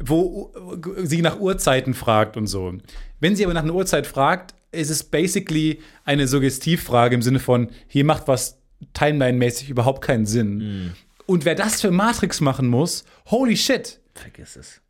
wo 0.00 0.52
sie 1.02 1.22
nach 1.22 1.38
Uhrzeiten 1.38 1.94
fragt 1.94 2.36
und 2.36 2.46
so. 2.46 2.72
Wenn 3.20 3.36
sie 3.36 3.44
aber 3.44 3.54
nach 3.54 3.62
einer 3.62 3.74
Uhrzeit 3.74 4.06
fragt, 4.06 4.54
ist 4.70 4.90
es 4.90 5.02
basically 5.02 5.80
eine 6.04 6.28
Suggestivfrage 6.28 7.14
im 7.14 7.22
Sinne 7.22 7.40
von, 7.40 7.70
hier 7.86 8.04
macht 8.04 8.28
was 8.28 8.58
timeline-mäßig 8.94 9.70
überhaupt 9.70 10.02
keinen 10.02 10.26
Sinn. 10.26 10.94
Und 11.26 11.44
wer 11.44 11.54
das 11.54 11.80
für 11.80 11.90
Matrix 11.90 12.40
machen 12.40 12.68
muss, 12.68 13.04
holy 13.26 13.56
shit, 13.56 14.00
Vergiss 14.14 14.56
es. 14.56 14.80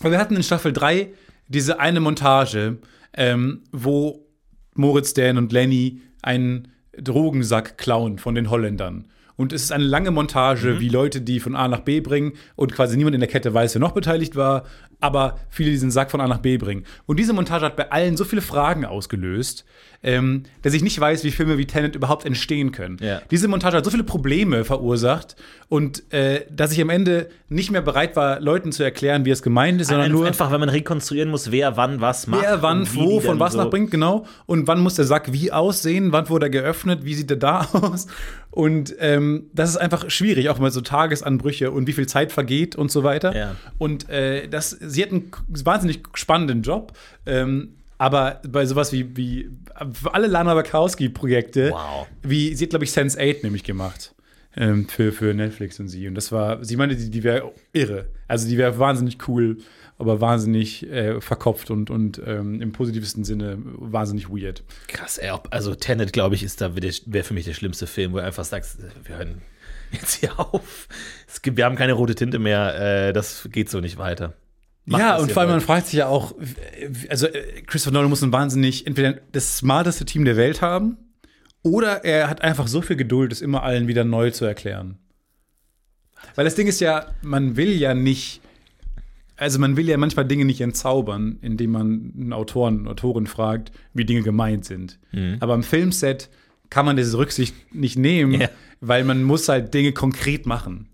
wir 0.00 0.18
hatten 0.18 0.36
in 0.36 0.42
Staffel 0.42 0.72
3 0.72 1.08
diese 1.48 1.78
eine 1.78 2.00
Montage, 2.00 2.78
ähm, 3.14 3.62
wo 3.72 4.26
Moritz, 4.74 5.12
Dan 5.14 5.38
und 5.38 5.52
Lenny 5.52 6.00
einen 6.22 6.71
Drogensack 6.98 7.78
klauen 7.78 8.18
von 8.18 8.34
den 8.34 8.50
Holländern. 8.50 9.06
Und 9.42 9.52
es 9.52 9.64
ist 9.64 9.72
eine 9.72 9.82
lange 9.82 10.12
Montage, 10.12 10.78
wie 10.78 10.88
Leute 10.88 11.20
die 11.20 11.40
von 11.40 11.56
A 11.56 11.66
nach 11.66 11.80
B 11.80 11.98
bringen 12.00 12.34
und 12.54 12.72
quasi 12.72 12.96
niemand 12.96 13.14
in 13.14 13.20
der 13.20 13.28
Kette 13.28 13.52
weiß, 13.52 13.74
wer 13.74 13.80
noch 13.80 13.90
beteiligt 13.90 14.36
war, 14.36 14.62
aber 15.00 15.40
viele 15.50 15.70
diesen 15.72 15.90
Sack 15.90 16.12
von 16.12 16.20
A 16.20 16.28
nach 16.28 16.38
B 16.38 16.58
bringen. 16.58 16.84
Und 17.06 17.18
diese 17.18 17.32
Montage 17.32 17.64
hat 17.66 17.74
bei 17.74 17.90
allen 17.90 18.16
so 18.16 18.24
viele 18.24 18.40
Fragen 18.40 18.84
ausgelöst, 18.84 19.64
ähm, 20.04 20.44
dass 20.62 20.74
ich 20.74 20.82
nicht 20.82 20.98
weiß, 21.00 21.24
wie 21.24 21.32
Filme 21.32 21.58
wie 21.58 21.66
Tenet 21.66 21.96
überhaupt 21.96 22.24
entstehen 22.24 22.70
können. 22.70 22.98
Ja. 23.00 23.20
Diese 23.32 23.48
Montage 23.48 23.76
hat 23.78 23.84
so 23.84 23.90
viele 23.90 24.04
Probleme 24.04 24.64
verursacht 24.64 25.34
und 25.68 26.12
äh, 26.12 26.44
dass 26.50 26.70
ich 26.72 26.80
am 26.80 26.88
Ende 26.90 27.28
nicht 27.48 27.72
mehr 27.72 27.82
bereit 27.82 28.14
war, 28.14 28.38
Leuten 28.40 28.70
zu 28.70 28.84
erklären, 28.84 29.24
wie 29.24 29.30
es 29.30 29.42
gemeint 29.42 29.80
ist, 29.80 29.88
sondern 29.88 30.06
Ein, 30.06 30.12
nur 30.12 30.26
einfach, 30.26 30.52
wenn 30.52 30.60
man 30.60 30.68
rekonstruieren 30.68 31.30
muss, 31.30 31.50
wer 31.50 31.76
wann 31.76 32.00
was 32.00 32.28
macht. 32.28 32.42
wer 32.42 32.62
wann 32.62 32.86
wo 32.94 33.18
von 33.20 33.40
was 33.40 33.52
so- 33.54 33.58
nach 33.58 33.70
bringt, 33.70 33.90
genau. 33.90 34.24
Und 34.46 34.68
wann 34.68 34.80
muss 34.80 34.94
der 34.94 35.04
Sack 35.04 35.32
wie 35.32 35.50
aussehen, 35.50 36.12
wann 36.12 36.28
wurde 36.28 36.46
er 36.46 36.50
geöffnet, 36.50 37.04
wie 37.04 37.14
sieht 37.14 37.30
er 37.30 37.36
da 37.38 37.60
aus. 37.72 38.06
Und 38.52 38.94
ähm, 39.00 39.46
das 39.54 39.70
ist 39.70 39.78
einfach 39.78 40.10
schwierig, 40.10 40.50
auch 40.50 40.58
mal 40.58 40.70
so 40.70 40.82
Tagesanbrüche 40.82 41.70
und 41.70 41.86
wie 41.86 41.94
viel 41.94 42.06
Zeit 42.06 42.32
vergeht 42.32 42.76
und 42.76 42.90
so 42.90 43.02
weiter. 43.02 43.34
Ja. 43.34 43.56
Und 43.78 44.08
äh, 44.10 44.46
das, 44.46 44.70
sie 44.70 45.02
hat 45.02 45.10
einen 45.10 45.30
wahnsinnig 45.48 46.00
spannenden 46.14 46.62
Job. 46.62 46.92
Ähm, 47.24 47.76
aber 47.96 48.42
bei 48.46 48.66
sowas 48.66 48.92
wie, 48.92 49.16
wie 49.16 49.50
alle 50.12 50.26
Lana 50.26 50.54
Wachowski-Projekte, 50.54 51.70
Wow. 51.70 52.06
wie 52.22 52.54
sie 52.54 52.64
hat, 52.64 52.70
glaube 52.70 52.84
ich, 52.84 52.92
Sense 52.92 53.18
8 53.18 53.42
nämlich 53.42 53.64
gemacht. 53.64 54.14
Ähm, 54.54 54.86
für, 54.86 55.12
für 55.12 55.32
Netflix 55.32 55.80
und 55.80 55.88
sie. 55.88 56.06
Und 56.06 56.14
das 56.14 56.30
war, 56.30 56.62
sie 56.62 56.76
meinte, 56.76 56.94
die, 56.94 57.10
die 57.10 57.22
wäre 57.22 57.52
irre. 57.72 58.08
Also 58.28 58.46
die 58.48 58.58
wäre 58.58 58.78
wahnsinnig 58.78 59.16
cool, 59.28 59.56
aber 59.98 60.20
wahnsinnig 60.20 60.88
äh, 60.90 61.20
verkopft 61.20 61.70
und, 61.70 61.90
und 61.90 62.20
ähm, 62.26 62.60
im 62.60 62.72
positivsten 62.72 63.24
Sinne 63.24 63.58
wahnsinnig 63.62 64.28
weird. 64.28 64.64
Krass, 64.88 65.18
ey, 65.18 65.32
also 65.50 65.74
Tenet, 65.74 66.12
glaube 66.12 66.34
ich, 66.34 66.42
ist 66.42 66.60
da 66.60 66.74
wäre 66.74 67.24
für 67.24 67.34
mich 67.34 67.44
der 67.44 67.54
schlimmste 67.54 67.86
Film, 67.86 68.12
wo 68.12 68.16
du 68.16 68.24
einfach 68.24 68.44
sagst, 68.44 68.78
wir 69.04 69.16
hören 69.16 69.42
jetzt 69.92 70.14
hier 70.14 70.38
auf. 70.40 70.88
Es 71.28 71.42
gibt, 71.42 71.56
wir 71.56 71.64
haben 71.64 71.76
keine 71.76 71.92
rote 71.92 72.14
Tinte 72.14 72.38
mehr, 72.38 73.08
äh, 73.08 73.12
das 73.12 73.48
geht 73.50 73.70
so 73.70 73.80
nicht 73.80 73.98
weiter. 73.98 74.34
Macht, 74.84 75.00
ja, 75.00 75.16
und 75.18 75.30
vor 75.30 75.42
allem, 75.42 75.52
man 75.52 75.60
fragt 75.60 75.86
sich 75.86 75.98
ja 75.98 76.08
auch, 76.08 76.34
also 77.08 77.28
äh, 77.28 77.62
Christopher 77.62 77.94
Nolan 77.94 78.10
muss 78.10 78.22
ein 78.22 78.32
wahnsinnig, 78.32 78.86
entweder 78.86 79.20
das 79.30 79.58
smarteste 79.58 80.04
Team 80.04 80.24
der 80.24 80.36
Welt 80.36 80.60
haben 80.60 80.96
oder 81.62 82.04
er 82.04 82.28
hat 82.28 82.42
einfach 82.42 82.66
so 82.66 82.82
viel 82.82 82.96
Geduld, 82.96 83.30
es 83.30 83.40
immer 83.40 83.62
allen 83.62 83.86
wieder 83.86 84.04
neu 84.04 84.32
zu 84.32 84.44
erklären. 84.44 84.98
Weil 86.34 86.44
das 86.44 86.56
Ding 86.56 86.66
ist 86.66 86.80
ja, 86.80 87.06
man 87.22 87.56
will 87.56 87.72
ja 87.72 87.94
nicht 87.94 88.40
also 89.42 89.58
man 89.58 89.76
will 89.76 89.88
ja 89.88 89.96
manchmal 89.96 90.26
Dinge 90.26 90.44
nicht 90.44 90.60
entzaubern, 90.60 91.38
indem 91.42 91.72
man 91.72 92.12
einen 92.18 92.32
Autoren, 92.32 92.88
Autorin 92.88 93.26
fragt, 93.26 93.72
wie 93.94 94.04
Dinge 94.04 94.22
gemeint 94.22 94.64
sind. 94.64 94.98
Mhm. 95.12 95.36
Aber 95.40 95.54
am 95.54 95.62
Filmset 95.62 96.30
kann 96.70 96.86
man 96.86 96.96
diese 96.96 97.18
Rücksicht 97.18 97.54
nicht 97.74 97.98
nehmen, 97.98 98.40
Ja. 98.40 98.48
weil 98.80 99.04
man 99.04 99.22
muss 99.22 99.48
halt 99.48 99.74
Dinge 99.74 99.92
konkret 99.92 100.46
machen 100.46 100.88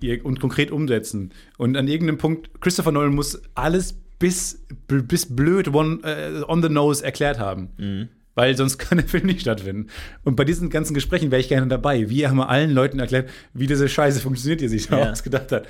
ihr- 0.00 0.24
und 0.24 0.40
konkret 0.40 0.70
umsetzen. 0.70 1.30
Und 1.58 1.76
an 1.76 1.86
irgendeinem 1.86 2.18
Punkt, 2.18 2.60
Christopher 2.60 2.90
Nolan 2.90 3.14
muss 3.14 3.40
alles 3.54 3.94
bis, 4.18 4.64
bis 4.88 5.34
blöd 5.34 5.72
one, 5.72 6.00
äh, 6.02 6.42
on 6.48 6.62
the 6.62 6.68
nose 6.68 7.04
erklärt 7.04 7.38
haben. 7.38 7.68
Mhm. 7.78 8.08
Weil 8.34 8.56
sonst 8.56 8.78
kann 8.78 8.98
der 8.98 9.06
Film 9.08 9.26
nicht 9.26 9.42
stattfinden. 9.42 9.86
Und 10.24 10.36
bei 10.36 10.44
diesen 10.44 10.70
ganzen 10.70 10.94
Gesprächen 10.94 11.30
wäre 11.30 11.40
ich 11.40 11.48
gerne 11.48 11.66
dabei. 11.68 12.08
Wie 12.10 12.26
haben 12.26 12.36
wir 12.38 12.48
allen 12.48 12.70
Leuten 12.70 12.98
erklärt, 12.98 13.28
wie 13.54 13.66
diese 13.66 13.88
Scheiße 13.88 14.20
funktioniert, 14.20 14.60
die 14.62 14.68
sich 14.68 14.88
da 14.88 14.98
Ja. 15.00 15.10
ausgedacht 15.12 15.52
hat. 15.52 15.66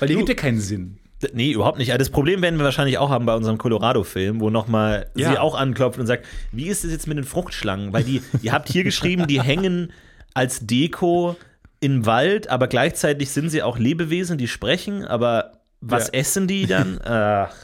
Weil 0.00 0.08
die 0.08 0.16
gibt 0.16 0.28
ja 0.30 0.34
keinen 0.34 0.60
Sinn. 0.60 0.98
Nee, 1.32 1.52
überhaupt 1.52 1.78
nicht. 1.78 1.90
Das 1.98 2.10
Problem 2.10 2.42
werden 2.42 2.58
wir 2.58 2.64
wahrscheinlich 2.64 2.98
auch 2.98 3.08
haben 3.08 3.24
bei 3.24 3.34
unserem 3.34 3.56
Colorado-Film, 3.56 4.40
wo 4.40 4.50
nochmal 4.50 5.06
Ja. 5.14 5.30
sie 5.30 5.38
auch 5.38 5.54
anklopft 5.54 5.98
und 5.98 6.06
sagt, 6.06 6.26
wie 6.52 6.66
ist 6.66 6.84
es 6.84 6.90
jetzt 6.92 7.06
mit 7.06 7.16
den 7.16 7.24
Fruchtschlangen? 7.24 7.92
Weil 7.92 8.04
die, 8.04 8.20
ihr 8.42 8.52
habt 8.52 8.68
hier 8.68 8.84
geschrieben, 8.84 9.26
die 9.26 9.40
hängen 9.40 9.92
als 10.34 10.66
Deko 10.66 11.36
im 11.80 12.04
Wald, 12.04 12.48
aber 12.48 12.66
gleichzeitig 12.66 13.30
sind 13.30 13.48
sie 13.48 13.62
auch 13.62 13.78
Lebewesen, 13.78 14.36
die 14.38 14.48
sprechen, 14.48 15.04
aber 15.04 15.52
was 15.80 16.08
Ja. 16.08 16.14
essen 16.20 16.46
die 16.48 16.66
dann? 16.66 16.98
Ach, 17.04 17.54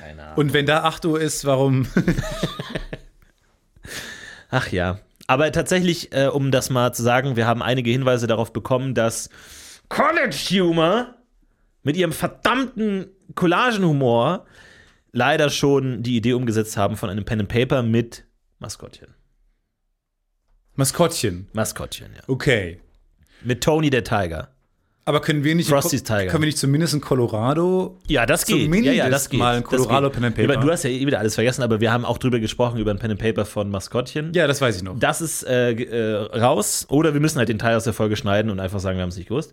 keine 0.00 0.22
Ahnung. 0.22 0.36
Und 0.36 0.52
wenn 0.54 0.64
da 0.66 0.84
8 0.84 1.04
Uhr 1.04 1.20
ist, 1.20 1.44
warum? 1.44 1.86
Ach 4.50 4.68
ja. 4.70 4.98
Aber 5.26 5.50
tatsächlich, 5.52 6.12
äh, 6.14 6.26
um 6.26 6.50
das 6.50 6.70
mal 6.70 6.92
zu 6.92 7.02
sagen, 7.02 7.36
wir 7.36 7.46
haben 7.46 7.62
einige 7.62 7.90
Hinweise 7.90 8.26
darauf 8.26 8.52
bekommen, 8.52 8.94
dass 8.94 9.30
College 9.88 10.36
Humor 10.50 11.14
mit 11.84 11.96
ihrem 11.96 12.12
verdammten 12.12 13.06
Collagenhumor 13.34 14.44
leider 15.12 15.48
schon 15.50 16.02
die 16.02 16.16
Idee 16.16 16.32
umgesetzt 16.32 16.76
haben 16.76 16.96
von 16.96 17.08
einem 17.08 17.24
Pen 17.24 17.40
and 17.40 17.48
Paper 17.48 17.82
mit 17.82 18.24
Maskottchen. 18.58 19.14
Maskottchen. 20.74 21.46
Maskottchen, 21.52 22.08
ja. 22.16 22.22
Okay. 22.26 22.80
Mit 23.44 23.62
Tony 23.62 23.90
der 23.90 24.02
Tiger. 24.02 24.48
Aber 25.06 25.20
können 25.20 25.44
wir 25.44 25.54
nicht, 25.54 25.68
Frosty's 25.68 26.02
Tiger. 26.02 26.28
können 26.30 26.42
wir 26.44 26.46
nicht 26.46 26.56
zumindest 26.56 26.94
in 26.94 27.02
Colorado 27.02 28.00
Ja, 28.08 28.24
das 28.24 28.46
geht. 28.46 28.64
Zumindest 28.64 28.96
ja, 28.96 29.04
ja, 29.04 29.10
das 29.10 29.28
geht. 29.28 29.38
mal 29.38 29.56
ein 29.56 29.62
Das 29.62 29.70
Colorado. 29.70 30.08
Pen 30.08 30.24
and 30.24 30.34
Paper. 30.34 30.56
Du 30.56 30.70
hast 30.70 30.82
ja 30.84 30.88
eh 30.90 31.04
wieder 31.06 31.18
alles 31.18 31.34
vergessen, 31.34 31.62
aber 31.62 31.78
wir 31.80 31.92
haben 31.92 32.06
auch 32.06 32.16
drüber 32.16 32.40
gesprochen, 32.40 32.78
über 32.78 32.90
ein 32.90 32.98
Pen 32.98 33.10
and 33.10 33.20
Paper 33.20 33.44
von 33.44 33.68
Maskottchen. 33.70 34.32
Ja, 34.32 34.46
das 34.46 34.62
weiß 34.62 34.76
ich 34.78 34.82
noch. 34.82 34.98
Das 34.98 35.20
ist 35.20 35.42
äh, 35.46 35.72
äh, 35.72 36.14
raus. 36.38 36.86
Oder 36.88 37.12
wir 37.12 37.20
müssen 37.20 37.36
halt 37.38 37.50
den 37.50 37.58
Teil 37.58 37.76
aus 37.76 37.84
der 37.84 37.92
Folge 37.92 38.16
schneiden 38.16 38.50
und 38.50 38.60
einfach 38.60 38.80
sagen, 38.80 38.96
wir 38.96 39.02
haben 39.02 39.10
es 39.10 39.16
nicht 39.18 39.28
gewusst. 39.28 39.52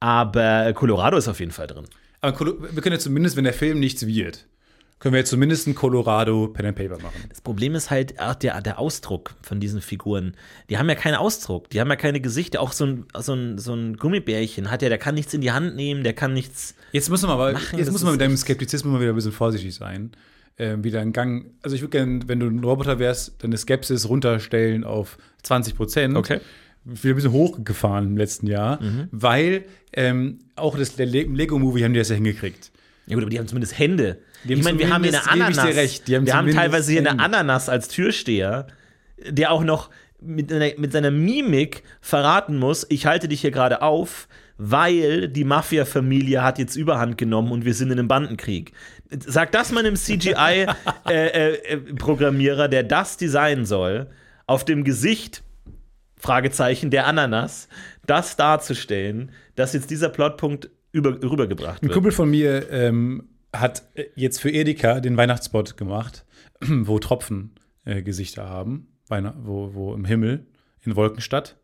Aber 0.00 0.72
Colorado 0.74 1.16
ist 1.16 1.28
auf 1.28 1.40
jeden 1.40 1.52
Fall 1.52 1.66
drin. 1.66 1.84
Aber 2.20 2.36
Colo- 2.36 2.56
wir 2.60 2.82
können 2.82 2.94
ja 2.94 2.98
zumindest, 3.00 3.36
wenn 3.36 3.44
der 3.44 3.52
Film 3.52 3.78
nichts 3.80 4.06
wird, 4.06 4.46
können 4.98 5.14
wir 5.14 5.20
ja 5.20 5.24
zumindest 5.24 5.66
ein 5.66 5.74
Colorado 5.74 6.48
Pen 6.48 6.66
and 6.66 6.76
Paper 6.76 6.98
machen. 6.98 7.24
Das 7.30 7.40
Problem 7.40 7.74
ist 7.74 7.90
halt 7.90 8.20
auch 8.20 8.34
der, 8.34 8.60
der 8.60 8.78
Ausdruck 8.78 9.34
von 9.40 9.58
diesen 9.60 9.80
Figuren. 9.80 10.34
Die 10.68 10.76
haben 10.76 10.88
ja 10.90 10.94
keinen 10.94 11.14
Ausdruck, 11.14 11.70
die 11.70 11.80
haben 11.80 11.88
ja 11.88 11.96
keine 11.96 12.20
Gesichter. 12.20 12.60
Auch 12.60 12.72
so 12.72 12.84
ein, 12.84 13.06
so 13.18 13.32
ein, 13.32 13.56
so 13.58 13.72
ein 13.74 13.96
Gummibärchen 13.96 14.70
hat 14.70 14.82
ja, 14.82 14.90
der 14.90 14.98
kann 14.98 15.14
nichts 15.14 15.32
in 15.32 15.40
die 15.40 15.52
Hand 15.52 15.76
nehmen, 15.76 16.04
der 16.04 16.12
kann 16.12 16.34
nichts. 16.34 16.74
Jetzt 16.92 17.08
muss 17.08 17.22
man 17.22 17.30
aber, 17.30 17.52
Machen, 17.52 17.78
jetzt 17.78 17.90
muss 17.92 18.02
man 18.02 18.12
mit 18.12 18.20
deinem 18.20 18.36
Skeptizismus 18.36 18.92
mal 18.92 19.00
wieder 19.00 19.12
ein 19.12 19.16
bisschen 19.16 19.32
vorsichtig 19.32 19.74
sein. 19.74 20.10
Ähm, 20.58 20.84
wieder 20.84 21.00
einen 21.00 21.14
Gang. 21.14 21.46
Also 21.62 21.74
ich 21.76 21.80
würde 21.80 21.92
gerne, 21.92 22.20
wenn 22.26 22.38
du 22.40 22.46
ein 22.46 22.62
Roboter 22.62 22.98
wärst, 22.98 23.42
deine 23.42 23.56
Skepsis 23.56 24.06
runterstellen 24.10 24.84
auf 24.84 25.16
20 25.44 25.74
Prozent. 25.76 26.16
Okay. 26.18 26.40
Wieder 26.84 27.12
ein 27.12 27.16
bisschen 27.16 27.32
hochgefahren 27.32 28.06
im 28.06 28.16
letzten 28.16 28.46
Jahr, 28.46 28.80
weil 29.10 29.64
ähm, 29.92 30.38
auch 30.56 30.78
das, 30.78 30.96
Lego-Movie 30.96 31.84
haben 31.84 31.92
die 31.92 31.98
das 31.98 32.08
ja 32.08 32.14
hingekriegt. 32.14 32.70
Ja 33.06 33.16
gut, 33.16 33.24
aber 33.24 33.30
die 33.30 33.38
haben 33.38 33.48
zumindest 33.48 33.78
Hände. 33.78 34.18
Die 34.44 34.54
ich 34.54 34.60
haben 34.60 34.64
meine, 34.64 34.78
wir 34.78 34.88
haben 34.90 35.04
hier 35.04 35.12
eine 35.12 35.30
Ananas. 35.30 35.76
recht, 35.76 36.08
die 36.08 36.16
haben 36.16 36.24
wir 36.26 36.34
haben 36.34 36.50
teilweise 36.52 36.92
hier 36.92 37.00
eine. 37.00 37.22
Ananas 37.22 37.68
als 37.68 37.88
Türsteher, 37.88 38.68
der 39.28 39.50
auch 39.50 39.62
noch 39.64 39.90
mit, 40.20 40.52
einer, 40.52 40.70
mit 40.78 40.92
seiner 40.92 41.10
Mimik 41.10 41.82
verraten 42.00 42.56
muss, 42.56 42.86
ich 42.88 43.06
halte 43.06 43.26
dich 43.26 43.40
hier 43.40 43.50
gerade 43.50 43.82
auf, 43.82 44.28
weil 44.58 45.26
die 45.28 45.42
Mafia-Familie 45.44 46.40
hat 46.42 46.58
jetzt 46.58 46.76
Überhand 46.76 47.18
genommen 47.18 47.50
und 47.50 47.64
wir 47.64 47.74
sind 47.74 47.90
in 47.90 47.98
einem 47.98 48.06
Bandenkrieg. 48.08 48.72
Sag 49.26 49.50
das 49.52 49.72
mal 49.72 49.80
einem 49.80 49.96
CGI-Programmierer, 49.96 52.68
der 52.68 52.82
das 52.84 53.16
designen 53.16 53.66
soll, 53.66 54.06
auf 54.46 54.64
dem 54.64 54.84
Gesicht 54.84 55.42
Fragezeichen 56.20 56.90
der 56.90 57.06
Ananas, 57.06 57.68
das 58.06 58.36
darzustellen, 58.36 59.32
dass 59.56 59.72
jetzt 59.72 59.90
dieser 59.90 60.10
Plotpunkt 60.10 60.70
über, 60.92 61.22
rübergebracht 61.22 61.82
Ein 61.82 61.88
wird. 61.88 61.94
Kumpel 61.94 62.12
von 62.12 62.30
mir 62.30 62.70
ähm, 62.70 63.28
hat 63.52 63.82
äh, 63.94 64.04
jetzt 64.14 64.40
für 64.40 64.50
Edeka 64.50 65.00
den 65.00 65.16
Weihnachtsspot 65.16 65.76
gemacht, 65.76 66.24
wo 66.60 66.98
Tropfen 66.98 67.52
äh, 67.84 68.02
Gesichter 68.02 68.48
haben, 68.48 68.88
Weihn 69.08 69.32
wo, 69.42 69.74
wo 69.74 69.94
im 69.94 70.04
Himmel 70.04 70.46
in 70.82 70.94
Wolkenstadt 70.94 71.56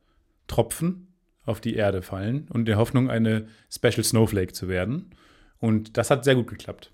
Tropfen 0.47 1.15
auf 1.45 1.61
die 1.61 1.75
Erde 1.75 2.03
fallen 2.03 2.49
und 2.51 2.61
in 2.61 2.67
der 2.67 2.77
Hoffnung, 2.77 3.11
eine 3.11 3.47
Special 3.71 4.05
Snowflake 4.05 4.53
zu 4.53 4.69
werden. 4.69 5.11
Und 5.59 5.97
das 5.97 6.11
hat 6.11 6.25
sehr 6.25 6.35
gut 6.35 6.49
geklappt. 6.49 6.93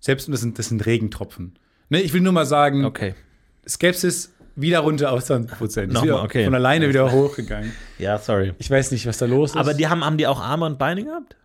Selbst 0.00 0.28
das 0.28 0.40
sind, 0.40 0.58
das 0.58 0.68
sind 0.68 0.86
Regentropfen. 0.86 1.58
Ne, 1.88 2.00
ich 2.00 2.12
will 2.12 2.20
nur 2.20 2.32
mal 2.32 2.46
sagen, 2.46 2.84
Okay. 2.84 3.14
Skepsis 3.66 4.32
wieder 4.56 4.80
runter 4.80 5.12
auf 5.12 5.22
20 5.24 5.56
Prozent. 5.58 5.92
Nochmal, 5.92 6.24
okay. 6.24 6.44
Von 6.44 6.54
alleine 6.54 6.88
wieder 6.88 7.10
hochgegangen. 7.10 7.72
Ja, 7.98 8.18
sorry. 8.18 8.54
Ich 8.58 8.70
weiß 8.70 8.90
nicht, 8.92 9.06
was 9.06 9.18
da 9.18 9.26
los 9.26 9.50
ist. 9.50 9.56
Aber 9.56 9.74
die 9.74 9.86
haben, 9.88 10.04
haben 10.04 10.16
die 10.16 10.26
auch 10.26 10.40
Arme 10.40 10.64
und 10.66 10.78
Beine 10.78 11.04
gehabt? 11.04 11.36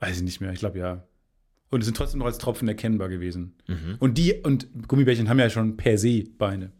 Weiß 0.00 0.16
ich 0.16 0.22
nicht 0.22 0.40
mehr, 0.40 0.52
ich 0.52 0.58
glaube 0.58 0.78
ja. 0.78 1.02
Und 1.70 1.80
es 1.80 1.86
sind 1.86 1.96
trotzdem 1.96 2.20
noch 2.20 2.26
als 2.26 2.38
Tropfen 2.38 2.66
erkennbar 2.68 3.08
gewesen. 3.08 3.54
Mhm. 3.66 3.96
Und 3.98 4.16
die 4.18 4.34
und 4.34 4.68
Gummibärchen 4.88 5.28
haben 5.28 5.38
ja 5.38 5.50
schon 5.50 5.76
per 5.76 5.98
se 5.98 6.24
Beine. 6.38 6.70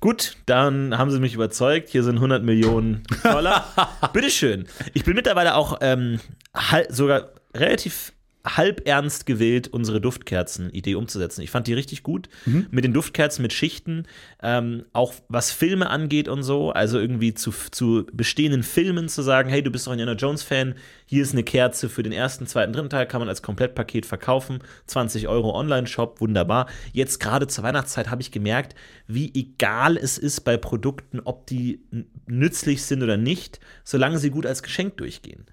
Gut, 0.00 0.36
dann 0.46 0.96
haben 0.96 1.10
sie 1.10 1.18
mich 1.18 1.34
überzeugt. 1.34 1.88
Hier 1.88 2.04
sind 2.04 2.14
100 2.16 2.44
Millionen 2.44 3.02
Dollar. 3.24 3.66
Bitteschön. 4.12 4.66
Ich 4.94 5.04
bin 5.04 5.14
mittlerweile 5.14 5.56
auch 5.56 5.78
ähm, 5.80 6.20
hal- 6.54 6.86
sogar 6.90 7.32
relativ 7.54 8.12
halb 8.56 8.86
ernst 8.86 9.26
gewählt, 9.26 9.68
unsere 9.68 10.00
Duftkerzen-Idee 10.00 10.94
umzusetzen. 10.94 11.42
Ich 11.42 11.50
fand 11.50 11.66
die 11.66 11.74
richtig 11.74 12.02
gut. 12.02 12.28
Mit 12.70 12.84
den 12.84 12.92
Duftkerzen, 12.92 13.42
mit 13.42 13.52
Schichten, 13.52 14.06
ähm, 14.42 14.84
auch 14.92 15.14
was 15.28 15.50
Filme 15.50 15.90
angeht 15.90 16.28
und 16.28 16.42
so. 16.42 16.70
Also 16.70 16.98
irgendwie 16.98 17.34
zu, 17.34 17.52
zu 17.70 18.06
bestehenden 18.12 18.62
Filmen 18.62 19.08
zu 19.08 19.22
sagen, 19.22 19.50
hey, 19.50 19.62
du 19.62 19.70
bist 19.70 19.86
doch 19.86 19.92
ein 19.92 19.98
Indiana 19.98 20.18
Jones-Fan, 20.18 20.74
hier 21.06 21.22
ist 21.22 21.32
eine 21.32 21.42
Kerze 21.42 21.88
für 21.88 22.02
den 22.02 22.12
ersten, 22.12 22.46
zweiten, 22.46 22.72
dritten 22.72 22.90
Teil, 22.90 23.06
kann 23.06 23.20
man 23.20 23.28
als 23.28 23.42
Komplettpaket 23.42 24.06
verkaufen. 24.06 24.60
20 24.86 25.28
Euro 25.28 25.54
Online-Shop, 25.54 26.20
wunderbar. 26.20 26.68
Jetzt 26.92 27.20
gerade 27.20 27.46
zur 27.46 27.64
Weihnachtszeit 27.64 28.10
habe 28.10 28.22
ich 28.22 28.30
gemerkt, 28.30 28.74
wie 29.06 29.32
egal 29.34 29.96
es 29.96 30.18
ist 30.18 30.40
bei 30.40 30.56
Produkten, 30.56 31.20
ob 31.20 31.46
die 31.46 31.80
nützlich 32.26 32.82
sind 32.82 33.02
oder 33.02 33.16
nicht, 33.16 33.60
solange 33.84 34.18
sie 34.18 34.30
gut 34.30 34.46
als 34.46 34.62
Geschenk 34.62 34.96
durchgehen. 34.96 35.46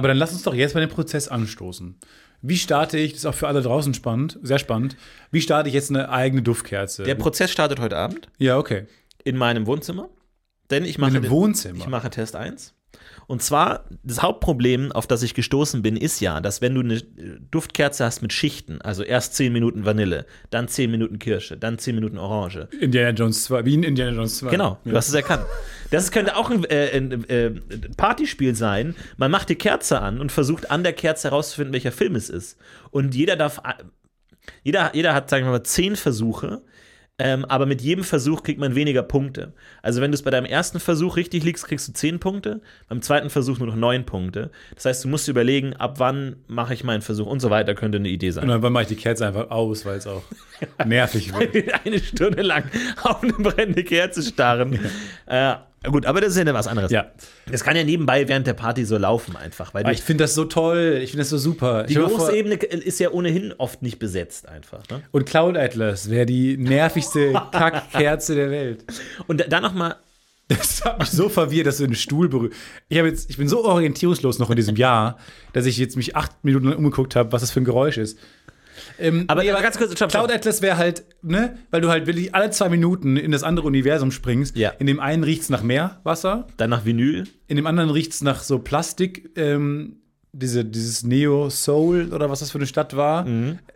Aber 0.00 0.08
dann 0.08 0.16
lass 0.16 0.32
uns 0.32 0.44
doch 0.44 0.54
jetzt 0.54 0.74
mal 0.74 0.80
den 0.80 0.88
Prozess 0.88 1.28
anstoßen. 1.28 1.94
Wie 2.40 2.56
starte 2.56 2.96
ich, 2.96 3.12
das 3.12 3.18
ist 3.18 3.26
auch 3.26 3.34
für 3.34 3.48
alle 3.48 3.60
draußen 3.60 3.92
spannend, 3.92 4.38
sehr 4.40 4.58
spannend, 4.58 4.96
wie 5.30 5.42
starte 5.42 5.68
ich 5.68 5.74
jetzt 5.74 5.90
eine 5.90 6.08
eigene 6.08 6.40
Duftkerze? 6.40 7.02
Der 7.02 7.16
Prozess 7.16 7.50
startet 7.50 7.80
heute 7.80 7.98
Abend 7.98 8.28
ja, 8.38 8.56
okay. 8.56 8.86
in 9.24 9.36
meinem 9.36 9.66
Wohnzimmer, 9.66 10.08
denn 10.70 10.86
ich 10.86 10.96
mache 10.96 11.18
In 11.18 11.28
Wohnzimmer. 11.28 11.80
Ich 11.80 11.86
mache 11.86 12.08
Test 12.08 12.34
1. 12.34 12.72
Und 13.30 13.42
zwar, 13.42 13.84
das 14.02 14.22
Hauptproblem, 14.22 14.90
auf 14.90 15.06
das 15.06 15.22
ich 15.22 15.34
gestoßen 15.34 15.82
bin, 15.82 15.96
ist 15.96 16.18
ja, 16.18 16.40
dass 16.40 16.60
wenn 16.62 16.74
du 16.74 16.80
eine 16.80 17.00
Duftkerze 17.52 18.04
hast 18.04 18.22
mit 18.22 18.32
Schichten, 18.32 18.80
also 18.82 19.04
erst 19.04 19.36
10 19.36 19.52
Minuten 19.52 19.84
Vanille, 19.84 20.26
dann 20.50 20.66
10 20.66 20.90
Minuten 20.90 21.20
Kirsche, 21.20 21.56
dann 21.56 21.78
10 21.78 21.94
Minuten 21.94 22.18
Orange. 22.18 22.66
Indiana 22.80 23.10
Jones 23.10 23.44
2, 23.44 23.64
wie 23.66 23.74
in 23.74 23.84
Indiana 23.84 24.16
Jones 24.16 24.38
2. 24.38 24.50
Genau, 24.50 24.78
du 24.82 24.90
Ja. 24.90 24.96
hast 24.96 25.06
es 25.10 25.14
erkannt. 25.14 25.44
Das 25.92 26.10
könnte 26.10 26.34
auch 26.36 26.50
ein, 26.50 26.64
äh, 26.64 26.90
ein 26.96 27.28
äh, 27.28 27.50
Partyspiel 27.96 28.56
sein. 28.56 28.96
Man 29.16 29.30
macht 29.30 29.48
die 29.48 29.54
Kerze 29.54 30.00
an 30.00 30.20
und 30.20 30.32
versucht 30.32 30.72
an 30.72 30.82
der 30.82 30.92
Kerze 30.92 31.30
herauszufinden, 31.30 31.72
welcher 31.72 31.92
Film 31.92 32.16
es 32.16 32.30
ist. 32.30 32.58
Und 32.90 33.14
jeder 33.14 33.36
darf, 33.36 33.58
äh, 33.58 33.74
jeder, 34.64 34.90
jeder 34.92 35.14
hat, 35.14 35.30
sagen 35.30 35.44
wir 35.46 35.52
mal, 35.52 35.62
10 35.62 35.94
Versuche. 35.94 36.62
Ähm, 37.22 37.44
aber 37.44 37.66
mit 37.66 37.82
jedem 37.82 38.02
Versuch 38.02 38.42
kriegt 38.42 38.58
man 38.58 38.74
weniger 38.74 39.02
Punkte. 39.02 39.52
Also 39.82 40.00
wenn 40.00 40.10
du 40.10 40.14
es 40.14 40.22
bei 40.22 40.30
deinem 40.30 40.46
ersten 40.46 40.80
Versuch 40.80 41.16
richtig 41.16 41.44
liegst, 41.44 41.66
kriegst 41.66 41.86
du 41.86 41.92
10 41.92 42.18
Punkte, 42.18 42.62
beim 42.88 43.02
zweiten 43.02 43.28
Versuch 43.28 43.58
nur 43.58 43.68
noch 43.68 43.76
9 43.76 44.06
Punkte. 44.06 44.50
Das 44.74 44.86
heißt, 44.86 45.04
du 45.04 45.08
musst 45.08 45.26
dir 45.26 45.32
überlegen, 45.32 45.74
ab 45.74 45.96
wann 45.98 46.36
mache 46.48 46.72
ich 46.72 46.82
meinen 46.82 47.02
Versuch 47.02 47.26
und 47.26 47.40
so 47.40 47.50
weiter, 47.50 47.74
könnte 47.74 47.98
eine 47.98 48.08
Idee 48.08 48.30
sein. 48.30 48.48
Und 48.48 48.62
dann 48.62 48.72
mache 48.72 48.84
ich 48.84 48.88
die 48.88 48.96
Kerze 48.96 49.26
einfach 49.26 49.50
aus, 49.50 49.84
weil 49.84 49.98
es 49.98 50.06
auch 50.06 50.22
nervig 50.86 51.34
wird. 51.38 51.74
eine 51.84 51.98
Stunde 51.98 52.40
lang 52.40 52.64
auf 53.02 53.22
eine 53.22 53.34
brennende 53.34 53.84
Kerze 53.84 54.22
starren. 54.22 54.78
Äh, 55.26 55.56
gut, 55.88 56.04
aber 56.06 56.20
das 56.20 56.36
ist 56.36 56.46
ja 56.46 56.54
was 56.54 56.66
anderes. 56.66 56.90
Ja. 56.90 57.10
Das 57.50 57.64
kann 57.64 57.76
ja 57.76 57.84
nebenbei 57.84 58.28
während 58.28 58.46
der 58.46 58.54
Party 58.54 58.84
so 58.84 58.98
laufen 58.98 59.36
einfach, 59.36 59.72
weil 59.72 59.84
die, 59.84 59.92
ich 59.92 60.02
finde 60.02 60.24
das 60.24 60.34
so 60.34 60.44
toll, 60.44 61.00
ich 61.02 61.10
finde 61.10 61.22
das 61.22 61.30
so 61.30 61.38
super. 61.38 61.84
die 61.84 61.94
Geruchsebene 61.94 62.56
ist 62.56 63.00
ja 63.00 63.10
ohnehin 63.10 63.54
oft 63.56 63.82
nicht 63.82 63.98
besetzt 63.98 64.48
einfach. 64.48 64.86
Ne? 64.90 65.02
Und 65.10 65.26
Cloud 65.26 65.56
Atlas 65.56 66.10
wäre 66.10 66.26
die 66.26 66.56
nervigste 66.56 67.32
Kackkerze 67.52 68.34
der 68.34 68.50
Welt. 68.50 68.84
Und 69.26 69.40
da, 69.40 69.44
da 69.44 69.60
noch 69.60 69.72
mal 69.72 69.96
Das 70.48 70.84
hat 70.84 70.98
mich 70.98 71.10
so 71.10 71.28
verwirrt, 71.28 71.66
dass 71.68 71.76
du 71.78 71.86
den 71.86 71.94
Stuhl 71.94 72.28
berührst. 72.28 72.56
Ich, 72.88 72.96
jetzt, 72.96 73.30
ich 73.30 73.36
bin 73.36 73.48
so 73.48 73.64
orientierungslos 73.64 74.40
noch 74.40 74.50
in 74.50 74.56
diesem 74.56 74.74
Jahr, 74.74 75.16
dass 75.52 75.64
ich 75.64 75.78
jetzt 75.78 75.96
mich 75.96 76.16
acht 76.16 76.44
Minuten 76.44 76.66
lang 76.66 76.78
umgeguckt 76.78 77.14
habe, 77.14 77.30
was 77.30 77.42
das 77.42 77.52
für 77.52 77.60
ein 77.60 77.64
Geräusch 77.64 77.98
ist. 77.98 78.18
Ähm, 78.98 79.24
Aber, 79.28 79.42
nee, 79.42 79.50
aber 79.50 79.62
ganz 79.62 79.76
kurz, 79.78 79.92
stopp, 79.92 80.10
stopp. 80.10 80.24
Cloud 80.26 80.36
Atlas 80.36 80.62
wäre 80.62 80.76
halt, 80.76 81.04
ne, 81.22 81.58
weil 81.70 81.80
du 81.80 81.88
halt 81.88 82.06
wirklich 82.06 82.34
alle 82.34 82.50
zwei 82.50 82.68
Minuten 82.68 83.16
in 83.16 83.30
das 83.32 83.42
andere 83.42 83.66
Universum 83.66 84.10
springst. 84.10 84.56
Ja. 84.56 84.70
In 84.78 84.86
dem 84.86 85.00
einen 85.00 85.24
riecht's 85.24 85.48
nach 85.50 85.62
Meerwasser, 85.62 86.46
Dann 86.56 86.70
nach 86.70 86.84
Vinyl. 86.84 87.24
in 87.46 87.56
dem 87.56 87.66
anderen 87.66 87.90
riecht's 87.90 88.20
nach 88.22 88.42
so 88.42 88.58
Plastik, 88.58 89.30
ähm, 89.36 89.96
diese, 90.32 90.64
dieses 90.64 91.02
Neo 91.02 91.50
Soul 91.50 92.12
oder 92.12 92.30
was 92.30 92.38
das 92.40 92.52
für 92.52 92.58
eine 92.58 92.66
Stadt 92.66 92.94
war, 92.96 93.26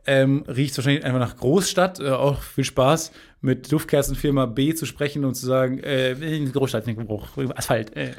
ähm, 0.07 0.45
riecht 0.47 0.77
wahrscheinlich 0.77 1.05
einfach 1.05 1.19
nach 1.19 1.37
Großstadt. 1.37 1.99
Äh, 1.99 2.11
auch 2.11 2.43
viel 2.43 2.63
Spaß, 2.65 3.11
mit 3.41 3.71
Duftkerzenfirma 3.73 4.47
B 4.47 4.73
zu 4.75 4.87
sprechen 4.87 5.25
und 5.25 5.35
zu 5.35 5.47
sagen, 5.47 5.79
äh, 5.81 6.15
Großstadt, 6.53 6.85
Asphalt. 7.57 7.97
Äh, 7.97 8.13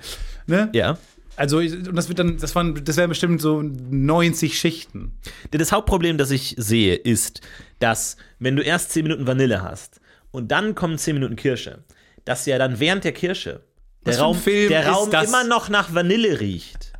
ne? 0.48 0.70
Ja. 0.74 0.98
Also, 1.38 1.58
und 1.58 1.96
das 1.96 2.08
wird 2.08 2.20
dann, 2.20 2.38
das 2.38 2.56
waren, 2.56 2.84
das 2.84 2.96
wären 2.98 3.10
bestimmt 3.10 3.42
so 3.42 3.62
90 3.62 4.58
Schichten. 4.58 5.14
Denn 5.52 5.60
Das 5.60 5.72
Hauptproblem, 5.72 6.18
das 6.18 6.32
ich 6.32 6.56
sehe, 6.58 6.96
ist, 6.96 7.42
dass 7.80 8.18
wenn 8.40 8.56
du 8.56 8.64
erst 8.64 8.92
10 8.92 9.04
Minuten 9.04 9.28
Vanille 9.28 9.62
hast 9.62 10.00
und 10.32 10.52
dann 10.52 10.76
kommen 10.76 10.98
10 10.98 11.16
Minuten 11.16 11.36
Kirsche, 11.36 11.84
dass 12.24 12.46
ja 12.46 12.58
dann 12.58 12.80
während 12.80 13.04
der 13.04 13.12
Kirsche 13.12 13.62
der 14.06 14.14
Was 14.14 14.22
Raum, 14.22 14.42
der 14.46 14.88
Raum 14.88 15.12
das? 15.12 15.28
immer 15.28 15.44
noch 15.44 15.70
nach 15.70 15.94
Vanille 15.94 16.40
riecht. 16.40 16.94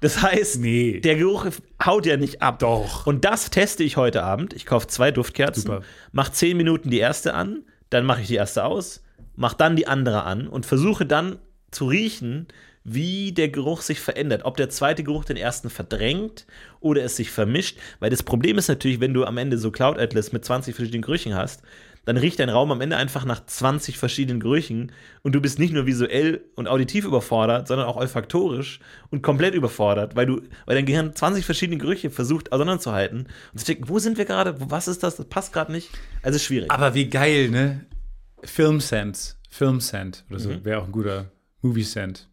Das 0.00 0.20
heißt, 0.20 0.60
Nee. 0.60 1.00
der 1.00 1.16
Geruch 1.16 1.46
haut 1.84 2.04
ja 2.04 2.18
nicht 2.18 2.42
ab. 2.42 2.58
Doch. 2.58 3.06
Und 3.06 3.24
das 3.24 3.48
teste 3.48 3.82
ich 3.84 3.96
heute 3.96 4.22
Abend. 4.22 4.52
Ich 4.52 4.66
kaufe 4.66 4.86
zwei 4.86 5.10
Duftkerzen, 5.10 5.62
Super. 5.62 5.82
mache 6.12 6.30
10 6.32 6.56
Minuten 6.58 6.90
die 6.90 6.98
erste 6.98 7.32
an, 7.32 7.62
dann 7.88 8.04
mache 8.04 8.20
ich 8.20 8.26
die 8.28 8.34
erste 8.34 8.64
aus, 8.64 9.02
mache 9.34 9.56
dann 9.56 9.76
die 9.76 9.86
andere 9.86 10.24
an 10.24 10.46
und 10.46 10.66
versuche 10.66 11.06
dann 11.06 11.38
zu 11.70 11.86
riechen, 11.86 12.48
wie 12.84 13.32
der 13.32 13.48
Geruch 13.48 13.80
sich 13.80 13.98
verändert. 13.98 14.42
Ob 14.44 14.58
der 14.58 14.68
zweite 14.68 15.02
Geruch 15.02 15.24
den 15.24 15.38
ersten 15.38 15.70
verdrängt 15.70 16.46
oder 16.80 17.02
es 17.02 17.16
sich 17.16 17.30
vermischt. 17.30 17.78
Weil 17.98 18.10
das 18.10 18.22
Problem 18.22 18.58
ist 18.58 18.68
natürlich, 18.68 19.00
wenn 19.00 19.14
du 19.14 19.24
am 19.24 19.38
Ende 19.38 19.56
so 19.58 19.70
Cloud 19.70 19.98
Atlas 19.98 20.32
mit 20.32 20.44
20 20.44 20.74
verschiedenen 20.74 21.02
Gerüchen 21.02 21.34
hast, 21.34 21.62
dann 22.04 22.18
riecht 22.18 22.38
dein 22.38 22.50
Raum 22.50 22.70
am 22.70 22.82
Ende 22.82 22.96
einfach 22.96 23.24
nach 23.24 23.46
20 23.46 23.96
verschiedenen 23.96 24.38
Gerüchen 24.38 24.92
und 25.22 25.34
du 25.34 25.40
bist 25.40 25.58
nicht 25.58 25.72
nur 25.72 25.86
visuell 25.86 26.44
und 26.54 26.68
auditiv 26.68 27.06
überfordert, 27.06 27.66
sondern 27.66 27.86
auch 27.86 27.96
olfaktorisch 27.96 28.80
und 29.10 29.22
komplett 29.22 29.54
überfordert, 29.54 30.14
weil 30.14 30.26
du, 30.26 30.42
weil 30.66 30.76
dein 30.76 30.84
Gehirn 30.84 31.14
20 31.14 31.46
verschiedene 31.46 31.78
Gerüche 31.78 32.10
versucht 32.10 32.52
auseinanderzuhalten 32.52 33.28
und 33.52 33.58
zu 33.58 33.64
checken, 33.64 33.88
wo 33.88 33.98
sind 33.98 34.18
wir 34.18 34.26
gerade, 34.26 34.56
was 34.58 34.86
ist 34.86 35.02
das, 35.02 35.16
das 35.16 35.26
passt 35.26 35.54
gerade 35.54 35.72
nicht. 35.72 35.88
Also 36.22 36.36
ist 36.36 36.44
schwierig. 36.44 36.70
Aber 36.70 36.94
wie 36.94 37.08
geil, 37.08 37.48
ne? 37.48 37.86
Film 38.42 38.80
Sense. 38.80 39.36
Film 39.48 39.80
Scent 39.80 40.24
oder 40.28 40.40
so. 40.40 40.50
Mhm. 40.50 40.64
Wäre 40.64 40.80
auch 40.82 40.86
ein 40.86 40.92
guter 40.92 41.30
Movie 41.64 41.82
Scent. 41.84 42.28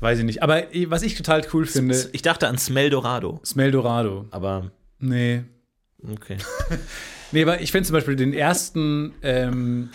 Weiß 0.00 0.18
ich 0.18 0.24
nicht. 0.24 0.42
Aber 0.42 0.74
eh, 0.74 0.90
was 0.90 1.02
ich 1.02 1.14
total 1.14 1.42
cool 1.52 1.64
finde, 1.64 2.08
ich 2.12 2.22
dachte 2.22 2.48
an 2.48 2.58
Smell 2.58 2.90
Dorado, 2.90 3.40
Smell 3.44 3.70
Dorado. 3.70 4.26
aber 4.30 4.70
Nee. 4.98 5.44
okay. 6.12 6.36
Nee, 7.30 7.42
aber 7.42 7.60
ich 7.60 7.72
finde 7.72 7.86
zum 7.86 7.92
Beispiel 7.92 8.16
den 8.16 8.32
ersten 8.32 9.12
ähm, 9.22 9.90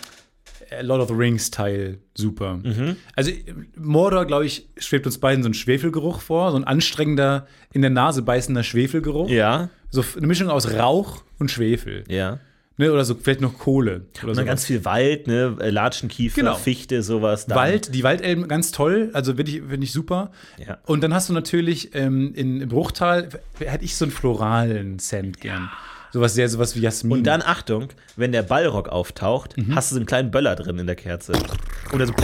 Lord 0.82 1.00
of 1.02 1.08
the 1.08 1.14
Rings 1.14 1.50
Teil 1.50 1.98
super. 2.16 2.58
Mhm. 2.62 2.94
Also 3.16 3.32
Mordor, 3.76 4.24
glaube 4.24 4.46
ich, 4.46 4.68
schwebt 4.78 5.04
uns 5.04 5.18
beiden 5.18 5.42
so 5.42 5.48
ein 5.48 5.54
Schwefelgeruch 5.54 6.20
vor, 6.20 6.52
so 6.52 6.56
ein 6.56 6.62
anstrengender, 6.64 7.48
in 7.72 7.80
der 7.82 7.90
Nase 7.90 8.22
beißender 8.22 8.62
Schwefelgeruch. 8.62 9.28
Ja, 9.28 9.68
So 9.90 10.04
eine 10.16 10.28
Mischung 10.28 10.48
aus 10.48 10.70
Rauch 10.72 11.22
und 11.40 11.50
Schwefel. 11.50 12.04
ja. 12.08 12.38
Ne? 12.76 12.92
Oder 12.92 13.04
so 13.04 13.14
vielleicht 13.14 13.40
noch 13.40 13.56
Kohle. 13.58 14.02
Oder 14.22 14.30
Und 14.30 14.36
dann 14.36 14.46
ganz 14.46 14.64
viel 14.64 14.84
Wald, 14.84 15.26
ne, 15.28 15.56
Äh, 15.60 15.70
Latschenkiefer, 15.70 16.40
Genau. 16.40 16.54
Fichte, 16.56 17.02
sowas. 17.02 17.46
Dann. 17.46 17.56
Wald, 17.56 17.94
die 17.94 18.02
Waldelben 18.02 18.48
ganz 18.48 18.72
toll, 18.72 19.10
also 19.12 19.34
finde 19.36 19.52
ich, 19.52 19.62
find 19.62 19.84
ich 19.84 19.92
super. 19.92 20.32
Ja. 20.58 20.78
Und 20.84 21.02
dann 21.04 21.14
hast 21.14 21.28
du 21.28 21.32
natürlich 21.32 21.94
ähm, 21.94 22.32
in, 22.34 22.60
im 22.60 22.68
Bruchtal, 22.68 23.28
hätte 23.58 23.84
ich 23.84 23.96
so 23.96 24.04
einen 24.04 24.12
floralen 24.12 24.98
Scent 24.98 25.40
gern. 25.40 25.70
Sowas 26.12 26.34
sehr, 26.34 26.48
sowas 26.48 26.76
wie 26.76 26.80
Jasmin. 26.80 27.18
Und 27.18 27.24
dann, 27.24 27.42
Achtung, 27.42 27.88
wenn 28.14 28.30
der 28.30 28.42
Ballrock 28.44 28.88
auftaucht, 28.88 29.56
hast 29.74 29.90
du 29.90 29.94
so 29.96 29.98
einen 29.98 30.06
kleinen 30.06 30.30
Böller 30.30 30.54
drin 30.54 30.78
in 30.78 30.86
der 30.86 30.94
Kerze. 30.94 31.32
Und 31.90 31.98
dann 31.98 32.06
so, 32.08 32.14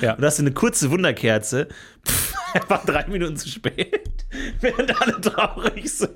Ja. 0.00 0.14
und 0.14 0.24
hast 0.24 0.38
du 0.38 0.42
eine 0.44 0.52
kurze 0.52 0.90
Wunderkerze, 0.92 1.66
pff, 2.06 2.34
einfach 2.54 2.84
drei 2.84 3.04
Minuten 3.08 3.36
zu 3.36 3.48
spät, 3.48 4.01
während 4.60 5.00
alle 5.00 5.20
traurig 5.20 5.90
sind 5.92 6.10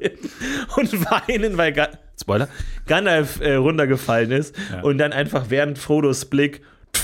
und 0.76 0.92
weinen, 1.10 1.56
weil, 1.56 1.72
Ga 1.72 1.88
Spoiler, 2.20 2.48
Gandalf 2.86 3.40
äh, 3.40 3.54
runtergefallen 3.56 4.30
ist 4.30 4.54
Ja. 4.72 4.80
und 4.82 4.98
dann 4.98 5.12
einfach 5.12 5.46
während 5.50 5.78
Frodos 5.78 6.24
Blick 6.24 6.62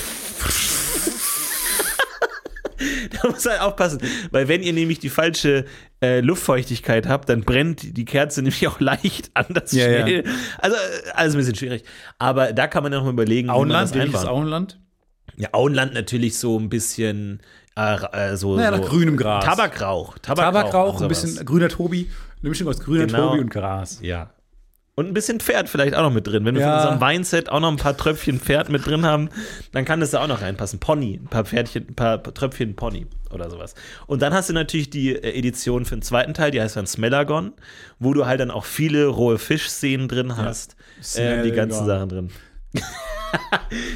Da 3.21 3.29
muss 3.29 3.45
halt 3.45 3.61
aufpassen, 3.61 4.01
weil 4.31 4.47
wenn 4.47 4.61
ihr 4.61 4.73
nämlich 4.73 4.99
die 4.99 5.09
falsche 5.09 5.65
äh, 6.01 6.19
Luftfeuchtigkeit 6.19 7.07
habt, 7.07 7.29
dann 7.29 7.43
brennt 7.43 7.95
die 7.95 8.03
Kerze 8.05 8.41
nämlich 8.41 8.67
auch 8.67 8.79
leicht 8.81 9.31
anders 9.35 9.71
Ja, 9.71 9.87
ja. 9.89 10.01
schnell. 10.05 10.23
Also 10.57 10.75
äh, 10.75 11.11
alles 11.13 11.35
ein 11.35 11.37
bisschen 11.37 11.55
schwierig. 11.55 11.83
Aber 12.19 12.51
da 12.51 12.67
kann 12.67 12.83
man 12.83 12.91
ja 12.91 12.97
noch 12.97 13.05
mal 13.05 13.11
überlegen, 13.13 13.47
wie 13.47 13.51
man 13.51 13.55
Auenland, 13.57 13.95
das. 14.13 14.25
Auenland? 14.25 14.79
Ja, 15.37 15.49
Auenland 15.53 15.93
natürlich 15.93 16.37
so 16.37 16.59
ein 16.59 16.67
bisschen 16.69 17.39
äh, 17.75 17.95
äh, 18.31 18.37
so, 18.37 18.55
Naja, 18.55 18.71
so 18.75 18.81
nach 18.81 18.89
grünem 18.89 19.17
Gras. 19.17 19.43
Tabakrauch. 19.45 20.17
Tabakrauch, 20.19 20.53
Tabakrauch, 20.53 21.01
ein 21.01 21.07
bisschen 21.07 21.45
grüner 21.45 21.69
Tobi, 21.69 22.09
eine 22.41 22.49
Mischung 22.49 22.67
aus 22.67 22.79
grüner 22.79 23.05
Genau. 23.07 23.29
Tobi 23.29 23.39
und 23.41 23.49
Gras. 23.49 23.99
Ja. 24.01 24.29
Und 24.95 25.07
ein 25.07 25.13
bisschen 25.15 25.39
Pferd 25.39 25.69
vielleicht 25.69 25.95
auch 25.95 26.03
noch 26.03 26.11
mit 26.13 26.27
drin. 26.27 26.45
Wenn 26.45 26.53
wir 26.53 26.61
Ja. 26.61 26.67
von 26.73 26.77
unserem 26.81 27.01
Weinset 27.01 27.49
auch 27.49 27.59
noch 27.59 27.71
ein 27.71 27.77
paar 27.77 27.97
Tröpfchen 27.97 28.39
Pferd 28.39 28.69
mit 28.69 28.85
drin 28.85 29.03
haben, 29.07 29.29
dann 29.71 29.85
kann 29.85 29.99
das 29.99 30.11
da 30.11 30.21
auch 30.21 30.27
noch 30.27 30.41
reinpassen. 30.43 30.79
Pony, 30.79 31.15
ein 31.23 31.25
paar 31.29 31.45
Pferdchen, 31.45 31.87
ein 31.89 31.95
paar 31.95 32.21
Tröpfchen 32.21 32.75
Pony 32.75 33.07
oder 33.31 33.49
sowas. 33.49 33.73
Und 34.05 34.21
dann 34.21 34.35
hast 34.35 34.49
du 34.49 34.53
natürlich 34.53 34.91
die 34.91 35.15
äh, 35.15 35.35
Edition 35.35 35.85
für 35.85 35.95
den 35.95 36.03
zweiten 36.03 36.35
Teil, 36.35 36.51
die 36.51 36.61
heißt 36.61 36.75
dann 36.75 36.85
Smellagon, 36.85 37.53
wo 37.97 38.13
du 38.13 38.27
halt 38.27 38.39
dann 38.39 38.51
auch 38.51 38.65
viele 38.65 39.07
rohe 39.07 39.39
Fischszenen 39.39 40.07
drin 40.07 40.37
hast. 40.37 40.75
Äh, 41.15 41.41
die 41.41 41.51
ganzen. 41.53 41.87
Sachen 41.87 42.09
drin. 42.09 42.29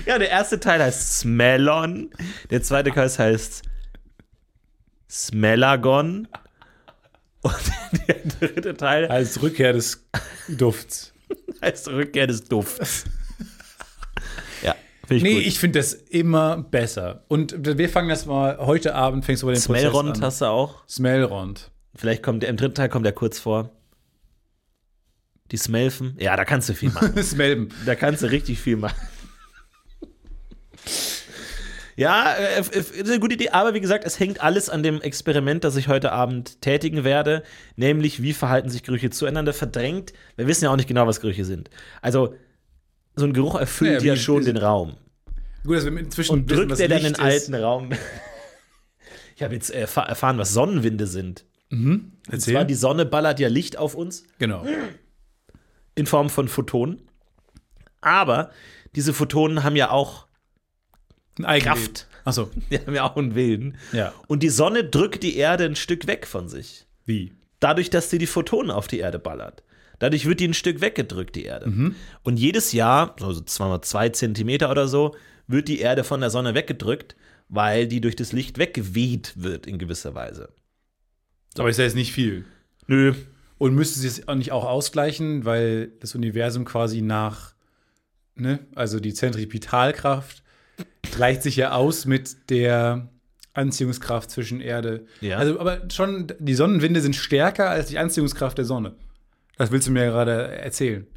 ja, 0.08 0.18
der 0.18 0.30
erste 0.30 0.60
Teil 0.60 0.82
heißt 0.82 1.20
Smellon, 1.20 2.10
der 2.50 2.64
zweite 2.64 2.92
Teil 2.92 3.10
heißt 3.10 3.62
Smellagon. 5.10 6.28
Und 7.42 7.56
der 8.08 8.16
dritte 8.40 8.76
Teil 8.76 9.08
Als 9.08 9.42
Rückkehr 9.42 9.74
des 9.74 10.06
Dufts. 10.50 11.14
heißt 11.62 11.88
Rückkehr 11.90 12.28
des 12.28 12.44
Dufts. 12.46 13.06
ja, 14.64 14.76
ich 15.10 15.24
Nee, 15.24 15.36
gut. 15.36 15.44
ich 15.46 15.60
finde 15.60 15.80
das 15.80 15.94
immer 15.94 16.58
besser. 16.58 17.24
Und 17.28 17.56
wir 17.78 17.90
fangen 17.90 18.10
das 18.10 18.26
mal, 18.26 18.58
heute 18.58 18.96
Abend 18.96 19.24
fängst 19.26 19.44
du 19.44 19.48
bei 19.48 19.54
den 19.54 19.62
Smellrond 19.62 20.08
Prozess 20.10 20.18
an. 20.22 20.26
hast 20.26 20.42
du 20.42 20.46
auch. 20.46 20.88
Smellrond. 20.88 21.72
Vielleicht 21.96 22.24
kommt 22.24 22.44
der, 22.44 22.50
im 22.50 22.58
dritten 22.58 22.76
Teil 22.76 22.90
kommt 22.90 23.06
der 23.06 23.14
kurz 23.14 23.40
vor. 23.40 23.72
Die 25.52 25.58
Smelfen. 25.58 26.16
Ja, 26.20 26.36
da 26.36 26.44
kannst 26.44 26.68
du 26.70 26.74
viel 26.74 26.90
machen. 26.92 27.22
Smelben. 27.24 27.70
da 27.86 27.96
kannst 27.96 28.24
du 28.24 28.28
richtig 28.28 28.60
viel 28.60 28.76
machen. 28.78 28.98
Ja, 31.98 32.34
äh, 32.36 32.62
ist 32.62 33.10
eine 33.10 33.20
gute 33.20 33.34
Idee, 33.34 33.50
aber 33.50 33.74
wie 33.74 33.82
gesagt, 33.82 34.06
es 34.06 34.20
hängt 34.20 34.42
alles 34.42 34.70
an 34.70 34.84
dem 34.84 35.02
Experiment, 35.02 35.64
das 35.64 35.76
ich 35.76 35.88
heute 35.88 36.12
Abend 36.12 36.62
tätigen 36.62 37.04
werde, 37.04 37.42
nämlich 37.76 38.22
wie 38.22 38.34
verhalten 38.34 38.70
sich 38.70 38.84
Gerüche 38.84 39.10
zueinander 39.10 39.52
verdrängt. 39.52 40.14
Wir 40.36 40.46
wissen 40.46 40.66
ja 40.66 40.72
auch 40.72 40.76
nicht 40.76 40.88
genau, 40.88 41.08
was 41.08 41.20
Gerüche 41.22 41.44
sind. 41.44 41.72
Also, 42.04 42.36
so 43.16 43.26
ein 43.26 43.34
Geruch 43.34 43.56
erfüllt 43.56 44.04
Ja, 44.04 44.14
ja, 44.14 44.16
schon 44.16 44.46
den 44.46 44.58
Raum. 44.58 44.96
Gut, 45.66 45.78
dass 45.78 45.86
wir 45.86 45.98
inzwischen 45.98 46.34
Und 46.34 46.50
wissen, 46.50 46.60
drückt 46.60 46.72
was 46.74 46.80
er 46.80 46.88
dann 46.88 47.02
Licht 47.02 47.18
den 47.18 47.26
ist. 47.26 47.34
alten 47.34 47.56
Raum. 47.56 47.90
Ich 49.36 49.44
habe 49.44 49.54
jetzt 49.54 49.70
erfa 49.70 50.02
erfahren, 50.02 50.40
was 50.40 50.52
Sonnenwinde 50.52 51.06
sind. 51.06 51.46
Und 51.70 52.14
Erzähl. 52.28 52.56
zwar 52.56 52.66
die 52.66 52.74
Sonne 52.74 53.06
ballert 53.06 53.40
ja 53.40 53.50
Licht 53.50 53.78
auf 53.78 53.94
uns 53.94 54.24
genau. 54.40 54.66
in 55.94 56.08
Form 56.08 56.32
von 56.32 56.48
Photonen. 56.48 57.08
Aber 58.02 58.50
diese 58.96 59.14
Photonen 59.14 59.64
haben 59.64 59.76
ja 59.76 59.92
auch 59.92 60.27
Ein 61.38 61.46
Eigenleben. 61.46 61.84
Kraft. 61.84 62.08
Achso, 62.26 62.50
Die 62.72 62.80
haben 62.80 62.96
ja 62.96 63.04
auch 63.04 63.16
einen 63.16 63.36
Willen. 63.36 63.78
ja. 63.94 64.14
Und 64.28 64.44
die 64.44 64.50
Sonne 64.50 64.84
drückt 64.84 65.24
die 65.24 65.38
Erde 65.38 65.66
ein 65.66 65.76
Stück 65.76 66.08
weg 66.08 66.28
von 66.28 66.50
sich. 66.50 66.86
Wie? 67.06 67.34
Dadurch, 67.60 67.90
dass 67.90 68.10
sie 68.10 68.18
die 68.18 68.28
Photonen 68.28 68.72
auf 68.72 68.88
die 68.88 69.00
Erde 69.00 69.20
ballert. 69.20 69.64
Dadurch 70.00 70.26
wird 70.28 70.40
die 70.40 70.48
ein 70.48 70.54
Stück 70.54 70.80
weggedrückt, 70.82 71.36
die 71.36 71.46
Erde. 71.46 71.94
Und 72.22 72.38
jedes 72.38 72.72
Jahr, 72.72 73.16
so 73.20 73.32
so 73.32 73.42
zweimal 73.42 73.82
zwei 73.82 74.10
Zentimeter 74.10 74.70
oder 74.70 74.88
so, 74.88 75.16
wird 75.48 75.68
die 75.68 75.80
Erde 75.80 76.04
von 76.04 76.20
der 76.20 76.30
Sonne 76.30 76.54
weggedrückt, 76.54 77.16
weil 77.50 77.88
die 77.88 78.00
durch 78.00 78.16
das 78.16 78.32
Licht 78.32 78.60
weggeweht 78.60 79.34
wird 79.38 79.66
in 79.66 79.80
gewisser 79.80 80.14
Weise. 80.14 80.50
Aber 81.58 81.70
ist 81.70 81.78
ja 81.78 81.86
jetzt 81.86 81.96
nicht 81.96 82.12
viel. 82.14 82.46
Nö. 82.86 83.16
Und 83.58 83.74
müsste 83.74 84.00
sie 84.00 84.08
es 84.08 84.28
auch 84.28 84.36
nicht 84.36 84.52
auch 84.52 84.66
ausgleichen, 84.66 85.46
weil 85.46 85.88
das 86.00 86.14
Universum 86.14 86.64
quasi 86.64 87.02
nach, 87.02 87.56
ne, 88.36 88.60
also 88.76 89.00
die 89.00 89.16
Zentripetalkraft 89.16 90.44
gleicht 91.12 91.44
sich 91.44 91.56
ja 91.56 91.72
aus 91.72 92.06
mit 92.06 92.50
der 92.50 93.10
Anziehungskraft 93.54 94.30
zwischen 94.30 94.62
Erde. 94.62 95.06
Ja. 95.22 95.38
Also, 95.38 95.60
aber 95.60 95.82
schon, 95.92 96.28
die 96.40 96.54
Sonnenwinde 96.54 97.02
sind 97.02 97.16
stärker 97.16 97.70
als 97.70 97.88
die 97.88 97.98
Anziehungskraft 97.98 98.58
der 98.58 98.66
Sonne. 98.66 98.96
Das 99.58 99.72
willst 99.72 99.88
du 99.88 99.92
mir 99.92 100.06
gerade 100.06 100.56
erzählen. 100.58 101.08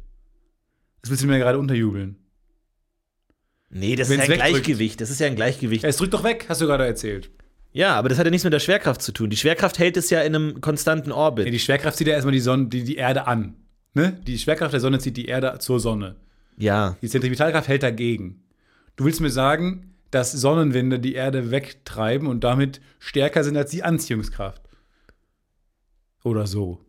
Das 1.01 1.11
willst 1.11 1.23
du 1.23 1.27
mir 1.27 1.37
gerade 1.37 1.59
unterjubeln. 1.59 2.17
Nee, 3.69 3.95
das 3.95 4.09
Wenn's 4.09 4.23
ist 4.23 4.29
ja 4.29 4.43
ein. 4.43 4.51
Gleichgewicht. 4.51 4.99
Das 4.99 5.09
ist 5.09 5.19
ja 5.19 5.27
ein 5.27 5.35
Gleichgewicht. 5.35 5.83
Es 5.83 5.97
drückt 5.97 6.13
doch 6.13 6.23
weg, 6.23 6.45
hast 6.49 6.61
du 6.61 6.65
gerade 6.65 6.85
erzählt. 6.85 7.29
Ja, 7.73 7.95
aber 7.95 8.09
das 8.09 8.17
hat 8.17 8.25
ja 8.25 8.31
nichts 8.31 8.43
mit 8.43 8.51
der 8.51 8.59
Schwerkraft 8.59 9.01
zu 9.01 9.13
tun. 9.13 9.29
Die 9.29 9.37
Schwerkraft 9.37 9.79
hält 9.79 9.95
es 9.95 10.09
ja 10.09 10.21
in 10.21 10.35
einem 10.35 10.59
konstanten 10.59 11.11
Orbit. 11.13 11.45
Ja, 11.45 11.51
die 11.51 11.59
Schwerkraft 11.59 11.97
zieht 11.97 12.07
ja 12.07 12.13
erstmal 12.13 12.33
die, 12.33 12.41
Sonne, 12.41 12.67
die, 12.67 12.83
die 12.83 12.95
Erde 12.97 13.27
an. 13.27 13.55
Ne? 13.93 14.19
Die 14.27 14.37
Schwerkraft 14.37 14.73
der 14.73 14.81
Sonne 14.81 14.99
zieht 14.99 15.15
die 15.15 15.25
Erde 15.25 15.57
zur 15.59 15.79
Sonne. 15.79 16.15
ja. 16.57 16.97
Die 17.01 17.07
Zentripetalkraft 17.07 17.67
hält 17.69 17.83
dagegen. 17.83 18.40
Du 19.01 19.05
willst 19.05 19.19
mir 19.19 19.31
sagen, 19.31 19.95
dass 20.11 20.31
Sonnenwinde 20.31 20.99
die 20.99 21.15
Erde 21.15 21.49
wegtreiben 21.49 22.27
und 22.27 22.43
damit 22.43 22.81
stärker 22.99 23.43
sind 23.43 23.57
als 23.57 23.71
die 23.71 23.81
Anziehungskraft. 23.81 24.61
Oder 26.23 26.45
so. 26.45 26.85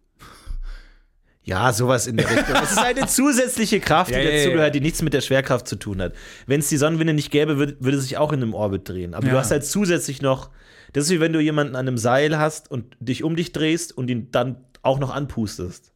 Ja, 1.43 1.73
sowas 1.73 2.07
in 2.07 2.19
der 2.19 2.29
Richtung. 2.29 2.55
Es 2.63 2.73
ist 2.73 2.79
eine 2.79 3.07
zusätzliche 3.07 3.81
Kraft, 3.81 4.11
die 4.11 4.15
Ja, 4.17 4.21
ja, 4.21 4.29
ja. 4.29 4.37
dazugehört, 4.45 4.75
die 4.75 4.83
nichts 4.83 5.01
mit 5.01 5.15
der 5.15 5.23
Schwerkraft 5.23 5.67
zu 5.67 5.77
tun 5.77 6.03
hat. 6.03 6.13
Wenn 6.47 6.61
es 6.61 6.69
die 6.69 6.77
Sonnenwinde 6.77 7.15
nicht 7.15 7.31
gäbe, 7.31 7.57
würde, 7.57 7.79
würde 7.81 7.97
es 7.97 8.03
sich 8.03 8.19
auch 8.19 8.35
in 8.35 8.43
einem 8.43 8.53
Orbit 8.53 8.87
drehen. 8.91 9.15
Aber 9.15 9.27
du 9.27 9.39
hast 9.39 9.51
halt 9.51 9.65
zusätzlich 9.65 10.21
noch, 10.21 10.51
das 10.93 11.05
ist 11.05 11.11
wie 11.13 11.21
wenn 11.21 11.33
du 11.33 11.41
jemanden 11.41 11.77
an 11.77 11.89
einem 11.89 11.97
Seil 11.97 12.37
hast 12.37 12.71
und 12.71 12.95
dich 13.01 13.25
um 13.25 13.37
dich 13.37 13.53
drehst 13.53 13.97
und 13.97 14.11
ihn 14.11 14.31
dann 14.33 14.63
auch 14.83 14.99
noch 14.99 15.15
anpustest. 15.15 15.93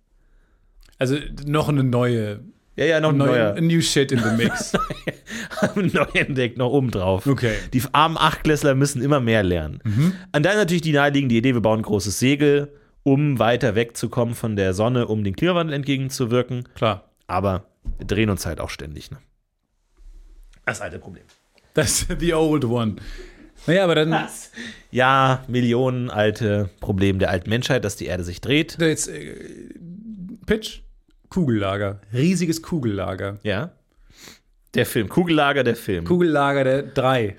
Also 0.97 1.19
noch 1.45 1.69
eine 1.69 1.85
neue, 1.85 2.41
Ja, 2.77 2.85
ja, 2.85 3.01
noch 3.01 3.12
neue 3.12 3.55
neuer. 3.55 3.61
new 3.61 3.81
shit 3.81 4.12
in 4.12 4.18
the 4.18 4.37
mix. 4.37 4.72
neu 5.74 6.07
entdeckt, 6.14 6.59
noch 6.59 6.70
oben 6.70 6.91
drauf. 6.91 7.27
Okay. 7.27 7.55
Die 7.72 7.83
armen 7.93 8.18
Achtklässler 8.18 8.74
müssen 8.74 9.03
immer 9.03 9.20
mehr 9.20 9.43
lernen. 9.43 9.81
Und 10.33 10.43
dann 10.45 10.57
natürlich 10.57 10.83
die 10.83 10.93
naheliegende 10.93 11.35
Idee, 11.35 11.55
wir 11.55 11.62
bauen 11.62 11.81
ein 11.81 11.83
großes 11.83 12.18
Segel, 12.18 12.72
um 13.03 13.39
weiter 13.39 13.74
wegzukommen 13.74 14.35
von 14.35 14.57
der 14.57 14.74
Sonne, 14.74 15.07
um 15.07 15.24
den 15.24 15.37
Klimawandel 15.37 15.74
entgegenzuwirken. 15.74 16.68
Klar. 16.74 17.11
Aber 17.27 17.66
wir 17.99 18.07
drehen 18.07 18.31
uns 18.31 18.45
halt 18.47 18.61
auch 18.61 18.70
ständig. 18.70 19.11
Ne? 19.11 19.18
Das 20.64 20.81
alte 20.81 20.99
Problem. 20.99 21.24
Das 21.74 22.03
ist 22.03 22.20
the 22.20 22.35
old 22.35 22.64
one. 22.64 22.97
Naja, 23.66 23.85
aber 23.85 23.95
dann. 23.95 24.29
Ja, 24.91 25.45
Millionen 25.49 26.11
alte 26.11 26.70
Problem 26.81 27.18
der 27.18 27.31
alten 27.31 27.51
Menschheit, 27.51 27.85
dass 27.85 27.97
die 27.97 28.07
Erde 28.07 28.24
sich 28.24 28.41
dreht. 28.41 28.77
Jetzt, 28.81 29.09
äh, 29.09 29.35
Pitch. 30.47 30.81
Kugellager. 31.31 32.01
Riesiges 32.12 32.62
Kugellager. 32.62 33.39
Ja. 33.43 33.72
Der 34.74 34.87
Film. 34.87 35.09
Kugellager, 35.09 35.64
der 35.64 35.77
Film. 35.77 36.05
Kugellager 36.05 36.64
der 36.64 36.83
drei. 36.83 37.37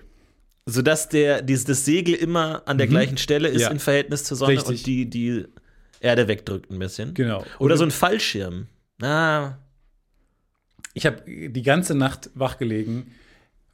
Sodass 0.65 1.07
der, 1.09 1.41
dieses, 1.41 1.65
das 1.65 1.85
Segel 1.85 2.13
immer 2.15 2.63
an 2.65 2.77
der 2.77 2.87
gleichen 2.87 3.17
Stelle 3.17 3.47
ist 3.47 3.55
Mhm. 3.55 3.61
Ja. 3.61 3.69
im 3.71 3.79
Verhältnis 3.79 4.23
zur 4.25 4.35
Sonne 4.37 4.53
Richtig. 4.53 4.69
und 4.79 4.85
die, 4.85 5.09
die 5.09 5.45
Erde 5.99 6.27
wegdrückt 6.27 6.69
ein 6.71 6.79
bisschen. 6.79 7.13
Genau. 7.13 7.43
Oder 7.59 7.73
Und- 7.73 7.77
so 7.79 7.83
ein 7.85 7.91
Fallschirm. 7.91 8.67
Ah, 9.01 9.53
Ich 10.93 11.05
habe 11.05 11.21
die 11.27 11.61
ganze 11.61 11.93
Nacht 11.95 12.31
wachgelegen, 12.33 13.11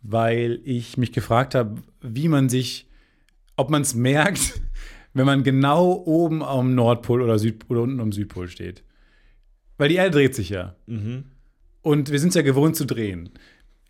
weil 0.02 0.60
ich 0.66 0.98
mich 0.98 1.14
gefragt 1.14 1.56
habe, 1.56 1.82
wie 2.02 2.28
man 2.28 2.50
sich, 2.50 2.88
ob 3.56 3.70
man 3.70 3.82
es 3.82 3.96
merkt, 3.96 4.60
wenn 5.14 5.26
man 5.26 5.44
genau 5.44 5.94
oben 6.06 6.44
am 6.44 6.76
Nordpol 6.76 7.22
oder, 7.22 7.40
Süd, 7.40 7.64
oder 7.70 7.82
unten 7.84 8.02
am 8.02 8.12
Südpol 8.12 8.50
steht. 8.50 8.84
Weil 9.78 9.90
die 9.90 9.96
Erde 9.96 10.12
dreht 10.12 10.36
sich 10.36 10.50
ja. 10.50 10.76
Und 11.82 12.12
wir 12.12 12.20
sind 12.20 12.30
es 12.30 12.36
ja 12.36 12.42
gewohnt 12.42 12.76
zu 12.76 12.86
drehen. 12.86 13.30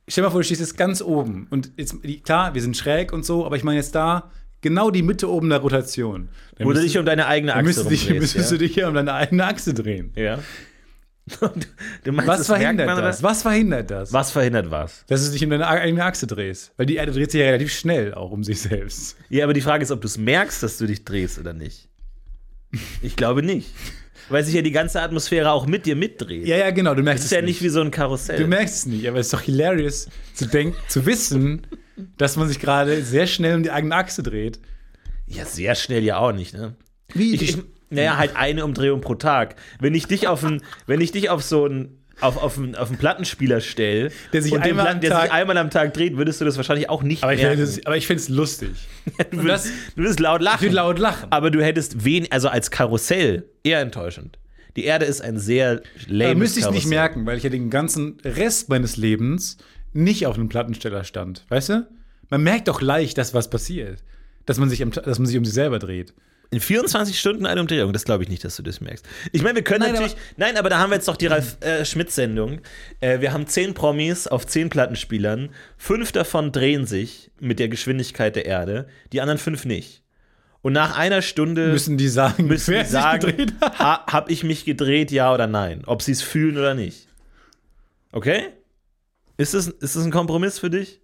Stell 0.07 0.21
dir 0.21 0.27
mal 0.27 0.31
vor, 0.31 0.41
du 0.41 0.45
stehst 0.45 0.61
jetzt 0.61 0.77
ganz 0.77 1.01
oben. 1.01 1.47
Und 1.49 1.71
jetzt, 1.77 1.95
klar, 2.23 2.53
wir 2.53 2.61
sind 2.61 2.75
schräg 2.75 3.13
und 3.13 3.25
so, 3.25 3.45
aber 3.45 3.55
ich 3.55 3.63
meine 3.63 3.77
jetzt 3.77 3.95
da 3.95 4.31
genau 4.61 4.89
die 4.89 5.03
Mitte 5.03 5.29
oben 5.29 5.49
der 5.49 5.59
Rotation. 5.59 6.29
Dann 6.55 6.67
wo 6.67 6.73
du 6.73 6.81
dich 6.81 6.97
um 6.97 7.05
deine 7.05 7.27
eigene 7.27 7.53
Achse 7.53 7.63
müsstest, 7.63 7.91
dich, 7.91 8.09
müsstest 8.09 8.51
ja. 8.51 8.57
du 8.57 8.63
dich 8.63 8.75
ja 8.75 8.87
um 8.87 8.95
deine 8.95 9.13
eigene 9.13 9.45
Achse 9.45 9.73
drehen. 9.73 10.11
ja. 10.15 10.39
Meinst, 11.39 12.27
Was 12.27 12.37
das 12.39 12.47
verhindert 12.47 12.89
das? 12.89 12.97
oder? 12.97 13.29
Was 13.29 13.41
verhindert 13.43 13.91
das? 13.91 14.11
Was 14.11 14.31
verhindert 14.31 14.71
was? 14.71 15.05
Dass 15.07 15.25
du 15.25 15.31
dich 15.31 15.43
um 15.45 15.51
deine 15.51 15.67
eigene 15.67 16.03
Achse 16.03 16.27
drehst. 16.27 16.73
Weil 16.75 16.85
die 16.85 16.95
Erde 16.95 17.13
dreht 17.13 17.31
sich 17.31 17.39
ja 17.39 17.45
relativ 17.45 17.71
schnell 17.71 18.13
auch 18.13 18.31
um 18.31 18.43
sich 18.43 18.59
selbst. 18.59 19.15
Ja, 19.29 19.45
aber 19.45 19.53
die 19.53 19.61
Frage 19.61 19.83
ist, 19.83 19.91
ob 19.91 20.01
du 20.01 20.07
es 20.07 20.17
merkst, 20.17 20.61
dass 20.63 20.77
du 20.77 20.85
dich 20.85 21.05
drehst 21.05 21.39
oder 21.39 21.53
nicht. 21.53 21.87
Ich 23.01 23.15
glaube 23.15 23.41
nicht. 23.41 23.73
Weil 24.29 24.43
sich 24.43 24.55
ja 24.55 24.61
die 24.61 24.71
ganze 24.71 25.01
Atmosphäre 25.01 25.51
auch 25.51 25.65
mit 25.65 25.85
dir 25.85 25.95
mitdreht. 25.95 26.47
Ja, 26.47 26.57
ja, 26.57 26.71
genau, 26.71 26.95
du 26.95 27.03
merkst 27.03 27.23
Das 27.23 27.25
ist 27.25 27.31
es 27.31 27.35
ja 27.35 27.41
nicht 27.41 27.61
wie 27.61 27.69
so 27.69 27.81
ein 27.81 27.91
Karussell. 27.91 28.39
Du 28.39 28.47
merkst 28.47 28.75
es 28.75 28.85
nicht, 28.85 29.07
aber 29.07 29.19
es 29.19 29.27
ist 29.27 29.33
doch 29.33 29.41
hilarious 29.41 30.07
zu 30.33 30.47
denken, 30.47 30.77
zu 30.87 31.05
wissen, 31.05 31.67
dass 32.17 32.37
man 32.37 32.47
sich 32.47 32.59
gerade 32.59 33.03
sehr 33.03 33.27
schnell 33.27 33.55
um 33.57 33.63
die 33.63 33.71
eigene 33.71 33.95
Achse 33.95 34.23
dreht. 34.23 34.59
ja, 35.27 35.45
sehr 35.45 35.75
schnell 35.75 36.03
ja 36.03 36.17
auch 36.17 36.31
nicht, 36.31 36.53
ne? 36.53 36.75
Wie? 37.13 37.35
Ich, 37.35 37.41
ich, 37.41 37.57
naja, 37.89 38.17
halt 38.17 38.35
eine 38.35 38.65
Umdrehung 38.65 39.01
pro 39.01 39.15
Tag. 39.15 39.55
Wenn 39.79 39.93
ich 39.93 40.07
dich 40.07 40.27
auf, 40.27 40.43
ein, 40.43 40.61
wenn 40.87 41.01
ich 41.01 41.11
dich 41.11 41.29
auf 41.29 41.43
so 41.43 41.65
einen 41.65 42.02
auf, 42.21 42.37
auf, 42.41 42.57
einen, 42.57 42.75
auf 42.75 42.89
einen 42.89 42.97
Plattenspieler 42.97 43.59
stelle, 43.61 44.11
Der 44.31 44.41
sich 44.41 44.53
einmal 44.53 44.71
Platten- 44.85 44.87
am 44.95 45.01
der 45.01 45.09
sich 45.11 45.19
Tag- 45.19 45.33
einmal 45.33 45.57
am 45.57 45.69
Tag 45.69 45.93
dreht, 45.93 46.15
würdest 46.17 46.39
du 46.41 46.45
das 46.45 46.57
wahrscheinlich 46.57 46.89
auch 46.89 47.03
nicht 47.03 47.23
aber 47.23 47.33
ich 47.33 47.41
merken. 47.41 47.57
finde 47.57 47.71
es 47.71 47.85
aber 47.85 47.97
ich 47.97 48.07
find's 48.07 48.29
lustig. 48.29 48.69
du, 49.31 49.37
würdest, 49.43 49.67
du 49.95 50.01
würdest 50.03 50.19
laut 50.19 50.41
Ich 50.41 50.45
lachen. 50.45 50.61
würde 50.61 50.75
laut 50.75 50.99
lachen. 50.99 51.27
aber 51.31 51.51
du 51.51 51.63
hättest 51.63 52.05
wen, 52.05 52.27
also 52.31 52.49
als 52.49 52.71
Karussell 52.71 53.45
eher 53.63 53.79
enttäuschend. 53.81 54.37
Die 54.75 54.85
Erde 54.85 55.05
ist 55.05 55.21
ein 55.21 55.37
sehr 55.37 55.81
lame 56.07 56.31
Aber 56.31 56.39
müsste 56.39 56.59
ich 56.61 56.69
nicht 56.71 56.87
merken, 56.87 57.25
weil 57.25 57.37
ich 57.37 57.43
ja 57.43 57.49
den 57.49 57.69
ganzen 57.69 58.17
Rest 58.23 58.69
meines 58.69 58.97
Lebens 58.97 59.57
nicht 59.91 60.25
auf 60.25 60.35
einem 60.35 60.49
Plattensteller 60.49 61.03
stand. 61.03 61.45
Weißt 61.49 61.69
du? 61.69 61.87
Man 62.29 62.41
merkt 62.41 62.67
doch 62.67 62.81
leicht, 62.81 63.17
dass 63.19 63.33
was 63.35 63.49
passiert. 63.51 63.99
Dass 64.47 64.57
man 64.57 64.69
sich, 64.69 64.81
am, 64.81 64.89
dass 64.91 65.19
man 65.19 65.27
sich 65.27 65.37
um 65.37 65.45
sich 65.45 65.53
selber 65.53 65.77
dreht. 65.77 66.13
In 66.53 66.59
24 66.59 67.19
Stunden 67.19 67.47
eine 67.47 67.59
Umdrehung, 67.61 67.93
das 67.93 68.05
glaube 68.05 68.21
ich 68.21 68.29
nicht, 68.29 68.43
dass 68.45 68.55
du 68.57 68.61
das 68.61 68.79
merkst. 68.79 69.03
Ich 69.31 69.41
meine, 69.41 69.55
wir 69.55 69.63
können 69.63 69.79
Nein, 69.81 69.93
natürlich. 69.93 70.15
nein, 70.37 70.55
aber 70.55 70.69
da 70.69 70.77
haben 70.77 70.91
wir 70.91 70.95
jetzt 70.97 71.07
doch 71.07 71.17
die 71.17 71.25
Ralf 71.25 71.57
äh, 71.61 71.83
Schmidt-Sendung. 71.83 72.61
Äh, 72.99 73.21
wir 73.21 73.33
haben 73.33 73.47
10 73.47 73.73
Promis 73.73 74.27
auf 74.27 74.45
10 74.45 74.69
Plattenspielern. 74.69 75.49
Fünf 75.77 76.11
davon 76.11 76.51
drehen 76.51 76.85
sich 76.85 77.31
mit 77.39 77.57
der 77.57 77.69
Geschwindigkeit 77.69 78.35
der 78.35 78.45
Erde, 78.45 78.87
die 79.11 79.21
anderen 79.21 79.39
fünf 79.39 79.65
nicht. 79.65 80.03
Und 80.61 80.73
nach 80.73 80.95
einer 80.95 81.23
Stunde 81.23 81.69
Müssen 81.69 81.97
die 81.97 82.07
sagen, 82.07 82.45
müssen 82.45 82.71
wer 82.73 82.83
die 82.83 82.89
sich 82.89 83.01
sagen, 83.01 83.19
gedreht 83.25 83.53
hat? 83.59 83.79
ha, 83.79 84.05
hab 84.05 84.29
ich 84.29 84.43
mich 84.43 84.63
gedreht, 84.63 85.09
ja 85.09 85.33
oder 85.33 85.47
nein? 85.47 85.81
Ob 85.87 86.03
sie 86.03 86.11
es 86.11 86.21
fühlen 86.21 86.57
oder 86.59 86.75
nicht. 86.75 87.07
Okay? 88.11 88.49
Ist 89.37 89.55
das, 89.55 89.67
ist 89.69 89.95
das 89.95 90.03
ein 90.05 90.11
Kompromiss 90.11 90.59
für 90.59 90.69
dich? 90.69 91.01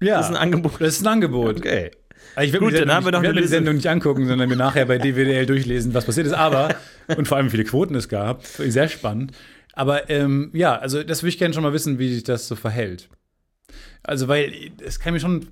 Ja. 0.00 0.18
Das 0.18 0.26
ist 0.26 0.36
ein 0.36 0.36
Angebot. 0.36 0.78
Das 0.78 0.96
ist 0.96 1.00
ein 1.02 1.08
Angebot. 1.08 1.56
Okay. 1.56 1.90
Also 2.34 2.46
Ich 2.46 2.52
werde 2.52 2.64
Gut, 2.64 2.72
mir, 2.72 2.80
die 2.80 2.86
dann 2.86 2.94
haben 2.94 3.04
wir 3.04 3.12
Sendung- 3.12 3.22
noch 3.22 3.30
ich 3.32 3.38
eine. 3.38 3.48
Sendung 3.48 3.74
nicht 3.76 3.86
angucken, 3.88 4.26
sondern 4.26 4.48
mir 4.48 4.56
nachher 4.56 4.86
bei 4.86 4.98
DWDL 4.98 5.46
durchlesen, 5.46 5.94
was 5.94 6.04
passiert 6.04 6.26
ist. 6.26 6.32
Aber, 6.32 6.74
und 7.16 7.26
vor 7.28 7.36
allem 7.36 7.46
wie 7.46 7.50
viele 7.50 7.64
Quoten 7.64 7.94
es 7.94 8.08
gab, 8.08 8.44
sehr 8.46 8.88
spannend. 8.88 9.32
Aber 9.72 10.10
ähm, 10.10 10.50
ja, 10.52 10.76
also 10.76 11.02
das 11.02 11.22
würde 11.22 11.30
ich 11.30 11.38
gerne 11.38 11.54
schon 11.54 11.62
mal 11.62 11.72
wissen, 11.72 11.98
wie 11.98 12.12
sich 12.12 12.24
das 12.24 12.48
so 12.48 12.56
verhält. 12.56 13.08
Also, 14.02 14.28
weil 14.28 14.52
es 14.84 14.98
kann 15.00 15.12
mir 15.14 15.20
schon. 15.20 15.46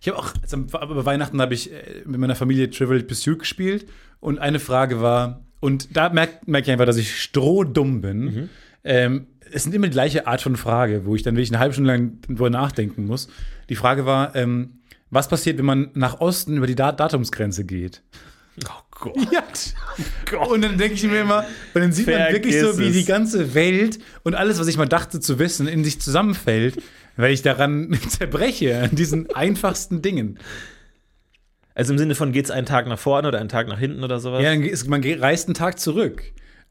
Ich 0.00 0.08
habe 0.08 0.18
auch, 0.18 0.32
also, 0.42 0.58
bei 0.66 1.04
Weihnachten 1.06 1.40
habe 1.40 1.54
ich 1.54 1.72
äh, 1.72 2.02
mit 2.04 2.20
meiner 2.20 2.36
Familie 2.36 2.70
Trivial 2.70 3.02
Pursuit 3.02 3.38
gespielt 3.40 3.86
und 4.20 4.38
eine 4.38 4.60
Frage 4.60 5.00
war, 5.00 5.42
und 5.60 5.96
da 5.96 6.10
merke 6.10 6.34
merk 6.46 6.64
ich 6.66 6.70
einfach, 6.70 6.84
dass 6.86 6.96
ich 6.98 7.20
strohdumm 7.20 8.02
bin. 8.02 8.18
Mhm. 8.20 8.48
Ähm, 8.84 9.26
es 9.50 9.62
sind 9.64 9.74
immer 9.74 9.86
die 9.86 9.92
gleiche 9.92 10.26
Art 10.26 10.42
von 10.42 10.56
Frage, 10.56 11.06
wo 11.06 11.14
ich 11.16 11.22
dann 11.22 11.34
wirklich 11.34 11.50
eine 11.50 11.58
halbe 11.60 11.72
Stunde 11.72 11.90
lang 11.90 12.20
drüber 12.22 12.50
nachdenken 12.50 13.06
muss. 13.06 13.28
Die 13.68 13.76
Frage 13.76 14.04
war, 14.06 14.34
ähm, 14.36 14.80
was 15.10 15.28
passiert, 15.28 15.58
wenn 15.58 15.64
man 15.64 15.90
nach 15.94 16.20
Osten 16.20 16.56
über 16.56 16.66
die 16.66 16.74
Dat 16.74 16.98
Datumsgrenze 17.00 17.64
geht? 17.64 18.02
Oh 18.64 18.82
Gott. 18.90 19.16
Ja. 19.32 20.38
Und 20.38 20.62
dann 20.62 20.78
denke 20.78 20.94
ich 20.94 21.02
mir 21.04 21.20
immer, 21.20 21.44
und 21.74 21.80
dann 21.82 21.92
sieht 21.92 22.06
man 22.06 22.32
wirklich 22.32 22.54
so, 22.58 22.68
Vergiss 22.72 22.78
wie 22.78 22.90
die 22.92 23.00
es. 23.00 23.06
ganze 23.06 23.54
Welt 23.54 23.98
und 24.22 24.34
alles, 24.34 24.58
was 24.58 24.66
ich 24.66 24.78
mal 24.78 24.86
dachte 24.88 25.20
zu 25.20 25.38
wissen, 25.38 25.68
in 25.68 25.84
sich 25.84 26.00
zusammenfällt, 26.00 26.82
weil 27.16 27.32
ich 27.32 27.42
daran 27.42 27.98
zerbreche, 28.08 28.80
an 28.82 28.96
diesen 28.96 29.30
einfachsten 29.34 30.00
Dingen. 30.02 30.38
Also 31.74 31.92
im 31.92 31.98
Sinne 31.98 32.14
von, 32.14 32.32
geht's 32.32 32.50
einen 32.50 32.66
Tag 32.66 32.86
nach 32.86 32.98
vorne 32.98 33.28
oder 33.28 33.38
einen 33.38 33.50
Tag 33.50 33.68
nach 33.68 33.78
hinten 33.78 34.02
oder 34.02 34.18
sowas? 34.20 34.42
Ja, 34.42 34.50
dann 34.54 34.62
ist, 34.62 34.88
man 34.88 35.02
geht- 35.02 35.20
reist 35.20 35.46
einen 35.48 35.54
Tag 35.54 35.78
zurück. 35.78 36.22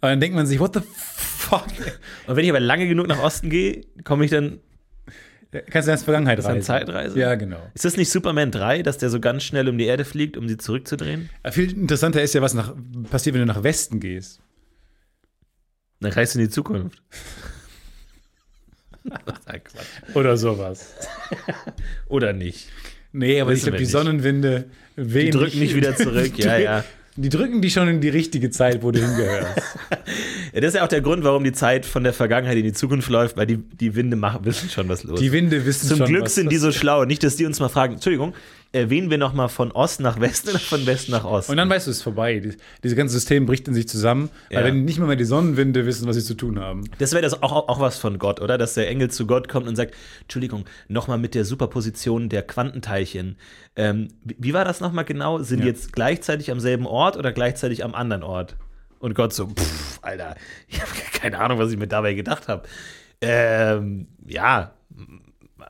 Aber 0.01 0.09
dann 0.09 0.19
denkt 0.19 0.35
man 0.35 0.47
sich, 0.47 0.59
what 0.59 0.73
the 0.73 0.81
fuck? 0.95 1.67
Und 2.25 2.35
wenn 2.35 2.43
ich 2.43 2.49
aber 2.49 2.59
lange 2.59 2.87
genug 2.87 3.07
nach 3.07 3.19
Osten 3.21 3.49
gehe, 3.51 3.81
komme 4.03 4.25
ich 4.25 4.31
dann. 4.31 4.59
Kannst 5.69 5.87
du 5.87 5.91
ins 5.91 6.03
Vergangenheit 6.03 6.39
ist 6.39 6.45
eine 6.45 6.55
reisen? 6.55 6.65
Zeitreise? 6.65 7.19
Ja, 7.19 7.35
genau. 7.35 7.59
Ist 7.73 7.85
das 7.85 7.95
nicht 7.97 8.09
Superman 8.11 8.51
3, 8.51 8.83
dass 8.83 8.97
der 8.97 9.09
so 9.09 9.19
ganz 9.19 9.43
schnell 9.43 9.69
um 9.69 9.77
die 9.77 9.85
Erde 9.85 10.03
fliegt, 10.05 10.37
um 10.37 10.47
sie 10.49 10.57
zurückzudrehen? 10.57 11.29
Viel 11.51 11.71
interessanter 11.71 12.21
ist 12.21 12.33
ja, 12.33 12.41
was 12.41 12.53
nach, 12.53 12.73
passiert, 13.09 13.35
wenn 13.35 13.41
du 13.41 13.45
nach 13.47 13.63
Westen 13.63 13.99
gehst. 13.99 14.41
Dann 16.01 16.11
reist 16.11 16.35
du 16.35 16.39
in 16.39 16.45
die 16.45 16.51
Zukunft. 16.51 17.01
Oder 20.13 20.37
sowas. 20.37 20.95
Oder 22.07 22.33
nicht. 22.33 22.69
Nee, 23.11 23.39
aber 23.39 23.51
Wissen 23.51 23.57
ich 23.59 23.63
glaube, 23.63 23.77
die 23.77 23.83
nicht. 23.83 23.91
Sonnenwinde 23.91 24.65
Die 24.97 25.13
wenig. 25.13 25.31
drücken 25.31 25.59
nicht 25.59 25.75
wieder 25.75 25.95
zurück. 25.95 26.33
Ja, 26.37 26.57
ja. 26.57 26.83
Die 27.17 27.29
drücken 27.29 27.61
die 27.61 27.69
schon 27.71 27.87
in 27.87 28.01
die 28.01 28.09
richtige 28.09 28.49
Zeit, 28.49 28.83
wo 28.83 28.91
du 28.91 28.99
hingehörst. 28.99 29.55
ja. 30.53 30.61
Das 30.61 30.69
ist 30.69 30.75
ja 30.75 30.83
auch 30.83 30.89
der 30.89 30.99
Grund, 30.99 31.23
warum 31.23 31.45
die 31.45 31.53
Zeit 31.53 31.85
von 31.85 32.03
der 32.03 32.11
Vergangenheit 32.11 32.57
in 32.57 32.63
die 32.63 32.73
Zukunft 32.73 33.09
läuft, 33.09 33.37
weil 33.37 33.45
die, 33.45 33.57
die 33.57 33.95
Winde 33.95 34.17
machen, 34.17 34.43
wissen 34.43 34.69
schon, 34.69 34.89
was 34.89 35.03
los 35.03 35.19
Die 35.19 35.27
ist. 35.27 35.31
Winde 35.31 35.65
wissen 35.65 35.87
Zum 35.87 35.97
schon, 35.99 36.07
Glück 36.07 36.23
was 36.23 36.35
sind 36.35 36.51
die 36.51 36.57
so 36.57 36.73
schlau. 36.73 37.05
Nicht, 37.05 37.23
dass 37.23 37.37
die 37.37 37.45
uns 37.45 37.59
mal 37.61 37.69
fragen, 37.69 37.93
Entschuldigung, 37.93 38.33
erwähnen 38.75 39.09
wir 39.09 39.17
nochmal 39.17 39.49
von 39.49 39.71
Ost 39.71 39.99
nach 40.01 40.19
West 40.19 40.49
oder 40.49 40.59
von 40.59 40.85
West 40.85 41.09
nach 41.09 41.23
Ost. 41.23 41.49
Und 41.49 41.57
dann 41.57 41.69
weißt 41.69 41.87
du, 41.87 41.91
es 41.91 41.97
ist 41.97 42.03
vorbei. 42.03 42.39
Dies- 42.39 42.57
Dieses 42.83 42.97
ganze 42.97 43.13
System 43.13 43.45
bricht 43.45 43.67
in 43.67 43.73
sich 43.73 43.87
zusammen, 43.87 44.29
weil 44.51 44.59
Ja. 44.59 44.65
wenn 44.65 44.85
nicht 44.85 44.97
mehr, 44.99 45.07
mehr 45.07 45.15
die 45.15 45.23
Sonnenwinde 45.25 45.85
wissen, 45.85 46.07
was 46.07 46.15
sie 46.15 46.23
zu 46.23 46.35
tun 46.35 46.59
haben. 46.59 46.83
Das 46.99 47.13
wäre 47.13 47.21
das 47.21 47.41
auch, 47.41 47.51
auch, 47.51 47.69
auch 47.69 47.79
was 47.79 47.97
von 47.97 48.19
Gott, 48.19 48.41
oder? 48.41 48.57
Dass 48.57 48.73
der 48.75 48.87
Engel 48.89 49.09
zu 49.09 49.25
Gott 49.25 49.47
kommt 49.47 49.67
und 49.67 49.75
sagt, 49.75 49.95
Entschuldigung, 50.21 50.65
nochmal 50.87 51.17
mit 51.17 51.35
der 51.35 51.45
Superposition 51.45 52.29
der 52.29 52.43
Quantenteilchen. 52.43 53.37
Ähm, 53.75 54.09
wie, 54.23 54.53
war 54.53 54.65
das 54.65 54.81
nochmal 54.81 55.05
genau? 55.05 55.39
Sind 55.39 55.59
die 55.59 55.63
Ja. 55.67 55.71
jetzt 55.71 55.93
gleichzeitig 55.93 56.51
am 56.51 56.59
selben 56.59 56.85
Ort 56.85 57.17
oder 57.17 57.31
gleichzeitig 57.31 57.83
am 57.83 57.95
anderen 57.95 58.23
Ort? 58.23 58.55
Und 58.99 59.13
Gott 59.15 59.33
so, 59.33 59.47
pff, 59.47 59.99
Alter, 60.01 60.35
ich 60.67 60.81
habe 60.81 60.91
keine 61.13 61.39
Ahnung, 61.39 61.59
was 61.59 61.71
ich 61.71 61.77
mir 61.77 61.87
dabei 61.87 62.13
gedacht 62.13 62.47
habe. 62.47 62.63
Ähm, 63.21 64.07
ja, 64.27 64.73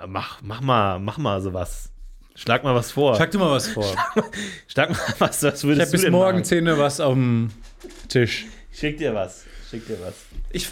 mach, 0.07 0.41
mach 0.41 0.61
mal, 0.61 0.99
mach 0.99 1.17
mal 1.17 1.41
sowas. 1.41 1.91
Schlag 2.35 2.63
mal 2.63 2.75
was 2.75 2.91
vor. 2.91 3.15
Schlag 3.15 3.31
du 3.31 3.39
mal 3.39 3.51
was 3.51 3.67
vor. 3.67 3.95
Schlag 4.67 4.89
mal 4.89 4.99
was, 5.19 5.41
was 5.41 5.63
Ich 5.63 5.63
würdest 5.63 5.81
habe 5.81 5.85
du 5.85 5.91
bis 5.93 6.01
denn 6.01 6.11
morgen 6.11 6.39
machen? 6.39 6.43
10 6.45 6.67
Uhr 6.67 6.77
was 6.77 6.99
auf 6.99 7.13
dem 7.13 7.49
Tisch. 8.09 8.45
Schick 8.73 8.97
dir 8.97 9.15
was. 9.15 9.45
Schick 9.69 9.87
dir 9.87 9.97
was. 10.05 10.13
Ich, 10.51 10.69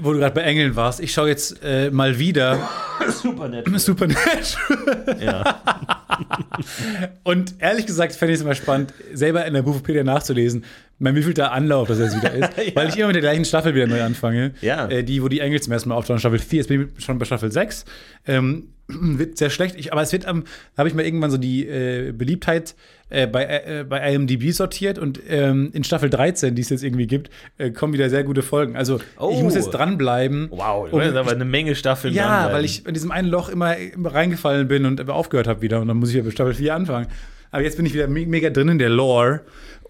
wo 0.00 0.12
du 0.12 0.20
gerade 0.20 0.34
bei 0.34 0.42
Engeln 0.42 0.76
warst, 0.76 1.00
ich 1.00 1.12
schaue 1.12 1.28
jetzt 1.28 1.62
äh, 1.64 1.90
mal 1.90 2.18
wieder 2.18 2.68
Super 3.10 3.48
nett. 3.48 3.66
Supernatural. 3.80 5.16
Ja. 5.20 5.62
Und 7.24 7.54
ehrlich 7.58 7.86
gesagt 7.86 8.14
fände 8.14 8.32
ich 8.32 8.38
es 8.38 8.44
immer 8.44 8.54
spannend, 8.54 8.92
selber 9.12 9.44
in 9.46 9.54
der 9.54 9.62
Buchwikipedia 9.62 10.04
nachzulesen, 10.04 10.64
mein 11.00 11.16
wievielter 11.16 11.50
Anlauf 11.52 11.88
das 11.88 11.98
jetzt 11.98 12.16
wieder 12.16 12.32
ist. 12.32 12.50
Weil 12.76 12.88
ich 12.88 12.96
immer 12.96 13.06
mit 13.08 13.16
der 13.16 13.22
gleichen 13.22 13.44
Staffel 13.44 13.74
wieder 13.74 13.86
neu 13.86 14.02
anfange. 14.02 14.52
Ja. 14.60 14.86
Äh, 14.88 15.02
die, 15.02 15.22
wo 15.22 15.28
die 15.28 15.40
Engel 15.40 15.60
zum 15.60 15.72
ersten 15.72 15.88
Mal 15.88 15.96
auftauchen, 15.96 16.20
Staffel 16.20 16.38
4, 16.38 16.58
jetzt 16.58 16.68
bin 16.68 16.90
ich 16.96 17.04
schon 17.04 17.18
bei 17.18 17.24
Staffel 17.24 17.50
6. 17.50 17.84
Ähm, 18.26 18.68
wird 18.88 19.38
sehr 19.38 19.50
schlecht. 19.50 19.76
Ich, 19.78 19.92
aber 19.92 20.02
es 20.02 20.12
wird 20.12 20.26
am, 20.26 20.44
habe 20.76 20.88
ich 20.88 20.94
mal 20.94 21.04
irgendwann 21.04 21.30
so 21.30 21.38
die 21.38 21.66
äh, 21.66 22.12
Beliebtheit 22.12 22.74
äh, 23.08 23.26
bei, 23.26 23.44
äh, 23.46 23.84
bei 23.88 24.12
IMDb 24.12 24.52
sortiert 24.52 24.98
und 24.98 25.20
ähm, 25.28 25.70
in 25.72 25.84
Staffel 25.84 26.10
13, 26.10 26.54
die 26.54 26.60
es 26.62 26.68
jetzt 26.68 26.84
irgendwie 26.84 27.06
gibt, 27.06 27.30
äh, 27.56 27.70
kommen 27.70 27.92
wieder 27.94 28.10
sehr 28.10 28.22
gute 28.24 28.42
Folgen. 28.42 28.76
Also 28.76 28.96
ich 28.98 29.02
Oh. 29.18 29.42
muss 29.42 29.54
jetzt 29.54 29.70
dranbleiben. 29.70 30.48
Wow, 30.50 30.92
um- 30.92 31.00
hast 31.00 31.14
aber 31.16 31.30
eine 31.30 31.44
Menge 31.46 31.74
Staffeln 31.76 32.12
ja, 32.12 32.52
weil 32.52 32.64
ich 32.64 32.84
in 32.86 32.92
diesem 32.94 33.10
einen 33.10 33.28
Loch 33.28 33.48
immer, 33.48 33.74
reingefallen 34.04 34.68
bin 34.68 34.84
und 34.84 35.08
aufgehört 35.08 35.46
habe 35.46 35.62
wieder. 35.62 35.80
Und 35.80 35.88
dann 35.88 35.96
muss 35.96 36.10
ich 36.10 36.16
wieder 36.16 36.24
bei 36.24 36.30
Staffel 36.30 36.54
4 36.54 36.74
anfangen. 36.74 37.06
Aber 37.52 37.62
jetzt 37.62 37.76
bin 37.76 37.86
ich 37.86 37.94
wieder 37.94 38.06
me 38.06 38.26
mega 38.26 38.50
drin 38.50 38.68
in 38.68 38.78
der 38.78 38.90
Lore. 38.90 39.40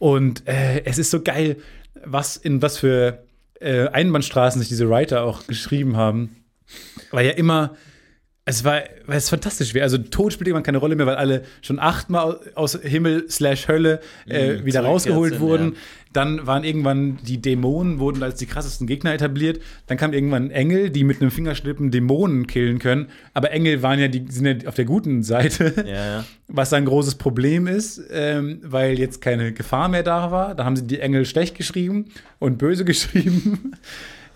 Und 0.00 0.48
äh, 0.48 0.82
es 0.86 0.98
ist 0.98 1.10
so 1.10 1.22
geil, 1.22 1.58
was 2.02 2.38
in 2.38 2.62
was 2.62 2.78
für 2.78 3.22
äh, 3.60 3.86
Einbahnstraßen 3.88 4.58
sich 4.58 4.70
diese 4.70 4.88
Writer 4.88 5.22
auch 5.22 5.46
geschrieben 5.46 5.96
haben. 5.96 6.42
Weil 7.12 7.26
ja 7.26 7.32
immer. 7.32 7.76
Es 8.50 8.64
war, 8.64 8.82
weil 9.06 9.18
es 9.18 9.28
fantastisch. 9.28 9.74
Also 9.76 9.96
Tod 9.98 10.32
spielt 10.32 10.48
irgendwann 10.48 10.64
keine 10.64 10.78
Rolle 10.78 10.96
mehr, 10.96 11.06
weil 11.06 11.14
alle 11.14 11.42
schon 11.62 11.78
achtmal 11.78 12.40
aus 12.56 12.76
Himmel 12.82 13.26
slash 13.30 13.68
Hölle 13.68 14.00
äh, 14.28 14.54
Mhm, 14.58 14.64
wieder 14.64 14.80
rausgeholt 14.80 15.34
sind, 15.34 15.40
wurden. 15.40 15.64
ja. 15.72 15.78
Dann 16.12 16.44
waren 16.48 16.64
irgendwann 16.64 17.18
die 17.24 17.40
Dämonen, 17.40 18.00
wurden 18.00 18.24
als 18.24 18.40
die 18.40 18.46
krassesten 18.46 18.88
Gegner 18.88 19.14
etabliert. 19.14 19.60
Dann 19.86 19.96
kam 19.96 20.12
irgendwann 20.12 20.50
Engel, 20.50 20.90
die 20.90 21.04
mit 21.04 21.20
einem 21.20 21.30
Fingerschnippen 21.30 21.92
Dämonen 21.92 22.48
killen 22.48 22.80
können. 22.80 23.06
Aber 23.32 23.52
Engel 23.52 23.82
waren 23.82 24.00
ja, 24.00 24.08
die 24.08 24.24
sind 24.28 24.46
ja 24.46 24.68
auf 24.68 24.74
der 24.74 24.86
guten 24.86 25.22
Seite. 25.22 25.84
Ja. 25.86 26.24
Was 26.48 26.72
ein 26.72 26.84
großes 26.86 27.14
Problem 27.14 27.68
ist, 27.68 28.02
ähm, 28.10 28.58
weil 28.64 28.98
jetzt 28.98 29.20
keine 29.20 29.52
Gefahr 29.52 29.88
mehr 29.88 30.02
da 30.02 30.32
war. 30.32 30.56
Da 30.56 30.64
haben 30.64 30.74
sie 30.74 30.84
die 30.88 30.98
Engel 30.98 31.24
schlecht 31.24 31.56
geschrieben 31.56 32.06
und 32.40 32.58
böse 32.58 32.84
geschrieben. 32.90 33.72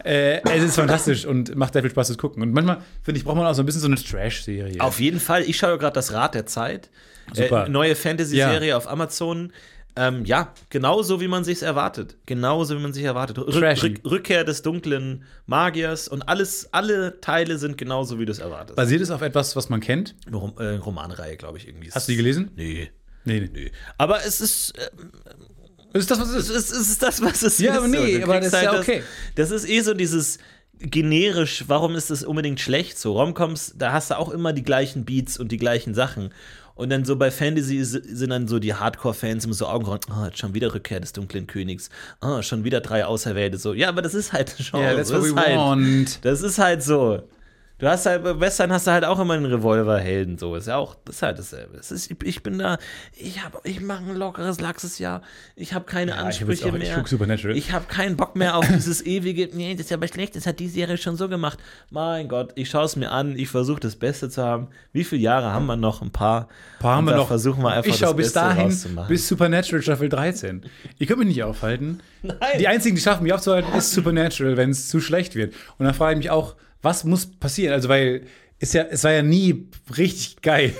Äh, 0.04 0.40
es 0.56 0.62
ist 0.62 0.76
fantastisch 0.76 1.24
und 1.24 1.54
macht 1.56 1.72
sehr 1.72 1.82
viel 1.82 1.90
Spaß 1.90 2.08
zu 2.08 2.16
gucken. 2.16 2.42
Und 2.42 2.52
manchmal, 2.52 2.82
finde 3.02 3.18
ich, 3.18 3.24
braucht 3.24 3.36
man 3.36 3.46
auch 3.46 3.54
so 3.54 3.62
ein 3.62 3.66
bisschen 3.66 3.80
so 3.80 3.86
eine 3.86 3.96
Trash-Serie. 3.96 4.80
Auf 4.80 5.00
jeden 5.00 5.20
Fall. 5.20 5.42
Ich 5.42 5.56
schaue 5.56 5.78
gerade 5.78 5.94
das 5.94 6.12
Rad 6.12 6.34
der 6.34 6.46
Zeit. 6.46 6.90
Super. 7.32 7.66
Äh, 7.66 7.70
neue 7.70 7.96
Fantasy-Serie 7.96 8.76
auf 8.76 8.88
Amazon. 8.88 9.52
Ähm, 9.96 10.24
ja, 10.24 10.52
genauso 10.70 11.20
wie 11.20 11.28
man 11.28 11.44
sich 11.44 11.62
erwartet. 11.62 12.16
Genauso 12.26 12.76
wie 12.76 12.82
man 12.82 12.92
sich 12.92 13.04
erwartet. 13.04 13.38
Rück, 13.38 14.00
Rückkehr 14.04 14.44
des 14.44 14.62
dunklen 14.62 15.24
Magiers 15.46 16.08
und 16.08 16.22
alles, 16.22 16.68
alle 16.72 17.20
Teile 17.20 17.58
sind 17.58 17.78
genauso, 17.78 18.18
wie 18.18 18.24
du 18.24 18.32
es 18.32 18.40
erwartest. 18.40 18.76
Basiert 18.76 19.02
es 19.02 19.10
auf 19.10 19.22
etwas, 19.22 19.54
was 19.54 19.68
man 19.68 19.80
kennt? 19.80 20.16
Rom, 20.32 20.54
äh, 20.58 20.76
Romanreihe, 20.76 21.36
glaube 21.36 21.58
ich, 21.58 21.68
irgendwie. 21.68 21.92
Hast 21.92 22.08
du 22.08 22.12
die 22.12 22.16
gelesen? 22.16 22.50
Nee. 22.56 22.90
Nee, 23.24 23.40
nee. 23.40 23.50
nee. 23.52 23.72
Aber 23.96 24.24
es 24.26 24.40
ist, 24.40 24.76
äh, 24.76 24.90
ist 26.02 26.10
das, 26.10 26.20
was 26.20 26.30
es 26.30 26.50
ist, 26.50 26.72
es 26.72 26.88
ist 26.90 27.02
das, 27.02 27.22
was 27.22 27.42
es 27.42 27.58
Ja, 27.58 27.72
ist. 27.72 27.78
aber 27.78 27.88
nee, 27.88 28.22
aber 28.22 28.36
das 28.40 28.46
ist 28.46 28.62
ja 28.62 28.72
das, 28.72 28.80
okay. 28.80 29.02
Das 29.36 29.50
ist 29.50 29.68
eh 29.68 29.80
so 29.80 29.94
dieses 29.94 30.38
generisch, 30.80 31.64
warum 31.68 31.94
ist 31.94 32.10
das 32.10 32.24
unbedingt 32.24 32.60
schlecht 32.60 32.98
so? 32.98 33.12
Romcoms, 33.12 33.74
da 33.78 33.92
hast 33.92 34.10
du 34.10 34.18
auch 34.18 34.30
immer 34.30 34.52
die 34.52 34.62
gleichen 34.62 35.04
Beats 35.04 35.38
und 35.38 35.52
die 35.52 35.56
gleichen 35.56 35.94
Sachen. 35.94 36.30
Und 36.74 36.90
dann 36.90 37.04
so 37.04 37.14
bei 37.14 37.30
Fantasy 37.30 37.84
sind 37.84 38.30
dann 38.30 38.48
so 38.48 38.58
die 38.58 38.74
Hardcore-Fans 38.74 39.44
immer 39.44 39.54
so 39.54 39.68
Augenrollen, 39.68 40.00
oh, 40.10 40.24
jetzt 40.24 40.38
schon 40.38 40.54
wieder 40.54 40.74
Rückkehr 40.74 40.98
des 40.98 41.12
dunklen 41.12 41.46
Königs, 41.46 41.88
oh, 42.20 42.42
schon 42.42 42.64
wieder 42.64 42.80
drei 42.80 43.04
Auserwählte, 43.06 43.58
so. 43.58 43.74
Ja, 43.74 43.88
aber 43.88 44.02
das 44.02 44.14
ist 44.14 44.32
halt 44.32 44.56
schon. 44.60 44.80
Yeah, 44.80 44.94
that's 44.96 45.10
das 45.10 45.20
what 45.20 45.28
ist 45.28 45.36
we 45.36 45.40
halt, 45.40 45.56
want. 45.56 46.24
Das 46.24 46.42
ist 46.42 46.58
halt 46.58 46.82
so. 46.82 47.22
Du 47.84 47.90
hast 47.90 48.06
halt, 48.06 48.24
bei 48.24 48.40
Western 48.40 48.72
hast 48.72 48.86
du 48.86 48.92
halt 48.92 49.04
auch 49.04 49.20
immer 49.20 49.34
einen 49.34 49.44
Revolverhelden, 49.44 50.38
so. 50.38 50.56
Ist 50.56 50.68
ja 50.68 50.76
auch, 50.76 50.96
das 51.04 51.16
ist 51.16 51.22
halt 51.22 51.38
dasselbe. 51.38 51.76
Das 51.76 51.92
ist, 51.92 52.10
ich 52.22 52.42
bin 52.42 52.56
da, 52.58 52.78
ich 53.14 53.44
hab, 53.44 53.60
ich 53.66 53.82
mache 53.82 54.04
ein 54.04 54.16
lockeres, 54.16 54.58
laxes 54.58 54.98
Jahr. 54.98 55.20
Ich 55.54 55.74
habe 55.74 55.84
keine 55.84 56.12
ich 56.12 56.16
jetzt 56.16 56.24
Ansprüche 56.24 56.64
auch- 56.70 56.74
ich 56.76 56.82
mehr. 56.84 56.94
guck 56.96 57.08
Supernatural. 57.08 57.54
Ich 57.54 57.72
habe 57.72 57.84
keinen 57.84 58.16
Bock 58.16 58.36
mehr 58.36 58.56
auf 58.56 58.66
dieses 58.66 59.04
ewige, 59.04 59.50
nee, 59.54 59.74
das 59.74 59.84
ist 59.84 59.92
aber 59.92 60.08
schlecht, 60.08 60.34
das 60.34 60.46
hat 60.46 60.60
die 60.60 60.68
Serie 60.68 60.96
schon 60.96 61.18
so 61.18 61.28
gemacht. 61.28 61.58
Mein 61.90 62.26
Gott, 62.28 62.52
ich 62.54 62.70
schaue 62.70 62.86
es 62.86 62.96
mir 62.96 63.10
an, 63.10 63.36
ich 63.36 63.50
versuche 63.50 63.80
das 63.80 63.96
Beste 63.96 64.30
zu 64.30 64.42
haben. 64.42 64.68
Wie 64.94 65.04
viele 65.04 65.20
Jahre 65.20 65.52
haben 65.52 65.66
wir 65.66 65.76
noch? 65.76 66.00
Ein 66.00 66.10
paar. 66.10 66.48
paar 66.78 66.96
haben 66.96 67.04
wir 67.04 67.14
noch. 67.16 67.28
Versuchen 67.28 67.62
wir 67.62 67.72
einfach 67.72 67.90
ich 67.90 67.98
schaue 67.98 68.14
das 68.14 68.16
bis 68.16 68.32
Beste 68.32 68.38
dahin, 68.38 69.06
bis 69.08 69.28
Supernatural 69.28 69.82
Staffel 69.82 70.08
13. 70.08 70.62
Ich 70.98 71.06
könnte 71.06 71.18
mich 71.22 71.34
nicht 71.36 71.42
aufhalten. 71.44 72.00
Nein. 72.22 72.38
Die 72.58 72.66
einzigen, 72.66 72.96
die 72.96 73.02
schaffen, 73.02 73.24
mich 73.24 73.34
aufzuhalten, 73.34 73.74
ist 73.76 73.92
Supernatural, 73.92 74.56
wenn 74.56 74.70
es 74.70 74.88
zu 74.88 75.00
schlecht 75.02 75.34
wird. 75.34 75.52
Und 75.76 75.84
dann 75.84 75.92
frage 75.92 76.12
ich 76.14 76.16
mich 76.18 76.30
auch, 76.30 76.54
was 76.84 77.04
muss 77.04 77.26
passieren? 77.26 77.72
Also, 77.72 77.88
weil 77.88 78.26
ist 78.58 78.74
ja, 78.74 78.84
es 78.84 79.04
war 79.04 79.12
ja 79.12 79.22
nie 79.22 79.68
richtig 79.96 80.40
geil. 80.42 80.72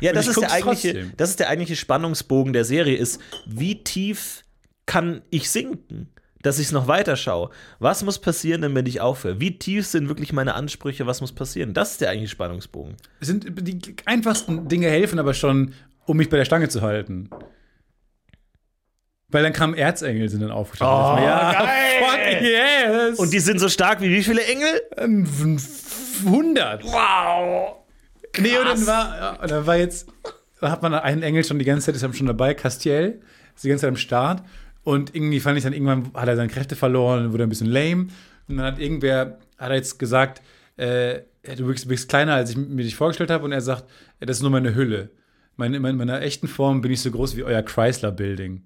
Ja, 0.00 0.12
das 0.12 0.26
ist, 0.26 0.40
der 0.40 0.50
eigentliche, 0.50 0.92
trotzdem. 0.92 1.12
das 1.16 1.30
ist 1.30 1.40
der 1.40 1.48
eigentliche 1.48 1.76
Spannungsbogen 1.76 2.52
der 2.52 2.64
Serie, 2.64 2.96
ist, 2.96 3.20
wie 3.46 3.84
tief 3.84 4.42
kann 4.86 5.22
ich 5.30 5.48
sinken, 5.48 6.08
dass 6.42 6.58
ich 6.58 6.66
es 6.66 6.72
noch 6.72 6.88
weiter 6.88 7.16
schaue? 7.16 7.50
Was 7.78 8.02
muss 8.02 8.18
passieren, 8.18 8.62
damit 8.62 8.88
ich 8.88 9.00
aufhöre? 9.00 9.38
Wie 9.38 9.58
tief 9.58 9.86
sind 9.86 10.08
wirklich 10.08 10.32
meine 10.32 10.54
Ansprüche? 10.54 11.06
Was 11.06 11.20
muss 11.20 11.32
passieren? 11.32 11.74
Das 11.74 11.92
ist 11.92 12.00
der 12.00 12.10
eigentliche 12.10 12.32
Spannungsbogen. 12.32 12.96
Sind 13.20 13.46
die 13.60 13.94
einfachsten 14.06 14.66
Dinge 14.68 14.88
helfen 14.88 15.20
aber 15.20 15.34
schon, 15.34 15.74
um 16.06 16.16
mich 16.16 16.28
bei 16.28 16.38
der 16.38 16.44
Stange 16.44 16.68
zu 16.68 16.82
halten. 16.82 17.30
Weil 19.32 19.42
dann 19.42 19.52
kamen 19.54 19.74
Erzengel, 19.74 20.28
sind 20.28 20.42
dann 20.42 20.50
aufgestanden. 20.50 21.24
Oh, 21.24 21.26
ja, 21.26 21.52
geil! 21.52 22.02
fuck 22.02 22.42
yes! 22.42 23.18
Und 23.18 23.32
die 23.32 23.40
sind 23.40 23.58
so 23.58 23.68
stark 23.70 24.02
wie 24.02 24.10
wie 24.10 24.22
viele 24.22 24.44
Engel? 24.44 24.82
Ähm, 24.98 25.26
100. 26.24 26.84
Wow! 26.84 27.76
Nee, 28.38 28.58
und 28.58 28.66
dann 28.66 28.86
war, 28.86 29.16
ja, 29.16 29.46
dann 29.46 29.66
war 29.66 29.76
jetzt, 29.76 30.06
da 30.60 30.70
hat 30.70 30.82
man 30.82 30.94
einen 30.94 31.22
Engel 31.22 31.44
schon 31.44 31.58
die 31.58 31.64
ganze 31.64 31.86
Zeit, 31.86 31.96
ist 31.96 32.02
er 32.02 32.12
schon 32.12 32.26
dabei, 32.26 32.54
Castiel, 32.54 33.20
ist 33.54 33.64
die 33.64 33.68
ganze 33.68 33.82
Zeit 33.82 33.88
am 33.88 33.96
Start. 33.96 34.42
Und 34.84 35.14
irgendwie 35.14 35.40
fand 35.40 35.56
ich 35.56 35.64
dann, 35.64 35.72
irgendwann 35.72 36.10
hat 36.14 36.28
er 36.28 36.36
seine 36.36 36.48
Kräfte 36.48 36.76
verloren 36.76 37.26
und 37.26 37.32
wurde 37.32 37.44
ein 37.44 37.48
bisschen 37.48 37.70
lame. 37.70 38.08
Und 38.48 38.58
dann 38.58 38.66
hat 38.66 38.78
irgendwer, 38.78 39.38
hat 39.58 39.70
er 39.70 39.76
jetzt 39.76 39.98
gesagt, 39.98 40.42
äh, 40.76 41.20
du 41.56 41.66
bist, 41.66 41.88
bist 41.88 42.08
kleiner, 42.08 42.34
als 42.34 42.50
ich 42.50 42.56
mir 42.56 42.82
dich 42.82 42.96
vorgestellt 42.96 43.30
habe. 43.30 43.44
Und 43.44 43.52
er 43.52 43.60
sagt, 43.60 43.84
das 44.20 44.38
ist 44.38 44.42
nur 44.42 44.50
meine 44.50 44.74
Hülle. 44.74 45.10
Meine, 45.56 45.76
in 45.76 45.96
meiner 45.96 46.20
echten 46.20 46.48
Form 46.48 46.80
bin 46.80 46.92
ich 46.92 47.00
so 47.00 47.10
groß 47.10 47.36
wie 47.36 47.44
euer 47.44 47.62
Chrysler-Building. 47.62 48.62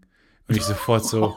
Und 0.48 0.56
ich 0.56 0.62
sofort 0.62 1.04
so, 1.04 1.34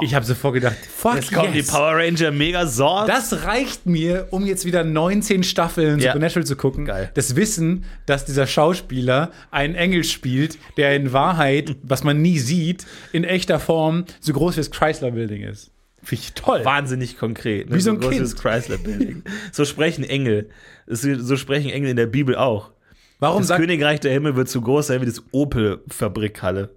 ich 0.00 0.14
habe 0.14 0.24
sofort 0.24 0.54
gedacht, 0.54 0.76
fuck 0.76 1.16
Jetzt 1.16 1.32
kommen 1.32 1.52
yes. 1.54 1.66
die 1.66 1.72
Power 1.72 1.96
Ranger 1.96 2.30
Megazord. 2.30 3.08
Das 3.08 3.44
reicht 3.44 3.86
mir, 3.86 4.28
um 4.30 4.46
jetzt 4.46 4.64
wieder 4.64 4.84
19 4.84 5.42
Staffeln 5.42 5.98
Ja. 5.98 6.12
Supernatural 6.12 6.46
zu 6.46 6.54
gucken. 6.54 6.84
Geil. 6.84 7.10
Das 7.14 7.34
Wissen, 7.34 7.84
dass 8.06 8.24
dieser 8.24 8.46
Schauspieler 8.46 9.32
einen 9.50 9.74
Engel 9.74 10.04
spielt, 10.04 10.56
der 10.76 10.94
in 10.94 11.12
Wahrheit, 11.12 11.74
was 11.82 12.04
man 12.04 12.22
nie 12.22 12.38
sieht, 12.38 12.86
in 13.12 13.24
echter 13.24 13.58
Form 13.58 14.04
so 14.20 14.32
groß 14.32 14.54
wie 14.54 14.60
das 14.60 14.70
Chrysler 14.70 15.10
Building 15.10 15.42
ist. 15.42 15.72
Finde 16.04 16.22
ich 16.22 16.32
toll. 16.34 16.64
Wahnsinnig 16.64 17.18
konkret. 17.18 17.70
Ne? 17.70 17.76
Wie 17.76 17.80
so 17.80 17.90
ein 17.90 17.98
groß 17.98 18.10
wie 18.10 18.16
Kind. 18.18 18.24
das 18.26 18.36
Chrysler 18.36 18.76
Building. 18.78 19.24
so 19.52 19.64
sprechen 19.64 20.04
Engel. 20.04 20.48
So 20.86 21.36
sprechen 21.36 21.70
Engel 21.70 21.90
in 21.90 21.96
der 21.96 22.06
Bibel 22.06 22.36
auch. 22.36 22.70
Warum 23.18 23.44
Das 23.44 23.56
Königreich 23.56 23.98
der 23.98 24.12
Himmel 24.12 24.36
wird 24.36 24.48
so 24.48 24.60
groß 24.60 24.88
sein 24.88 25.00
wie 25.00 25.06
das 25.06 25.22
Opel-Fabrikhalle. 25.32 26.70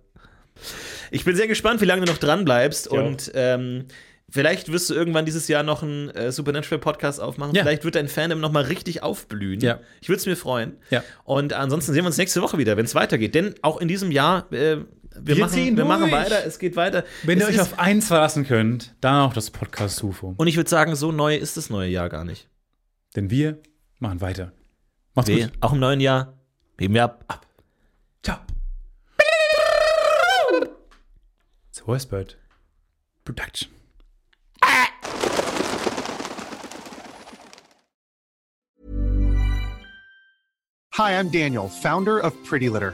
Ich 1.11 1.25
bin 1.25 1.35
sehr 1.35 1.47
gespannt, 1.47 1.81
wie 1.81 1.85
lange 1.85 2.05
du 2.05 2.11
noch 2.11 2.17
dran 2.19 2.45
bleibst 2.45 2.89
Ja. 2.91 2.99
und 3.01 3.31
ähm, 3.35 3.85
vielleicht 4.29 4.71
wirst 4.71 4.89
du 4.89 4.93
irgendwann 4.93 5.25
dieses 5.25 5.47
Jahr 5.47 5.63
noch 5.63 5.83
einen 5.83 6.09
äh, 6.09 6.31
Supernatural-Podcast 6.31 7.19
aufmachen. 7.21 7.55
Ja. 7.55 7.63
Vielleicht 7.63 7.83
wird 7.85 7.95
dein 7.95 8.07
Fandom 8.07 8.39
noch 8.39 8.51
mal 8.51 8.63
richtig 8.63 9.03
aufblühen. 9.03 9.59
Ja. 9.61 9.79
Ich 10.01 10.09
würde 10.09 10.19
es 10.19 10.25
mir 10.25 10.35
freuen. 10.35 10.77
Ja. 10.89 11.03
Und 11.23 11.53
ansonsten 11.53 11.93
sehen 11.93 12.03
wir 12.03 12.07
uns 12.07 12.17
nächste 12.17 12.41
Woche 12.41 12.57
wieder, 12.57 12.77
wenn 12.77 12.85
es 12.85 12.95
weitergeht. 12.95 13.35
Denn 13.35 13.55
auch 13.61 13.79
in 13.79 13.87
diesem 13.87 14.11
Jahr, 14.11 14.51
äh, 14.51 14.77
wir, 15.19 15.35
Wir 15.35 15.45
machen, 15.45 15.77
wir 15.77 15.85
machen 15.85 16.11
weiter, 16.11 16.45
es 16.45 16.59
geht 16.59 16.75
weiter. 16.75 17.03
Wenn 17.23 17.39
es 17.41 17.45
ihr 17.47 17.55
euch 17.55 17.61
auf 17.61 17.79
eins 17.79 18.05
verlassen 18.07 18.45
könnt, 18.45 18.93
dann 19.01 19.15
auch 19.21 19.33
das 19.33 19.49
Podcast 19.49 20.03
UFO. 20.03 20.35
und 20.37 20.47
ich 20.47 20.57
würde 20.57 20.69
sagen, 20.69 20.95
so 20.95 21.11
neu 21.11 21.35
ist 21.35 21.57
das 21.57 21.71
neue 21.71 21.89
Jahr 21.89 22.07
gar 22.09 22.23
nicht. 22.23 22.47
Denn 23.15 23.31
wir 23.31 23.57
machen 23.99 24.21
weiter. 24.21 24.51
Macht's 25.15 25.29
Nee, 25.31 25.43
gut. 25.45 25.53
auch 25.61 25.73
im 25.73 25.79
neuen 25.79 26.01
Jahr 26.01 26.33
heben 26.77 26.93
wir 26.93 27.03
ab. 27.05 27.23
ab. 27.29 27.47
Ciao. 28.21 28.37
Voicebird 31.87 32.33
Production. 33.23 33.71
Hi, 40.91 41.17
I'm 41.17 41.29
Daniel, 41.29 41.69
founder 41.69 42.19
of 42.19 42.33
Pretty 42.43 42.67
Litter. 42.67 42.93